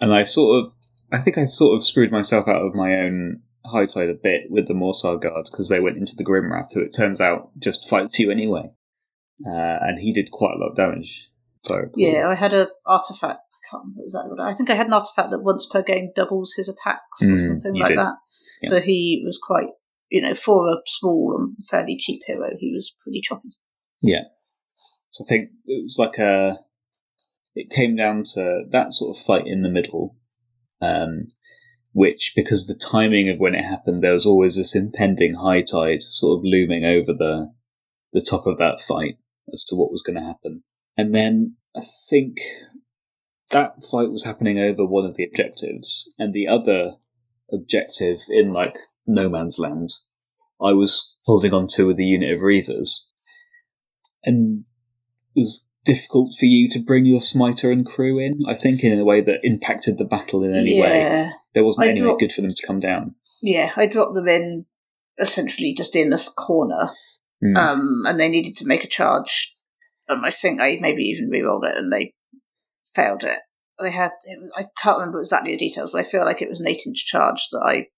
And 0.00 0.12
I 0.12 0.24
sort 0.24 0.64
of, 0.66 0.72
I 1.12 1.18
think 1.18 1.38
I 1.38 1.44
sort 1.44 1.76
of 1.76 1.84
screwed 1.84 2.10
myself 2.12 2.48
out 2.48 2.62
of 2.62 2.74
my 2.74 2.94
own 3.00 3.42
High 3.66 3.86
Tide 3.86 4.10
a 4.10 4.14
bit 4.14 4.50
with 4.50 4.68
the 4.68 4.74
Morrsarr 4.74 5.20
Guard 5.20 5.48
because 5.50 5.68
they 5.68 5.80
went 5.80 5.96
into 5.96 6.14
the 6.16 6.24
Grimwrath, 6.24 6.72
who 6.74 6.80
it 6.80 6.94
turns 6.96 7.20
out 7.20 7.50
just 7.58 7.88
fights 7.88 8.18
you 8.18 8.30
anyway. 8.30 8.70
Uh, 9.46 9.78
and 9.80 9.98
he 9.98 10.12
did 10.12 10.30
quite 10.30 10.54
a 10.54 10.58
lot 10.58 10.70
of 10.70 10.76
damage. 10.76 11.30
So 11.62 11.86
Yeah, 11.96 12.28
I 12.28 12.34
had 12.34 12.52
an 12.52 12.68
artifact. 12.86 13.40
I 13.40 13.70
can't 13.70 13.82
remember 13.84 14.02
exactly 14.04 14.30
what 14.30 14.40
I 14.40 14.50
I 14.50 14.54
think 14.54 14.70
I 14.70 14.74
had 14.74 14.86
an 14.86 14.92
artifact 14.92 15.30
that 15.30 15.42
once 15.42 15.66
per 15.66 15.82
game 15.82 16.10
doubles 16.14 16.52
his 16.56 16.68
attacks 16.68 17.22
or 17.22 17.32
Mm, 17.32 17.46
something 17.60 17.74
like 17.80 17.88
did. 17.90 17.98
that. 17.98 18.14
Yeah. 18.62 18.68
So 18.70 18.80
he 18.80 19.22
was 19.24 19.38
quite, 19.42 19.68
you 20.10 20.20
know, 20.22 20.34
for 20.34 20.68
a 20.70 20.76
small 20.86 21.34
and 21.38 21.56
fairly 21.66 21.96
cheap 21.98 22.20
hero, 22.26 22.50
he 22.58 22.70
was 22.74 22.94
pretty 23.02 23.20
choppy. 23.22 23.50
Yeah. 24.02 24.24
So 25.10 25.24
I 25.24 25.26
think 25.28 25.50
it 25.66 25.82
was 25.82 25.96
like 25.98 26.18
a. 26.18 26.58
It 27.54 27.70
came 27.70 27.94
down 27.96 28.24
to 28.34 28.64
that 28.70 28.92
sort 28.92 29.16
of 29.16 29.22
fight 29.22 29.46
in 29.46 29.62
the 29.62 29.68
middle, 29.70 30.16
um, 30.80 31.28
which, 31.92 32.32
because 32.34 32.66
the 32.66 32.74
timing 32.78 33.28
of 33.28 33.38
when 33.38 33.54
it 33.54 33.64
happened, 33.64 34.02
there 34.02 34.12
was 34.12 34.26
always 34.26 34.56
this 34.56 34.74
impending 34.74 35.34
high 35.34 35.62
tide 35.62 36.02
sort 36.02 36.38
of 36.38 36.44
looming 36.44 36.84
over 36.84 37.12
the 37.12 37.52
the 38.12 38.20
top 38.20 38.46
of 38.46 38.58
that 38.58 38.80
fight 38.80 39.16
as 39.52 39.64
to 39.64 39.74
what 39.74 39.90
was 39.90 40.02
going 40.02 40.16
to 40.16 40.24
happen. 40.24 40.62
And 40.96 41.12
then 41.12 41.56
I 41.76 41.82
think 42.08 42.38
that 43.50 43.84
fight 43.84 44.10
was 44.10 44.24
happening 44.24 44.58
over 44.58 44.84
one 44.84 45.04
of 45.04 45.16
the 45.16 45.24
objectives, 45.24 46.10
and 46.18 46.32
the 46.32 46.46
other 46.46 46.92
objective 47.52 48.20
in 48.28 48.52
like 48.52 48.74
no 49.06 49.28
man's 49.28 49.58
land, 49.58 49.90
I 50.60 50.72
was 50.72 51.16
holding 51.24 51.52
on 51.52 51.66
to 51.74 51.86
with 51.86 51.98
a 51.98 52.04
unit 52.04 52.32
of 52.32 52.40
Reavers, 52.40 53.00
and 54.24 54.64
it 55.34 55.40
was 55.40 55.63
difficult 55.84 56.34
for 56.38 56.46
you 56.46 56.68
to 56.70 56.78
bring 56.80 57.04
your 57.04 57.20
smiter 57.20 57.70
and 57.70 57.84
crew 57.84 58.18
in. 58.18 58.40
I 58.48 58.54
think 58.54 58.82
in 58.82 58.98
a 58.98 59.04
way 59.04 59.20
that 59.20 59.40
impacted 59.42 59.98
the 59.98 60.04
battle 60.04 60.42
in 60.44 60.54
any 60.54 60.80
way. 60.80 61.30
There 61.54 61.64
wasn't 61.64 61.86
I 61.86 61.90
any 61.90 62.02
way 62.02 62.14
good 62.18 62.32
for 62.32 62.40
them 62.40 62.50
to 62.50 62.66
come 62.66 62.80
down. 62.80 63.14
yeah. 63.42 63.70
I 63.76 63.86
dropped 63.86 64.14
them 64.14 64.28
in 64.28 64.66
essentially 65.18 65.74
just 65.74 65.94
in 65.94 66.10
this 66.10 66.28
corner, 66.28 66.90
Mm. 67.42 67.56
um, 67.58 68.04
and 68.06 68.18
they 68.18 68.28
needed 68.28 68.56
to 68.56 68.66
make 68.66 68.84
a 68.84 68.88
charge. 68.88 69.54
And 70.08 70.24
I 70.24 70.30
think 70.30 70.60
I 70.60 70.78
maybe 70.80 71.02
even 71.02 71.28
re-rolled 71.28 71.64
it, 71.64 71.76
and 71.76 71.92
they 71.92 72.14
failed 72.94 73.22
it. 73.24 73.38
They 73.80 73.90
had 73.90 74.12
it 74.24 74.38
I 74.56 74.64
can't 74.80 74.98
remember 74.98 75.20
exactly 75.20 75.50
the 75.52 75.58
details, 75.58 75.90
but 75.92 76.00
I 76.00 76.04
feel 76.08 76.24
like 76.24 76.40
it 76.40 76.48
was 76.48 76.60
an 76.60 76.68
eight-inch 76.68 77.04
charge 77.06 77.48
that 77.52 77.60
I 77.64 77.88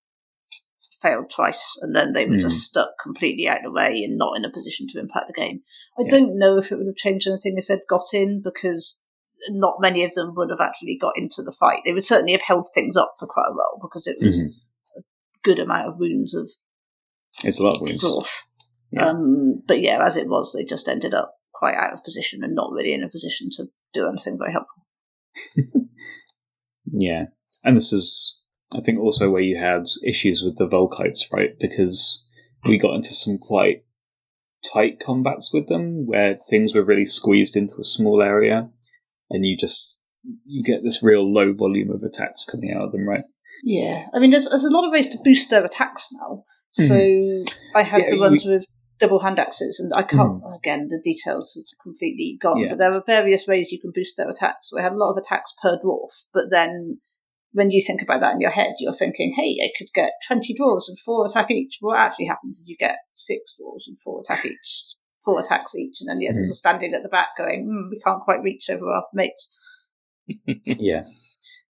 failed 1.02 1.30
twice, 1.30 1.78
and 1.82 1.94
then 1.94 2.12
they 2.12 2.26
were 2.26 2.34
Hmm. 2.34 2.40
just 2.40 2.62
stuck 2.64 2.90
completely 3.02 3.48
out 3.48 3.58
of 3.58 3.64
the 3.64 3.70
way 3.72 4.02
and 4.04 4.16
not 4.16 4.36
in 4.36 4.44
a 4.44 4.50
position 4.50 4.86
to 4.88 4.98
impact 5.00 5.26
the 5.28 5.32
game. 5.40 5.62
I 5.98 6.02
Yeah. 6.02 6.08
don't 6.10 6.38
know 6.38 6.56
if 6.58 6.70
it 6.72 6.76
would 6.76 6.86
have 6.86 6.96
changed 6.96 7.26
anything 7.28 7.56
if 7.56 7.66
they'd 7.66 7.86
got 7.88 8.12
in 8.12 8.40
because 8.42 9.00
not 9.50 9.80
many 9.80 10.02
of 10.04 10.12
them 10.14 10.34
would 10.36 10.50
have 10.50 10.60
actually 10.60 10.96
got 11.00 11.16
into 11.16 11.42
the 11.42 11.52
fight. 11.52 11.82
They 11.84 11.92
would 11.92 12.04
certainly 12.04 12.32
have 12.32 12.40
held 12.40 12.68
things 12.74 12.96
up 12.96 13.12
for 13.18 13.26
quite 13.28 13.48
a 13.50 13.54
while 13.54 13.78
because 13.80 14.06
it 14.06 14.16
was 14.20 14.42
Mhm. 14.44 14.50
a 14.98 15.02
good 15.42 15.58
amount 15.58 15.88
of 15.88 15.98
wounds 15.98 16.34
of 16.34 16.50
It's 17.44 17.60
a 17.60 17.62
lot 17.62 17.76
of 17.76 17.82
wounds. 17.82 18.04
Yeah. 18.90 19.10
Um, 19.10 19.62
but 19.66 19.80
yeah, 19.80 20.04
as 20.04 20.16
it 20.16 20.28
was, 20.28 20.52
they 20.52 20.64
just 20.64 20.88
ended 20.88 21.12
up 21.14 21.34
quite 21.52 21.74
out 21.74 21.92
of 21.92 22.02
position 22.04 22.42
and 22.42 22.54
not 22.54 22.72
really 22.72 22.92
in 22.92 23.02
a 23.04 23.08
position 23.08 23.48
to 23.52 23.68
do 23.92 24.08
anything 24.08 24.38
very 24.38 24.52
helpful. 24.52 24.82
Yeah. 26.92 27.26
And 27.64 27.76
this 27.76 27.92
is, 27.92 28.40
I 28.74 28.80
think, 28.80 28.98
also 28.98 29.30
where 29.30 29.42
you 29.42 29.56
had 29.56 29.84
issues 30.04 30.42
with 30.42 30.56
the 30.58 30.68
Vulkites, 30.68 31.32
right? 31.32 31.56
Because 31.60 32.24
we 32.64 32.78
got 32.78 32.94
into 32.94 33.14
some 33.14 33.38
quite 33.38 33.84
tight 34.72 34.98
combats 34.98 35.52
with 35.52 35.68
them 35.68 36.06
where 36.06 36.38
things 36.50 36.74
were 36.74 36.84
really 36.84 37.06
squeezed 37.06 37.56
into 37.56 37.76
a 37.78 37.84
small 37.84 38.20
area 38.22 38.68
and 39.30 39.46
you 39.46 39.56
just, 39.56 39.96
you 40.44 40.64
get 40.64 40.82
this 40.82 41.02
real 41.02 41.32
low 41.32 41.52
volume 41.52 41.90
of 41.90 42.02
attacks 42.02 42.44
coming 42.44 42.72
out 42.72 42.82
of 42.86 42.92
them, 42.92 43.08
right? 43.08 43.24
Yeah, 43.62 44.06
I 44.12 44.18
mean, 44.18 44.30
there's, 44.30 44.48
there's 44.48 44.64
a 44.64 44.70
lot 44.70 44.84
of 44.84 44.92
ways 44.92 45.08
to 45.10 45.18
boost 45.22 45.50
their 45.50 45.64
attacks 45.64 46.08
now. 46.12 46.44
So 46.72 46.94
I 47.74 47.82
had 47.82 48.00
Mm-hmm. 48.00 48.02
Yeah, 48.02 48.10
the 48.10 48.18
ones 48.18 48.44
with 48.44 48.64
double 48.98 49.20
hand 49.20 49.38
axes, 49.38 49.80
and 49.80 49.92
I 49.94 50.02
can't, 50.02 50.42
again, 50.54 50.88
the 50.88 51.00
details 51.02 51.54
have 51.54 51.64
completely 51.82 52.38
gone, 52.42 52.56
Mm-hmm. 52.56 52.62
Yeah. 52.64 52.68
but 52.70 52.78
there 52.78 52.92
are 52.92 53.02
various 53.06 53.46
ways 53.46 53.70
you 53.72 53.80
can 53.80 53.92
boost 53.94 54.16
their 54.16 54.28
attacks. 54.28 54.70
So 54.70 54.78
I 54.78 54.82
had 54.82 54.92
a 54.92 54.96
lot 54.96 55.12
of 55.12 55.16
attacks 55.16 55.54
per 55.62 55.78
dwarf, 55.82 56.26
but 56.34 56.44
then 56.50 56.98
when 57.52 57.70
you 57.70 57.82
think 57.84 58.02
about 58.02 58.20
that 58.20 58.34
in 58.34 58.40
your 58.40 58.50
head, 58.50 58.74
you're 58.78 58.92
thinking, 58.92 59.34
hey, 59.36 59.56
I 59.64 59.70
could 59.78 59.88
get 59.94 60.10
20 60.26 60.54
dwarves 60.60 60.88
and 60.88 60.98
four 61.00 61.26
attack 61.26 61.50
each. 61.50 61.78
What 61.80 61.98
actually 61.98 62.26
happens 62.26 62.58
is 62.58 62.68
you 62.68 62.76
get 62.78 62.96
six 63.14 63.54
dwarves 63.60 63.84
and 63.86 63.98
four 64.00 64.20
attack 64.20 64.44
each, 64.44 64.84
four 65.24 65.40
attacks 65.40 65.74
each, 65.74 65.96
and 66.00 66.08
then 66.08 66.18
the 66.18 66.28
others 66.28 66.48
Mhm. 66.48 66.50
are 66.50 66.54
standing 66.54 66.94
at 66.94 67.02
the 67.02 67.08
back 67.08 67.28
going, 67.38 67.64
hmm, 67.64 67.90
we 67.90 68.00
can't 68.00 68.22
quite 68.22 68.42
reach 68.42 68.68
over 68.70 68.90
our 68.90 69.04
mates. 69.14 69.48
yeah. 70.64 71.04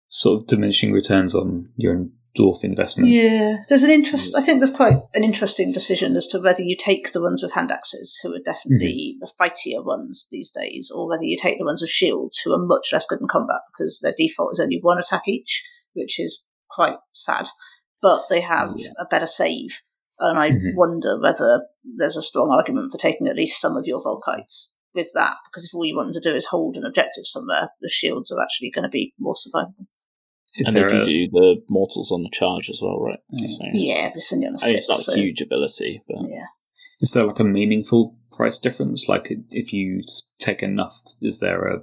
Sort 0.08 0.42
of 0.42 0.46
diminishing 0.46 0.92
returns 0.92 1.34
on 1.34 1.70
your 1.76 2.06
dwarf 2.38 2.64
investment. 2.64 3.10
Yeah, 3.10 3.58
there's 3.68 3.82
an 3.82 3.90
interest. 3.90 4.34
I 4.36 4.40
think 4.40 4.60
there's 4.60 4.74
quite 4.74 4.96
an 5.14 5.24
interesting 5.24 5.72
decision 5.72 6.16
as 6.16 6.26
to 6.28 6.38
whether 6.40 6.62
you 6.62 6.76
take 6.78 7.12
the 7.12 7.22
ones 7.22 7.42
with 7.42 7.52
hand 7.52 7.70
axes, 7.70 8.18
who 8.22 8.34
are 8.34 8.40
definitely 8.44 9.16
the 9.20 9.30
fightier 9.38 9.84
ones 9.84 10.28
these 10.30 10.50
days, 10.50 10.90
or 10.94 11.08
whether 11.08 11.24
you 11.24 11.36
take 11.40 11.58
the 11.58 11.64
ones 11.64 11.82
with 11.82 11.90
shields, 11.90 12.38
who 12.38 12.52
are 12.52 12.58
much 12.64 12.88
less 12.92 13.06
good 13.06 13.20
in 13.20 13.28
combat 13.28 13.60
because 13.72 14.00
their 14.00 14.14
default 14.16 14.52
is 14.52 14.60
only 14.60 14.78
one 14.80 14.98
attack 14.98 15.22
each, 15.26 15.62
which 15.94 16.18
is 16.18 16.44
quite 16.70 16.96
sad. 17.12 17.48
But 18.00 18.24
they 18.30 18.40
have 18.40 18.74
Yeah. 18.76 18.92
a 18.98 19.04
better 19.10 19.26
save, 19.26 19.80
and 20.18 20.38
I 20.38 20.50
Mhm. 20.50 20.74
wonder 20.74 21.20
whether 21.20 21.66
there's 21.84 22.16
a 22.16 22.22
strong 22.22 22.50
argument 22.50 22.90
for 22.90 22.98
taking 22.98 23.26
at 23.28 23.36
least 23.36 23.60
some 23.60 23.76
of 23.76 23.86
your 23.86 24.02
Vulkites 24.02 24.72
with 24.94 25.10
that, 25.14 25.36
because 25.50 25.64
if 25.64 25.74
all 25.74 25.84
you 25.84 25.96
want 25.96 26.12
them 26.12 26.20
to 26.22 26.30
do 26.30 26.34
is 26.34 26.46
hold 26.46 26.76
an 26.76 26.84
objective 26.84 27.26
somewhere, 27.26 27.70
the 27.80 27.88
shields 27.88 28.30
are 28.32 28.42
actually 28.42 28.70
going 28.70 28.82
to 28.82 28.88
be 28.88 29.14
more 29.18 29.34
survivable. 29.34 29.86
Is 30.56 30.68
and 30.68 30.76
they 30.76 30.80
there 30.80 30.90
give 30.90 31.06
a, 31.08 31.10
you 31.10 31.30
the 31.30 31.62
mortals 31.68 32.12
on 32.12 32.22
the 32.22 32.30
charge 32.30 32.68
as 32.68 32.80
well, 32.82 32.98
right? 33.00 33.18
Yeah. 33.30 33.46
So, 33.48 33.64
Yeah, 33.72 34.08
but 34.10 34.16
it's 34.18 34.32
only 34.32 34.46
on 34.46 34.54
a 34.54 34.58
I 34.62 34.66
mean, 34.66 34.74
six, 34.74 34.78
it's 34.80 34.88
not 34.88 34.98
so- 34.98 35.12
a 35.12 35.16
huge 35.16 35.40
ability, 35.40 36.02
but 36.06 36.28
Yeah. 36.28 36.46
is 37.00 37.12
there 37.12 37.24
like 37.26 37.40
a 37.40 37.44
meaningful 37.44 38.16
price 38.32 38.58
difference? 38.58 39.08
Like 39.08 39.28
if 39.50 39.72
you 39.72 40.02
take 40.40 40.62
enough, 40.62 41.00
is 41.22 41.40
there 41.40 41.64
a 41.66 41.82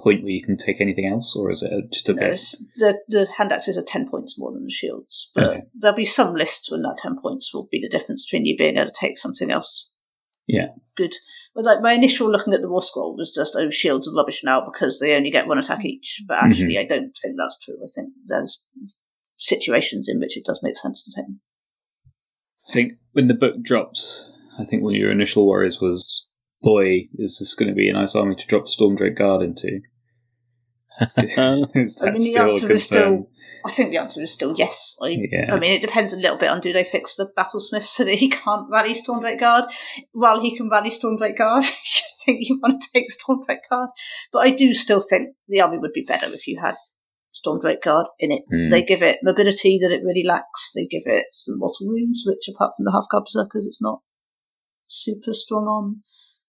point 0.00 0.22
where 0.22 0.32
you 0.32 0.42
can 0.42 0.56
take 0.56 0.80
anything 0.80 1.06
else, 1.06 1.36
or 1.36 1.50
is 1.50 1.62
it 1.62 1.92
just 1.92 2.08
a 2.08 2.14
No, 2.14 2.20
bit? 2.30 2.40
the 2.76 2.98
the 3.08 3.28
hand 3.36 3.52
axes 3.52 3.78
are 3.78 3.84
ten 3.84 4.08
points 4.08 4.36
more 4.38 4.50
than 4.52 4.64
the 4.64 4.70
shields, 4.70 5.30
but 5.34 5.44
Okay. 5.48 5.62
there'll 5.74 5.96
be 5.96 6.04
some 6.04 6.34
lists 6.34 6.70
when 6.72 6.82
that 6.82 6.96
ten 6.98 7.20
points 7.20 7.54
will 7.54 7.68
be 7.70 7.80
the 7.80 7.88
difference 7.88 8.26
between 8.26 8.46
you 8.46 8.56
being 8.56 8.76
able 8.78 8.90
to 8.90 8.96
take 8.98 9.16
something 9.18 9.50
else. 9.50 9.92
Yeah. 10.48 10.68
good. 10.96 11.14
But 11.54 11.64
like 11.64 11.82
my 11.82 11.92
initial 11.92 12.30
looking 12.30 12.54
at 12.54 12.62
the 12.62 12.70
war 12.70 12.80
scroll 12.80 13.16
was 13.16 13.30
just 13.30 13.56
oh 13.56 13.70
shields 13.70 14.08
are 14.08 14.14
rubbish 14.14 14.40
now 14.42 14.64
because 14.64 15.00
they 15.00 15.14
only 15.14 15.30
get 15.30 15.46
one 15.46 15.58
attack 15.58 15.78
mm-hmm. 15.78 15.88
each. 15.88 16.22
But 16.26 16.38
actually, 16.38 16.74
mm-hmm. 16.74 16.92
I 16.92 16.96
don't 16.96 17.16
think 17.20 17.34
that's 17.36 17.58
true. 17.62 17.76
I 17.82 17.88
think 17.94 18.10
there's 18.26 18.62
situations 19.38 20.08
in 20.08 20.18
which 20.18 20.36
it 20.36 20.44
does 20.44 20.60
make 20.62 20.76
sense 20.76 21.02
to 21.04 21.10
take 21.14 21.26
them. 21.26 21.40
I 22.68 22.72
think 22.72 22.92
when 23.12 23.28
the 23.28 23.34
book 23.34 23.62
dropped, 23.62 24.00
I 24.58 24.64
think 24.64 24.82
one 24.82 24.94
of 24.94 25.00
your 25.00 25.10
initial 25.10 25.46
worries 25.46 25.80
was, 25.80 26.28
boy, 26.62 27.08
is 27.14 27.38
this 27.38 27.54
going 27.54 27.68
to 27.68 27.74
be 27.74 27.88
a 27.88 27.92
nice 27.92 28.14
army 28.14 28.36
to 28.36 28.46
drop 28.46 28.64
Stormdrake 28.64 29.16
Guard 29.16 29.42
into? 29.42 29.80
is 31.16 31.38
I 31.38 32.06
that 32.06 32.14
mean, 32.14 32.14
the 32.14 32.20
still 32.20 32.48
a 32.48 32.52
answer 32.52 32.72
is 32.72 32.84
still. 32.84 33.28
I 33.64 33.70
think 33.70 33.90
the 33.90 33.98
answer 33.98 34.20
is 34.20 34.32
still 34.32 34.54
yes. 34.56 34.96
I, 35.00 35.16
Yeah. 35.30 35.54
I 35.54 35.58
mean, 35.58 35.72
it 35.72 35.82
depends 35.82 36.12
a 36.12 36.16
little 36.16 36.36
bit 36.36 36.48
on 36.48 36.60
do 36.60 36.72
they 36.72 36.84
fix 36.84 37.14
the 37.14 37.30
battlesmith 37.38 37.84
so 37.84 38.04
that 38.04 38.16
he 38.16 38.28
can't 38.28 38.68
rally 38.70 38.94
Stormdrake 38.94 39.38
Guard 39.38 39.66
while 40.12 40.40
he 40.40 40.56
can 40.56 40.68
rally 40.68 40.90
Stormdrake 40.90 41.38
Guard. 41.38 41.64
I 42.22 42.24
think 42.24 42.38
you 42.42 42.58
want 42.62 42.82
to 42.82 42.88
take 42.92 43.08
Stormdrake 43.10 43.68
Guard, 43.70 43.90
but 44.32 44.40
I 44.40 44.50
do 44.50 44.74
still 44.74 45.00
think 45.00 45.30
the 45.48 45.60
army 45.60 45.78
would 45.78 45.92
be 45.92 46.04
better 46.06 46.26
if 46.26 46.46
you 46.46 46.60
had 46.60 46.74
Stormdrake 47.34 47.82
Guard 47.82 48.06
in 48.18 48.32
it. 48.32 48.42
Hmm. 48.50 48.68
They 48.68 48.82
give 48.82 49.02
it 49.02 49.18
mobility 49.22 49.78
that 49.80 49.92
it 49.92 50.04
really 50.04 50.24
lacks. 50.24 50.72
They 50.74 50.86
give 50.86 51.02
it 51.06 51.26
some 51.32 51.58
mortal 51.58 51.88
wounds, 51.88 52.24
which 52.26 52.48
apart 52.48 52.74
from 52.76 52.84
the 52.84 52.92
Hearthguard 52.92 53.24
berserkers, 53.24 53.66
it's 53.66 53.82
not 53.82 54.00
super 54.86 55.32
strong 55.32 55.64
on. 55.64 56.02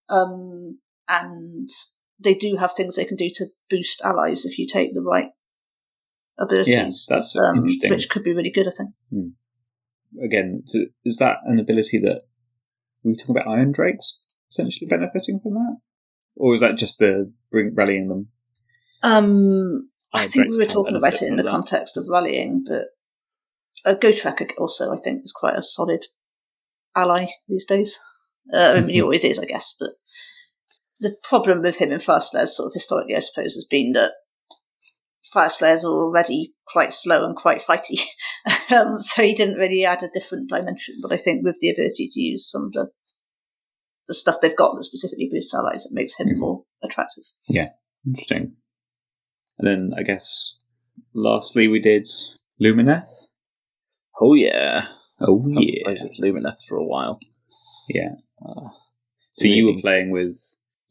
Um, 0.09 0.79
and 1.07 1.69
they 2.23 2.33
do 2.33 2.55
have 2.57 2.73
things 2.73 2.95
they 2.95 3.05
can 3.05 3.17
do 3.17 3.29
to 3.35 3.47
boost 3.69 4.01
allies 4.01 4.45
if 4.45 4.57
you 4.57 4.67
take 4.67 4.93
the 4.93 5.01
right 5.01 5.29
abilities. 6.39 6.73
Yeah, 7.09 7.15
that's 7.15 7.35
um, 7.35 7.57
interesting. 7.57 7.91
which 7.91 8.09
could 8.09 8.23
be 8.23 8.33
really 8.33 8.51
good, 8.51 8.67
I 8.67 8.71
think. 8.71 9.33
Again, 10.23 10.63
t- 10.67 10.87
is 11.03 11.17
that 11.17 11.37
an 11.45 11.59
ability 11.59 11.99
that 11.99 12.21
we 13.03 13.15
talking 13.15 13.35
about 13.35 13.47
Iron 13.47 13.71
Drakes 13.71 14.21
potentially 14.55 14.87
benefiting 14.87 15.39
from 15.41 15.53
that, 15.55 15.77
or 16.35 16.53
is 16.53 16.61
that 16.61 16.77
just 16.77 16.99
the 16.99 17.31
bring, 17.51 17.73
rallying 17.73 18.07
them? 18.07 18.27
Um, 19.01 19.89
I 20.13 20.23
think 20.27 20.51
we 20.51 20.59
were 20.59 20.65
talking 20.65 20.95
about 20.95 21.15
it 21.21 21.23
in 21.23 21.35
the 21.37 21.43
that. 21.43 21.49
context 21.51 21.97
of 21.97 22.07
rallying, 22.07 22.63
but 22.67 22.85
uh, 23.85 23.95
tracker 24.13 24.47
also, 24.57 24.93
I 24.93 24.97
think, 24.97 25.23
is 25.23 25.31
quite 25.31 25.57
a 25.57 25.61
solid 25.61 26.05
ally 26.95 27.25
these 27.47 27.65
days. 27.65 27.99
Uh, 28.53 28.57
I 28.57 28.73
mean, 28.81 28.89
he 28.89 28.95
Mm-hmm. 28.97 29.03
always 29.03 29.23
is, 29.23 29.39
I 29.39 29.45
guess, 29.45 29.75
but 29.79 29.89
the 31.03 31.15
problem 31.23 31.61
with 31.61 31.77
him 31.79 31.91
in 31.91 31.99
Fyreslayers, 31.99 32.47
sort 32.49 32.67
of 32.67 32.73
historically, 32.73 33.15
I 33.15 33.19
suppose, 33.19 33.53
has 33.53 33.65
been 33.69 33.91
that 33.93 34.13
Fyreslayers 35.33 35.83
are 35.83 35.87
already 36.03 36.53
quite 36.67 36.93
slow 36.93 37.25
and 37.25 37.35
quite 37.35 37.61
fighty. 37.61 38.01
um, 38.71 39.01
so 39.01 39.23
he 39.23 39.33
didn't 39.33 39.55
really 39.57 39.83
add 39.85 40.03
a 40.03 40.09
different 40.13 40.49
dimension, 40.49 40.95
but 41.01 41.11
I 41.11 41.17
think 41.17 41.43
with 41.43 41.57
the 41.59 41.69
ability 41.69 42.09
to 42.11 42.19
use 42.21 42.49
some 42.49 42.65
of 42.65 42.71
the 42.73 42.87
the 44.07 44.13
stuff 44.13 44.41
they've 44.41 44.57
got 44.57 44.75
that 44.75 44.83
specifically 44.83 45.29
boosts 45.31 45.53
allies, 45.55 45.85
it 45.85 45.93
makes 45.93 46.17
him 46.19 46.27
Mm-hmm. 46.27 46.35
Mhm. 46.35 46.39
more 46.39 46.63
attractive. 46.83 47.23
Yeah, 47.47 47.69
interesting. 48.05 48.55
And 49.57 49.67
then 49.67 49.91
I 49.97 50.03
guess 50.03 50.57
lastly 51.13 51.67
we 51.69 51.79
did 51.79 52.05
Lumineth. 52.61 53.09
oh 54.21 54.33
yeah, 54.33 54.87
Oh 55.21 55.41
I've 55.57 55.63
yeah, 55.63 55.83
played 55.85 55.99
with 56.03 56.19
Lumineth 56.19 56.57
for 56.67 56.75
a 56.77 56.85
while. 56.85 57.19
yeah. 57.89 58.15
Uh, 58.45 58.69
So 59.31 59.47
you 59.47 59.67
were 59.67 59.81
playing 59.81 60.11
with, 60.11 60.37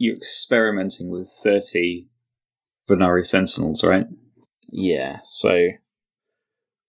you're 0.03 0.17
experimenting 0.17 1.11
with 1.11 1.33
thirty 1.45 2.09
Vanari 2.91 3.25
Sentinels, 3.25 3.85
right? 3.85 4.07
Yeah, 4.69 5.21
so 5.23 5.69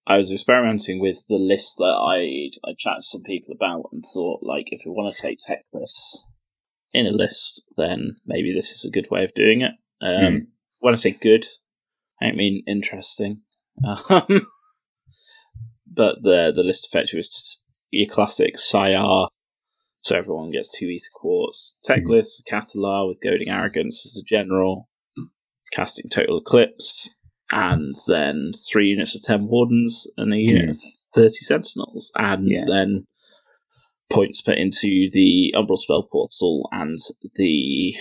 I 0.07 0.17
was 0.17 0.31
experimenting 0.31 0.99
with 0.99 1.23
the 1.29 1.35
list 1.35 1.75
that 1.77 1.95
I'd 1.95 2.57
I 2.67 2.73
chatted 2.75 3.01
to 3.01 3.05
some 3.05 3.21
people 3.23 3.53
about 3.53 3.89
and 3.91 4.03
thought 4.03 4.39
like 4.41 4.65
if 4.71 4.81
we 4.83 4.91
want 4.91 5.15
to 5.15 5.21
take 5.21 5.37
Teclis 5.37 6.23
in 6.91 7.05
a 7.05 7.11
list, 7.11 7.63
then 7.77 8.15
maybe 8.25 8.51
this 8.51 8.71
is 8.71 8.83
a 8.83 8.91
good 8.91 9.11
way 9.11 9.23
of 9.23 9.33
doing 9.35 9.61
it. 9.61 9.73
Um, 10.01 10.33
Hmm. 10.33 10.37
When 10.79 10.93
I 10.95 10.97
say 10.97 11.11
good, 11.11 11.45
I 12.19 12.25
don't 12.25 12.37
mean 12.37 12.63
interesting. 12.67 13.41
Um, 14.09 14.47
but 15.85 16.23
the 16.23 16.51
the 16.55 16.63
list 16.63 16.87
effective 16.87 17.19
is 17.19 17.29
just 17.29 17.63
your 17.91 18.09
classic 18.09 18.57
Syar, 18.57 19.27
so 20.03 20.15
everyone 20.15 20.51
gets 20.51 20.69
two 20.69 20.85
aetherquartz. 20.87 21.73
Tech 21.83 22.03
Mhm. 22.03 22.43
Cathalar 22.49 23.07
with 23.07 23.19
goading 23.21 23.49
arrogance 23.49 24.05
as 24.05 24.17
a 24.21 24.23
general. 24.23 24.89
casting 25.71 26.07
Total 26.07 26.37
Eclipse, 26.37 27.09
and 27.51 27.95
then 28.05 28.51
three 28.71 28.89
units 28.89 29.15
of 29.15 29.23
10 29.23 29.47
Wardens 29.47 30.05
and 30.17 30.31
a 30.31 30.37
unit 30.37 30.69
of 30.69 30.79
30 31.15 31.37
Sentinels, 31.43 32.11
and 32.15 32.47
Yeah. 32.47 32.65
then 32.67 33.07
points 34.11 34.39
put 34.43 34.59
into 34.59 35.09
the 35.11 35.51
Umbral 35.55 35.77
Spell 35.79 36.03
Portal 36.03 36.69
and 36.71 36.99
the 37.35 37.95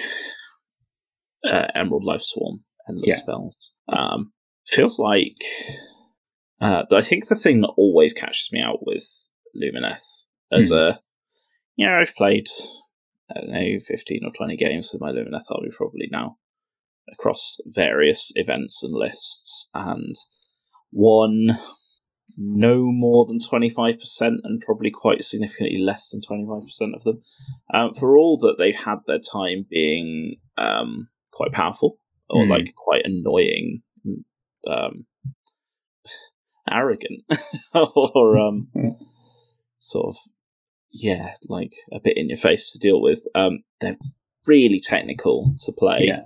uh, 1.45 1.69
Emerald 1.75 2.05
Life 2.05 2.21
Swarm 2.21 2.65
endless 2.87 3.09
Yeah. 3.09 3.17
spells. 3.17 3.73
Um, 3.89 4.33
feels 4.67 4.99
like 4.99 5.43
uh, 6.61 6.85
I 6.93 7.01
think 7.03 7.29
the 7.29 7.35
thing 7.35 7.63
that 7.63 7.73
always 7.79 8.13
catches 8.13 8.51
me 8.53 8.61
out 8.61 8.87
with 8.87 9.03
Lumineth 9.57 10.27
as 10.53 10.69
Hmm. 10.69 10.75
a 10.77 11.01
you 11.77 11.87
know 11.87 11.95
I've 12.01 12.15
played 12.15 12.47
I 13.31 13.41
don't 13.41 13.51
know 13.51 13.79
fifteen 13.87 14.23
or 14.25 14.33
twenty 14.33 14.57
games 14.57 14.91
with 14.93 15.01
my 15.03 15.11
Lumineth 15.11 15.51
army 15.51 15.71
probably 15.77 16.09
now 16.11 16.37
across 17.13 17.57
various 17.67 18.33
events 18.37 18.83
and 18.83 18.95
lists 18.95 19.69
and 19.75 20.15
won 20.93 21.59
no 22.39 22.85
more 22.91 23.27
than 23.27 23.39
25% 23.39 23.97
and 24.21 24.61
probably 24.63 24.91
quite 24.91 25.23
significantly 25.23 25.79
less 25.79 26.11
than 26.11 26.21
25% 26.23 26.63
of 26.95 27.03
them 27.03 27.21
um, 27.75 27.93
for 27.95 28.17
all 28.17 28.39
that 28.39 28.55
they've 28.57 28.75
had 28.87 28.99
their 29.07 29.19
time 29.19 29.67
being 29.69 30.37
um, 30.57 31.09
quite 31.33 31.53
powerful 31.53 31.99
or 32.31 32.45
Hmm. 32.45 32.51
like 32.53 32.73
quite 32.77 33.03
annoying 33.05 33.83
um, 34.67 35.05
arrogant 36.71 37.23
or 37.75 38.39
um, 38.39 38.69
sort 39.79 40.07
of 40.07 40.17
yeah 40.93 41.35
like 41.49 41.73
a 41.93 41.99
bit 42.01 42.17
in 42.17 42.29
your 42.29 42.39
face 42.39 42.71
to 42.73 42.79
deal 42.79 43.01
with 43.01 43.21
um, 43.35 43.63
they're 43.81 43.97
really 44.47 44.81
technical 44.81 45.55
to 45.65 45.73
play 45.73 46.01
Yeah. 46.03 46.23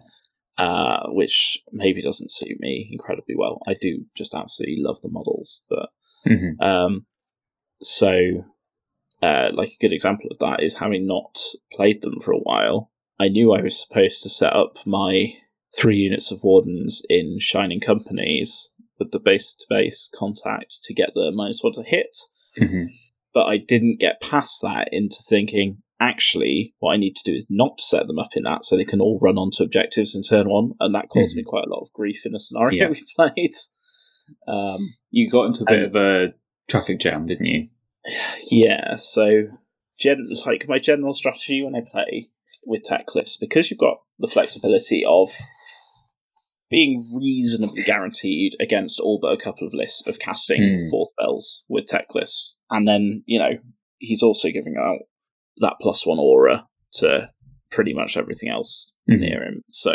uh, 0.58 1.08
which 1.10 1.58
maybe 1.72 2.00
doesn't 2.02 2.30
suit 2.32 2.58
me 2.60 2.88
incredibly 2.90 3.34
well. 3.36 3.60
I 3.66 3.74
do 3.80 4.04
just 4.16 4.34
absolutely 4.34 4.78
love 4.82 5.00
the 5.02 5.08
models, 5.10 5.62
but 5.68 5.90
Mhm. 6.26 6.60
um, 6.60 7.06
so 7.82 8.44
uh, 9.22 9.48
like 9.52 9.70
a 9.70 9.76
good 9.80 9.92
example 9.92 10.28
of 10.30 10.38
that 10.38 10.62
is 10.62 10.74
having 10.78 11.06
not 11.06 11.38
played 11.72 12.02
them 12.02 12.20
for 12.20 12.32
a 12.32 12.38
while. 12.38 12.90
I 13.18 13.28
knew 13.28 13.52
I 13.52 13.62
was 13.62 13.80
supposed 13.80 14.22
to 14.22 14.28
set 14.28 14.52
up 14.52 14.76
my 14.86 15.32
three 15.76 15.96
units 15.98 16.30
of 16.30 16.42
wardens 16.44 17.02
in 17.08 17.38
Shining 17.38 17.80
Companies 17.80 18.72
with 18.98 19.10
the 19.12 19.18
base 19.18 19.54
to 19.54 19.66
base 19.68 20.08
contact 20.14 20.82
to 20.84 20.94
get 20.94 21.10
the 21.14 21.30
minus 21.34 21.62
one 21.62 21.72
to 21.74 21.82
hit 21.82 22.16
Mhm. 22.58 22.88
But 23.36 23.48
I 23.48 23.58
didn't 23.58 24.00
get 24.00 24.22
past 24.22 24.62
that 24.62 24.88
into 24.92 25.18
thinking, 25.28 25.82
actually, 26.00 26.72
what 26.78 26.94
I 26.94 26.96
need 26.96 27.16
to 27.16 27.30
do 27.30 27.36
is 27.36 27.44
not 27.50 27.82
set 27.82 28.06
them 28.06 28.18
up 28.18 28.30
in 28.34 28.44
that 28.44 28.64
so 28.64 28.76
they 28.78 28.84
can 28.86 29.02
all 29.02 29.18
run 29.20 29.36
onto 29.36 29.62
objectives 29.62 30.14
in 30.16 30.22
turn 30.22 30.48
one, 30.48 30.72
and 30.80 30.94
that 30.94 31.10
caused 31.10 31.36
me 31.36 31.42
quite 31.42 31.66
a 31.66 31.68
lot 31.68 31.82
of 31.82 31.92
grief 31.92 32.22
in 32.24 32.34
a 32.34 32.38
scenario 32.40 32.84
Yeah. 32.84 32.88
we 32.92 33.04
played. 33.14 33.50
Um, 34.48 34.94
You 35.10 35.28
got 35.30 35.48
into 35.48 35.64
a 35.64 35.66
bit 35.66 35.82
of 35.84 35.94
a 35.96 36.32
traffic 36.66 36.98
jam, 36.98 37.26
didn't 37.26 37.44
you? 37.44 37.68
yeah, 38.50 38.96
so 38.96 39.48
gen- 40.00 40.30
like 40.46 40.64
my 40.66 40.78
general 40.78 41.12
strategy 41.12 41.62
when 41.62 41.76
I 41.76 41.82
play 41.88 42.30
with 42.64 42.84
tech 42.84 43.04
lists, 43.14 43.36
because 43.36 43.70
you've 43.70 43.78
got 43.78 43.98
the 44.18 44.28
flexibility 44.28 45.04
of 45.06 45.30
being 46.70 47.00
reasonably 47.14 47.82
guaranteed 47.82 48.56
against 48.58 48.98
all 48.98 49.18
but 49.20 49.32
a 49.38 49.44
couple 49.44 49.66
of 49.66 49.74
lists 49.74 50.06
of 50.06 50.18
casting 50.18 50.62
Hmm. 50.84 50.90
four 50.90 51.10
spells 51.12 51.64
with 51.68 51.84
Teclis. 51.86 52.54
And 52.70 52.86
then, 52.86 53.22
you 53.26 53.38
know, 53.38 53.50
he's 53.98 54.22
also 54.22 54.48
giving 54.50 54.76
out 54.78 54.98
that 55.58 55.76
plus 55.80 56.06
one 56.06 56.18
aura 56.18 56.66
to 56.94 57.30
pretty 57.70 57.94
much 57.94 58.16
everything 58.16 58.48
else 58.48 58.92
Mhm. 59.08 59.20
near 59.20 59.42
him. 59.44 59.64
So 59.68 59.94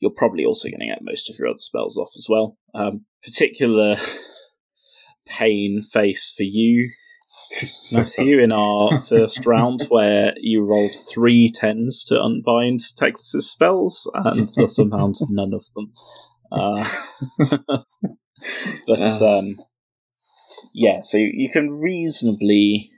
you're 0.00 0.10
probably 0.16 0.44
also 0.44 0.68
going 0.68 0.80
to 0.80 0.86
get 0.86 0.98
most 1.02 1.28
of 1.30 1.38
your 1.38 1.48
other 1.48 1.58
spells 1.58 1.96
off 1.96 2.10
as 2.16 2.26
well. 2.28 2.56
Um, 2.74 3.04
particular 3.24 3.96
pain 5.26 5.82
face 5.82 6.32
for 6.36 6.42
you 6.42 6.90
Matthew, 7.94 8.40
in 8.42 8.50
our 8.52 8.98
first 8.98 9.44
round, 9.46 9.82
where 9.88 10.32
you 10.38 10.62
rolled 10.64 10.94
three 11.10 11.50
tens 11.52 12.04
to 12.04 12.20
unbind 12.20 12.80
Teclis's 12.80 13.50
spells 13.50 14.10
and 14.14 14.48
thus 14.56 14.78
unbound 14.78 15.16
none 15.30 15.52
of 15.54 15.64
them. 15.74 15.92
Uh, 16.50 16.88
but 18.86 19.22
um, 19.22 19.56
yeah, 20.72 21.00
so 21.02 21.18
you, 21.18 21.50
can 21.52 21.70
reasonably 21.70 22.90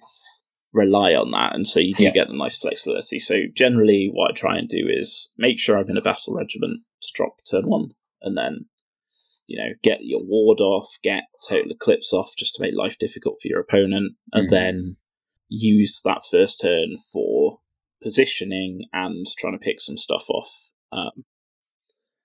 rely 0.72 1.14
on 1.14 1.30
that, 1.32 1.54
and 1.54 1.66
so 1.66 1.80
you 1.80 1.94
do 1.94 2.04
Yeah. 2.04 2.10
get 2.12 2.28
the 2.28 2.36
nice 2.36 2.56
flexibility. 2.56 3.18
So 3.18 3.42
generally, 3.52 4.10
what 4.12 4.30
I 4.30 4.34
try 4.34 4.58
and 4.58 4.68
do 4.68 4.88
is 4.88 5.32
make 5.36 5.58
sure 5.58 5.78
I'm 5.78 5.90
in 5.90 5.96
a 5.96 6.02
battle 6.02 6.34
regiment 6.34 6.82
to 7.02 7.08
drop 7.14 7.36
turn 7.48 7.68
one, 7.68 7.90
and 8.22 8.36
then 8.36 8.66
you 9.46 9.58
know 9.58 9.74
get 9.82 9.98
your 10.02 10.20
ward 10.24 10.60
off, 10.60 10.98
get 11.02 11.24
total 11.48 11.70
eclipse 11.70 12.12
off, 12.12 12.34
just 12.36 12.54
to 12.56 12.62
make 12.62 12.74
life 12.74 12.98
difficult 12.98 13.36
for 13.40 13.48
your 13.48 13.60
opponent, 13.60 14.14
and 14.32 14.48
Mhm. 14.48 14.50
then 14.50 14.96
use 15.48 16.00
that 16.04 16.22
first 16.28 16.60
turn 16.60 16.96
for 17.12 17.60
positioning 18.02 18.86
and 18.92 19.26
trying 19.38 19.52
to 19.52 19.58
pick 19.58 19.80
some 19.80 19.96
stuff 19.96 20.28
off. 20.28 20.70
Um, 20.92 21.24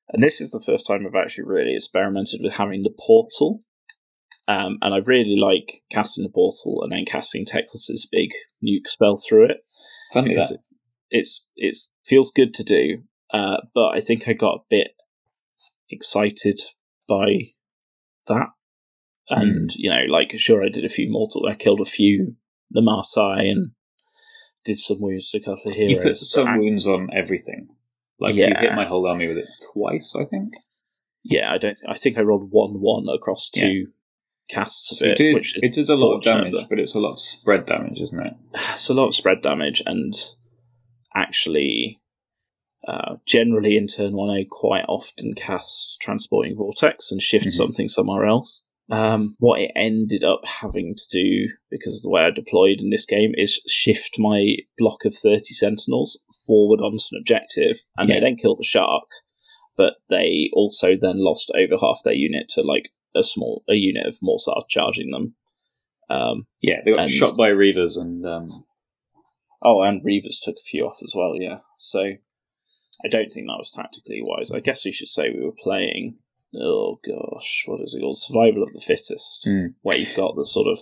and 0.10 0.24
this 0.24 0.42
is 0.42 0.52
the 0.52 0.60
first 0.60 0.88
time 0.88 1.06
I've 1.06 1.16
actually 1.16 1.46
really 1.46 1.76
experimented 1.76 2.42
with 2.42 2.54
having 2.54 2.84
the 2.84 2.90
portal. 2.98 3.64
Um, 4.50 4.80
and 4.82 4.96
I 4.96 4.98
really 4.98 5.36
like 5.40 5.84
casting 5.92 6.24
the 6.24 6.32
portal 6.32 6.82
and 6.82 6.92
then 6.92 7.06
casting 7.06 7.46
Teclis's 7.46 8.08
big 8.12 8.32
nuke 8.64 8.88
spell 8.88 9.16
through 9.16 9.46
it 9.46 9.58
Funny 10.12 10.30
because 10.30 10.52
it, 10.52 10.62
it's 11.12 11.46
it's 11.56 11.92
feels 12.04 12.32
good 12.32 12.56
to 12.56 12.64
do. 12.64 13.04
Uh, 13.32 13.58
but 13.76 13.90
I 13.90 14.02
think 14.02 14.28
I 14.28 14.34
got 14.34 14.56
a 14.56 14.64
bit 14.68 14.96
excited 15.92 16.60
by 17.08 17.52
that, 18.26 18.48
and 19.30 19.72
you 19.76 19.88
know, 19.88 20.06
like 20.10 20.32
sure, 20.38 20.66
I 20.66 20.70
did 20.70 20.84
a 20.84 20.90
few 20.90 21.12
mortal. 21.12 21.46
I 21.48 21.54
killed 21.54 21.82
a 21.82 21.86
few 21.86 22.36
Namatai 22.76 23.52
and 23.52 23.74
did 24.66 24.80
some 24.80 25.00
wounds 25.00 25.30
to 25.30 25.38
a 25.38 25.42
couple 25.42 25.70
of 25.70 25.76
heroes. 25.76 26.04
You 26.04 26.10
put 26.10 26.18
some 26.18 26.58
wounds 26.58 26.88
on 26.88 27.10
everything. 27.16 27.68
Like 28.20 28.34
you 28.34 28.46
hit 28.46 28.74
my 28.74 28.86
whole 28.86 29.08
army 29.08 29.28
with 29.28 29.38
it 29.38 29.46
twice, 29.74 30.16
I 30.20 30.26
think. 30.26 30.54
yeah, 31.24 31.54
I 31.54 31.60
don't. 31.60 31.78
I 31.88 31.98
think 31.98 32.18
I 32.18 32.22
rolled 32.22 32.50
one 32.50 32.82
one 32.82 33.06
across 33.14 33.52
two 33.52 33.90
casts 34.50 35.02
it, 35.02 35.12
it 35.12 35.18
did, 35.18 35.34
which 35.36 35.56
is 35.58 35.64
it 35.64 35.74
did 35.74 35.90
a 35.90 35.96
lot 35.96 36.16
of 36.18 36.24
damage, 36.24 36.54
but- 36.54 36.70
but 36.70 36.80
it's 36.80 36.96
a 36.96 37.00
lot 37.00 37.12
of 37.12 37.20
spread 37.20 37.66
damage, 37.66 38.00
isn't 38.02 38.26
it? 38.26 38.34
it's 38.74 38.90
a 38.90 38.94
lot 38.94 39.08
of 39.08 39.16
spread 39.16 39.42
damage 39.42 39.82
and 39.86 40.14
actually 41.16 42.00
uh, 42.88 43.16
generally 43.26 43.76
in 43.78 43.88
turn 43.88 44.14
one 44.16 44.30
I 44.30 44.46
quite 44.50 44.86
often 44.88 45.34
cast 45.36 45.98
transporting 46.02 46.56
vortex 46.56 47.12
and 47.12 47.22
shift 47.22 47.46
Mhm. 47.48 47.52
something 47.52 47.88
somewhere 47.90 48.26
else. 48.26 48.64
Um, 48.90 49.36
what 49.38 49.60
it 49.62 49.72
ended 49.76 50.24
up 50.24 50.46
having 50.46 50.96
to 50.96 51.04
do, 51.12 51.50
because 51.70 51.98
of 51.98 52.02
the 52.04 52.10
way 52.10 52.24
I 52.24 52.32
deployed 52.32 52.80
in 52.82 52.90
this 52.90 53.06
game, 53.06 53.34
is 53.36 53.62
shift 53.68 54.18
my 54.18 54.56
block 54.80 55.06
of 55.06 55.14
30 55.16 55.54
sentinels 55.54 56.20
forward 56.48 56.80
onto 56.80 57.04
an 57.12 57.20
objective, 57.20 57.82
and 57.98 58.10
Yeah. 58.10 58.16
they 58.16 58.22
then 58.22 58.36
killed 58.38 58.60
the 58.60 58.64
shark, 58.64 59.10
but 59.78 59.98
they 60.10 60.50
also 60.54 60.96
then 60.96 61.18
lost 61.24 61.52
over 61.54 61.78
half 61.78 62.02
their 62.04 62.14
unit 62.16 62.48
to 62.56 62.62
like 62.64 62.92
a 63.16 63.24
small 63.24 63.64
a 63.70 63.74
unit 63.74 64.06
of 64.06 64.18
Morrsarr 64.24 64.64
charging 64.70 65.12
them. 65.12 65.36
Um, 66.10 66.48
Yeah, 66.62 66.78
they 66.86 66.92
got 66.92 67.02
And- 67.02 67.12
shot 67.12 67.38
by 67.38 67.52
Reavers 67.52 67.98
and 67.98 68.26
um, 68.26 68.66
Oh, 69.62 69.82
and 69.82 70.04
Reavers 70.04 70.40
took 70.42 70.56
a 70.56 70.64
few 70.66 70.86
off 70.86 71.00
as 71.04 71.14
well, 71.16 71.36
yeah. 71.36 71.60
So 71.78 72.02
I 73.04 73.08
don't 73.10 73.32
think 73.32 73.48
that 73.48 73.58
was 73.58 73.70
tactically 73.72 74.22
wise. 74.22 74.52
I 74.52 74.60
guess 74.62 74.86
we 74.86 74.92
should 74.94 75.08
say 75.10 75.30
we 75.30 75.44
were 75.46 75.52
playing, 75.52 76.18
oh 76.56 77.00
gosh, 77.06 77.64
what 77.66 77.82
is 77.82 77.94
it 77.94 78.00
called? 78.02 78.18
Survival 78.20 78.64
of 78.64 78.74
the 78.74 78.80
Fittest, 78.80 79.46
Mm. 79.48 79.76
where 79.82 79.98
you've 79.98 80.16
got 80.16 80.36
the 80.36 80.46
sort 80.46 80.68
of 80.68 80.80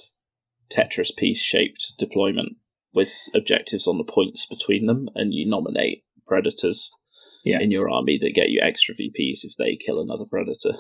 Tetris 0.70 1.16
piece 1.16 1.40
shaped 1.42 1.94
deployment 1.98 2.58
with 2.94 3.12
objectives 3.34 3.88
on 3.88 3.98
the 3.98 4.04
points 4.04 4.46
between 4.46 4.86
them, 4.86 5.10
and 5.16 5.34
you 5.34 5.48
nominate 5.48 6.04
predators 6.28 6.92
Yeah. 7.44 7.60
in 7.62 7.72
your 7.72 7.90
army 7.90 8.18
that 8.20 8.34
get 8.36 8.50
you 8.50 8.60
extra 8.62 8.94
VPs 8.96 9.44
if 9.44 9.54
they 9.58 9.76
kill 9.76 10.00
another 10.00 10.26
predator. 10.26 10.78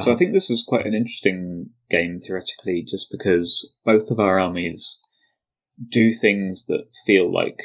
So 0.00 0.10
I 0.10 0.14
Um, 0.14 0.18
think 0.18 0.32
this 0.32 0.50
is 0.50 0.64
quite 0.64 0.86
an 0.86 0.94
interesting 0.94 1.70
game 1.90 2.18
theoretically, 2.20 2.82
just 2.82 3.10
because 3.10 3.74
both 3.84 4.10
of 4.10 4.18
our 4.18 4.38
armies 4.38 5.00
do 5.88 6.12
things 6.12 6.66
that 6.66 6.88
feel 7.06 7.32
like 7.32 7.62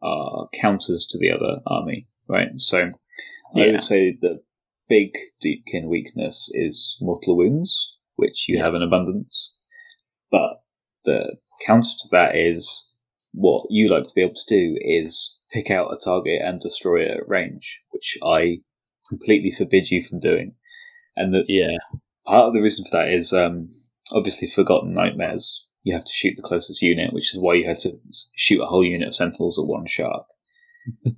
are 0.00 0.48
counters 0.54 1.06
to 1.10 1.18
the 1.18 1.30
other 1.30 1.60
army, 1.66 2.08
right? 2.28 2.58
So 2.58 2.92
I 3.54 3.66
would 3.70 3.82
say 3.82 4.12
the 4.20 4.42
big 4.88 5.16
deepkin 5.44 5.88
weakness 5.88 6.50
is 6.52 6.98
mortal 7.00 7.36
wounds, 7.36 7.96
which 8.16 8.48
you 8.48 8.56
Yeah. 8.56 8.64
have 8.64 8.74
in 8.74 8.82
abundance, 8.82 9.56
but 10.30 10.62
the 11.04 11.38
counter 11.64 11.90
to 12.00 12.08
that 12.10 12.36
is 12.36 12.90
what 13.32 13.66
you 13.70 13.88
like 13.88 14.06
to 14.08 14.14
be 14.14 14.22
able 14.22 14.34
to 14.34 14.46
do 14.48 14.76
is 14.80 15.38
pick 15.50 15.70
out 15.70 15.92
a 15.92 15.96
target 15.96 16.42
and 16.42 16.60
destroy 16.60 17.02
it 17.02 17.10
at 17.10 17.28
range, 17.28 17.82
which 17.90 18.18
I 18.22 18.62
completely 19.08 19.50
forbid 19.50 19.90
you 19.90 20.02
from 20.02 20.20
doing. 20.20 20.54
And 21.16 21.34
the, 21.34 21.44
yeah, 21.48 21.76
part 22.26 22.46
of 22.46 22.54
the 22.54 22.60
reason 22.60 22.84
for 22.84 22.96
that 22.96 23.12
is 23.12 23.32
um, 23.32 23.70
obviously 24.12 24.48
forgotten 24.48 24.94
nightmares. 24.94 25.66
You 25.82 25.94
have 25.94 26.04
to 26.04 26.12
shoot 26.12 26.34
the 26.36 26.42
closest 26.42 26.80
unit, 26.80 27.12
which 27.12 27.34
is 27.34 27.40
why 27.40 27.54
you 27.54 27.66
had 27.66 27.80
to 27.80 27.98
shoot 28.34 28.62
a 28.62 28.66
whole 28.66 28.84
unit 28.84 29.08
of 29.08 29.16
sentinels 29.16 29.58
at 29.58 29.66
one 29.66 29.86
shot. 29.86 30.26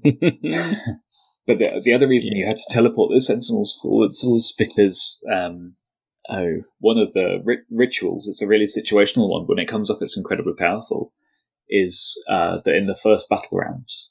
But 1.47 1.59
the, 1.59 1.83
the 1.85 1.93
other 1.93 2.09
reason 2.09 2.35
you 2.35 2.47
had 2.47 2.57
to 2.57 2.65
teleport 2.71 3.13
the 3.13 3.21
sentinels 3.21 3.79
forwards 3.83 4.25
was 4.25 4.55
because 4.57 5.23
um, 5.31 5.77
Oh, 6.29 6.63
one 6.79 6.99
of 6.99 7.13
the 7.13 7.41
ri- 7.45 7.65
rituals, 7.71 8.29
it's 8.29 8.41
a 8.41 8.47
really 8.47 8.65
situational 8.65 9.29
one. 9.29 9.47
When 9.47 9.59
it 9.59 9.69
comes 9.69 9.91
up, 9.91 9.99
it's 10.01 10.17
incredibly 10.17 10.55
powerful. 10.55 11.13
Is 11.69 12.23
uh, 12.29 12.61
that 12.65 12.75
in 12.75 12.87
the 12.87 12.95
first 12.95 13.29
battle 13.29 13.59
rounds, 13.59 14.11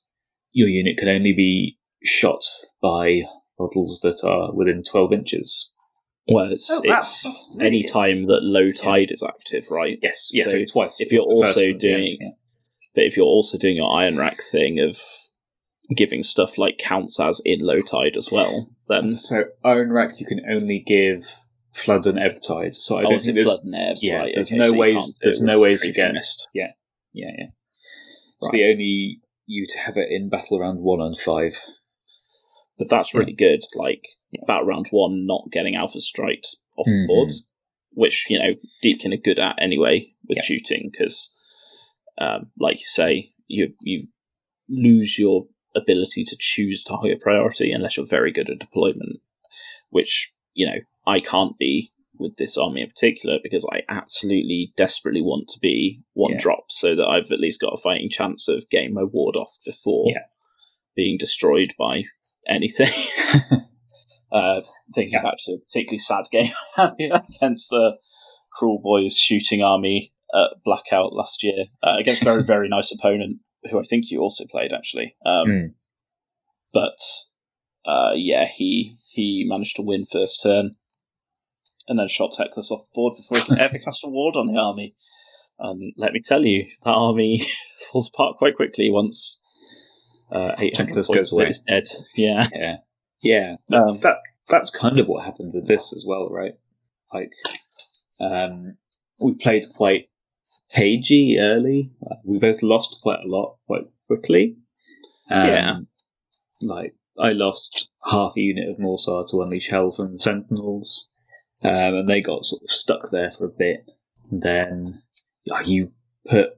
your 0.52 0.68
unit 0.68 0.98
can 0.98 1.08
only 1.08 1.34
be 1.34 1.78
shot 2.04 2.44
by 2.82 3.24
models 3.60 4.02
that 4.02 4.24
are 4.24 4.54
within 4.54 4.84
12 4.84 5.14
inches. 5.14 5.72
Well, 6.28 6.52
it's 6.52 6.70
Oh, 6.72 6.82
wow. 6.86 6.98
it's 7.00 7.26
really 7.56 7.66
any 7.68 7.82
good. 7.84 7.92
time 7.92 8.28
that 8.28 8.40
low 8.44 8.72
tide 8.72 9.10
is 9.12 9.22
active, 9.24 9.70
right? 9.70 10.00
Yes, 10.02 10.30
yeah, 10.32 10.46
So 10.46 10.52
so, 10.52 10.66
twice. 10.72 11.00
if 11.02 11.12
you're 11.12 11.22
also 11.22 11.74
doing- 11.74 12.08
end, 12.10 12.18
yeah. 12.22 12.30
But 12.96 13.06
if 13.06 13.18
you're 13.18 13.26
also 13.26 13.58
doing 13.58 13.76
your 13.76 13.90
Ionrach 13.90 14.42
thing 14.52 14.80
of 14.80 14.98
giving 15.96 16.24
stuff 16.24 16.58
like 16.58 16.78
counts 16.78 17.20
as 17.20 17.42
in 17.44 17.60
low 17.60 17.82
tide 17.82 18.16
as 18.16 18.32
well, 18.32 18.70
then 18.88 19.14
So 19.14 19.46
Ionrach, 19.66 20.20
you 20.20 20.26
can 20.26 20.42
only 20.50 20.80
give 20.80 21.24
Flood 21.74 22.06
and 22.06 22.20
Ebb 22.20 22.40
Tide. 22.42 22.76
So 22.76 22.98
I 22.98 23.04
oh, 23.04 23.10
don't 23.10 23.18
is 23.18 23.26
think 23.26 23.36
there's 23.36 23.48
flood 23.52 23.66
and 23.66 23.76
ebb? 23.76 23.98
yeah, 24.02 24.18
right, 24.20 24.32
there's 24.36 24.52
okay, 24.52 24.58
no 24.60 24.68
so 24.68 24.74
you 24.76 24.80
ways- 24.80 24.94
can't 24.96 25.08
do 25.08 25.14
there's 25.24 25.42
no 25.42 25.54
with 25.60 25.62
ways 25.64 25.80
to 25.80 25.86
creepy 25.88 25.96
get- 25.96 26.14
mist. 26.14 26.48
yeah, 26.54 26.68
yeah. 27.14 27.26
It's 28.40 28.54
Right. 28.54 28.60
the 28.60 28.72
only 28.72 29.20
you 29.48 29.66
to 29.68 29.78
have 29.80 29.98
it 29.98 30.08
in 30.12 30.30
battle 30.30 30.60
round 30.60 30.80
one 30.82 31.02
and 31.02 31.18
five. 31.18 31.60
But 32.78 32.90
that's 32.90 33.14
really 33.14 33.34
good. 33.34 33.62
Like 33.76 34.04
about 34.42 34.66
round 34.66 34.88
one, 34.92 35.26
not 35.26 35.52
getting 35.52 35.76
alpha 35.76 36.00
strikes 36.00 36.56
off 36.78 36.86
the 36.88 36.92
Mhm. 36.94 37.08
board, 37.08 37.32
which 37.92 38.30
you 38.30 38.40
know 38.40 38.56
Deepkin 38.84 39.14
are 39.14 39.18
good 39.18 39.40
at 39.40 39.62
anyway 39.62 40.14
with 40.28 40.38
Yeah. 40.38 40.44
shooting 40.44 40.90
because, 40.92 41.34
um, 42.18 42.52
like 42.60 42.78
you 42.80 42.86
say, 42.86 43.34
you 43.48 43.74
you 43.82 44.08
lose 44.70 45.20
your 45.20 45.48
ability 45.76 46.24
to 46.24 46.36
choose 46.40 46.84
target 46.84 47.20
priority 47.20 47.72
unless 47.72 47.98
you're 47.98 48.06
very 48.06 48.32
good 48.32 48.50
at 48.50 48.60
deployment, 48.60 49.20
which 49.90 50.32
you 50.54 50.66
know 50.66 50.78
I 51.06 51.20
can't 51.20 51.58
be 51.58 51.92
with 52.20 52.38
this 52.38 52.58
army 52.58 52.82
in 52.82 52.88
particular 52.88 53.40
because 53.42 53.66
I 53.74 53.82
absolutely 53.90 54.72
desperately 54.78 55.22
want 55.22 55.48
to 55.50 55.60
be 55.60 56.02
one 56.14 56.34
Yeah. 56.34 56.38
drop 56.40 56.66
so 56.72 56.96
that 56.96 57.08
I've 57.08 57.32
at 57.32 57.40
least 57.40 57.60
got 57.60 57.74
a 57.74 57.82
fighting 57.82 58.08
chance 58.10 58.48
of 58.48 58.70
getting 58.70 58.94
my 58.94 59.04
ward 59.04 59.36
off 59.36 59.58
before 59.66 60.06
Yeah. 60.10 60.26
being 60.96 61.18
destroyed 61.18 61.74
by 61.78 62.06
anything. 62.48 62.88
uh, 64.34 64.62
thinking 64.94 65.22
back 65.22 65.36
to 65.40 65.54
a 65.54 65.60
particularly 65.60 66.00
sad 66.00 66.26
game 66.32 66.52
against 66.78 67.70
the 67.70 67.94
Kruleboyz 68.60 69.14
shooting 69.18 69.62
army 69.64 70.12
at 70.34 70.58
Blackout 70.66 71.14
last 71.14 71.44
year 71.44 71.66
uh, 71.84 71.96
against 72.00 72.22
a 72.24 72.26
very, 72.26 72.44
very 72.54 72.68
nice 72.70 72.92
opponent 72.92 73.38
who 73.70 73.80
I 73.80 73.84
think 73.84 74.06
you 74.10 74.20
also 74.20 74.46
played 74.50 74.72
actually. 74.74 75.16
Um, 75.26 75.46
Hmm. 75.46 75.66
But 76.74 76.98
uh, 77.86 78.14
yeah, 78.16 78.46
he 78.54 78.98
he 79.12 79.46
managed 79.48 79.76
to 79.76 79.84
win 79.84 80.06
first 80.12 80.42
turn 80.42 80.76
and 81.88 82.00
then 82.00 82.08
shot 82.08 82.32
Teclis 82.32 82.72
off 82.72 82.86
the 82.86 82.96
board 82.96 83.18
before 83.18 83.38
he 83.38 83.44
could 83.46 83.60
ever 83.60 83.78
cast 83.86 84.04
a 84.04 84.10
ward 84.10 84.36
on 84.36 84.48
the 84.48 84.58
army. 84.58 84.96
And 85.60 85.94
let 85.98 86.14
me 86.14 86.20
tell 86.24 86.44
you, 86.44 86.66
that 86.84 86.90
army 86.90 87.46
falls 87.92 88.10
apart 88.12 88.38
quite 88.38 88.56
quickly 88.56 88.90
once 88.90 89.40
uh, 90.32 90.56
800 90.58 90.94
points 90.94 91.10
goes 91.10 91.32
away. 91.34 91.46
is 91.46 91.64
dead. 91.68 91.84
Yeah. 92.16 92.48
Yeah, 92.52 92.76
yeah. 93.24 93.56
Um, 93.72 94.00
that 94.02 94.18
that's 94.50 94.70
kind 94.70 95.00
of 95.00 95.08
what 95.08 95.26
happened 95.26 95.54
with 95.54 95.68
this 95.68 95.94
as 95.94 96.04
well, 96.08 96.30
right? 96.30 96.54
Like, 97.14 97.32
um, 98.20 98.78
we 99.20 99.34
played 99.36 99.66
quite 99.74 100.10
cagey 100.72 101.38
early. 101.40 101.92
We 102.24 102.40
both 102.40 102.62
lost 102.62 103.00
quite 103.02 103.20
a 103.24 103.28
lot 103.28 103.58
quite 103.68 103.84
quickly. 104.08 104.58
Um, 105.30 105.48
Yeah. 105.48 105.76
Like, 106.62 106.96
I 107.18 107.32
lost 107.34 107.92
half 108.06 108.34
a 108.38 108.42
unit 108.42 108.70
of 108.70 108.78
Morrsarr 108.78 109.30
to 109.30 109.42
unleash 109.42 109.70
hell 109.70 109.92
from 109.92 110.14
the 110.14 110.20
Sentinels, 110.20 111.08
um, 111.62 111.94
and 111.96 112.10
they 112.10 112.22
got 112.22 112.46
sort 112.46 112.64
of 112.64 112.70
stuck 112.72 113.12
there 113.12 113.32
for 113.32 113.46
a 113.46 113.50
bit. 113.50 113.86
And 114.32 114.42
then 114.42 115.02
uh, 115.52 115.62
you 115.66 115.92
put 116.28 116.52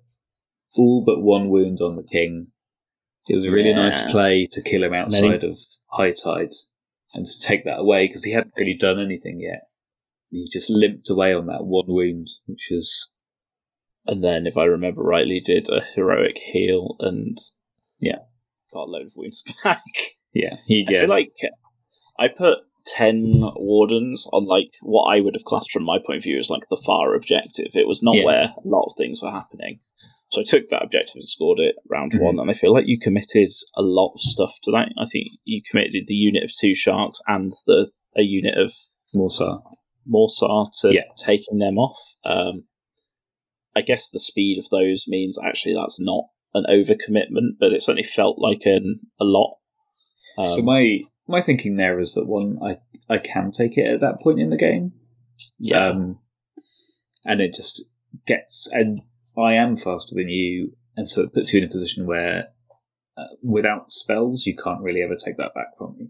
all 0.75 1.03
but 1.03 1.21
one 1.21 1.49
wound 1.49 1.81
on 1.81 1.95
the 1.95 2.03
king. 2.03 2.47
It 3.27 3.35
was 3.35 3.45
a 3.45 3.51
really 3.51 3.69
Yeah. 3.71 3.89
nice 3.89 4.11
play 4.11 4.47
to 4.51 4.61
kill 4.61 4.83
him 4.83 4.93
outside 4.93 5.43
of 5.43 5.57
high 5.95 6.11
tide 6.11 6.51
and 7.13 7.25
to 7.25 7.39
take 7.41 7.65
that 7.65 7.79
away 7.79 8.07
because 8.07 8.23
he 8.23 8.31
hadn't 8.33 8.53
really 8.57 8.75
done 8.75 8.99
anything 8.99 9.39
yet. 9.39 9.63
He 10.31 10.47
just 10.51 10.69
limped 10.69 11.09
away 11.09 11.33
on 11.33 11.45
that 11.47 11.63
one 11.65 11.85
wound, 11.87 12.27
which 12.45 12.67
was 12.71 13.11
and 14.07 14.23
then, 14.23 14.45
if 14.45 14.55
I 14.55 14.65
remember 14.65 15.01
rightly, 15.01 15.39
did 15.39 15.67
a 15.69 15.81
heroic 15.95 16.37
heal 16.37 16.95
and 16.99 17.37
Yeah. 17.99 18.19
got 18.73 18.83
a 18.87 18.91
load 18.91 19.07
of 19.07 19.13
wounds 19.15 19.43
back. 19.63 19.81
yeah. 20.33 20.57
He 20.67 20.85
I 20.87 20.91
feel 20.91 21.09
like 21.09 21.33
I 22.19 22.27
put 22.27 22.59
ten 22.85 23.41
wardens 23.55 24.27
on 24.31 24.45
like 24.45 24.69
what 24.81 25.05
I 25.11 25.19
would 25.21 25.33
have 25.35 25.43
classed 25.45 25.71
from 25.71 25.83
my 25.83 25.97
point 25.97 26.17
of 26.17 26.23
view 26.23 26.37
as 26.37 26.49
like 26.51 26.63
the 26.69 26.81
far 26.85 27.15
objective. 27.15 27.71
It 27.73 27.87
was 27.87 28.03
not 28.03 28.15
Yeah. 28.15 28.25
where 28.25 28.43
a 28.43 28.53
lot 28.67 28.85
of 28.85 28.93
things 28.97 29.21
were 29.23 29.31
happening. 29.31 29.79
So 30.31 30.41
I 30.41 30.43
took 30.43 30.69
that 30.69 30.83
objective 30.83 31.15
and 31.15 31.25
scored 31.27 31.59
it 31.59 31.75
round 31.89 32.13
Mhm. 32.13 32.21
one, 32.21 32.39
and 32.39 32.49
I 32.49 32.53
feel 32.53 32.73
like 32.73 32.87
you 32.87 32.99
committed 32.99 33.49
a 33.75 33.81
lot 33.81 34.13
of 34.13 34.21
stuff 34.21 34.55
to 34.63 34.71
that. 34.71 34.89
I 34.97 35.05
think 35.05 35.27
you 35.43 35.61
committed 35.69 36.05
the 36.07 36.15
unit 36.15 36.43
of 36.43 36.51
two 36.59 36.73
sharks 36.75 37.19
and 37.27 37.51
the 37.67 37.91
a 38.17 38.21
unit 38.23 38.57
of 38.57 38.73
Morrsarr. 39.13 39.61
Morrsarr 40.09 40.69
to 40.81 40.93
Yeah. 40.93 41.03
taking 41.17 41.57
them 41.59 41.77
off. 41.77 41.99
Um, 42.23 42.67
I 43.75 43.81
guess 43.81 44.09
the 44.09 44.19
speed 44.19 44.57
of 44.57 44.69
those 44.69 45.05
means 45.07 45.37
actually 45.37 45.73
that's 45.75 45.99
not 45.99 46.29
an 46.53 46.63
overcommitment, 46.69 47.57
but 47.59 47.73
it 47.73 47.81
certainly 47.81 48.03
felt 48.07 48.39
like 48.39 48.61
an 48.65 49.01
a 49.19 49.25
lot. 49.25 49.57
Um, 50.37 50.47
so 50.47 50.61
my 50.63 51.01
my 51.27 51.41
thinking 51.41 51.75
there 51.75 51.99
is 51.99 52.13
that 52.13 52.25
one 52.25 52.57
I 52.63 52.77
I 53.09 53.17
can 53.17 53.51
take 53.51 53.77
it 53.77 53.87
at 53.87 53.99
that 53.99 54.21
point 54.21 54.39
in 54.39 54.49
the 54.49 54.57
game. 54.57 54.93
yeah, 55.59 55.87
Um, 55.89 56.19
and 57.25 57.41
it 57.41 57.53
just 57.53 57.83
gets 58.25 58.71
and 58.71 59.01
I 59.37 59.53
am 59.53 59.77
faster 59.77 60.15
than 60.15 60.29
you, 60.29 60.73
and 60.95 61.07
so 61.07 61.23
it 61.23 61.33
puts 61.33 61.53
you 61.53 61.59
in 61.59 61.65
a 61.65 61.71
position 61.71 62.05
where 62.05 62.47
uh, 63.17 63.23
without 63.43 63.91
spells 63.91 64.45
you 64.45 64.55
can't 64.55 64.81
really 64.81 65.01
ever 65.01 65.15
take 65.15 65.37
that 65.37 65.53
back 65.53 65.77
from 65.77 65.95
me. 65.97 66.07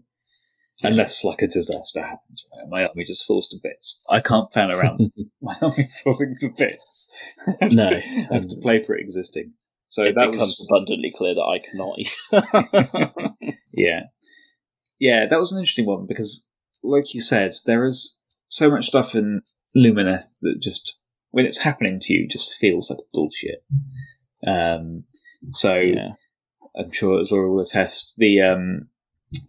Unless 0.82 1.24
like 1.24 1.40
a 1.40 1.46
disaster 1.46 2.02
happens, 2.02 2.44
right? 2.52 2.68
My 2.68 2.86
army 2.86 3.04
just 3.04 3.24
falls 3.24 3.48
to 3.48 3.56
bits. 3.62 3.98
I 4.10 4.20
can't 4.20 4.50
plan 4.50 4.70
around 4.70 5.10
my 5.40 5.54
army 5.62 5.88
falling 6.04 6.34
to 6.40 6.50
bits. 6.56 7.10
I 7.48 7.56
have, 7.62 7.72
No. 7.72 7.88
to, 7.90 7.96
I 7.96 8.34
have 8.34 8.48
to 8.48 8.56
play 8.60 8.82
for 8.82 8.94
it 8.94 9.00
existing. 9.00 9.54
So 9.88 10.02
it 10.02 10.14
that 10.16 10.32
becomes 10.32 10.58
was 10.58 10.68
abundantly 10.70 11.14
clear 11.16 11.34
that 11.34 11.40
I 11.40 11.60
cannot 11.60 11.98
yeah, 13.72 14.00
yeah. 14.98 15.26
That 15.26 15.38
was 15.38 15.52
an 15.52 15.58
interesting 15.58 15.86
one 15.86 16.06
because, 16.06 16.46
like 16.82 17.14
you 17.14 17.20
said, 17.20 17.52
there 17.64 17.86
is 17.86 18.18
so 18.48 18.68
much 18.68 18.86
stuff 18.86 19.14
in 19.14 19.42
Lumineth 19.74 20.24
that 20.42 20.58
just 20.60 20.98
when 21.36 21.44
it's 21.44 21.58
happening 21.58 22.00
to 22.00 22.14
you 22.14 22.26
just 22.26 22.54
feels 22.54 22.90
like 22.90 22.98
bullshit. 23.12 23.62
Um, 24.46 25.04
so 25.50 25.74
yeah. 25.74 26.12
I'm 26.74 26.90
sure 26.90 27.20
as 27.20 27.30
Laura 27.30 27.50
will 27.50 27.60
attest, 27.60 28.14
the 28.16 28.40
um, 28.40 28.88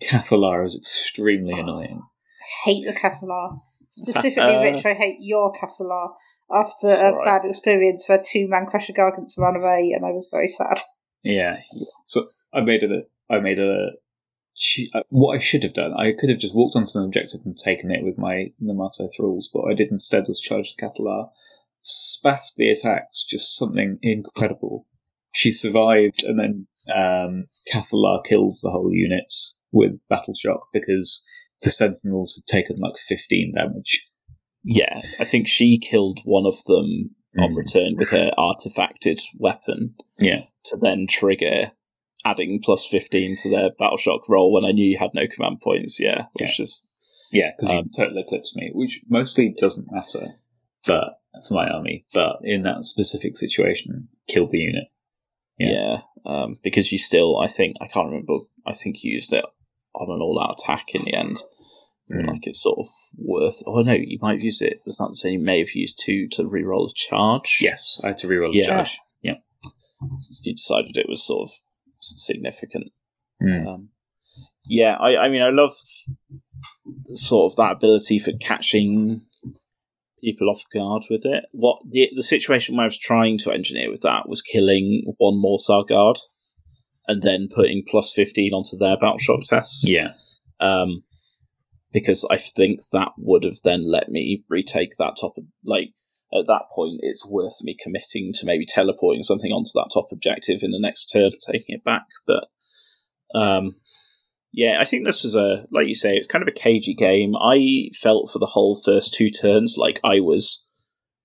Cathalar 0.02 0.66
is 0.66 0.76
extremely 0.76 1.58
annoying. 1.58 2.02
I 2.04 2.66
hate 2.66 2.86
the 2.86 2.92
Cathalar. 2.92 3.62
Specifically, 3.90 4.54
Uh, 4.54 4.64
Rich, 4.64 4.86
I 4.86 4.96
hate 4.96 5.20
your 5.22 5.54
Cathalar. 5.54 6.10
After 6.54 6.90
It's 6.90 7.00
a 7.02 7.06
alright. 7.06 7.26
bad 7.26 7.48
experience 7.48 8.10
where 8.10 8.22
two 8.22 8.50
man 8.50 8.66
crusher 8.66 8.92
gargants 8.92 9.38
ran 9.38 9.56
away, 9.56 9.94
and 9.96 10.06
I 10.06 10.12
was 10.12 10.28
very 10.30 10.50
sad. 10.50 10.82
Yeah. 11.24 11.62
So 12.06 12.28
I 12.54 12.62
made 12.62 12.84
a 12.84 13.04
I 13.30 13.40
made 13.40 13.60
a 13.60 13.92
uh, 14.94 15.02
what 15.10 15.36
I 15.36 15.40
should 15.40 15.64
have 15.64 15.74
done. 15.74 15.94
I 15.94 16.12
could 16.12 16.30
have 16.30 16.40
just 16.40 16.56
walked 16.56 16.76
onto 16.76 16.98
an 17.00 17.06
objective 17.06 17.42
and 17.46 17.58
taken 17.58 17.92
it 17.92 18.04
with 18.04 18.18
my 18.18 18.52
Namarti 18.62 19.08
thralls, 19.16 19.50
but 19.54 19.64
what 19.64 19.72
I 19.72 19.76
did 19.76 19.92
instead 19.92 20.28
was 20.28 20.42
charge 20.42 20.76
the 20.76 20.82
Cathalar, 20.86 21.30
spaffed 21.88 22.54
the 22.58 22.70
attacks, 22.70 23.24
just 23.24 23.58
something 23.58 23.98
incredible. 24.02 24.86
She 25.34 25.52
survived, 25.52 26.24
and 26.24 26.40
then 26.40 26.68
um, 26.94 27.48
Cathalar 27.72 28.24
killed 28.26 28.58
the 28.62 28.72
whole 28.72 28.92
unit 28.94 29.32
with 29.72 30.06
battle 30.10 30.34
shock 30.34 30.68
because 30.74 31.24
the 31.62 31.70
Sentinels 31.70 32.36
had 32.36 32.46
taken 32.54 32.78
like 32.80 32.98
fifteen 32.98 33.54
damage. 33.56 34.08
yeah, 34.64 35.02
I 35.20 35.26
think 35.26 35.48
she 35.48 35.78
killed 35.80 36.20
one 36.26 36.46
of 36.46 36.64
them 36.66 37.12
on 37.40 37.52
Mm. 37.54 37.56
return 37.58 37.96
with 37.98 38.10
her 38.10 38.32
artifacted 38.38 39.22
weapon 39.38 39.94
Yeah, 40.20 40.42
to 40.66 40.78
then 40.78 41.06
trigger 41.08 41.72
adding 42.26 42.60
plus 42.64 42.86
15 42.88 43.36
to 43.44 43.50
their 43.50 43.70
battle 43.78 43.96
shock 43.98 44.28
roll 44.28 44.52
when 44.52 44.66
I 44.66 44.72
knew 44.72 44.84
you 44.90 44.98
had 44.98 45.12
no 45.14 45.28
command 45.28 45.62
points. 45.62 46.00
Yeah, 46.00 46.26
which 46.34 46.60
is 46.60 46.86
yeah, 47.32 47.52
because 47.56 47.70
Um, 47.76 47.86
you 47.86 47.92
totally 47.96 48.22
eclipsed 48.22 48.56
me, 48.56 48.72
which 48.74 49.02
mostly 49.08 49.54
doesn't 49.60 49.92
matter, 49.92 50.40
but 50.88 51.20
for 51.46 51.54
my 51.56 51.68
army. 51.68 52.06
But 52.14 52.38
in 52.44 52.64
that 52.64 52.86
specific 52.86 53.36
situation, 53.38 54.10
killed 54.28 54.52
the 54.52 54.60
unit. 54.60 54.86
Yeah. 55.60 55.72
Yeah, 55.72 55.98
um, 56.26 56.58
because 56.64 56.92
you 56.92 56.98
still, 56.98 57.40
I 57.40 57.48
think, 57.48 57.78
I 57.82 57.88
can't 57.88 58.08
remember, 58.10 58.46
I 58.66 58.74
think 58.74 59.04
you 59.04 59.12
used 59.14 59.34
it 59.34 59.44
on 59.96 60.12
an 60.12 60.22
all 60.22 60.40
out 60.42 60.60
attack 60.62 60.94
in 60.94 61.04
the 61.06 61.14
end. 61.16 61.42
Mm. 62.12 62.28
Like 62.28 62.48
it's 62.48 62.62
sort 62.62 62.80
of 62.80 62.88
worth. 63.18 63.62
Oh 63.66 63.82
no, 63.82 63.94
you 63.94 64.18
might 64.22 64.34
have 64.34 64.42
used 64.44 64.62
it. 64.62 64.82
Was 64.86 64.98
that 64.98 65.12
saying 65.16 65.34
you 65.40 65.46
may 65.46 65.60
have 65.60 65.74
used 65.74 66.00
two 66.00 66.28
to 66.34 66.48
re-roll 66.48 66.88
a 66.88 66.94
charge? 66.94 67.60
Yes, 67.62 68.00
I 68.04 68.08
had 68.10 68.18
to 68.20 68.28
reroll 68.28 68.52
Yeah. 68.54 68.64
a 68.64 68.68
charge. 68.68 69.00
Yeah. 69.22 69.34
you 70.44 70.54
decided 70.54 70.96
it 70.96 71.10
was 71.10 71.26
sort 71.26 71.50
of 71.50 71.56
significant. 72.00 72.92
Mm. 73.42 73.68
Um, 73.68 73.90
Yeah, 74.66 74.96
I, 75.00 75.18
I 75.26 75.30
mean, 75.30 75.42
I 75.42 75.50
love 75.50 75.74
sort 77.14 77.52
of 77.52 77.58
that 77.58 77.74
ability 77.74 78.20
for 78.20 78.32
catching 78.40 79.22
people 80.28 80.50
off 80.50 80.64
guard 80.74 81.04
with 81.10 81.26
it. 81.26 81.46
What 81.54 81.80
the 81.90 82.10
the 82.16 82.24
situation 82.24 82.76
where 82.76 82.84
I 82.84 82.88
was 82.88 82.98
trying 82.98 83.38
to 83.40 83.52
engineer 83.52 83.90
with 83.90 84.02
that 84.02 84.28
was 84.28 84.42
killing 84.42 85.04
one 85.18 85.42
Morrsarr 85.42 85.88
guard 85.88 86.18
and 87.08 87.22
then 87.22 87.48
putting 87.54 87.84
plus 87.90 88.12
fifteen 88.14 88.54
onto 88.54 88.78
their 88.78 88.98
battle 88.98 89.18
shock 89.18 89.44
test. 89.44 89.90
Yeah. 89.90 90.14
Um, 90.60 91.04
because 91.94 92.26
I 92.30 92.38
think 92.38 92.82
that 92.92 93.12
would 93.18 93.44
have 93.44 93.62
then 93.64 93.90
let 93.90 94.10
me 94.10 94.44
retake 94.50 94.98
that 95.00 95.16
top. 95.20 95.36
Like 95.64 95.90
at 96.34 96.48
that 96.48 96.64
point, 96.76 97.00
it's 97.02 97.26
worth 97.26 97.62
me 97.62 97.78
committing 97.82 98.34
to 98.36 98.46
maybe 98.46 98.66
teleporting 98.66 99.24
something 99.24 99.52
onto 99.52 99.72
that 99.76 99.92
top 99.94 100.10
objective 100.12 100.60
in 100.62 100.72
the 100.72 100.80
next 100.80 101.06
turn, 101.06 101.32
taking 101.40 101.76
it 101.76 101.84
back. 101.86 102.06
But 102.26 102.48
um, 103.34 103.76
yeah, 104.54 104.78
I 104.80 104.86
think 104.86 105.06
this 105.06 105.24
was 105.24 105.36
a 105.36 105.66
like 105.72 105.88
you 105.88 105.96
say, 105.96 106.16
it's 106.16 106.28
kind 106.28 106.42
of 106.42 106.48
a 106.48 106.60
cagey 106.60 106.96
game. 106.96 107.36
I 107.36 107.90
felt 107.96 108.32
for 108.32 108.40
the 108.40 108.46
whole 108.48 108.80
first 108.84 109.14
two 109.14 109.30
turns 109.30 109.76
like 109.78 110.00
I 110.04 110.20
was 110.20 110.66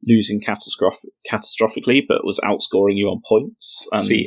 losing 0.06 0.40
catastrophic, 0.40 1.10
catastrophically, 1.30 2.02
but 2.06 2.24
was 2.24 2.40
outscoring 2.40 2.96
you 2.96 3.06
on 3.08 3.20
points. 3.26 3.86
And 3.92 4.02
See, 4.02 4.26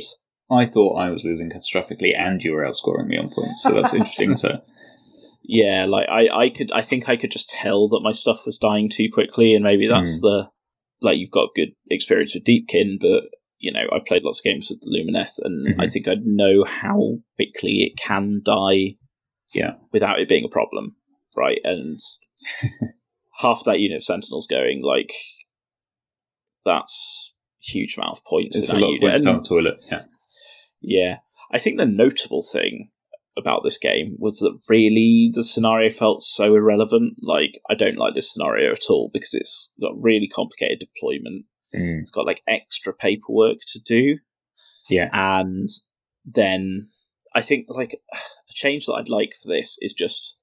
I 0.50 0.66
thought 0.66 0.96
I 0.98 1.10
was 1.10 1.24
losing 1.24 1.50
catastrophically, 1.50 2.18
and 2.18 2.42
you 2.42 2.52
were 2.52 2.64
outscoring 2.64 3.06
me 3.08 3.18
on 3.18 3.30
points. 3.30 3.62
So 3.62 3.72
that's 3.72 3.92
interesting. 3.94 4.36
So 4.36 4.60
yeah, 5.42 5.86
like 5.86 6.08
I, 6.08 6.28
I 6.28 6.50
could, 6.50 6.70
I 6.72 6.82
think 6.82 7.08
I 7.08 7.16
could 7.16 7.30
just 7.30 7.50
tell 7.50 7.88
that 7.90 8.00
my 8.02 8.12
stuff 8.12 8.46
was 8.46 8.58
dying 8.58 8.88
too 8.88 9.08
quickly, 9.12 9.54
and 9.54 9.62
maybe 9.64 9.86
that's 9.86 10.18
Mm. 10.18 10.22
the 10.22 10.48
like 11.02 11.18
you've 11.18 11.30
got 11.30 11.50
good 11.54 11.72
experience 11.90 12.34
with 12.34 12.44
Deepkin, 12.44 12.96
but 12.98 13.24
you 13.66 13.72
know 13.72 13.86
I've 13.92 14.04
played 14.10 14.22
lots 14.22 14.40
of 14.40 14.44
games 14.44 14.70
with 14.70 14.80
Lumineth, 14.94 15.34
and 15.46 15.56
Mhm. 15.76 15.82
I 15.84 15.88
think 15.88 16.06
I 16.08 16.14
know 16.24 16.64
how 16.64 17.18
quickly 17.36 17.74
it 17.86 17.98
can 18.08 18.40
die, 18.44 18.96
Yeah. 19.54 19.74
without 19.92 20.20
it 20.20 20.28
being 20.28 20.44
a 20.44 20.48
problem, 20.58 20.96
right? 21.36 21.58
And 21.64 21.98
half 23.40 23.62
that 23.66 23.80
unit 23.80 23.96
of 23.98 24.04
Sentinels 24.04 24.46
going 24.46 24.82
like 24.82 25.12
that's 26.64 27.34
a 27.60 27.72
huge 27.72 27.96
amount 27.96 28.18
of 28.18 28.24
points. 28.24 28.58
it's 28.58 28.72
a 28.72 28.78
lot 28.78 28.88
of 28.88 28.94
unit. 28.94 29.00
points 29.02 29.18
And- 29.18 29.24
down 29.26 29.42
the 29.42 29.48
toilet. 29.48 29.78
Yeah. 29.90 30.02
yeah. 30.80 31.16
I 31.52 31.58
think 31.58 31.76
the 31.78 31.86
notable 31.86 32.42
thing 32.42 32.90
about 33.38 33.62
this 33.62 33.78
game 33.78 34.16
was 34.18 34.38
that 34.38 34.58
really 34.68 35.30
the 35.32 35.42
scenario 35.44 35.90
felt 35.90 36.22
so 36.22 36.54
irrelevant. 36.54 37.14
Like, 37.20 37.60
I 37.70 37.74
don't 37.74 37.98
like 37.98 38.14
this 38.14 38.32
scenario 38.32 38.72
at 38.72 38.88
all 38.90 39.10
because 39.12 39.34
it's 39.34 39.72
got 39.80 39.92
really 40.00 40.26
complicated 40.28 40.80
deployment. 40.80 41.44
Mm. 41.74 42.00
It's 42.00 42.10
got 42.10 42.26
like 42.26 42.42
extra 42.48 42.92
paperwork 42.92 43.58
to 43.68 43.80
do. 43.80 44.18
Yeah. 44.88 45.08
And 45.12 45.68
then 46.24 46.88
I 47.34 47.42
think 47.42 47.66
like 47.68 48.00
a 48.12 48.18
change 48.54 48.86
that 48.86 48.94
I'd 48.94 49.08
like 49.08 49.32
for 49.42 49.48
this 49.48 49.76
is 49.80 49.92
just 49.92 50.36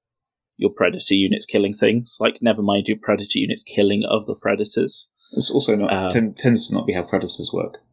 your 0.57 0.69
predator 0.69 1.15
units 1.15 1.45
killing 1.45 1.73
things. 1.73 2.17
Like, 2.19 2.37
never 2.41 2.61
mind 2.61 2.87
your 2.87 2.97
predator 3.01 3.39
units 3.39 3.63
killing 3.63 4.03
other 4.07 4.35
predators. 4.39 5.09
It's 5.31 5.49
also 5.49 5.75
not 5.75 5.91
Um, 5.91 6.09
ten, 6.11 6.33
tends 6.33 6.67
to 6.67 6.75
not 6.75 6.85
be 6.85 6.93
how 6.93 7.03
predators 7.03 7.51
work. 7.53 7.79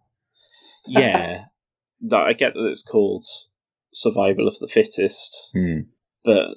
Yeah. 0.86 1.44
that 2.00 2.20
I 2.20 2.32
get 2.32 2.54
that 2.54 2.66
it's 2.66 2.82
called 2.82 3.24
survival 3.92 4.48
of 4.48 4.58
the 4.58 4.66
fittest. 4.66 5.52
Mm. 5.54 5.86
but 6.24 6.48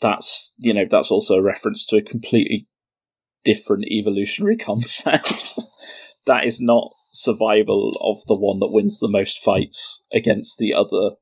that's 0.00 0.54
you 0.58 0.72
know 0.74 0.84
that's 0.88 1.10
also 1.10 1.34
a 1.36 1.42
reference 1.42 1.84
to 1.86 1.96
a 1.96 2.02
completely 2.02 2.66
different 3.44 3.84
evolutionary 3.90 4.56
concept 4.68 5.54
that 6.26 6.44
is 6.44 6.60
not 6.60 6.90
survival 7.12 7.96
of 8.00 8.18
the 8.26 8.38
one 8.38 8.60
that 8.60 8.70
wins 8.70 8.98
the 8.98 9.08
most 9.08 9.38
fights 9.42 10.04
against 10.12 10.58
the 10.58 10.74
other 10.74 11.16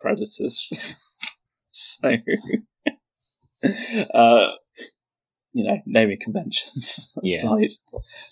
predators 0.00 0.96
so 1.70 2.16
uh 4.14 4.46
you 5.52 5.64
know 5.64 5.78
naming 5.86 6.18
conventions 6.20 7.12
Yeah. 7.22 7.36
aside 7.36 7.72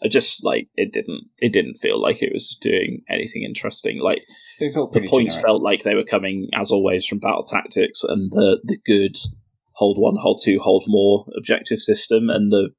i 0.02 0.08
just 0.08 0.44
like 0.44 0.68
it 0.74 0.92
didn't 0.92 1.24
it 1.38 1.52
didn't 1.52 1.74
feel 1.74 2.00
like 2.00 2.22
it 2.22 2.32
was 2.32 2.56
doing 2.60 3.02
anything 3.08 3.42
interesting 3.42 4.00
like 4.00 4.22
the 4.58 5.06
points 5.08 5.36
generic. 5.36 5.46
felt 5.46 5.62
like 5.62 5.82
they 5.82 5.94
were 5.94 6.04
coming 6.04 6.48
as 6.54 6.70
always 6.70 7.06
from 7.06 7.18
battle 7.18 7.44
tactics 7.44 8.02
and 8.04 8.30
the 8.32 8.60
the 8.64 8.78
good 8.84 9.16
hold 9.74 9.98
one 9.98 10.16
hold 10.16 10.40
two 10.44 10.58
hold 10.58 10.84
more 10.86 11.26
objective 11.36 11.78
system 11.78 12.28
and 12.30 12.50
the 12.52 12.70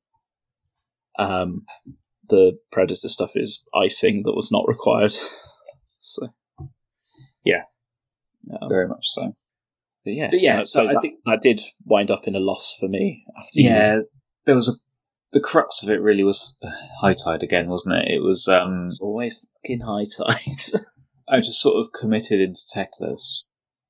um 1.19 1.65
the 2.31 2.57
predator 2.71 3.07
stuff 3.07 3.31
is 3.35 3.63
icing 3.75 4.23
that 4.25 4.33
was 4.35 4.51
not 4.51 4.65
required 4.67 5.13
so 5.99 6.29
Yeah. 7.45 7.63
um, 8.61 8.69
very 8.69 8.87
much 8.87 9.05
so. 9.07 9.35
but 10.03 10.13
yeah 10.13 10.29
But 10.31 10.41
yeah, 10.41 10.59
uh, 10.61 10.63
so 10.63 10.87
I 10.87 10.93
that, 10.93 11.01
think- 11.01 11.19
that 11.25 11.41
did 11.41 11.61
wind 11.85 12.09
up 12.09 12.27
in 12.27 12.35
a 12.35 12.39
loss 12.39 12.75
for 12.79 12.87
me 12.89 13.23
after 13.37 13.51
you- 13.59 13.69
Yeah, 13.69 13.99
there 14.45 14.55
was 14.55 14.69
a 14.69 14.73
the 15.33 15.39
crux 15.39 15.81
of 15.81 15.89
it 15.89 16.01
really 16.01 16.23
was 16.25 16.57
uh, 16.61 16.69
high 17.01 17.13
tide 17.13 17.41
again, 17.43 17.69
wasn't 17.69 17.95
it? 17.95 18.05
It 18.15 18.21
was 18.23 18.47
um 18.49 18.87
it's 18.89 18.99
always 18.99 19.39
fucking 19.63 19.81
high 19.81 20.05
tide 20.17 20.81
I 21.29 21.37
just 21.37 21.61
sort 21.61 21.77
of 21.79 21.93
committed 21.97 22.41
into 22.41 22.61
Teclis, 22.75 23.47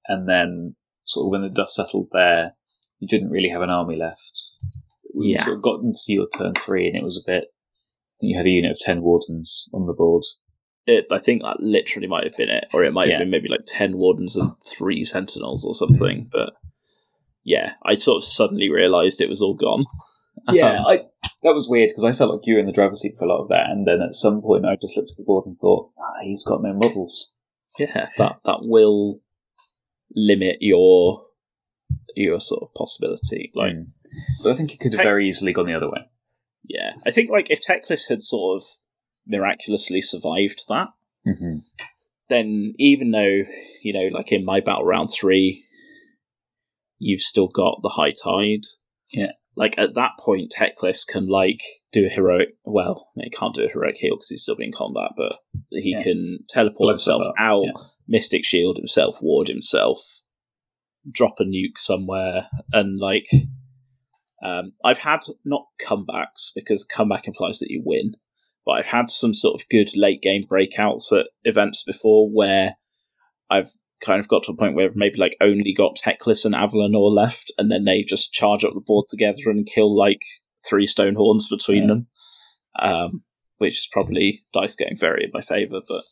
and 0.07 0.29
then 0.29 0.75
sort 1.03 1.25
of 1.25 1.31
when 1.31 1.41
the 1.41 1.49
dust 1.49 1.73
settled 1.75 2.09
there, 2.11 2.53
you 2.99 3.07
didn't 3.07 3.31
really 3.31 3.49
have 3.49 3.63
an 3.63 3.71
army 3.71 3.95
left. 3.95 4.37
We 5.17 5.29
Yeah. 5.33 5.41
sort 5.41 5.57
of 5.57 5.63
got 5.63 5.79
into 5.81 5.99
your 6.09 6.27
turn 6.37 6.53
three, 6.53 6.85
and 6.87 6.95
it 6.95 7.03
was 7.03 7.17
a 7.17 7.25
bit. 7.25 7.45
You 8.21 8.37
had 8.37 8.45
a 8.45 8.49
unit 8.49 8.71
of 8.71 8.79
ten 8.79 9.01
wardens 9.01 9.67
on 9.73 9.85
the 9.87 9.93
board. 9.93 10.23
it, 10.87 11.05
I 11.11 11.19
think 11.19 11.41
that 11.43 11.59
literally 11.59 12.07
might 12.07 12.23
have 12.23 12.35
been 12.37 12.49
it, 12.49 12.65
or 12.73 12.83
it 12.83 12.91
might 12.93 13.07
Yeah. 13.07 13.13
have 13.15 13.21
been 13.21 13.29
maybe 13.29 13.49
like 13.49 13.65
ten 13.67 13.97
wardens 13.97 14.35
and 14.35 14.51
three 14.67 15.03
sentinels 15.03 15.63
or 15.65 15.75
something. 15.75 16.29
But 16.31 16.53
yeah, 17.43 17.73
I 17.85 17.93
sort 17.95 18.17
of 18.17 18.23
suddenly 18.23 18.69
realised 18.69 19.21
it 19.21 19.29
was 19.29 19.41
all 19.41 19.53
gone. 19.55 19.85
Yeah, 20.51 20.79
Um, 20.79 20.85
I 20.87 20.97
that 21.43 21.53
was 21.53 21.67
weird 21.69 21.89
because 21.95 22.03
I 22.13 22.17
felt 22.17 22.31
like 22.33 22.45
you 22.47 22.55
were 22.55 22.59
in 22.59 22.65
the 22.65 22.71
driver's 22.71 23.01
seat 23.01 23.15
for 23.17 23.25
a 23.25 23.27
lot 23.27 23.41
of 23.43 23.49
that, 23.49 23.69
and 23.69 23.87
then 23.87 24.01
at 24.01 24.15
some 24.15 24.41
point 24.41 24.65
I 24.65 24.75
just 24.81 24.95
looked 24.97 25.11
at 25.11 25.17
the 25.17 25.23
board 25.23 25.45
and 25.45 25.57
thought, 25.59 25.91
ah, 25.99 26.21
he's 26.23 26.43
got 26.43 26.61
no 26.63 26.73
models. 26.73 27.33
yeah, 27.77 28.07
that 28.17 28.37
that 28.45 28.59
will 28.61 29.19
limit 30.15 30.57
your 30.61 31.25
your 32.15 32.39
sort 32.39 32.63
of 32.63 32.73
possibility. 32.73 33.51
Like, 33.55 33.73
Mm. 33.73 33.85
But 34.43 34.51
I 34.51 34.55
think 34.55 34.73
it 34.73 34.79
could 34.81 34.93
have 34.93 35.03
very 35.03 35.29
easily 35.29 35.53
gone 35.53 35.67
the 35.67 35.73
other 35.73 35.89
way. 35.89 36.01
Yeah, 36.63 36.91
I 37.05 37.11
think 37.11 37.29
like 37.29 37.47
if 37.49 37.59
Teclis 37.61 38.07
had 38.09 38.23
sort 38.23 38.61
of 38.61 38.67
miraculously 39.27 40.01
survived 40.01 40.63
that, 40.69 40.87
Mm-hmm. 41.27 41.57
then 42.29 42.73
even 42.79 43.11
though 43.11 43.43
you 43.83 43.93
know, 43.93 44.09
like 44.15 44.31
in 44.31 44.43
my 44.45 44.59
battle 44.59 44.85
round 44.85 45.09
three, 45.11 45.65
you've 46.97 47.21
still 47.21 47.47
got 47.47 47.79
the 47.83 47.89
high 47.89 48.11
tide. 48.11 48.61
Yeah. 49.11 49.31
Like 49.55 49.75
at 49.77 49.95
that 49.95 50.11
point, 50.19 50.53
Teclis 50.57 51.05
can 51.05 51.27
like 51.27 51.59
do 51.91 52.05
a 52.05 52.09
heroic. 52.09 52.49
Well, 52.63 53.09
he 53.15 53.29
can't 53.29 53.53
do 53.53 53.65
a 53.65 53.67
heroic 53.67 53.95
heal 53.97 54.15
because 54.15 54.29
he's 54.29 54.43
still 54.43 54.55
in 54.59 54.71
combat, 54.71 55.11
but 55.17 55.33
he 55.71 55.91
Yeah. 55.95 56.03
can 56.03 56.39
teleport 56.49 56.77
Blow 56.79 56.89
himself 56.89 57.23
out, 57.37 57.63
yeah. 57.65 57.81
Mystic 58.07 58.45
Shield 58.45 58.77
himself, 58.77 59.17
ward 59.21 59.47
himself, 59.49 59.99
drop 61.11 61.35
a 61.39 61.43
nuke 61.43 61.77
somewhere, 61.77 62.47
and 62.71 62.97
like. 62.99 63.27
Um, 64.43 64.73
I've 64.83 64.99
had 64.99 65.19
not 65.45 65.65
comebacks 65.85 66.51
because 66.55 66.83
comeback 66.83 67.27
implies 67.27 67.59
that 67.59 67.69
you 67.69 67.81
win, 67.85 68.15
but 68.65 68.73
I've 68.73 68.85
had 68.87 69.09
some 69.09 69.33
sort 69.33 69.59
of 69.59 69.69
good 69.69 69.89
late 69.95 70.21
game 70.21 70.45
breakouts 70.49 71.11
at 71.11 71.27
events 71.43 71.83
before 71.83 72.29
where 72.29 72.77
I've 73.49 73.71
kind 74.03 74.19
of 74.19 74.27
got 74.27 74.43
to 74.43 74.51
a 74.51 74.55
point 74.55 74.75
where 74.75 74.85
I've 74.85 74.95
maybe 74.95 75.17
like 75.19 75.37
only 75.41 75.73
got 75.75 75.95
Teclis 75.97 76.45
and 76.45 76.55
Avalenor 76.55 77.13
left, 77.13 77.51
and 77.57 77.71
then 77.71 77.85
they 77.85 78.03
just 78.03 78.33
charge 78.33 78.63
up 78.63 78.73
the 78.73 78.81
board 78.81 79.05
together 79.09 79.43
and 79.47 79.65
kill 79.65 79.95
like 79.95 80.21
three 80.67 80.87
stone 80.87 81.15
horns 81.15 81.47
between 81.47 81.83
Yeah. 81.83 81.87
them, 81.87 82.07
um, 82.79 83.23
which 83.57 83.79
is 83.79 83.89
probably 83.91 84.43
dice 84.53 84.75
going 84.75 84.97
very 84.97 85.25
in 85.25 85.31
my 85.33 85.41
favour. 85.41 85.81
But 85.87 86.03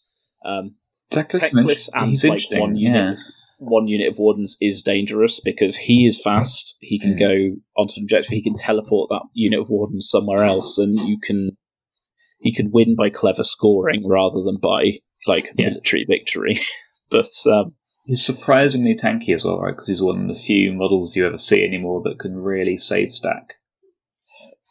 um, 0.45 0.76
Teclis, 1.11 1.51
Teclis 1.51 1.89
and 1.93 2.10
he's 2.11 2.26
like 2.26 2.41
one 2.51 2.76
yeah. 2.76 3.15
One 3.61 3.88
unit 3.88 4.07
of 4.07 4.18
wardens 4.18 4.57
is 4.61 4.81
dangerous 4.81 5.40
because 5.40 5.76
he 5.77 6.06
is 6.06 6.22
fast. 6.22 6.77
He 6.80 6.98
can 6.98 7.15
Mm. 7.15 7.19
go 7.19 7.61
onto 7.77 7.95
an 7.98 8.03
objective. 8.06 8.31
He 8.31 8.41
can 8.41 8.56
teleport 8.56 9.10
that 9.10 9.23
unit 9.34 9.60
of 9.60 9.69
wardens 9.69 10.10
somewhere 10.10 10.44
else, 10.44 10.77
and 10.77 10.98
you 10.99 11.19
can 11.22 11.57
he 12.41 12.53
can 12.53 12.72
win 12.72 12.95
by 12.95 13.10
clever 13.10 13.44
scoring 13.44 14.07
rather 14.07 14.41
than 14.44 14.57
by 14.61 14.99
like 15.27 15.52
Yeah. 15.57 15.69
military 15.69 16.06
victory. 16.06 16.60
but 17.10 17.30
um, 17.48 17.73
He's 18.06 18.26
surprisingly 18.26 18.95
tanky 18.95 19.36
as 19.36 19.44
well, 19.44 19.60
right? 19.60 19.72
Because 19.73 19.88
he's 19.90 20.02
one 20.02 20.22
of 20.22 20.27
the 20.30 20.41
few 20.41 20.72
models 20.73 21.15
you 21.15 21.27
ever 21.27 21.38
see 21.38 21.64
anymore 21.65 22.02
that 22.06 22.18
can 22.18 22.38
really 22.38 22.76
save 22.77 23.14
stack 23.14 23.56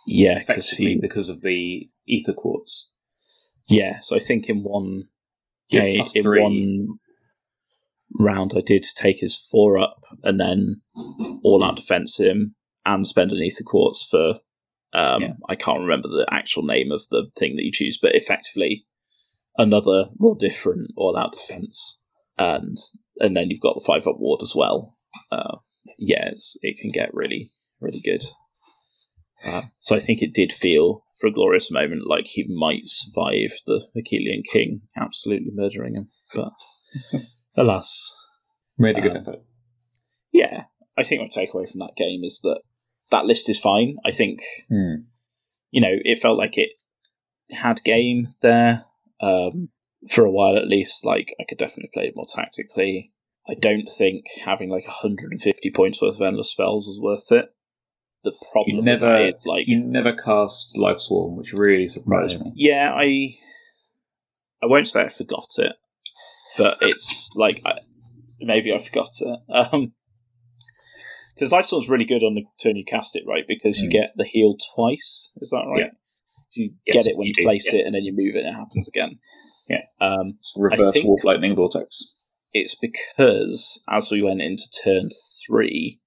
yeah, 0.06 0.38
because 0.38 0.72
effectively 0.72 0.94
he 0.94 0.98
because 1.00 1.28
of 1.28 1.40
the 1.42 1.88
aetherquartz. 2.10 2.84
yeah. 3.68 4.00
So 4.00 4.16
I 4.16 4.18
think 4.18 4.48
in 4.48 4.62
one 4.64 5.04
Yeah, 5.70 5.82
game, 5.82 6.06
in 6.14 6.22
three. 6.22 6.42
one 6.42 6.98
round, 8.14 8.52
I 8.56 8.60
did 8.60 8.84
take 8.96 9.18
his 9.20 9.36
four 9.36 9.78
up 9.78 10.00
and 10.22 10.40
then 10.40 10.80
all 11.42 11.62
out 11.64 11.76
defense 11.76 12.18
him 12.18 12.54
and 12.84 13.06
spend 13.06 13.30
an 13.30 13.38
aetherquartz 13.38 14.08
for. 14.08 14.40
Um, 14.94 15.22
Yeah. 15.22 15.32
I 15.48 15.54
can't 15.54 15.80
remember 15.80 16.08
the 16.08 16.26
actual 16.30 16.62
name 16.62 16.90
of 16.90 17.02
the 17.10 17.30
thing 17.36 17.56
that 17.56 17.64
you 17.64 17.72
choose, 17.72 17.98
but 18.00 18.14
effectively 18.14 18.86
another 19.58 20.06
more 20.18 20.36
different 20.38 20.92
all 20.96 21.16
out 21.16 21.32
defense, 21.32 22.00
and 22.38 22.78
and 23.18 23.36
then 23.36 23.50
you've 23.50 23.60
got 23.60 23.74
the 23.74 23.84
five 23.84 24.06
up 24.06 24.18
ward 24.18 24.40
as 24.42 24.54
well. 24.54 24.96
uh, 25.30 25.56
yeah, 25.98 26.30
it 26.62 26.78
can 26.78 26.90
get 26.92 27.12
really, 27.12 27.50
really 27.80 28.00
good. 28.00 28.22
Uh, 29.44 29.62
so 29.78 29.96
I 29.96 30.00
think 30.00 30.22
it 30.22 30.34
did 30.34 30.52
feel 30.52 31.04
for 31.20 31.26
a 31.26 31.32
glorious 31.32 31.70
moment 31.70 32.02
like 32.06 32.26
he 32.26 32.44
might 32.48 32.82
survive 32.86 33.52
the 33.66 33.86
Akhelian 33.96 34.44
king 34.44 34.82
absolutely 34.96 35.50
murdering 35.52 35.94
him, 35.96 36.10
but 36.34 36.52
alas, 37.58 38.14
really 38.78 39.00
good 39.00 39.12
um, 39.12 39.16
effort. 39.18 39.42
Yeah, 40.32 40.64
I 40.96 41.02
think 41.04 41.20
my 41.22 41.28
takeaway 41.28 41.68
from 41.70 41.80
that 41.80 41.96
game 41.96 42.22
is 42.24 42.40
that 42.42 42.60
that 43.10 43.24
list 43.24 43.48
is 43.48 43.58
fine. 43.58 43.96
I 44.04 44.10
think 44.10 44.40
Hmm. 44.68 45.02
you 45.70 45.80
know 45.80 45.92
it 46.04 46.18
felt 46.20 46.38
like 46.38 46.56
it 46.58 46.70
had 47.50 47.82
game 47.84 48.34
there 48.42 48.84
um, 49.20 49.70
for 50.10 50.24
a 50.24 50.30
while 50.30 50.56
at 50.56 50.68
least. 50.68 51.04
Like 51.04 51.34
I 51.40 51.44
could 51.48 51.58
definitely 51.58 51.90
play 51.94 52.04
it 52.04 52.16
more 52.16 52.26
tactically. 52.28 53.12
I 53.48 53.54
don't 53.54 53.88
think 53.88 54.24
having 54.44 54.68
like 54.68 54.86
150 54.86 55.70
points 55.70 56.02
worth 56.02 56.16
of 56.16 56.20
endless 56.22 56.50
spells 56.50 56.86
was 56.86 57.00
worth 57.00 57.32
it. 57.32 57.46
The 58.24 58.32
problem 58.52 58.76
You 58.76 58.82
never, 58.82 59.06
that 59.06 59.36
is, 59.36 59.46
like 59.46 59.66
you 59.68 59.80
never 59.82 60.12
cast 60.12 60.76
Life 60.76 60.98
Swarm, 60.98 61.36
which 61.36 61.52
really 61.54 61.86
surprised 61.86 62.38
me. 62.40 62.52
yeah, 62.56 62.92
I 62.94 63.36
I 64.62 64.66
won't 64.66 64.88
say 64.88 65.02
I 65.04 65.08
forgot 65.08 65.48
it, 65.58 65.72
but 66.58 66.78
it's 66.82 67.30
like 67.34 67.62
I, 67.64 67.78
maybe 68.40 68.72
I 68.72 68.78
forgot 68.78 69.08
it. 69.20 69.38
Um, 69.72 69.92
because 71.34 71.52
Life 71.52 71.66
Storm's 71.66 71.88
really 71.88 72.04
good 72.04 72.24
on 72.24 72.34
the 72.34 72.42
turn 72.60 72.74
you 72.76 72.84
cast 72.84 73.14
it, 73.14 73.22
right? 73.26 73.44
Because 73.46 73.78
you 73.80 73.88
Mm. 73.88 73.92
get 73.92 74.10
the 74.16 74.24
heal 74.24 74.56
twice. 74.74 75.30
Is 75.36 75.50
that 75.50 75.64
right? 75.70 75.84
Yeah. 75.84 75.90
You 76.54 76.72
Yes, 76.84 77.04
get 77.04 77.12
it 77.12 77.16
when 77.16 77.28
you 77.28 77.34
you, 77.36 77.44
place 77.44 77.72
yeah. 77.72 77.80
it, 77.80 77.86
and 77.86 77.94
then 77.94 78.02
you 78.02 78.12
move 78.12 78.34
it, 78.34 78.44
and 78.44 78.48
it 78.48 78.58
happens 78.58 78.88
again. 78.88 79.20
Yeah. 79.68 79.82
Um, 80.00 80.34
It's 80.36 80.54
reverse 80.58 81.00
warp 81.04 81.22
lightning 81.24 81.54
vortex. 81.54 82.14
it's 82.52 82.74
because 82.74 83.80
as 83.88 84.10
we 84.10 84.20
went 84.22 84.40
into 84.42 84.64
turn 84.82 85.10
three, 85.46 86.00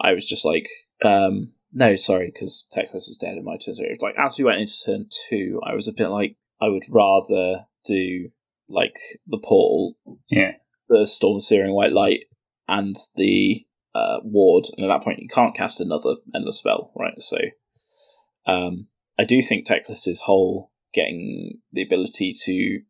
I 0.00 0.14
was 0.14 0.26
just 0.26 0.44
like, 0.44 0.66
um, 1.04 1.52
no, 1.72 1.94
sorry, 1.94 2.32
because 2.34 2.66
Teclis 2.74 3.08
is 3.08 3.18
dead 3.20 3.36
in 3.36 3.44
my 3.44 3.56
turn 3.58 3.76
three. 3.76 3.86
It 3.86 4.00
was 4.00 4.02
like 4.02 4.16
as 4.18 4.36
we 4.36 4.44
went 4.44 4.60
into 4.60 4.74
turn 4.84 5.06
two, 5.28 5.60
I 5.64 5.74
was 5.74 5.86
a 5.86 5.92
bit 5.92 6.08
like, 6.08 6.34
I 6.60 6.68
would 6.68 6.84
rather 6.90 7.66
do 7.84 8.30
like 8.72 8.96
the 9.26 9.38
portal, 9.38 9.96
Yeah. 10.30 10.52
the 10.88 11.06
storm 11.06 11.40
searing 11.40 11.74
white 11.74 11.92
light, 11.92 12.24
and 12.68 12.96
the 13.16 13.64
uh, 13.94 14.20
ward. 14.24 14.64
And 14.76 14.84
at 14.84 14.88
that 14.88 15.04
point, 15.04 15.20
you 15.20 15.28
can't 15.28 15.54
cast 15.54 15.80
another 15.80 16.14
endless 16.34 16.58
spell, 16.58 16.92
right? 16.96 17.20
So, 17.20 17.38
um, 18.46 18.88
I 19.18 19.24
do 19.24 19.42
think 19.42 19.66
Teclis's 19.66 20.22
whole 20.24 20.72
getting 20.94 21.60
the 21.72 21.82
ability 21.82 22.32
to 22.44 22.80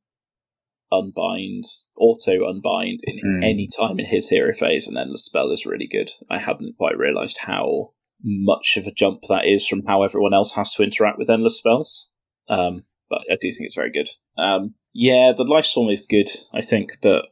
unbind, 0.93 1.65
auto 1.97 2.49
unbind 2.49 3.01
in 3.05 3.19
Mm. 3.25 3.45
any 3.45 3.67
time 3.69 3.99
in 3.99 4.07
his 4.07 4.29
hero 4.29 4.53
phase, 4.53 4.87
and 4.87 4.97
then 4.97 5.11
the 5.11 5.19
spell 5.19 5.51
is 5.51 5.67
really 5.67 5.87
good. 5.91 6.13
I 6.31 6.39
hadn't 6.39 6.77
quite 6.77 6.97
realised 6.99 7.39
how 7.39 7.95
much 8.23 8.77
of 8.77 8.87
a 8.87 8.93
jump 8.93 9.23
that 9.29 9.47
is 9.47 9.67
from 9.67 9.85
how 9.87 10.03
everyone 10.03 10.35
else 10.35 10.53
has 10.55 10.73
to 10.75 10.83
interact 10.83 11.19
with 11.19 11.31
endless 11.31 11.59
spells. 11.59 12.11
Um, 12.49 12.85
but 13.13 13.21
I 13.31 13.37
do 13.39 13.53
think 13.53 13.67
it's 13.67 13.75
very 13.75 13.93
good. 13.93 14.09
Um, 14.39 14.75
yeah, 14.95 15.33
the 15.37 15.45
life 15.45 15.67
storm 15.67 15.91
is 15.91 16.01
good, 16.01 16.31
I 16.55 16.63
think, 16.63 16.97
but 17.03 17.27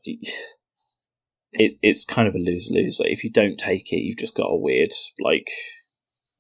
it 1.52 1.78
it's 1.81 2.05
kind 2.05 2.28
of 2.28 2.35
a 2.35 2.39
lose 2.39 2.69
lose. 2.70 3.01
Like 3.01 3.11
if 3.11 3.24
you 3.24 3.31
don't 3.31 3.57
take 3.57 3.90
it, 3.93 4.02
you've 4.02 4.19
just 4.19 4.36
got 4.36 4.51
a 4.51 4.57
weird 4.57 4.93
like. 5.19 5.48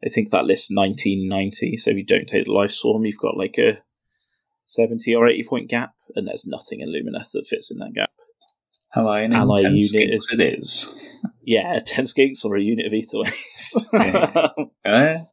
I 0.04 0.08
think 0.08 0.30
that 0.30 0.44
lists 0.44 0.70
nineteen 0.70 1.26
ninety. 1.26 1.76
So 1.78 1.90
if 1.90 1.96
you 1.96 2.04
don't 2.04 2.26
take 2.26 2.44
the 2.44 2.52
life 2.52 2.70
storm, 2.70 3.06
you've 3.06 3.18
got 3.20 3.36
like 3.36 3.56
a 3.58 3.78
seventy 4.66 5.14
or 5.14 5.26
eighty 5.26 5.44
point 5.48 5.70
gap, 5.70 5.94
and 6.14 6.28
there's 6.28 6.46
nothing 6.46 6.80
in 6.80 6.88
Lumineth 6.88 7.30
that 7.32 7.46
fits 7.48 7.70
in 7.70 7.78
that 7.78 7.94
gap. 7.94 8.10
Ally 8.94 9.20
and 9.20 9.34
Ally 9.34 9.60
unit 9.60 9.82
skills 9.82 10.28
it 10.32 10.40
is. 10.40 10.94
Yeah, 11.42 11.80
ten 11.84 12.04
skinks 12.04 12.44
or 12.44 12.54
a 12.54 12.62
unit 12.62 12.86
of 12.86 12.92
Aetherwings. 12.92 13.74
Yeah. 13.92 14.48
uh, 14.90 15.24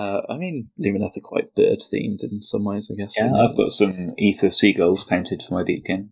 I 0.00 0.36
mean, 0.36 0.70
Lumineth 0.78 1.16
are 1.16 1.20
quite 1.22 1.54
bird 1.54 1.80
themed 1.80 2.22
in 2.22 2.42
some 2.42 2.64
ways, 2.64 2.90
I 2.92 2.96
guess. 2.96 3.14
yeah, 3.18 3.32
I've 3.32 3.56
got 3.56 3.70
some 3.70 4.14
ether 4.18 4.50
seagulls 4.50 5.04
painted 5.04 5.42
for 5.42 5.54
my 5.54 5.62
deepkin. 5.62 6.08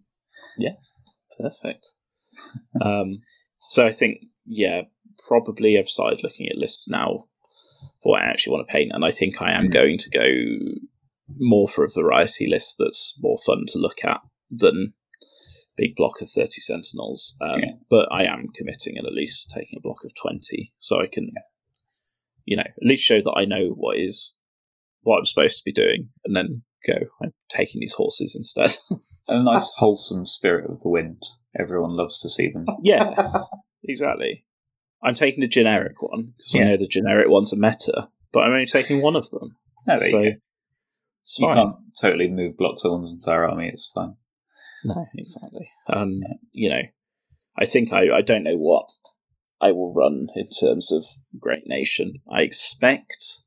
Perfect. 1.40 1.88
um, 2.84 3.22
so 3.68 3.86
I 3.86 3.92
think, 3.92 4.18
yeah, 4.46 4.82
probably 5.26 5.78
I've 5.78 5.88
started 5.88 6.20
looking 6.22 6.46
at 6.48 6.58
lists 6.58 6.88
now 6.88 7.24
for 8.02 8.12
what 8.12 8.22
I 8.22 8.26
actually 8.26 8.52
want 8.52 8.68
to 8.68 8.72
paint, 8.72 8.92
and 8.94 9.04
I 9.04 9.10
think 9.10 9.40
I 9.40 9.52
am 9.52 9.68
Mm. 9.68 9.72
going 9.72 9.98
to 9.98 10.10
go 10.10 10.80
more 11.38 11.68
for 11.68 11.84
a 11.84 11.90
variety 11.90 12.46
list 12.48 12.76
that's 12.78 13.18
more 13.20 13.38
fun 13.46 13.64
to 13.68 13.78
look 13.78 14.04
at 14.04 14.20
than 14.50 14.92
big 15.76 15.96
block 15.96 16.20
of 16.20 16.30
30 16.30 16.60
sentinels. 16.60 17.36
Um, 17.40 17.60
Yeah. 17.60 17.72
But 17.88 18.12
I 18.12 18.24
am 18.24 18.48
committing 18.54 18.98
and 18.98 19.06
at 19.06 19.14
least 19.14 19.50
taking 19.50 19.78
a 19.78 19.80
block 19.80 20.04
of 20.04 20.12
20 20.14 20.72
so 20.78 21.00
I 21.00 21.06
can, 21.06 21.30
you 22.44 22.56
know, 22.56 22.62
at 22.62 22.86
least 22.86 23.04
show 23.04 23.20
that 23.20 23.34
I 23.36 23.44
know 23.44 23.70
what 23.70 23.98
is 23.98 24.34
what 25.02 25.18
I'm 25.18 25.24
supposed 25.24 25.58
to 25.58 25.64
be 25.64 25.72
doing 25.72 26.08
and 26.24 26.36
then 26.36 26.62
go, 26.86 26.94
I'm 27.22 27.32
taking 27.48 27.80
these 27.80 27.94
horses 27.94 28.34
instead. 28.36 28.76
And 29.28 29.48
a 29.48 29.52
nice 29.52 29.72
wholesome 29.76 30.26
spirit 30.26 30.70
of 30.70 30.80
the 30.82 30.88
wind. 30.88 31.22
Everyone 31.58 31.96
loves 31.96 32.20
to 32.20 32.30
see 32.30 32.50
them. 32.50 32.66
Yeah, 32.82 33.14
exactly. 33.84 34.44
I'm 35.02 35.14
taking 35.14 35.40
the 35.40 35.48
generic 35.48 36.00
one 36.00 36.34
because 36.36 36.54
I 36.54 36.64
know 36.64 36.76
the 36.76 36.86
generic 36.86 37.28
one's 37.28 37.52
are 37.52 37.56
meta, 37.56 38.08
but 38.32 38.40
I'm 38.40 38.52
only 38.52 38.66
taking 38.66 39.02
one 39.02 39.16
of 39.16 39.28
them. 39.30 39.56
No, 39.86 39.96
there 39.98 40.08
so 40.08 40.20
you 40.20 40.30
go. 40.30 40.36
it's 41.22 41.38
You 41.38 41.46
can't 41.48 41.76
totally 42.00 42.28
move 42.28 42.56
blocks 42.56 42.84
on 42.84 43.04
an 43.04 43.10
entire 43.10 43.48
army. 43.48 43.68
It's 43.72 43.90
fine. 43.92 44.14
No, 44.84 45.06
exactly. 45.16 45.68
Um, 45.88 46.20
you 46.52 46.70
know, 46.70 46.82
I 47.58 47.66
think 47.66 47.92
I, 47.92 48.16
I 48.16 48.22
don't 48.22 48.44
know 48.44 48.56
what 48.56 48.86
I 49.62 49.70
will 49.70 49.94
run 49.94 50.26
in 50.34 50.48
terms 50.48 50.90
of 50.90 51.06
Great 51.38 51.62
Nation. 51.66 52.14
I 52.30 52.40
expect 52.42 53.42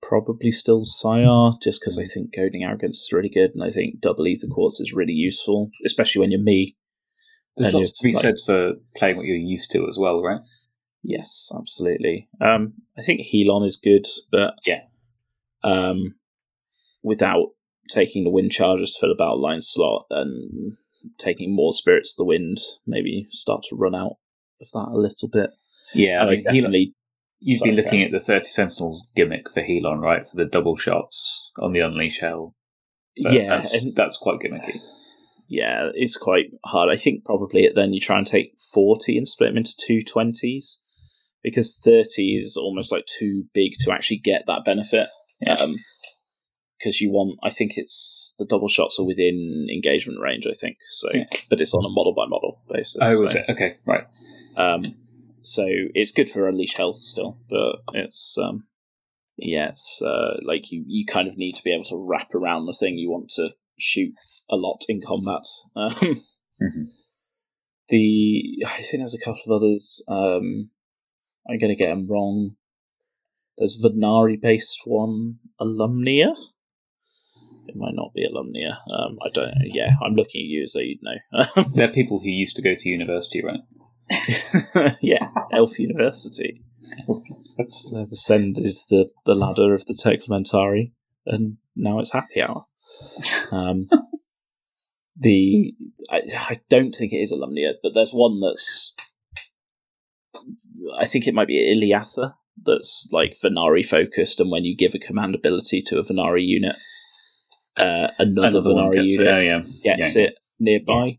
probably 0.00 0.52
still 0.52 0.84
Syar, 0.84 1.54
just 1.60 1.80
because 1.80 1.98
I 1.98 2.04
think 2.04 2.34
Goading 2.34 2.62
Arrogance 2.62 2.98
is 3.00 3.12
really 3.12 3.28
good, 3.28 3.50
and 3.52 3.64
I 3.64 3.72
think 3.72 4.00
Double 4.00 4.24
Aetherquartz 4.24 4.80
is 4.80 4.92
really 4.94 5.12
useful, 5.12 5.70
especially 5.84 6.20
when 6.20 6.30
you're 6.30 6.40
me. 6.40 6.76
There's 7.56 7.74
lots 7.74 7.92
to 7.98 8.06
be 8.06 8.12
like- 8.12 8.22
said 8.22 8.34
for 8.46 8.74
playing 8.96 9.16
what 9.16 9.26
you're 9.26 9.36
used 9.36 9.72
to 9.72 9.88
as 9.88 9.98
well, 9.98 10.22
right? 10.22 10.40
Yes, 11.02 11.50
absolutely. 11.54 12.28
Um, 12.40 12.74
I 12.96 13.02
think 13.02 13.20
Helon 13.32 13.64
is 13.64 13.76
good, 13.76 14.06
but 14.30 14.54
Yeah. 14.64 14.82
um, 15.64 16.14
without 17.02 17.48
taking 17.90 18.22
the 18.22 18.30
wind 18.30 18.52
charges 18.52 18.96
for 18.96 19.08
the 19.08 19.14
battle 19.16 19.40
line 19.40 19.60
slot 19.62 20.06
and 20.10 20.76
taking 21.16 21.54
more 21.54 21.72
spirits 21.72 22.12
of 22.12 22.18
the 22.18 22.24
wind, 22.24 22.58
maybe 22.86 23.26
start 23.30 23.64
to 23.64 23.76
run 23.76 23.94
out 23.94 24.18
of 24.60 24.68
that 24.72 24.88
a 24.92 24.96
little 24.98 25.28
bit. 25.28 25.50
Yeah, 25.94 26.20
I 26.20 26.26
I 26.26 26.30
mean, 26.30 26.44
Helon, 26.44 26.54
definitely, 26.54 26.94
you'd 27.40 27.62
be 27.62 27.72
looking 27.72 28.02
at 28.02 28.12
the 28.12 28.20
30 28.20 28.44
Sentinels 28.46 29.08
gimmick 29.16 29.50
for 29.50 29.62
Helon, 29.62 30.00
right? 30.00 30.28
For 30.28 30.36
the 30.36 30.44
double 30.44 30.76
shots 30.76 31.50
on 31.58 31.72
the 31.72 31.80
Unleash 31.80 32.20
Hell. 32.20 32.54
But 33.22 33.32
yeah, 33.32 33.48
that's, 33.48 33.82
and 33.82 33.96
that's 33.96 34.18
quite 34.18 34.40
gimmicky. 34.40 34.80
yeah, 35.48 35.90
it's 35.94 36.16
quite 36.16 36.46
hard. 36.64 36.88
I 36.92 36.96
think 36.96 37.24
probably 37.24 37.68
then 37.74 37.92
you 37.92 38.00
try 38.00 38.18
and 38.18 38.26
take 38.26 38.52
forty 38.72 39.16
and 39.16 39.26
split 39.26 39.50
them 39.50 39.56
into 39.58 39.74
two 39.76 40.02
twenties 40.02 40.80
because 41.42 41.78
thirty 41.82 42.36
is 42.36 42.56
almost 42.56 42.92
like 42.92 43.06
too 43.06 43.44
big 43.54 43.72
to 43.80 43.92
actually 43.92 44.18
get 44.18 44.42
that 44.46 44.64
benefit. 44.64 45.08
Yeah. 45.40 45.54
Um, 45.54 45.76
because 46.78 47.00
you 47.00 47.10
want, 47.10 47.38
I 47.42 47.50
think 47.50 47.72
it's 47.74 48.34
the 48.38 48.44
double 48.44 48.68
shots 48.68 49.00
are 49.00 49.04
within 49.06 49.66
engagement 49.72 50.20
range. 50.20 50.46
I 50.46 50.52
think 50.52 50.76
so, 50.86 51.08
Yeah. 51.12 51.24
but 51.50 51.60
it's 51.60 51.74
on 51.74 51.84
a 51.84 51.88
model 51.88 52.14
by 52.14 52.26
model 52.26 52.60
basis. 52.72 52.98
oh, 53.00 53.20
was 53.20 53.32
so, 53.32 53.40
it? 53.40 53.50
Okay, 53.50 53.76
right. 53.84 54.04
Um, 54.58 54.82
so 55.42 55.64
it's 55.94 56.12
good 56.12 56.28
for 56.28 56.48
unleash 56.48 56.76
hell 56.76 56.94
still, 56.94 57.38
but 57.48 57.76
it's 57.94 58.36
um, 58.42 58.64
yeah, 59.36 59.68
it's 59.70 60.02
uh, 60.04 60.36
like 60.44 60.70
you 60.70 60.84
you 60.86 61.06
kind 61.06 61.28
of 61.28 61.36
need 61.38 61.54
to 61.54 61.62
be 61.64 61.72
able 61.72 61.84
to 61.84 61.96
wrap 62.08 62.34
around 62.34 62.66
the 62.66 62.76
thing 62.78 62.98
you 62.98 63.10
want 63.10 63.30
to 63.36 63.50
shoot 63.78 64.12
a 64.50 64.56
lot 64.56 64.80
in 64.88 65.00
combat. 65.00 65.44
Um, 65.76 66.24
Mhm. 66.60 66.86
the 67.88 68.64
I 68.66 68.82
think 68.82 69.00
there's 69.00 69.14
a 69.14 69.24
couple 69.24 69.42
of 69.46 69.62
others. 69.62 70.02
Um, 70.08 70.70
I'm 71.48 71.58
going 71.58 71.70
to 71.70 71.76
get 71.76 71.88
them 71.90 72.08
wrong. 72.10 72.56
There's 73.56 73.80
Vanari 73.82 74.40
based 74.40 74.80
one, 74.84 75.36
Alumnia. 75.60 76.34
It 77.68 77.76
might 77.76 77.94
not 77.94 78.12
be 78.14 78.26
Alumnia. 78.26 78.78
Um, 78.92 79.18
I 79.24 79.30
don't. 79.32 79.52
Yeah, 79.72 79.90
I'm 80.02 80.14
looking 80.14 80.40
at 80.40 80.48
you 80.48 80.62
as 80.64 80.72
though 80.72 80.80
you'd 80.80 80.98
know. 81.02 81.64
They're 81.74 81.92
people 81.92 82.18
who 82.18 82.28
used 82.28 82.56
to 82.56 82.62
go 82.62 82.74
to 82.76 82.88
university, 82.88 83.42
right? 83.42 83.60
yeah, 85.00 85.28
Elf 85.52 85.78
University. 85.78 86.62
That's 87.56 87.90
They've 87.90 88.10
ascended 88.12 88.64
the, 88.88 89.10
the 89.26 89.34
ladder 89.34 89.74
of 89.74 89.86
the 89.86 89.94
Teclamentari, 89.94 90.92
and 91.26 91.58
now 91.76 91.98
it's 91.98 92.12
happy 92.12 92.42
hour. 92.42 92.66
Um, 93.50 93.88
the 95.16 95.74
I, 96.10 96.20
I 96.36 96.60
don't 96.68 96.94
think 96.94 97.12
it 97.12 97.16
is 97.16 97.32
Alumnia, 97.32 97.72
but 97.82 97.92
there's 97.94 98.12
one 98.12 98.40
that's 98.40 98.94
I 100.98 101.06
think 101.06 101.26
it 101.26 101.34
might 101.34 101.48
be 101.48 101.58
Iliatha 101.58 102.34
that's 102.64 103.08
like 103.12 103.36
Vanari 103.42 103.84
focused, 103.84 104.40
and 104.40 104.50
when 104.50 104.64
you 104.64 104.76
give 104.76 104.94
a 104.94 104.98
command 104.98 105.34
ability 105.34 105.82
to 105.86 105.98
a 105.98 106.04
Vanari 106.04 106.44
unit, 106.44 106.76
uh, 107.76 108.08
another 108.18 108.58
Another 108.58 108.70
Vanari 108.70 108.92
gets 108.94 109.18
it. 109.18 109.24
unit 109.24 109.34
Oh, 109.34 109.40
yeah. 109.84 109.96
gets 109.96 110.16
yeah. 110.16 110.22
it 110.22 110.34
nearby. 110.58 111.18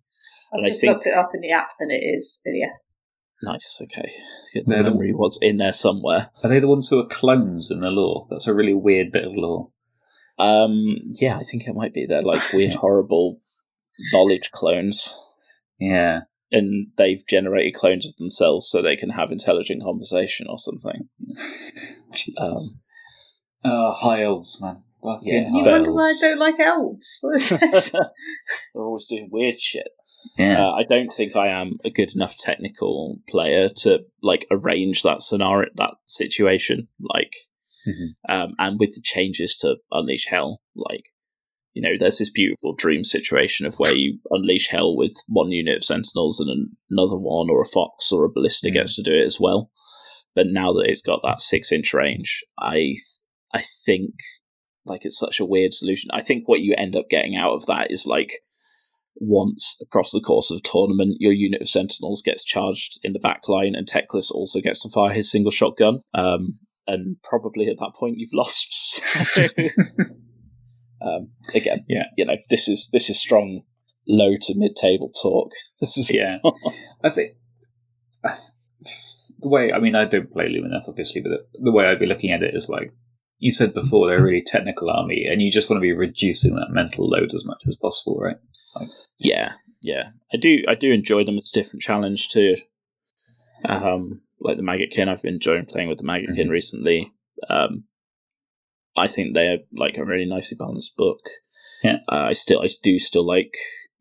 I've 0.53 0.57
And 0.57 0.65
I 0.65 0.69
just 0.69 0.81
think 0.81 0.93
looked 0.93 1.07
it 1.07 1.13
up 1.13 1.31
in 1.34 1.41
the 1.41 1.51
app 1.51 1.69
and 1.80 1.91
it 1.91 2.03
is, 2.03 2.41
yeah. 2.45 2.67
Nice. 3.41 3.80
Okay. 3.81 4.11
Yeah, 4.53 4.63
The 4.65 4.69
They're 4.69 4.84
the- 4.84 4.91
memory 4.91 5.13
was 5.13 5.39
in 5.41 5.57
there 5.57 5.71
somewhere. 5.73 6.30
Are 6.43 6.49
they 6.49 6.59
the 6.59 6.67
ones 6.67 6.89
who 6.89 6.99
are 6.99 7.07
clones 7.07 7.69
in 7.71 7.80
the 7.80 7.89
lore? 7.89 8.27
That's 8.30 8.47
a 8.47 8.53
really 8.53 8.73
weird 8.73 9.11
bit 9.11 9.23
of 9.26 9.31
lore. 9.34 9.71
Um. 10.38 10.95
Yeah, 11.11 11.38
I 11.38 11.43
think 11.43 11.67
it 11.67 11.76
might 11.76 11.93
be. 11.93 12.05
They're 12.05 12.21
like 12.23 12.51
weird, 12.53 12.73
horrible 12.81 13.41
knowledge 14.13 14.51
clones, 14.51 15.21
Yeah. 15.80 16.21
and 16.51 16.88
they've 16.97 17.26
generated 17.27 17.76
clones 17.76 18.05
of 18.05 18.15
themselves 18.17 18.67
so 18.69 18.81
they 18.81 18.95
can 18.95 19.09
have 19.11 19.31
intelligent 19.31 19.84
conversation 19.84 20.47
or 20.49 20.57
something. 20.57 21.09
Jesus. 22.13 22.34
Um, 22.39 22.59
oh, 23.65 23.91
high 23.93 24.23
elves, 24.23 24.59
man. 24.61 24.84
Fucking 25.03 25.27
Yeah, 25.27 25.49
You 25.51 25.63
high 25.63 25.71
wonder 25.71 25.93
why 25.93 26.05
I 26.09 26.13
don't 26.19 26.39
like 26.39 26.59
elves. 26.59 27.19
What 27.21 27.35
is 27.35 27.49
this? 27.49 27.91
They're 27.91 28.01
always 28.76 29.05
doing 29.05 29.30
weird 29.31 29.59
shit. 29.61 29.88
Yeah. 30.37 30.65
Uh, 30.67 30.71
I 30.71 30.83
don't 30.89 31.11
think 31.11 31.35
I 31.35 31.47
am 31.47 31.77
a 31.83 31.89
good 31.89 32.11
enough 32.15 32.37
technical 32.37 33.17
player 33.29 33.69
to 33.77 33.99
like 34.21 34.45
arrange 34.51 35.03
that 35.03 35.21
scenario, 35.21 35.69
that 35.75 35.95
situation. 36.05 36.87
Like, 36.99 37.33
Mhm. 37.87 38.15
um, 38.27 38.53
and 38.59 38.79
with 38.79 38.93
the 38.93 39.01
changes 39.01 39.55
to 39.57 39.77
Unleash 39.91 40.27
Hell, 40.27 40.61
like, 40.75 41.03
you 41.73 41.81
know, 41.81 41.97
there's 41.97 42.17
this 42.17 42.29
beautiful 42.29 42.73
dream 42.73 43.03
situation 43.03 43.65
of 43.65 43.75
where 43.79 43.93
you 43.95 44.19
unleash 44.31 44.67
Hell 44.69 44.95
with 44.95 45.13
one 45.27 45.51
unit 45.51 45.77
of 45.77 45.85
Sentinels 45.85 46.39
and 46.39 46.69
another 46.89 47.17
one, 47.17 47.49
or 47.49 47.61
a 47.61 47.65
Fox 47.67 48.11
or 48.11 48.25
a 48.25 48.29
Ballista 48.31 48.69
Mhm. 48.69 48.73
gets 48.73 48.95
to 48.95 49.03
do 49.03 49.13
it 49.13 49.25
as 49.25 49.39
well. 49.39 49.71
But 50.35 50.47
now 50.47 50.73
that 50.73 50.87
it's 50.87 51.01
got 51.01 51.21
that 51.23 51.41
six 51.41 51.71
inch 51.71 51.93
range, 51.93 52.43
I 52.59 52.95
I 53.53 53.61
think 53.85 54.11
like 54.85 55.05
it's 55.05 55.17
such 55.17 55.39
a 55.39 55.45
weird 55.45 55.73
solution. 55.73 56.09
I 56.11 56.21
think 56.23 56.47
what 56.47 56.61
you 56.61 56.73
end 56.77 56.95
up 56.95 57.09
getting 57.09 57.35
out 57.35 57.53
of 57.53 57.65
that 57.67 57.91
is 57.91 58.05
like 58.05 58.31
once 59.19 59.77
across 59.81 60.11
the 60.11 60.21
course 60.21 60.49
of 60.51 60.57
a 60.57 60.61
tournament, 60.61 61.17
your 61.19 61.33
unit 61.33 61.61
of 61.61 61.69
sentinels 61.69 62.21
gets 62.21 62.43
charged 62.43 62.99
in 63.03 63.13
the 63.13 63.19
back 63.19 63.41
line, 63.47 63.75
and 63.75 63.87
Teclis 63.87 64.31
also 64.31 64.59
gets 64.61 64.81
to 64.81 64.89
fire 64.89 65.13
his 65.13 65.29
single 65.31 65.51
shotgun. 65.51 66.01
Um, 66.13 66.59
and 66.87 67.17
probably 67.23 67.67
at 67.67 67.77
that 67.79 67.91
point 67.99 68.15
you've 68.17 68.33
lost. 68.33 68.73
So, 68.73 69.41
um, 71.01 71.29
again, 71.53 71.85
Yeah. 71.87 72.03
you 72.17 72.25
know 72.25 72.37
this 72.49 72.67
is 72.67 72.89
this 72.91 73.09
is 73.09 73.19
strong 73.19 73.61
low 74.07 74.35
to 74.41 74.53
mid 74.57 74.75
table 74.75 75.11
talk. 75.21 75.51
This 75.79 75.97
is 75.97 76.13
yeah. 76.13 76.37
I 77.03 77.09
think 77.09 77.35
I 78.23 78.29
th- 78.29 78.95
the 79.39 79.49
way 79.49 79.71
I 79.71 79.79
mean 79.79 79.95
I 79.95 80.05
don't 80.05 80.31
play 80.31 80.45
Lumineth 80.45 80.87
obviously, 80.89 81.21
but 81.21 81.29
the, 81.29 81.59
the 81.63 81.71
way 81.71 81.85
I'd 81.85 81.99
be 81.99 82.05
looking 82.05 82.31
at 82.31 82.43
it 82.43 82.53
is 82.55 82.67
like 82.69 82.91
you 83.41 83.53
said 83.53 83.73
before, 83.73 84.07
they're 84.07 84.19
a 84.19 84.23
really 84.23 84.43
technical 84.45 84.89
army, 84.89 85.25
and 85.31 85.41
you 85.41 85.49
just 85.49 85.69
want 85.69 85.77
to 85.77 85.81
be 85.81 85.93
reducing 85.93 86.55
that 86.55 86.71
mental 86.71 87.07
load 87.09 87.33
as 87.33 87.45
much 87.45 87.63
as 87.69 87.77
possible, 87.81 88.17
right? 88.19 88.35
Yeah, 89.18 89.53
yeah. 89.81 90.10
I 90.34 90.38
do 90.38 90.64
I 90.68 90.76
do 90.76 90.91
enjoy 90.91 91.23
them. 91.23 91.38
It's 91.38 91.56
a 91.56 91.60
different 91.60 91.81
challenge 91.81 92.30
too. 92.30 92.57
Um, 93.65 94.22
like 94.39 94.57
the 94.57 94.64
Maggotkin, 94.64 95.07
I've 95.10 95.22
been 95.22 95.35
enjoying 95.35 95.65
playing 95.65 95.89
with 95.89 95.97
the 95.97 96.03
Maggotkin 96.06 96.47
Mhm. 96.47 96.49
recently. 96.49 97.11
Um, 97.49 97.85
I 98.97 99.07
think 99.07 99.34
they're 99.34 99.60
like 99.73 99.97
a 99.97 100.06
really 100.06 100.26
nicely 100.26 100.56
balanced 100.57 100.95
book. 100.95 101.19
Yeah. 101.84 101.97
Uh, 102.11 102.27
I 102.30 102.34
still 102.34 102.61
I 102.61 102.68
do 102.81 102.99
still 102.99 103.26
like 103.26 103.53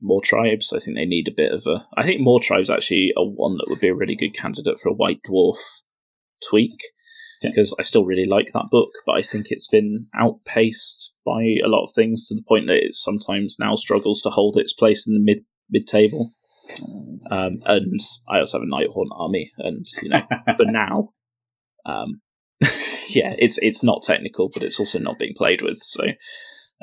Mawtribes. 0.02 0.72
I 0.72 0.78
think 0.78 0.96
they 0.96 1.04
need 1.04 1.28
a 1.28 1.32
bit 1.36 1.52
of 1.52 1.66
a. 1.66 1.86
I 1.96 2.04
think 2.04 2.20
Mawtribes 2.20 2.70
actually 2.72 3.12
are 3.16 3.24
one 3.24 3.56
that 3.58 3.66
would 3.68 3.80
be 3.80 3.88
a 3.88 3.94
really 3.94 4.16
good 4.16 4.34
candidate 4.34 4.78
for 4.78 4.88
a 4.88 4.94
White 4.94 5.20
Dwarf 5.28 5.58
tweak 6.48 6.78
Yeah. 7.42 7.50
because 7.50 7.74
I 7.78 7.82
still 7.82 8.04
really 8.04 8.26
like 8.26 8.50
that 8.52 8.70
book, 8.70 8.90
but 9.06 9.12
I 9.12 9.22
think 9.22 9.46
it's 9.48 9.68
been 9.68 10.06
outpaced 10.14 11.14
by 11.24 11.42
a 11.64 11.68
lot 11.68 11.84
of 11.84 11.92
things 11.94 12.26
to 12.26 12.34
the 12.34 12.42
point 12.46 12.66
that 12.66 12.84
it 12.84 12.94
sometimes 12.94 13.56
now 13.58 13.74
struggles 13.74 14.22
to 14.22 14.30
hold 14.30 14.56
its 14.56 14.72
place 14.72 15.06
in 15.06 15.14
the 15.14 15.20
mid 15.20 15.44
mid 15.70 15.86
table. 15.86 16.32
Um, 17.30 17.60
and 17.64 18.00
I 18.28 18.40
also 18.40 18.58
have 18.58 18.66
a 18.66 18.70
Nighthaunt 18.70 19.08
army, 19.12 19.50
and 19.58 19.86
you 20.02 20.10
know, 20.10 20.22
for 20.56 20.64
now, 20.66 21.12
um, 21.86 22.20
yeah, 23.08 23.34
it's 23.38 23.58
it's 23.58 23.82
not 23.82 24.02
technical, 24.02 24.50
but 24.52 24.62
it's 24.62 24.78
also 24.78 24.98
not 24.98 25.18
being 25.18 25.34
played 25.36 25.62
with. 25.62 25.78
So 25.80 26.04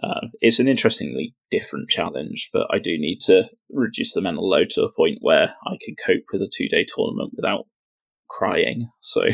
uh, 0.03 0.27
it's 0.41 0.59
an 0.59 0.67
interestingly 0.67 1.35
different 1.51 1.89
challenge. 1.89 2.49
But 2.51 2.67
I 2.71 2.79
do 2.79 2.97
need 2.97 3.19
to 3.21 3.49
reduce 3.69 4.13
the 4.13 4.21
mental 4.21 4.49
load 4.49 4.69
to 4.71 4.83
a 4.83 4.91
point 4.91 5.19
where 5.21 5.53
I 5.67 5.77
can 5.81 5.95
cope 6.03 6.23
with 6.31 6.41
a 6.41 6.51
two 6.51 6.67
day 6.67 6.85
tournament 6.85 7.33
without 7.35 7.65
crying. 8.27 8.89
So 9.01 9.25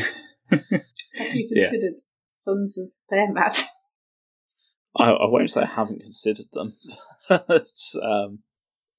Have 1.16 1.34
you 1.34 1.48
Yeah. 1.50 1.62
considered 1.62 2.00
Sons 2.28 2.78
of 2.78 2.88
Behemat? 3.12 3.62
I, 4.96 5.10
I 5.10 5.26
won't 5.26 5.50
say 5.50 5.62
I 5.62 5.66
haven't 5.66 6.00
considered 6.00 6.46
them. 6.52 6.74
it's, 7.30 7.96
um, 8.02 8.40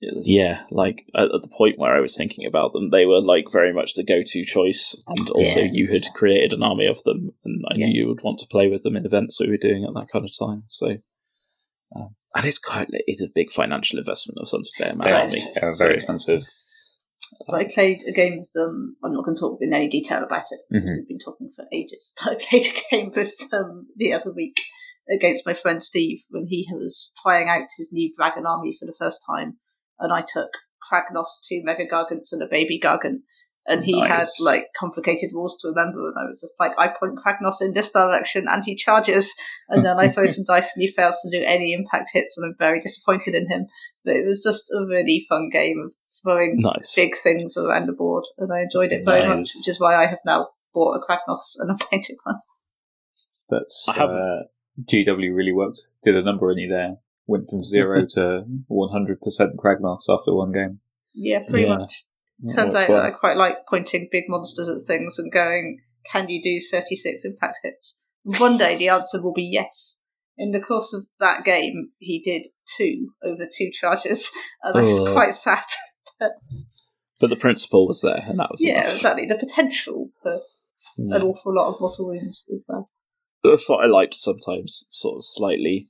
yeah, 0.02 0.64
like 0.72 1.06
at, 1.16 1.34
at 1.34 1.42
the 1.44 1.48
point 1.48 1.78
where 1.78 1.96
I 1.96 2.00
was 2.00 2.18
thinking 2.18 2.46
about 2.46 2.74
them, 2.74 2.90
they 2.90 3.06
were 3.06 3.22
like 3.22 3.46
very 3.52 3.72
much 3.72 3.94
the 3.94 4.04
go-to 4.04 4.44
choice, 4.44 5.02
and 5.08 5.30
also 5.30 5.60
Yeah. 5.62 5.70
you 5.72 5.88
had 5.88 6.04
created 6.14 6.52
an 6.52 6.64
army 6.64 6.88
of 6.88 7.02
them, 7.04 7.32
and 7.46 7.64
I 7.70 7.76
Yeah. 7.76 7.86
knew 7.88 8.02
you 8.02 8.08
would 8.08 8.24
want 8.24 8.40
to 8.40 8.48
play 8.48 8.68
with 8.70 8.84
them 8.84 8.96
in 8.96 9.06
events 9.06 9.40
we 9.40 9.50
were 9.50 9.58
doing 9.58 9.86
at 9.86 9.94
that 9.94 10.10
kind 10.12 10.26
of 10.26 10.38
time. 10.38 10.64
So, 10.68 10.98
um, 11.96 12.16
and 12.36 12.46
it's 12.46 12.60
quite 12.60 12.88
it's 12.92 13.22
a 13.22 13.30
big 13.34 13.52
financial 13.52 14.00
investment 14.00 14.40
of 14.42 14.48
Sons 14.50 14.72
of 14.78 14.86
Behemat 14.86 15.04
They 15.04 15.12
army. 15.12 15.40
they 15.62 15.70
So, 15.70 15.84
very 15.86 15.96
expensive. 15.96 16.44
But 17.48 17.56
I 17.56 17.68
played 17.74 18.00
a 18.08 18.12
game 18.12 18.40
with 18.40 18.52
them. 18.54 18.96
I'm 19.04 19.14
not 19.14 19.26
going 19.26 19.36
to 19.36 19.40
talk 19.42 19.58
in 19.62 19.74
any 19.74 19.90
detail 19.90 20.24
about 20.24 20.46
it 20.52 20.60
because 20.70 20.90
Mhm. 20.90 20.96
we've 20.98 21.08
been 21.08 21.20
talking 21.20 21.52
for 21.56 21.66
ages. 21.74 22.14
But 22.24 22.34
I 22.34 22.36
played 22.36 22.66
a 22.68 22.96
game 22.96 23.12
with 23.16 23.50
them 23.50 23.88
the 23.96 24.14
other 24.14 24.32
week 24.32 24.60
against 25.10 25.46
my 25.46 25.54
friend 25.54 25.82
Steve 25.84 26.20
when 26.30 26.46
he 26.48 26.68
was 26.72 27.12
trying 27.22 27.50
out 27.50 27.68
his 27.78 27.90
new 27.92 28.14
dragon 28.16 28.46
army 28.46 28.76
for 28.80 28.86
the 28.86 28.96
first 28.98 29.22
time, 29.30 29.58
and 30.00 30.14
I 30.14 30.22
took 30.22 30.50
Kragnos, 30.92 31.42
two 31.48 31.62
Mega 31.64 31.86
Gargants, 31.88 32.32
and 32.32 32.42
a 32.42 32.48
Baby 32.48 32.80
Gargant. 32.84 33.22
And 33.66 33.86
he 33.86 33.98
had 33.98 34.28
like 34.42 34.68
complicated 34.78 35.30
rules 35.34 35.58
to 35.62 35.70
remember, 35.70 36.10
and 36.10 36.16
I 36.20 36.30
was 36.30 36.42
just 36.42 36.56
like, 36.60 36.74
I 36.78 36.90
point 36.90 37.18
Kragnos 37.18 37.62
in 37.62 37.74
this 37.74 37.92
direction, 37.92 38.46
and 38.50 38.62
he 38.66 38.76
charges, 38.76 39.34
and 39.70 39.86
then 39.86 39.98
I 40.00 40.10
throw 40.10 40.26
some 40.28 40.44
dice, 40.46 40.76
and 40.76 40.82
he 40.82 40.92
fails 40.92 41.18
to 41.22 41.30
do 41.32 41.42
any 41.46 41.72
impact 41.74 42.10
hits, 42.14 42.38
and 42.38 42.46
I'm 42.46 42.56
very 42.60 42.82
disappointed 42.82 43.36
in 43.36 43.50
him. 43.50 43.68
But 44.04 44.18
it 44.18 44.26
was 44.26 44.44
just 44.44 44.70
a 44.72 44.86
really 44.86 45.26
fun 45.30 45.50
game 45.50 45.82
of 45.86 45.96
throwing 46.24 46.56
nice. 46.60 46.96
big 46.96 47.16
things 47.16 47.56
around 47.58 47.88
the 47.88 47.94
board, 47.94 48.24
and 48.38 48.52
I 48.54 48.62
enjoyed 48.62 48.92
it 48.92 49.04
very 49.06 49.28
much, 49.28 49.52
which 49.56 49.68
is 49.68 49.80
why 49.80 49.96
I 50.02 50.08
have 50.08 50.20
now 50.26 50.50
bought 50.74 50.96
a 50.96 51.00
Kragnos 51.00 51.56
and 51.60 51.72
a 51.72 51.86
painted 51.92 52.18
one. 52.24 52.38
That's 53.50 53.86
I 53.90 53.94
haven't- 53.94 54.16
uh, 54.18 54.44
GW 54.90 55.36
really 55.36 55.52
worked. 55.54 55.80
Did 56.04 56.16
a 56.16 56.24
number 56.24 56.50
on 56.50 56.58
you 56.58 56.68
there. 56.70 56.96
Went 57.28 57.50
from 57.50 57.64
zero 57.64 58.06
to 58.16 58.44
one 58.68 58.90
hundred 58.92 59.22
percent 59.22 59.52
Kragnos 59.58 60.04
after 60.10 60.34
one 60.34 60.52
game. 60.52 60.80
Yeah, 61.14 61.40
pretty 61.48 61.68
Yeah. 61.68 61.78
much. 61.78 62.04
Yeah, 62.42 62.56
Turns 62.56 62.76
out 62.76 62.90
well. 62.90 63.02
I 63.02 63.12
quite 63.12 63.38
like 63.38 63.58
pointing 63.70 64.10
big 64.12 64.24
monsters 64.28 64.68
at 64.68 64.82
things 64.88 65.20
and 65.20 65.32
going, 65.32 65.80
"Can 66.12 66.28
you 66.30 66.42
do 66.44 66.60
thirty-six 66.72 67.24
impact 67.24 67.60
hits?" 67.64 68.00
One 68.24 68.58
day 68.58 68.76
the 68.76 68.90
answer 68.90 69.22
will 69.22 69.34
be 69.34 69.44
yes. 69.52 70.02
In 70.38 70.52
the 70.52 70.60
course 70.60 70.94
of 70.94 71.06
that 71.20 71.46
game, 71.46 71.92
he 72.00 72.20
did 72.20 72.48
two 72.76 73.10
over 73.24 73.46
two 73.46 73.70
charges, 73.72 74.32
and 74.64 74.76
I 74.76 74.82
was 74.82 75.00
Oh. 75.00 75.14
quite 75.14 75.34
sad. 75.36 75.64
But 77.20 77.30
the 77.30 77.36
principle 77.36 77.88
was 77.88 78.02
there, 78.02 78.24
and 78.28 78.40
that 78.40 78.50
was 78.52 78.64
yeah, 78.64 78.82
enough. 78.84 78.96
exactly. 78.96 79.26
The 79.28 79.38
potential 79.38 80.10
for 80.22 80.42
Yeah. 80.98 81.16
an 81.18 81.22
awful 81.22 81.54
lot 81.56 81.74
of 81.74 81.80
mortal 81.80 82.08
wounds 82.08 82.46
is 82.50 82.66
there. 82.68 82.84
that's 83.44 83.68
what 83.70 83.84
I 83.84 83.88
like 83.88 84.12
to 84.12 84.18
sometimes 84.18 84.84
sort 84.92 85.18
of 85.18 85.26
slightly 85.26 85.90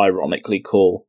ironically 0.00 0.60
call 0.60 1.06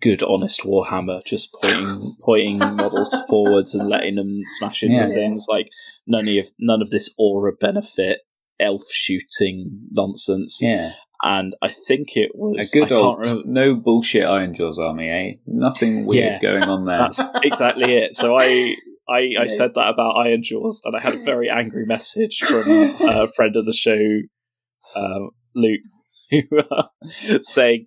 good 0.00 0.22
honest 0.22 0.62
Warhammer, 0.62 1.24
just 1.24 1.54
pointing 1.62 2.16
pointing 2.22 2.58
models 2.58 3.14
forwards 3.28 3.74
and 3.74 3.88
letting 3.88 4.16
them 4.16 4.40
smash 4.58 4.82
into 4.82 5.00
Yeah. 5.00 5.06
things 5.06 5.46
like 5.48 5.68
none 6.06 6.26
of 6.28 6.48
none 6.58 6.82
of 6.82 6.90
this 6.90 7.14
aura 7.18 7.52
benefit 7.52 8.20
elf 8.60 8.82
shooting 8.90 9.88
nonsense. 9.90 10.60
Yeah, 10.62 10.92
And 11.24 11.54
I 11.62 11.68
think 11.70 12.16
it 12.16 12.32
was 12.34 12.72
a 12.74 12.78
good 12.78 12.90
I 12.90 12.96
old 12.96 13.20
remember 13.20 13.42
no 13.46 13.76
bullshit 13.76 14.24
Ironjawz 14.24 14.78
army, 14.78 15.08
eh? 15.08 15.38
Nothing 15.46 16.04
weird 16.06 16.32
Yeah. 16.32 16.38
going 16.40 16.64
on 16.64 16.84
there. 16.84 16.98
That's 16.98 17.22
exactly 17.44 17.94
it. 17.94 18.16
So 18.16 18.36
I, 18.36 18.74
I, 19.08 19.18
Yeah. 19.20 19.42
I 19.42 19.46
said 19.46 19.74
that 19.74 19.88
about 19.88 20.16
Ironjawz, 20.16 20.80
and 20.84 20.96
I 20.96 21.00
had 21.00 21.14
a 21.14 21.24
very 21.24 21.48
angry 21.48 21.86
message 21.86 22.38
from 22.40 22.62
a 23.08 23.28
friend 23.28 23.54
of 23.56 23.66
the 23.66 23.72
show, 23.72 23.98
um, 24.96 25.30
Luke, 25.54 25.80
who 26.30 26.40
uh, 26.58 26.84
saying, 27.42 27.86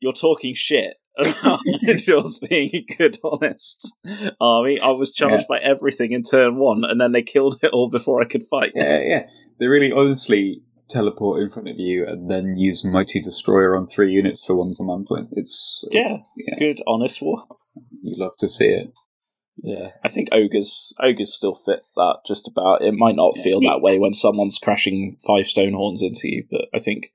"You're 0.00 0.12
talking 0.14 0.54
shit." 0.54 0.94
about 1.18 1.60
Ironjawz 1.82 2.46
being 2.46 2.70
a 2.74 2.94
good, 2.96 3.16
honest 3.24 3.94
army. 4.38 4.78
I 4.78 4.90
was 4.90 5.14
charged 5.14 5.46
by 5.48 5.58
everything 5.58 6.12
in 6.12 6.22
turn 6.22 6.56
one, 6.56 6.84
and 6.84 7.00
then 7.00 7.12
they 7.12 7.22
killed 7.22 7.58
it 7.62 7.70
all 7.72 7.88
before 7.88 8.20
I 8.20 8.26
could 8.26 8.46
fight. 8.50 8.72
yeah, 8.74 9.00
yeah. 9.00 9.22
They 9.58 9.66
really 9.66 9.90
honestly 9.92 10.60
teleport 10.88 11.42
in 11.42 11.50
front 11.50 11.68
of 11.68 11.76
you 11.78 12.06
and 12.06 12.30
then 12.30 12.56
use 12.56 12.84
Mighty 12.84 13.20
Destroyer 13.20 13.76
on 13.76 13.86
three 13.86 14.12
units 14.12 14.44
for 14.44 14.54
one 14.54 14.74
command 14.74 15.06
point. 15.06 15.28
It's 15.32 15.86
Yeah, 15.90 16.18
yeah. 16.36 16.54
good, 16.58 16.80
honest 16.86 17.20
war. 17.22 17.44
You 18.02 18.14
love 18.16 18.36
to 18.38 18.48
see 18.48 18.68
it. 18.68 18.92
Yeah, 19.62 19.88
I 20.04 20.10
think 20.10 20.28
ogres 20.32 20.92
ogres 21.02 21.34
still 21.34 21.54
fit 21.54 21.80
that 21.96 22.18
just 22.26 22.46
about. 22.46 22.82
It 22.82 22.92
might 22.92 23.16
not 23.16 23.38
feel 23.38 23.60
that 23.62 23.80
way 23.80 23.98
when 23.98 24.12
someone's 24.12 24.58
crashing 24.58 25.16
five 25.26 25.46
Stonehorns 25.46 26.02
into 26.02 26.28
you, 26.28 26.44
but 26.50 26.66
I 26.74 26.78
think 26.78 27.10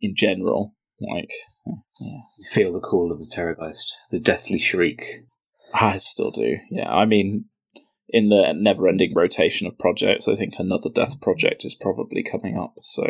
in 0.00 0.14
general, 0.14 0.74
like 1.00 1.30
You 2.00 2.22
feel 2.50 2.72
the 2.72 2.80
call 2.80 3.10
of 3.10 3.18
the 3.18 3.26
Terrorgheist, 3.26 3.86
the 4.10 4.18
deathly 4.18 4.58
shriek. 4.58 5.24
I 5.72 5.96
still 5.96 6.30
do. 6.30 6.58
Yeah, 6.70 6.90
I 6.90 7.06
mean, 7.06 7.46
in 8.12 8.28
the 8.28 8.52
never-ending 8.56 9.12
rotation 9.14 9.66
of 9.66 9.78
projects, 9.78 10.28
I 10.28 10.36
think 10.36 10.54
another 10.58 10.90
Death 10.90 11.20
project 11.20 11.64
is 11.64 11.74
probably 11.74 12.22
coming 12.22 12.56
up. 12.58 12.74
So, 12.82 13.04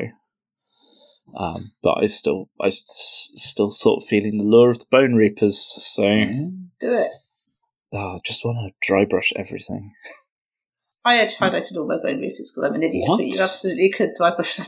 um, 1.37 1.73
but 1.83 1.99
I 2.03 2.07
still, 2.07 2.51
I 2.61 2.67
s- 2.69 3.31
still 3.37 3.71
sort 3.71 4.03
of 4.03 4.09
feeling 4.09 4.39
the 4.39 4.45
lure 4.45 4.71
of 4.71 4.79
the 4.81 4.87
Bonereapers. 4.91 5.59
So, 5.59 6.03
Do 6.03 6.95
it. 6.95 7.11
oh, 7.93 8.17
I 8.17 8.21
just 8.25 8.45
want 8.45 8.59
to 8.59 8.87
dry 8.87 9.05
brush 9.05 9.33
everything. 9.37 9.93
I 11.05 11.15
had 11.15 11.31
highlighted 11.31 11.77
all 11.77 11.87
my 11.87 11.97
Bonereapers 11.97 12.53
because 12.53 12.65
I'm 12.65 12.75
an 12.75 12.83
idiot, 12.83 13.05
What? 13.09 13.19
but 13.19 13.27
you 13.35 13.41
absolutely 13.43 13.91
could 13.91 14.11
dry 14.19 14.35
brush 14.35 14.57
them. 14.59 14.67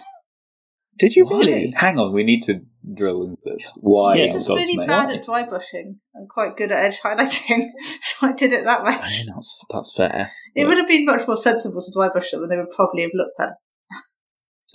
Did 0.99 1.17
you 1.17 1.25
Why? 1.25 1.39
really? 1.39 1.75
Hang 1.77 1.99
on, 1.99 2.13
we 2.13 2.23
need 2.23 2.43
to 2.45 2.61
drill 2.95 3.23
into 3.25 3.39
this. 3.45 3.71
Why? 3.77 4.17
Yeah, 4.17 4.25
I'm 4.27 4.33
just 4.33 4.49
really 4.49 4.77
name? 4.77 4.87
bad 4.87 5.11
at 5.11 5.25
dry 5.25 5.49
brushing 5.49 6.01
and 6.15 6.29
quite 6.29 6.57
good 6.57 6.71
at 6.71 6.85
edge 6.85 7.01
highlighting, 7.01 7.69
so 8.01 8.29
I 8.29 8.33
did 8.33 8.53
it 8.53 8.65
that 8.65 8.85
way. 8.85 8.93
I 8.93 9.09
mean, 9.09 9.27
that's 9.35 9.59
that's 9.71 9.95
fair. 9.97 10.31
It 10.55 10.67
would 10.67 10.77
have 10.77 10.89
been 10.89 11.07
much 11.07 11.27
more 11.27 11.37
sensible 11.37 11.83
to 11.83 11.93
dry 11.93 12.09
brush 12.13 12.31
them, 12.31 12.43
and 12.43 12.51
they 12.51 12.57
would 12.57 12.71
probably 12.71 13.03
have 13.03 13.13
looked 13.15 13.39
better. 13.39 13.55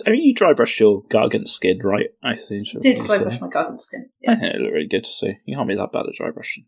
I 0.06 0.10
mean, 0.10 0.22
you 0.22 0.34
dry 0.34 0.52
brushed 0.52 0.78
your 0.78 1.02
gargant 1.12 1.48
skin, 1.48 1.80
right? 1.82 2.10
I 2.22 2.36
think. 2.36 2.68
I 2.76 2.80
did 2.80 2.98
you 2.98 3.06
dry 3.06 3.18
brush 3.18 3.40
my 3.40 3.48
gargant 3.48 3.80
skin. 3.80 4.08
I 4.28 4.36
think 4.36 4.54
it 4.54 4.60
looked 4.60 4.74
really 4.74 4.88
good 4.88 5.04
to 5.04 5.12
see. 5.12 5.34
You 5.44 5.56
can't 5.56 5.68
be 5.68 5.76
that 5.76 5.92
bad 5.92 6.06
at 6.06 6.14
dry 6.14 6.30
brushing. 6.30 6.66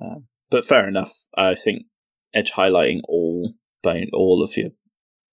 Um, 0.00 0.26
but 0.50 0.64
fair 0.64 0.88
enough. 0.88 1.12
I 1.36 1.54
think 1.54 1.84
edge 2.34 2.52
highlighting 2.52 3.00
all 3.08 3.54
bone, 3.82 4.08
all 4.12 4.42
of 4.42 4.56
your 4.56 4.70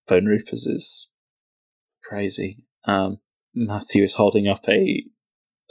bone 0.08 0.26
roofers 0.26 0.68
is 0.68 1.10
crazy. 2.04 2.66
Um, 2.86 3.20
Matthew 3.54 4.04
is 4.04 4.16
holding 4.16 4.48
up 4.48 4.68
a 4.68 5.04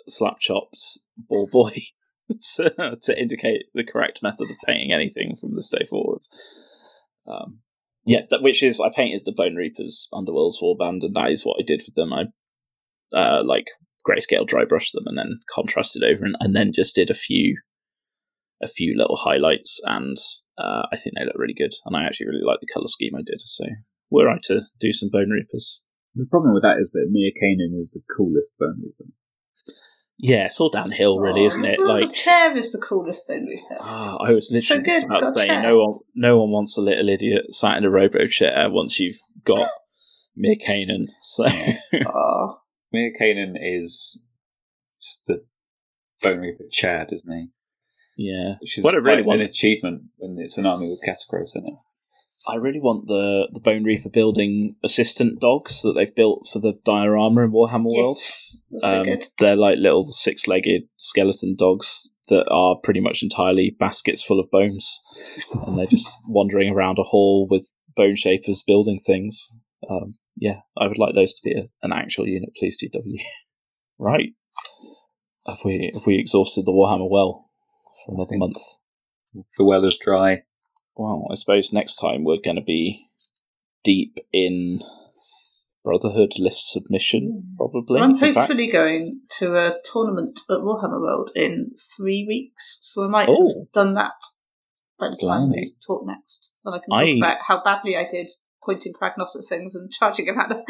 slap 0.09 0.39
chopped 0.41 0.99
ball 1.17 1.49
boy 1.51 1.75
to, 2.57 2.99
to 3.03 3.21
indicate 3.21 3.65
the 3.75 3.85
correct 3.85 4.23
method 4.23 4.51
of 4.51 4.57
painting 4.67 4.93
anything 4.93 5.37
from 5.41 5.57
this 5.57 5.71
day 5.71 5.87
forward. 5.89 6.23
Um, 7.27 7.61
yeah, 8.05 8.21
that 8.31 8.43
which 8.43 8.63
is 8.63 8.81
I 8.81 8.91
painted 8.95 9.23
the 9.25 9.33
Bonereapers 9.33 10.09
Underworld's 10.13 10.61
warband, 10.61 11.03
and 11.03 11.15
that 11.15 11.31
is 11.31 11.45
what 11.45 11.59
I 11.61 11.65
did 11.65 11.83
with 11.87 11.95
them. 11.95 12.13
I 12.13 12.25
uh, 13.17 13.43
like 13.45 13.67
grayscale 14.07 14.47
dry 14.47 14.65
brushed 14.65 14.93
them 14.95 15.05
and 15.07 15.19
then 15.19 15.41
contrasted 15.53 16.03
over 16.03 16.25
and, 16.25 16.37
and 16.41 16.57
then 16.57 16.73
just 16.73 16.95
did 16.95 17.11
a 17.11 17.15
few 17.15 17.59
a 18.63 18.69
few 18.69 18.97
little 18.97 19.17
highlights 19.17 19.81
and 19.85 20.17
uh, 20.59 20.83
I 20.93 20.97
think 20.97 21.15
they 21.17 21.25
look 21.25 21.37
really 21.37 21.55
good 21.55 21.73
and 21.85 21.97
I 21.97 22.05
actually 22.05 22.27
really 22.27 22.45
like 22.45 22.59
the 22.61 22.73
colour 22.73 22.87
scheme 22.87 23.15
I 23.15 23.23
did 23.25 23.41
so 23.41 23.65
were 24.11 24.29
I 24.29 24.39
to 24.45 24.63
do 24.79 24.93
some 24.93 25.09
Bonereapers 25.11 25.83
The 26.15 26.27
problem 26.31 26.55
with 26.55 26.63
that 26.63 26.79
is 26.81 26.91
that 26.93 27.07
Mir 27.11 27.31
Kainan 27.41 27.81
is 27.81 27.93
the 27.93 28.03
coolest 28.17 28.55
Bonereaper. 28.61 29.11
yeah 30.19 30.47
it's 30.47 30.61
all 30.61 30.69
downhill 30.71 31.19
really 31.21 31.45
isn't 31.45 31.65
it 31.65 31.79
Oh, 31.81 31.85
like 31.85 32.09
the 32.09 32.15
chair 32.15 32.57
is 32.57 32.73
the 32.73 32.79
coolest 32.79 33.23
Bonereaper. 33.29 33.79
ah, 33.81 34.17
I 34.17 34.33
was 34.33 34.49
So 34.51 34.55
literally 34.75 34.83
good, 34.83 34.93
just 34.93 35.07
about 35.07 35.35
to 35.35 35.39
say 35.41 35.63
no 35.63 35.79
one 35.79 35.99
no 36.15 36.39
one 36.41 36.51
wants 36.51 36.77
a 36.77 36.81
little 36.81 37.09
idiot 37.09 37.55
sat 37.55 37.77
in 37.79 37.85
a 37.85 37.91
robo 37.91 38.27
chair 38.27 38.69
once 38.71 38.99
you've 39.01 39.21
got 39.45 39.69
Mir 40.37 40.57
Kainan 40.57 41.07
so 41.23 41.47
Oh, 42.07 42.61
Mir 42.93 43.13
Kainan 43.21 43.55
is 43.61 44.21
just 45.01 45.27
the 45.29 45.45
Bonereaper 46.23 46.71
Chad, 46.71 47.09
isn't 47.13 47.33
he? 47.33 47.49
yeah 48.17 48.55
Which 48.61 48.77
is 48.79 48.85
what 48.85 48.95
I 48.95 48.99
really 48.99 49.23
quite 49.23 49.41
an 49.41 49.47
achievement 49.47 50.03
when 50.19 50.37
it's 50.39 50.59
an 50.59 50.67
army 50.67 50.89
with 50.91 51.01
Katakros 51.07 51.55
in 51.57 51.67
it. 51.67 51.75
I 52.49 52.55
really 52.55 52.81
want 52.81 53.07
the 53.07 53.49
the 53.53 53.61
Bonereaper 53.61 54.13
building 54.13 54.77
assistant 54.85 55.41
dogs 55.41 55.83
that 55.83 55.93
they've 55.95 56.15
built 56.15 56.49
for 56.53 56.59
the 56.59 56.73
diorama 56.85 57.43
in 57.43 57.53
Warhammer 57.53 57.95
World. 57.95 58.17
yes. 58.17 58.65
So 58.79 59.01
Um, 59.01 59.05
good. 59.05 59.27
they're 59.39 59.57
like 59.57 59.79
little 59.79 60.05
six 60.05 60.47
legged 60.49 60.83
skeleton 60.97 61.55
dogs 61.59 62.09
that 62.29 62.47
are 62.51 62.77
pretty 62.83 63.01
much 63.01 63.23
entirely 63.23 63.77
baskets 63.79 64.23
full 64.23 64.41
of 64.41 64.51
bones, 64.51 65.01
and 65.67 65.79
they're 65.79 65.87
just 65.87 66.23
wandering 66.29 66.73
around 66.73 66.99
a 66.99 67.03
hall 67.03 67.47
with 67.51 67.75
Boneshapers 67.99 68.65
building 68.67 68.99
things. 69.05 69.59
Um, 69.91 70.15
yeah, 70.37 70.61
I 70.79 70.87
would 70.87 70.99
like 70.99 71.15
those 71.15 71.35
to 71.35 71.41
be 71.45 71.53
a, 71.53 71.69
an 71.83 71.93
actual 71.93 72.27
unit, 72.27 72.51
please, 72.59 72.79
DW. 72.83 73.21
right? 73.99 74.31
Have 75.47 75.59
we 75.65 75.91
have 75.93 76.07
we 76.07 76.19
exhausted 76.19 76.65
the 76.65 76.73
Warhammer 76.73 77.11
well 77.11 77.51
for 78.07 78.15
another 78.15 78.37
month? 78.39 78.57
The 79.59 79.65
well 79.65 79.85
is 79.85 79.99
dry. 79.99 80.43
Well, 81.01 81.27
I 81.31 81.35
suppose 81.35 81.73
next 81.73 81.97
time 81.97 82.25
we're 82.25 82.43
going 82.45 82.57
to 82.57 82.63
be 82.63 83.07
deep 83.85 84.19
in 84.35 84.81
Brotherhood 85.83 86.35
list 86.37 86.69
submission, 86.71 87.43
mm. 87.55 87.57
probably. 87.57 88.01
I'm 88.03 88.11
In 88.11 88.19
fact- 88.19 88.37
hopefully 88.37 88.71
going 88.71 89.23
to 89.39 89.57
a 89.57 89.77
tournament 89.83 90.41
at 90.51 90.59
Warhammer 90.59 91.01
World 91.01 91.31
in 91.35 91.71
three 91.97 92.27
weeks, 92.29 92.81
so 92.83 93.05
I 93.05 93.09
might 93.09 93.29
Oh. 93.31 93.61
have 93.61 93.73
done 93.73 93.95
that 93.95 94.13
by 94.99 95.09
the 95.09 95.17
time 95.27 95.49
we 95.49 95.75
talk 95.87 96.03
next. 96.07 96.51
Then 96.67 96.75
I 96.75 96.79
can 96.81 96.91
talk 96.91 97.01
I- 97.25 97.29
about 97.29 97.39
how 97.49 97.65
badly 97.65 97.97
I 97.97 98.07
did 98.07 98.31
pointing 98.63 98.93
Kragnos 98.93 99.35
at 99.35 99.49
things 99.49 99.75
and 99.75 99.91
charging 99.91 100.27
him 100.27 100.39
at 100.39 100.51
them. 100.51 100.63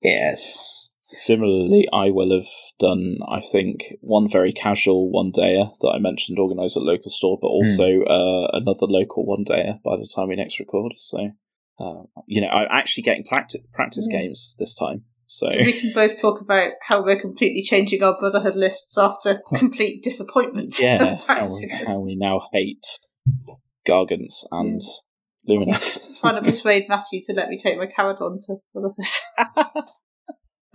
Yes. 0.00 0.85
Similarly, 1.10 1.86
I 1.92 2.10
will 2.10 2.36
have 2.36 2.48
done, 2.80 3.18
I 3.28 3.40
think, 3.40 3.94
one 4.00 4.28
very 4.28 4.52
casual 4.52 5.10
one 5.10 5.30
dayer 5.30 5.70
that 5.80 5.92
I 5.94 5.98
mentioned 5.98 6.38
organised 6.38 6.76
at 6.76 6.82
local 6.82 7.10
store, 7.10 7.38
but 7.40 7.46
also 7.48 8.02
uh, 8.02 8.48
another 8.52 8.86
local 8.86 9.24
one 9.24 9.44
dayer 9.44 9.80
by 9.84 9.96
the 9.96 10.10
time 10.12 10.28
we 10.28 10.36
next 10.36 10.58
record. 10.58 10.94
So, 10.96 11.30
uh, 11.78 12.02
you 12.26 12.40
know, 12.40 12.48
I'm 12.48 12.66
actually 12.70 13.04
getting 13.04 13.24
practice, 13.24 13.60
practice 13.72 14.08
Yeah. 14.10 14.18
games 14.18 14.56
this 14.58 14.74
time. 14.74 15.04
So, 15.26 15.48
so 15.48 15.58
we 15.58 15.80
can 15.80 15.92
both 15.94 16.20
talk 16.20 16.40
about 16.40 16.72
how 16.82 17.02
we're 17.04 17.20
completely 17.20 17.62
changing 17.62 18.02
our 18.02 18.16
Brotherhood 18.18 18.56
lists 18.56 18.98
after 18.98 19.40
complete 19.56 20.02
disappointment. 20.02 20.78
yeah, 20.80 21.16
how 21.26 21.48
we, 21.48 21.70
how 21.86 21.98
we 22.00 22.16
now 22.16 22.42
hate 22.52 22.84
Gargants 23.86 24.44
and 24.50 24.80
Lumineth. 25.48 26.20
Trying 26.20 26.36
to 26.36 26.42
persuade 26.42 26.84
Matthew 26.88 27.22
to 27.24 27.32
let 27.32 27.48
me 27.48 27.60
take 27.62 27.78
my 27.78 27.86
Kharadron 27.86 28.44
to 28.46 28.56
Brotherhood. 28.72 29.84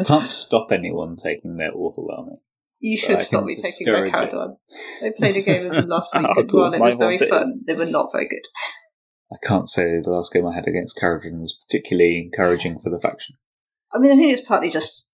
I 0.02 0.04
can't 0.04 0.30
stop 0.30 0.72
anyone 0.72 1.16
taking 1.16 1.58
their 1.58 1.72
army. 1.72 2.38
You 2.80 2.98
should 2.98 3.22
stop 3.22 3.46
me 3.46 3.56
taking 3.56 3.94
my. 3.94 4.10
Kharadron. 4.10 4.56
I 5.04 5.12
played 5.16 5.38
a 5.38 5.42
game 5.42 5.68
of 5.68 5.74
them 5.74 5.88
last 5.88 6.14
week, 6.16 6.26
and 6.26 6.52
while 6.52 6.74
it 6.74 6.80
was 6.80 6.96
very 6.96 7.18
fun, 7.18 7.62
they 7.68 7.76
were 7.76 7.86
not 7.86 8.12
very 8.12 8.28
good. 8.28 8.42
I 9.32 9.38
can't 9.44 9.70
say 9.70 10.00
the 10.02 10.10
last 10.10 10.34
game 10.34 10.48
I 10.48 10.56
had 10.56 10.68
against 10.68 11.00
Kharadron 11.00 11.42
was 11.42 11.58
particularly 11.68 12.20
encouraging 12.20 12.80
for 12.82 12.90
the 12.90 13.00
faction. 13.00 13.36
I 13.94 14.00
mean, 14.00 14.12
I 14.12 14.16
think 14.16 14.34
it's 14.34 14.46
partly 14.46 14.70
just 14.70 15.10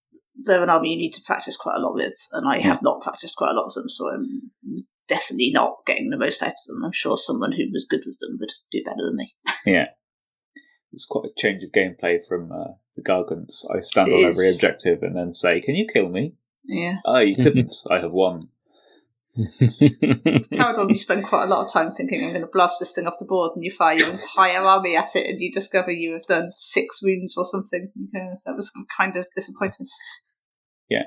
they're 0.45 0.63
an 0.63 0.69
army 0.69 0.91
you 0.91 0.97
need 0.97 1.13
to 1.13 1.21
practice 1.25 1.57
quite 1.57 1.77
a 1.77 1.81
lot 1.81 1.93
with, 1.93 2.15
and 2.31 2.47
I 2.47 2.59
have 2.59 2.81
not 2.81 3.01
practiced 3.01 3.35
quite 3.35 3.51
a 3.51 3.53
lot 3.53 3.65
of 3.65 3.73
them, 3.73 3.89
so 3.89 4.09
I'm 4.09 4.85
definitely 5.07 5.51
not 5.53 5.77
getting 5.85 6.09
the 6.09 6.17
most 6.17 6.41
out 6.41 6.49
of 6.49 6.55
them. 6.67 6.83
I'm 6.85 6.93
sure 6.93 7.17
someone 7.17 7.51
who 7.51 7.65
was 7.71 7.87
good 7.89 8.03
with 8.05 8.17
them 8.19 8.37
would 8.39 8.51
do 8.71 8.83
better 8.83 9.05
than 9.05 9.15
me. 9.15 9.35
Yeah. 9.65 9.87
It's 10.93 11.05
quite 11.05 11.25
a 11.25 11.33
change 11.37 11.63
of 11.63 11.71
gameplay 11.71 12.19
from 12.27 12.51
uh, 12.51 12.73
the 12.97 13.03
Gargants. 13.03 13.63
I 13.73 13.79
stand 13.79 14.09
It 14.09 14.15
on 14.15 14.29
is. 14.29 14.37
every 14.37 14.51
objective 14.53 15.03
and 15.03 15.15
then 15.15 15.31
say, 15.31 15.61
Can 15.61 15.75
you 15.75 15.87
kill 15.91 16.09
me? 16.09 16.33
Yeah. 16.65 16.97
Oh, 17.05 17.19
you 17.19 17.35
couldn't. 17.43 17.75
I 17.89 17.99
have 17.99 18.11
won. 18.11 18.49
Kharadron, 19.37 20.89
you 20.89 20.97
spend 20.97 21.23
quite 21.25 21.43
a 21.43 21.47
lot 21.47 21.63
of 21.65 21.71
time 21.71 21.93
thinking, 21.93 22.23
I'm 22.23 22.31
going 22.31 22.41
to 22.41 22.47
blast 22.51 22.79
this 22.79 22.91
thing 22.91 23.05
off 23.05 23.19
the 23.19 23.25
board, 23.25 23.51
and 23.55 23.63
you 23.63 23.71
fire 23.71 23.95
your 23.95 24.09
entire 24.09 24.61
army 24.61 24.97
at 24.97 25.15
it, 25.15 25.27
and 25.29 25.39
you 25.39 25.51
discover 25.53 25.91
you 25.91 26.13
have 26.13 26.25
done 26.25 26.51
six 26.57 27.01
wounds 27.03 27.37
or 27.37 27.45
something. 27.45 27.91
Okay, 28.15 28.29
that 28.45 28.55
was 28.55 28.71
kind 28.97 29.15
of 29.15 29.27
disappointing. 29.35 29.87
Yeah. 30.89 31.03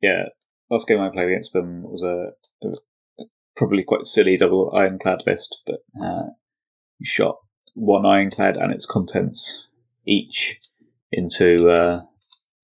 Yeah. 0.00 0.24
Last 0.70 0.88
game 0.88 1.00
I 1.00 1.10
played 1.10 1.28
against 1.28 1.52
them 1.52 1.82
was 1.82 2.02
a, 2.02 2.30
a 2.66 3.24
probably 3.56 3.82
quite 3.84 4.06
silly 4.06 4.38
double 4.38 4.72
ironclad 4.74 5.24
list, 5.26 5.62
but 5.66 5.80
uh, 6.02 6.28
you 6.98 7.04
shot 7.06 7.36
one 7.74 8.06
ironclad 8.06 8.56
and 8.56 8.72
its 8.72 8.86
contents 8.86 9.68
each 10.06 10.60
into 11.12 11.68
uh, 11.68 12.02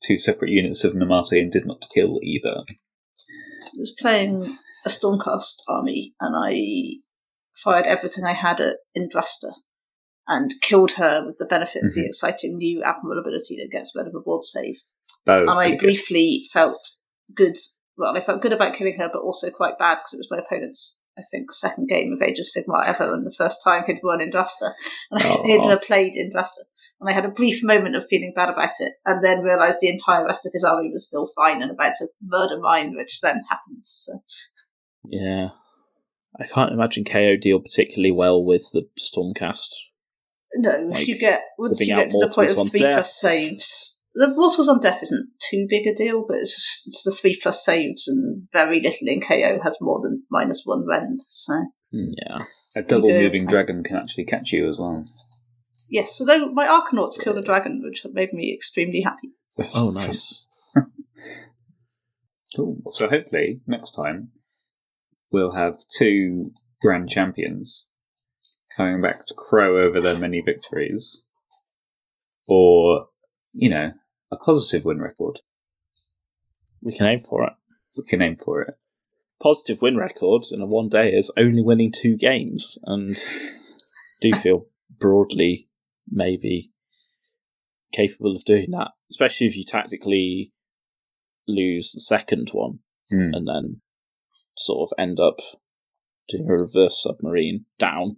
two 0.04 0.18
separate 0.18 0.50
units 0.50 0.84
of 0.84 0.92
Namarti 0.94 1.40
and 1.40 1.50
did 1.52 1.66
not 1.66 1.86
kill 1.94 2.18
either. 2.22 2.62
I 2.68 3.78
was 3.78 3.94
playing 3.98 4.58
a 4.84 4.88
Stormcast 4.88 5.56
army, 5.68 6.14
and 6.20 6.34
I 6.36 7.00
fired 7.56 7.86
everything 7.86 8.24
I 8.24 8.34
had 8.34 8.60
at 8.60 8.76
Indrasta 8.96 9.52
and 10.28 10.52
killed 10.60 10.92
her 10.92 11.24
with 11.26 11.38
the 11.38 11.46
benefit 11.46 11.84
of 11.84 11.94
the 11.94 12.02
Mhm. 12.02 12.06
exciting 12.06 12.56
new 12.58 12.82
Admiral 12.82 13.18
ability 13.20 13.56
that 13.56 13.70
gets 13.70 13.92
rid 13.94 14.06
of 14.06 14.14
a 14.14 14.20
board 14.20 14.44
save. 14.44 14.76
Was 15.26 15.40
and 15.42 15.50
I 15.50 15.54
pretty 15.54 15.76
good. 15.76 15.86
briefly 15.86 16.46
felt 16.52 16.80
good. 17.34 17.56
Well, 17.96 18.16
I 18.16 18.20
felt 18.24 18.42
good 18.42 18.52
about 18.52 18.76
killing 18.76 18.96
her, 18.98 19.08
but 19.12 19.22
also 19.22 19.50
quite 19.50 19.78
bad 19.78 19.96
because 19.96 20.14
it 20.14 20.18
was 20.18 20.30
my 20.30 20.38
opponent's, 20.38 21.00
I 21.18 21.22
think, 21.30 21.52
second 21.52 21.88
game 21.88 22.12
of 22.12 22.20
Age 22.22 22.38
of 22.38 22.46
Sigmar 22.46 22.84
ever, 22.86 23.14
and 23.14 23.26
the 23.26 23.34
first 23.36 23.62
time 23.64 23.84
he'd 23.86 24.00
won 24.02 24.20
in 24.20 24.30
Indrasta. 24.30 24.72
And 25.10 25.22
I 25.22 25.28
Oh. 25.30 25.42
oh. 25.44 25.50
had 25.50 25.60
never 25.68 25.80
played 25.80 26.12
Indrasta. 26.14 26.64
And 27.00 27.08
I 27.10 27.12
had 27.12 27.24
a 27.24 27.30
brief 27.30 27.62
moment 27.62 27.96
of 27.96 28.06
feeling 28.08 28.32
bad 28.36 28.48
about 28.50 28.72
it, 28.80 28.94
and 29.04 29.24
then 29.24 29.42
realised 29.42 29.78
the 29.80 29.88
entire 29.88 30.24
rest 30.24 30.46
of 30.46 30.52
his 30.52 30.64
army 30.64 30.90
was 30.92 31.06
still 31.06 31.28
fine 31.36 31.62
and 31.62 31.70
about 31.70 31.92
to 31.98 32.08
murder 32.22 32.58
mine, 32.60 32.94
which 32.96 33.20
then 33.20 33.40
happened. 33.48 33.82
So. 33.84 34.22
yeah. 35.04 35.48
I 36.38 36.44
can't 36.46 36.72
imagine 36.72 37.04
KO 37.04 37.36
deal 37.36 37.60
particularly 37.60 38.12
well 38.12 38.44
with 38.44 38.68
the 38.74 38.86
Stormcast. 39.00 39.68
No, 40.54 40.70
Like, 40.92 41.02
if 41.02 41.08
you 41.08 41.18
get 41.18 41.42
once 41.58 41.80
you 41.80 41.86
get 41.86 42.10
to 42.10 42.18
the 42.18 42.28
point 42.28 42.50
of 42.50 42.68
three 42.70 42.80
death. 42.80 42.94
plus 42.96 43.18
saves, 43.20 43.95
the 44.18 44.34
mortals 44.34 44.68
on 44.68 44.80
death 44.80 45.02
isn't 45.02 45.28
too 45.50 45.66
big 45.68 45.86
a 45.86 45.94
deal, 45.94 46.24
but 46.26 46.38
it's 46.38 46.54
just, 46.54 46.88
it's 46.88 47.02
the 47.04 47.10
three 47.12 47.38
plus 47.42 47.64
saves 47.64 48.08
and 48.08 48.48
very 48.52 48.80
little 48.80 49.06
in 49.08 49.20
KO 49.20 49.60
has 49.62 49.76
more 49.80 50.00
than 50.02 50.24
minus 50.30 50.62
one 50.64 50.86
rend. 50.86 51.20
So 51.28 51.54
hmm. 51.92 52.10
Yeah. 52.26 52.38
A 52.76 52.82
double 52.82 53.10
Yeah. 53.10 53.20
moving 53.22 53.46
dragon 53.46 53.82
can 53.84 53.96
actually 53.96 54.24
catch 54.24 54.52
you 54.52 54.68
as 54.68 54.78
well. 54.78 55.04
Yes, 55.88 56.20
although 56.20 56.50
my 56.52 56.66
Arkanauts 56.66 57.22
killed 57.22 57.38
a 57.38 57.42
dragon, 57.42 57.80
which 57.84 58.04
made 58.12 58.32
me 58.32 58.52
extremely 58.52 59.02
happy. 59.02 59.30
That's 59.56 59.78
Oh, 59.78 59.90
nice. 59.90 60.46
Cool. 62.54 62.78
So 62.90 63.08
hopefully 63.08 63.60
next 63.66 63.90
time 63.90 64.30
we'll 65.30 65.52
have 65.54 65.76
two 65.98 66.52
grand 66.80 67.10
champions 67.10 67.86
coming 68.76 69.02
back 69.02 69.26
to 69.26 69.34
crow 69.34 69.82
over 69.84 70.00
their 70.00 70.16
many 70.16 70.40
victories, 70.40 71.22
or 72.46 73.08
you 73.52 73.68
know, 73.68 73.92
a 74.30 74.36
positive 74.36 74.84
win 74.84 75.00
record. 75.00 75.40
We 76.82 76.96
can 76.96 77.06
aim 77.06 77.20
for 77.20 77.44
it. 77.44 77.52
We 77.96 78.04
can 78.04 78.22
aim 78.22 78.36
for 78.36 78.62
it. 78.62 78.74
Positive 79.42 79.82
win 79.82 79.96
record 79.96 80.44
in 80.50 80.60
a 80.60 80.66
one 80.66 80.88
day 80.88 81.10
is 81.10 81.32
only 81.36 81.62
winning 81.62 81.92
two 81.92 82.16
games, 82.16 82.78
and 82.84 83.10
do 84.20 84.32
feel 84.34 84.66
broadly 84.98 85.68
maybe 86.08 86.70
capable 87.92 88.34
of 88.34 88.44
doing 88.44 88.70
that, 88.70 88.92
especially 89.10 89.46
if 89.46 89.56
you 89.56 89.64
tactically 89.64 90.52
lose 91.46 91.92
the 91.92 92.00
second 92.00 92.50
one 92.52 92.80
Hmm. 93.10 93.30
and 93.32 93.46
then 93.46 93.80
sort 94.56 94.90
of 94.90 94.98
end 94.98 95.20
up 95.20 95.36
doing 96.28 96.48
a 96.48 96.56
reverse 96.56 97.00
submarine 97.00 97.66
down, 97.78 98.16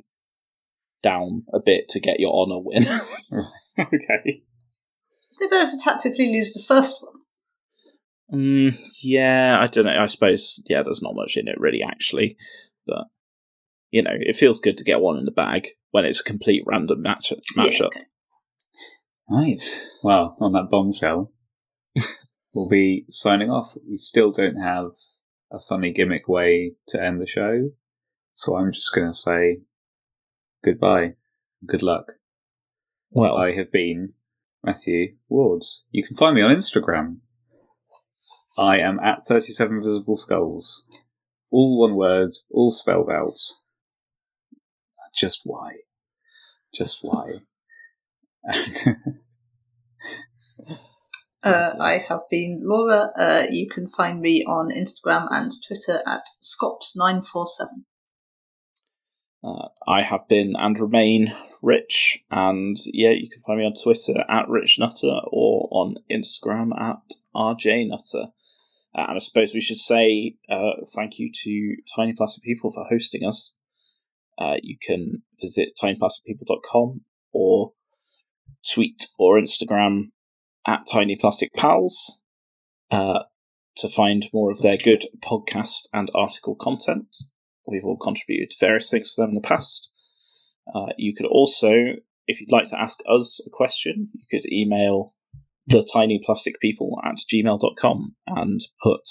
down 1.02 1.42
a 1.52 1.58
bit 1.60 1.88
to 1.90 2.00
get 2.00 2.20
your 2.20 2.32
honor 2.34 2.58
win. 2.58 2.86
okay. 3.78 4.42
Isn't 5.32 5.46
it 5.46 5.50
better 5.50 5.70
to 5.70 5.78
tactically 5.82 6.32
lose 6.32 6.52
the 6.52 6.62
first 6.66 7.02
one? 7.02 7.14
Mm, 8.32 8.78
yeah, 9.02 9.58
I 9.60 9.66
don't 9.66 9.86
know. 9.86 9.98
I 9.98 10.06
suppose 10.06 10.62
yeah, 10.68 10.82
there's 10.82 11.02
not 11.02 11.14
much 11.14 11.36
in 11.36 11.48
it 11.48 11.58
really, 11.58 11.82
actually, 11.82 12.36
but 12.86 13.06
you 13.90 14.02
know, 14.02 14.12
it 14.14 14.36
feels 14.36 14.60
good 14.60 14.76
to 14.78 14.84
get 14.84 15.00
one 15.00 15.18
in 15.18 15.24
the 15.24 15.30
bag 15.30 15.68
when 15.90 16.04
it's 16.04 16.20
a 16.20 16.24
complete 16.24 16.62
random 16.66 17.02
match 17.02 17.32
matchup. 17.56 17.78
Yeah, 17.80 17.86
okay. 17.86 18.04
Right. 19.30 19.62
Well, 20.02 20.36
on 20.40 20.52
that 20.52 20.70
bombshell, 20.70 21.32
we'll 22.52 22.68
be 22.68 23.04
signing 23.10 23.50
off. 23.50 23.74
We 23.88 23.96
still 23.96 24.30
don't 24.30 24.60
have 24.60 24.90
a 25.50 25.58
funny 25.58 25.92
gimmick 25.92 26.28
way 26.28 26.72
to 26.88 27.02
end 27.02 27.20
the 27.20 27.26
show, 27.26 27.70
so 28.32 28.56
I'm 28.56 28.72
just 28.72 28.94
going 28.94 29.08
to 29.08 29.14
say 29.14 29.60
goodbye. 30.64 31.14
Good 31.66 31.82
luck. 31.82 32.12
Well, 33.10 33.36
I 33.36 33.54
have 33.54 33.72
been 33.72 34.12
Matthew 34.62 35.16
Wards. 35.28 35.84
You 35.90 36.04
can 36.04 36.16
find 36.16 36.34
me 36.34 36.42
on 36.42 36.54
Instagram. 36.54 37.18
I 38.56 38.78
am 38.78 38.98
at 39.00 39.24
37 39.24 39.82
Visible 39.82 40.16
Skulls. 40.16 40.86
All 41.50 41.80
one 41.80 41.94
word, 41.96 42.30
all 42.50 42.70
spelled 42.70 43.10
out. 43.10 43.38
Just 45.14 45.40
why? 45.44 45.76
Just 46.74 46.98
why? 47.02 47.40
Uh, 51.42 51.72
I 51.80 51.98
have 52.08 52.22
been 52.28 52.62
Laura. 52.64 53.10
Uh, 53.16 53.46
you 53.48 53.68
can 53.68 53.88
find 53.88 54.20
me 54.20 54.44
on 54.44 54.70
Instagram 54.70 55.28
and 55.30 55.52
Twitter 55.66 56.00
at 56.06 56.22
Scops947. 56.42 57.84
Uh, 59.42 59.68
I 59.86 60.02
have 60.02 60.26
been 60.28 60.54
and 60.58 60.78
remain 60.78 61.34
Rich, 61.62 62.20
and 62.30 62.76
yeah, 62.86 63.10
you 63.10 63.28
can 63.28 63.42
find 63.42 63.58
me 63.58 63.66
on 63.66 63.74
Twitter 63.74 64.24
at 64.28 64.48
Rich 64.48 64.78
Nutter 64.78 65.20
or 65.30 65.68
on 65.72 65.96
Instagram 66.10 66.70
at 66.80 67.02
RJ 67.34 67.88
Nutter. 67.88 68.28
Uh, 68.94 69.06
and 69.08 69.16
I 69.16 69.18
suppose 69.18 69.54
we 69.54 69.60
should 69.60 69.76
say 69.76 70.36
uh, 70.48 70.82
thank 70.94 71.18
you 71.18 71.30
to 71.32 71.76
Tiny 71.94 72.12
Plastic 72.12 72.42
People 72.42 72.72
for 72.72 72.86
hosting 72.88 73.24
us. 73.24 73.54
Uh, 74.38 74.54
you 74.62 74.76
can 74.80 75.22
visit 75.40 75.70
tinyplasticpeople.com 75.80 77.00
or 77.32 77.72
tweet 78.72 79.08
or 79.18 79.38
Instagram 79.38 80.10
at 80.66 80.86
Tiny 80.90 81.16
Plastic 81.16 81.52
Pals 81.54 82.22
uh, 82.90 83.20
to 83.76 83.88
find 83.88 84.28
more 84.32 84.50
of 84.50 84.62
their 84.62 84.76
good 84.76 85.04
podcast 85.22 85.88
and 85.92 86.10
article 86.14 86.54
content. 86.54 87.16
We've 87.70 87.84
all 87.84 87.98
contributed 87.98 88.56
various 88.58 88.90
things 88.90 89.12
for 89.12 89.22
them 89.22 89.30
in 89.30 89.34
the 89.36 89.48
past. 89.48 89.88
Uh, 90.74 90.92
you 90.96 91.14
could 91.14 91.26
also, 91.26 91.72
if 92.26 92.40
you'd 92.40 92.52
like 92.52 92.66
to 92.68 92.80
ask 92.80 92.98
us 93.08 93.40
a 93.46 93.50
question, 93.50 94.08
you 94.12 94.24
could 94.30 94.50
email 94.50 95.14
the 95.66 95.86
tiny 95.92 96.20
plastic 96.24 96.60
people 96.60 96.98
at 97.04 97.16
gmail.com 97.30 98.16
and 98.26 98.60
put 98.82 99.02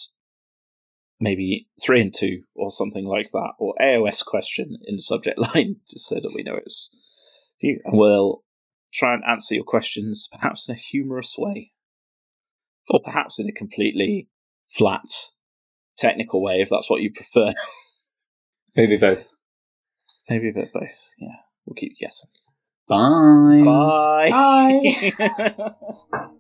maybe 1.20 1.68
three 1.84 2.02
and 2.02 2.14
two 2.14 2.44
or 2.56 2.72
something 2.72 3.06
like 3.06 3.32
that, 3.32 3.54
or 3.60 3.74
AOS 3.82 4.26
question 4.26 4.78
in 4.86 4.96
the 4.96 5.02
subject 5.02 5.38
line, 5.56 5.78
just 5.92 6.08
so 6.08 6.16
that 6.16 6.34
we 6.36 6.44
know 6.44 6.56
it's 6.56 6.96
you. 7.60 7.80
And 7.86 7.98
we'll 7.98 8.44
try 8.94 9.14
and 9.14 9.24
answer 9.28 9.56
your 9.56 9.64
questions 9.64 10.28
perhaps 10.32 10.68
in 10.68 10.76
a 10.76 10.80
humorous 10.80 11.36
way, 11.38 11.72
or 12.90 13.02
perhaps 13.04 13.40
in 13.40 13.48
a 13.48 13.52
completely 13.52 14.30
flat, 14.68 15.10
technical 15.98 16.42
way, 16.42 16.56
if 16.56 16.70
that's 16.70 16.90
what 16.90 17.02
you 17.02 17.12
prefer. 17.12 17.54
Maybe 18.78 18.96
both. 18.98 19.30
Maybe 20.30 20.50
a 20.50 20.54
bit 20.54 20.72
both. 20.74 21.14
Yeah, 21.20 21.36
we'll 21.66 21.76
keep 21.76 21.98
guessing. 22.00 22.30
Bye. 22.88 23.64
Bye. 23.66 24.30
Bye. 24.32 26.20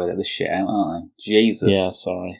have 0.00 0.06
to 0.06 0.10
edit 0.12 0.16
this 0.18 0.26
shit 0.26 0.50
out, 0.50 0.68
aren't 0.68 1.04
I? 1.04 1.08
Jesus. 1.20 1.68
yeah, 1.72 1.90
sorry. 1.90 2.38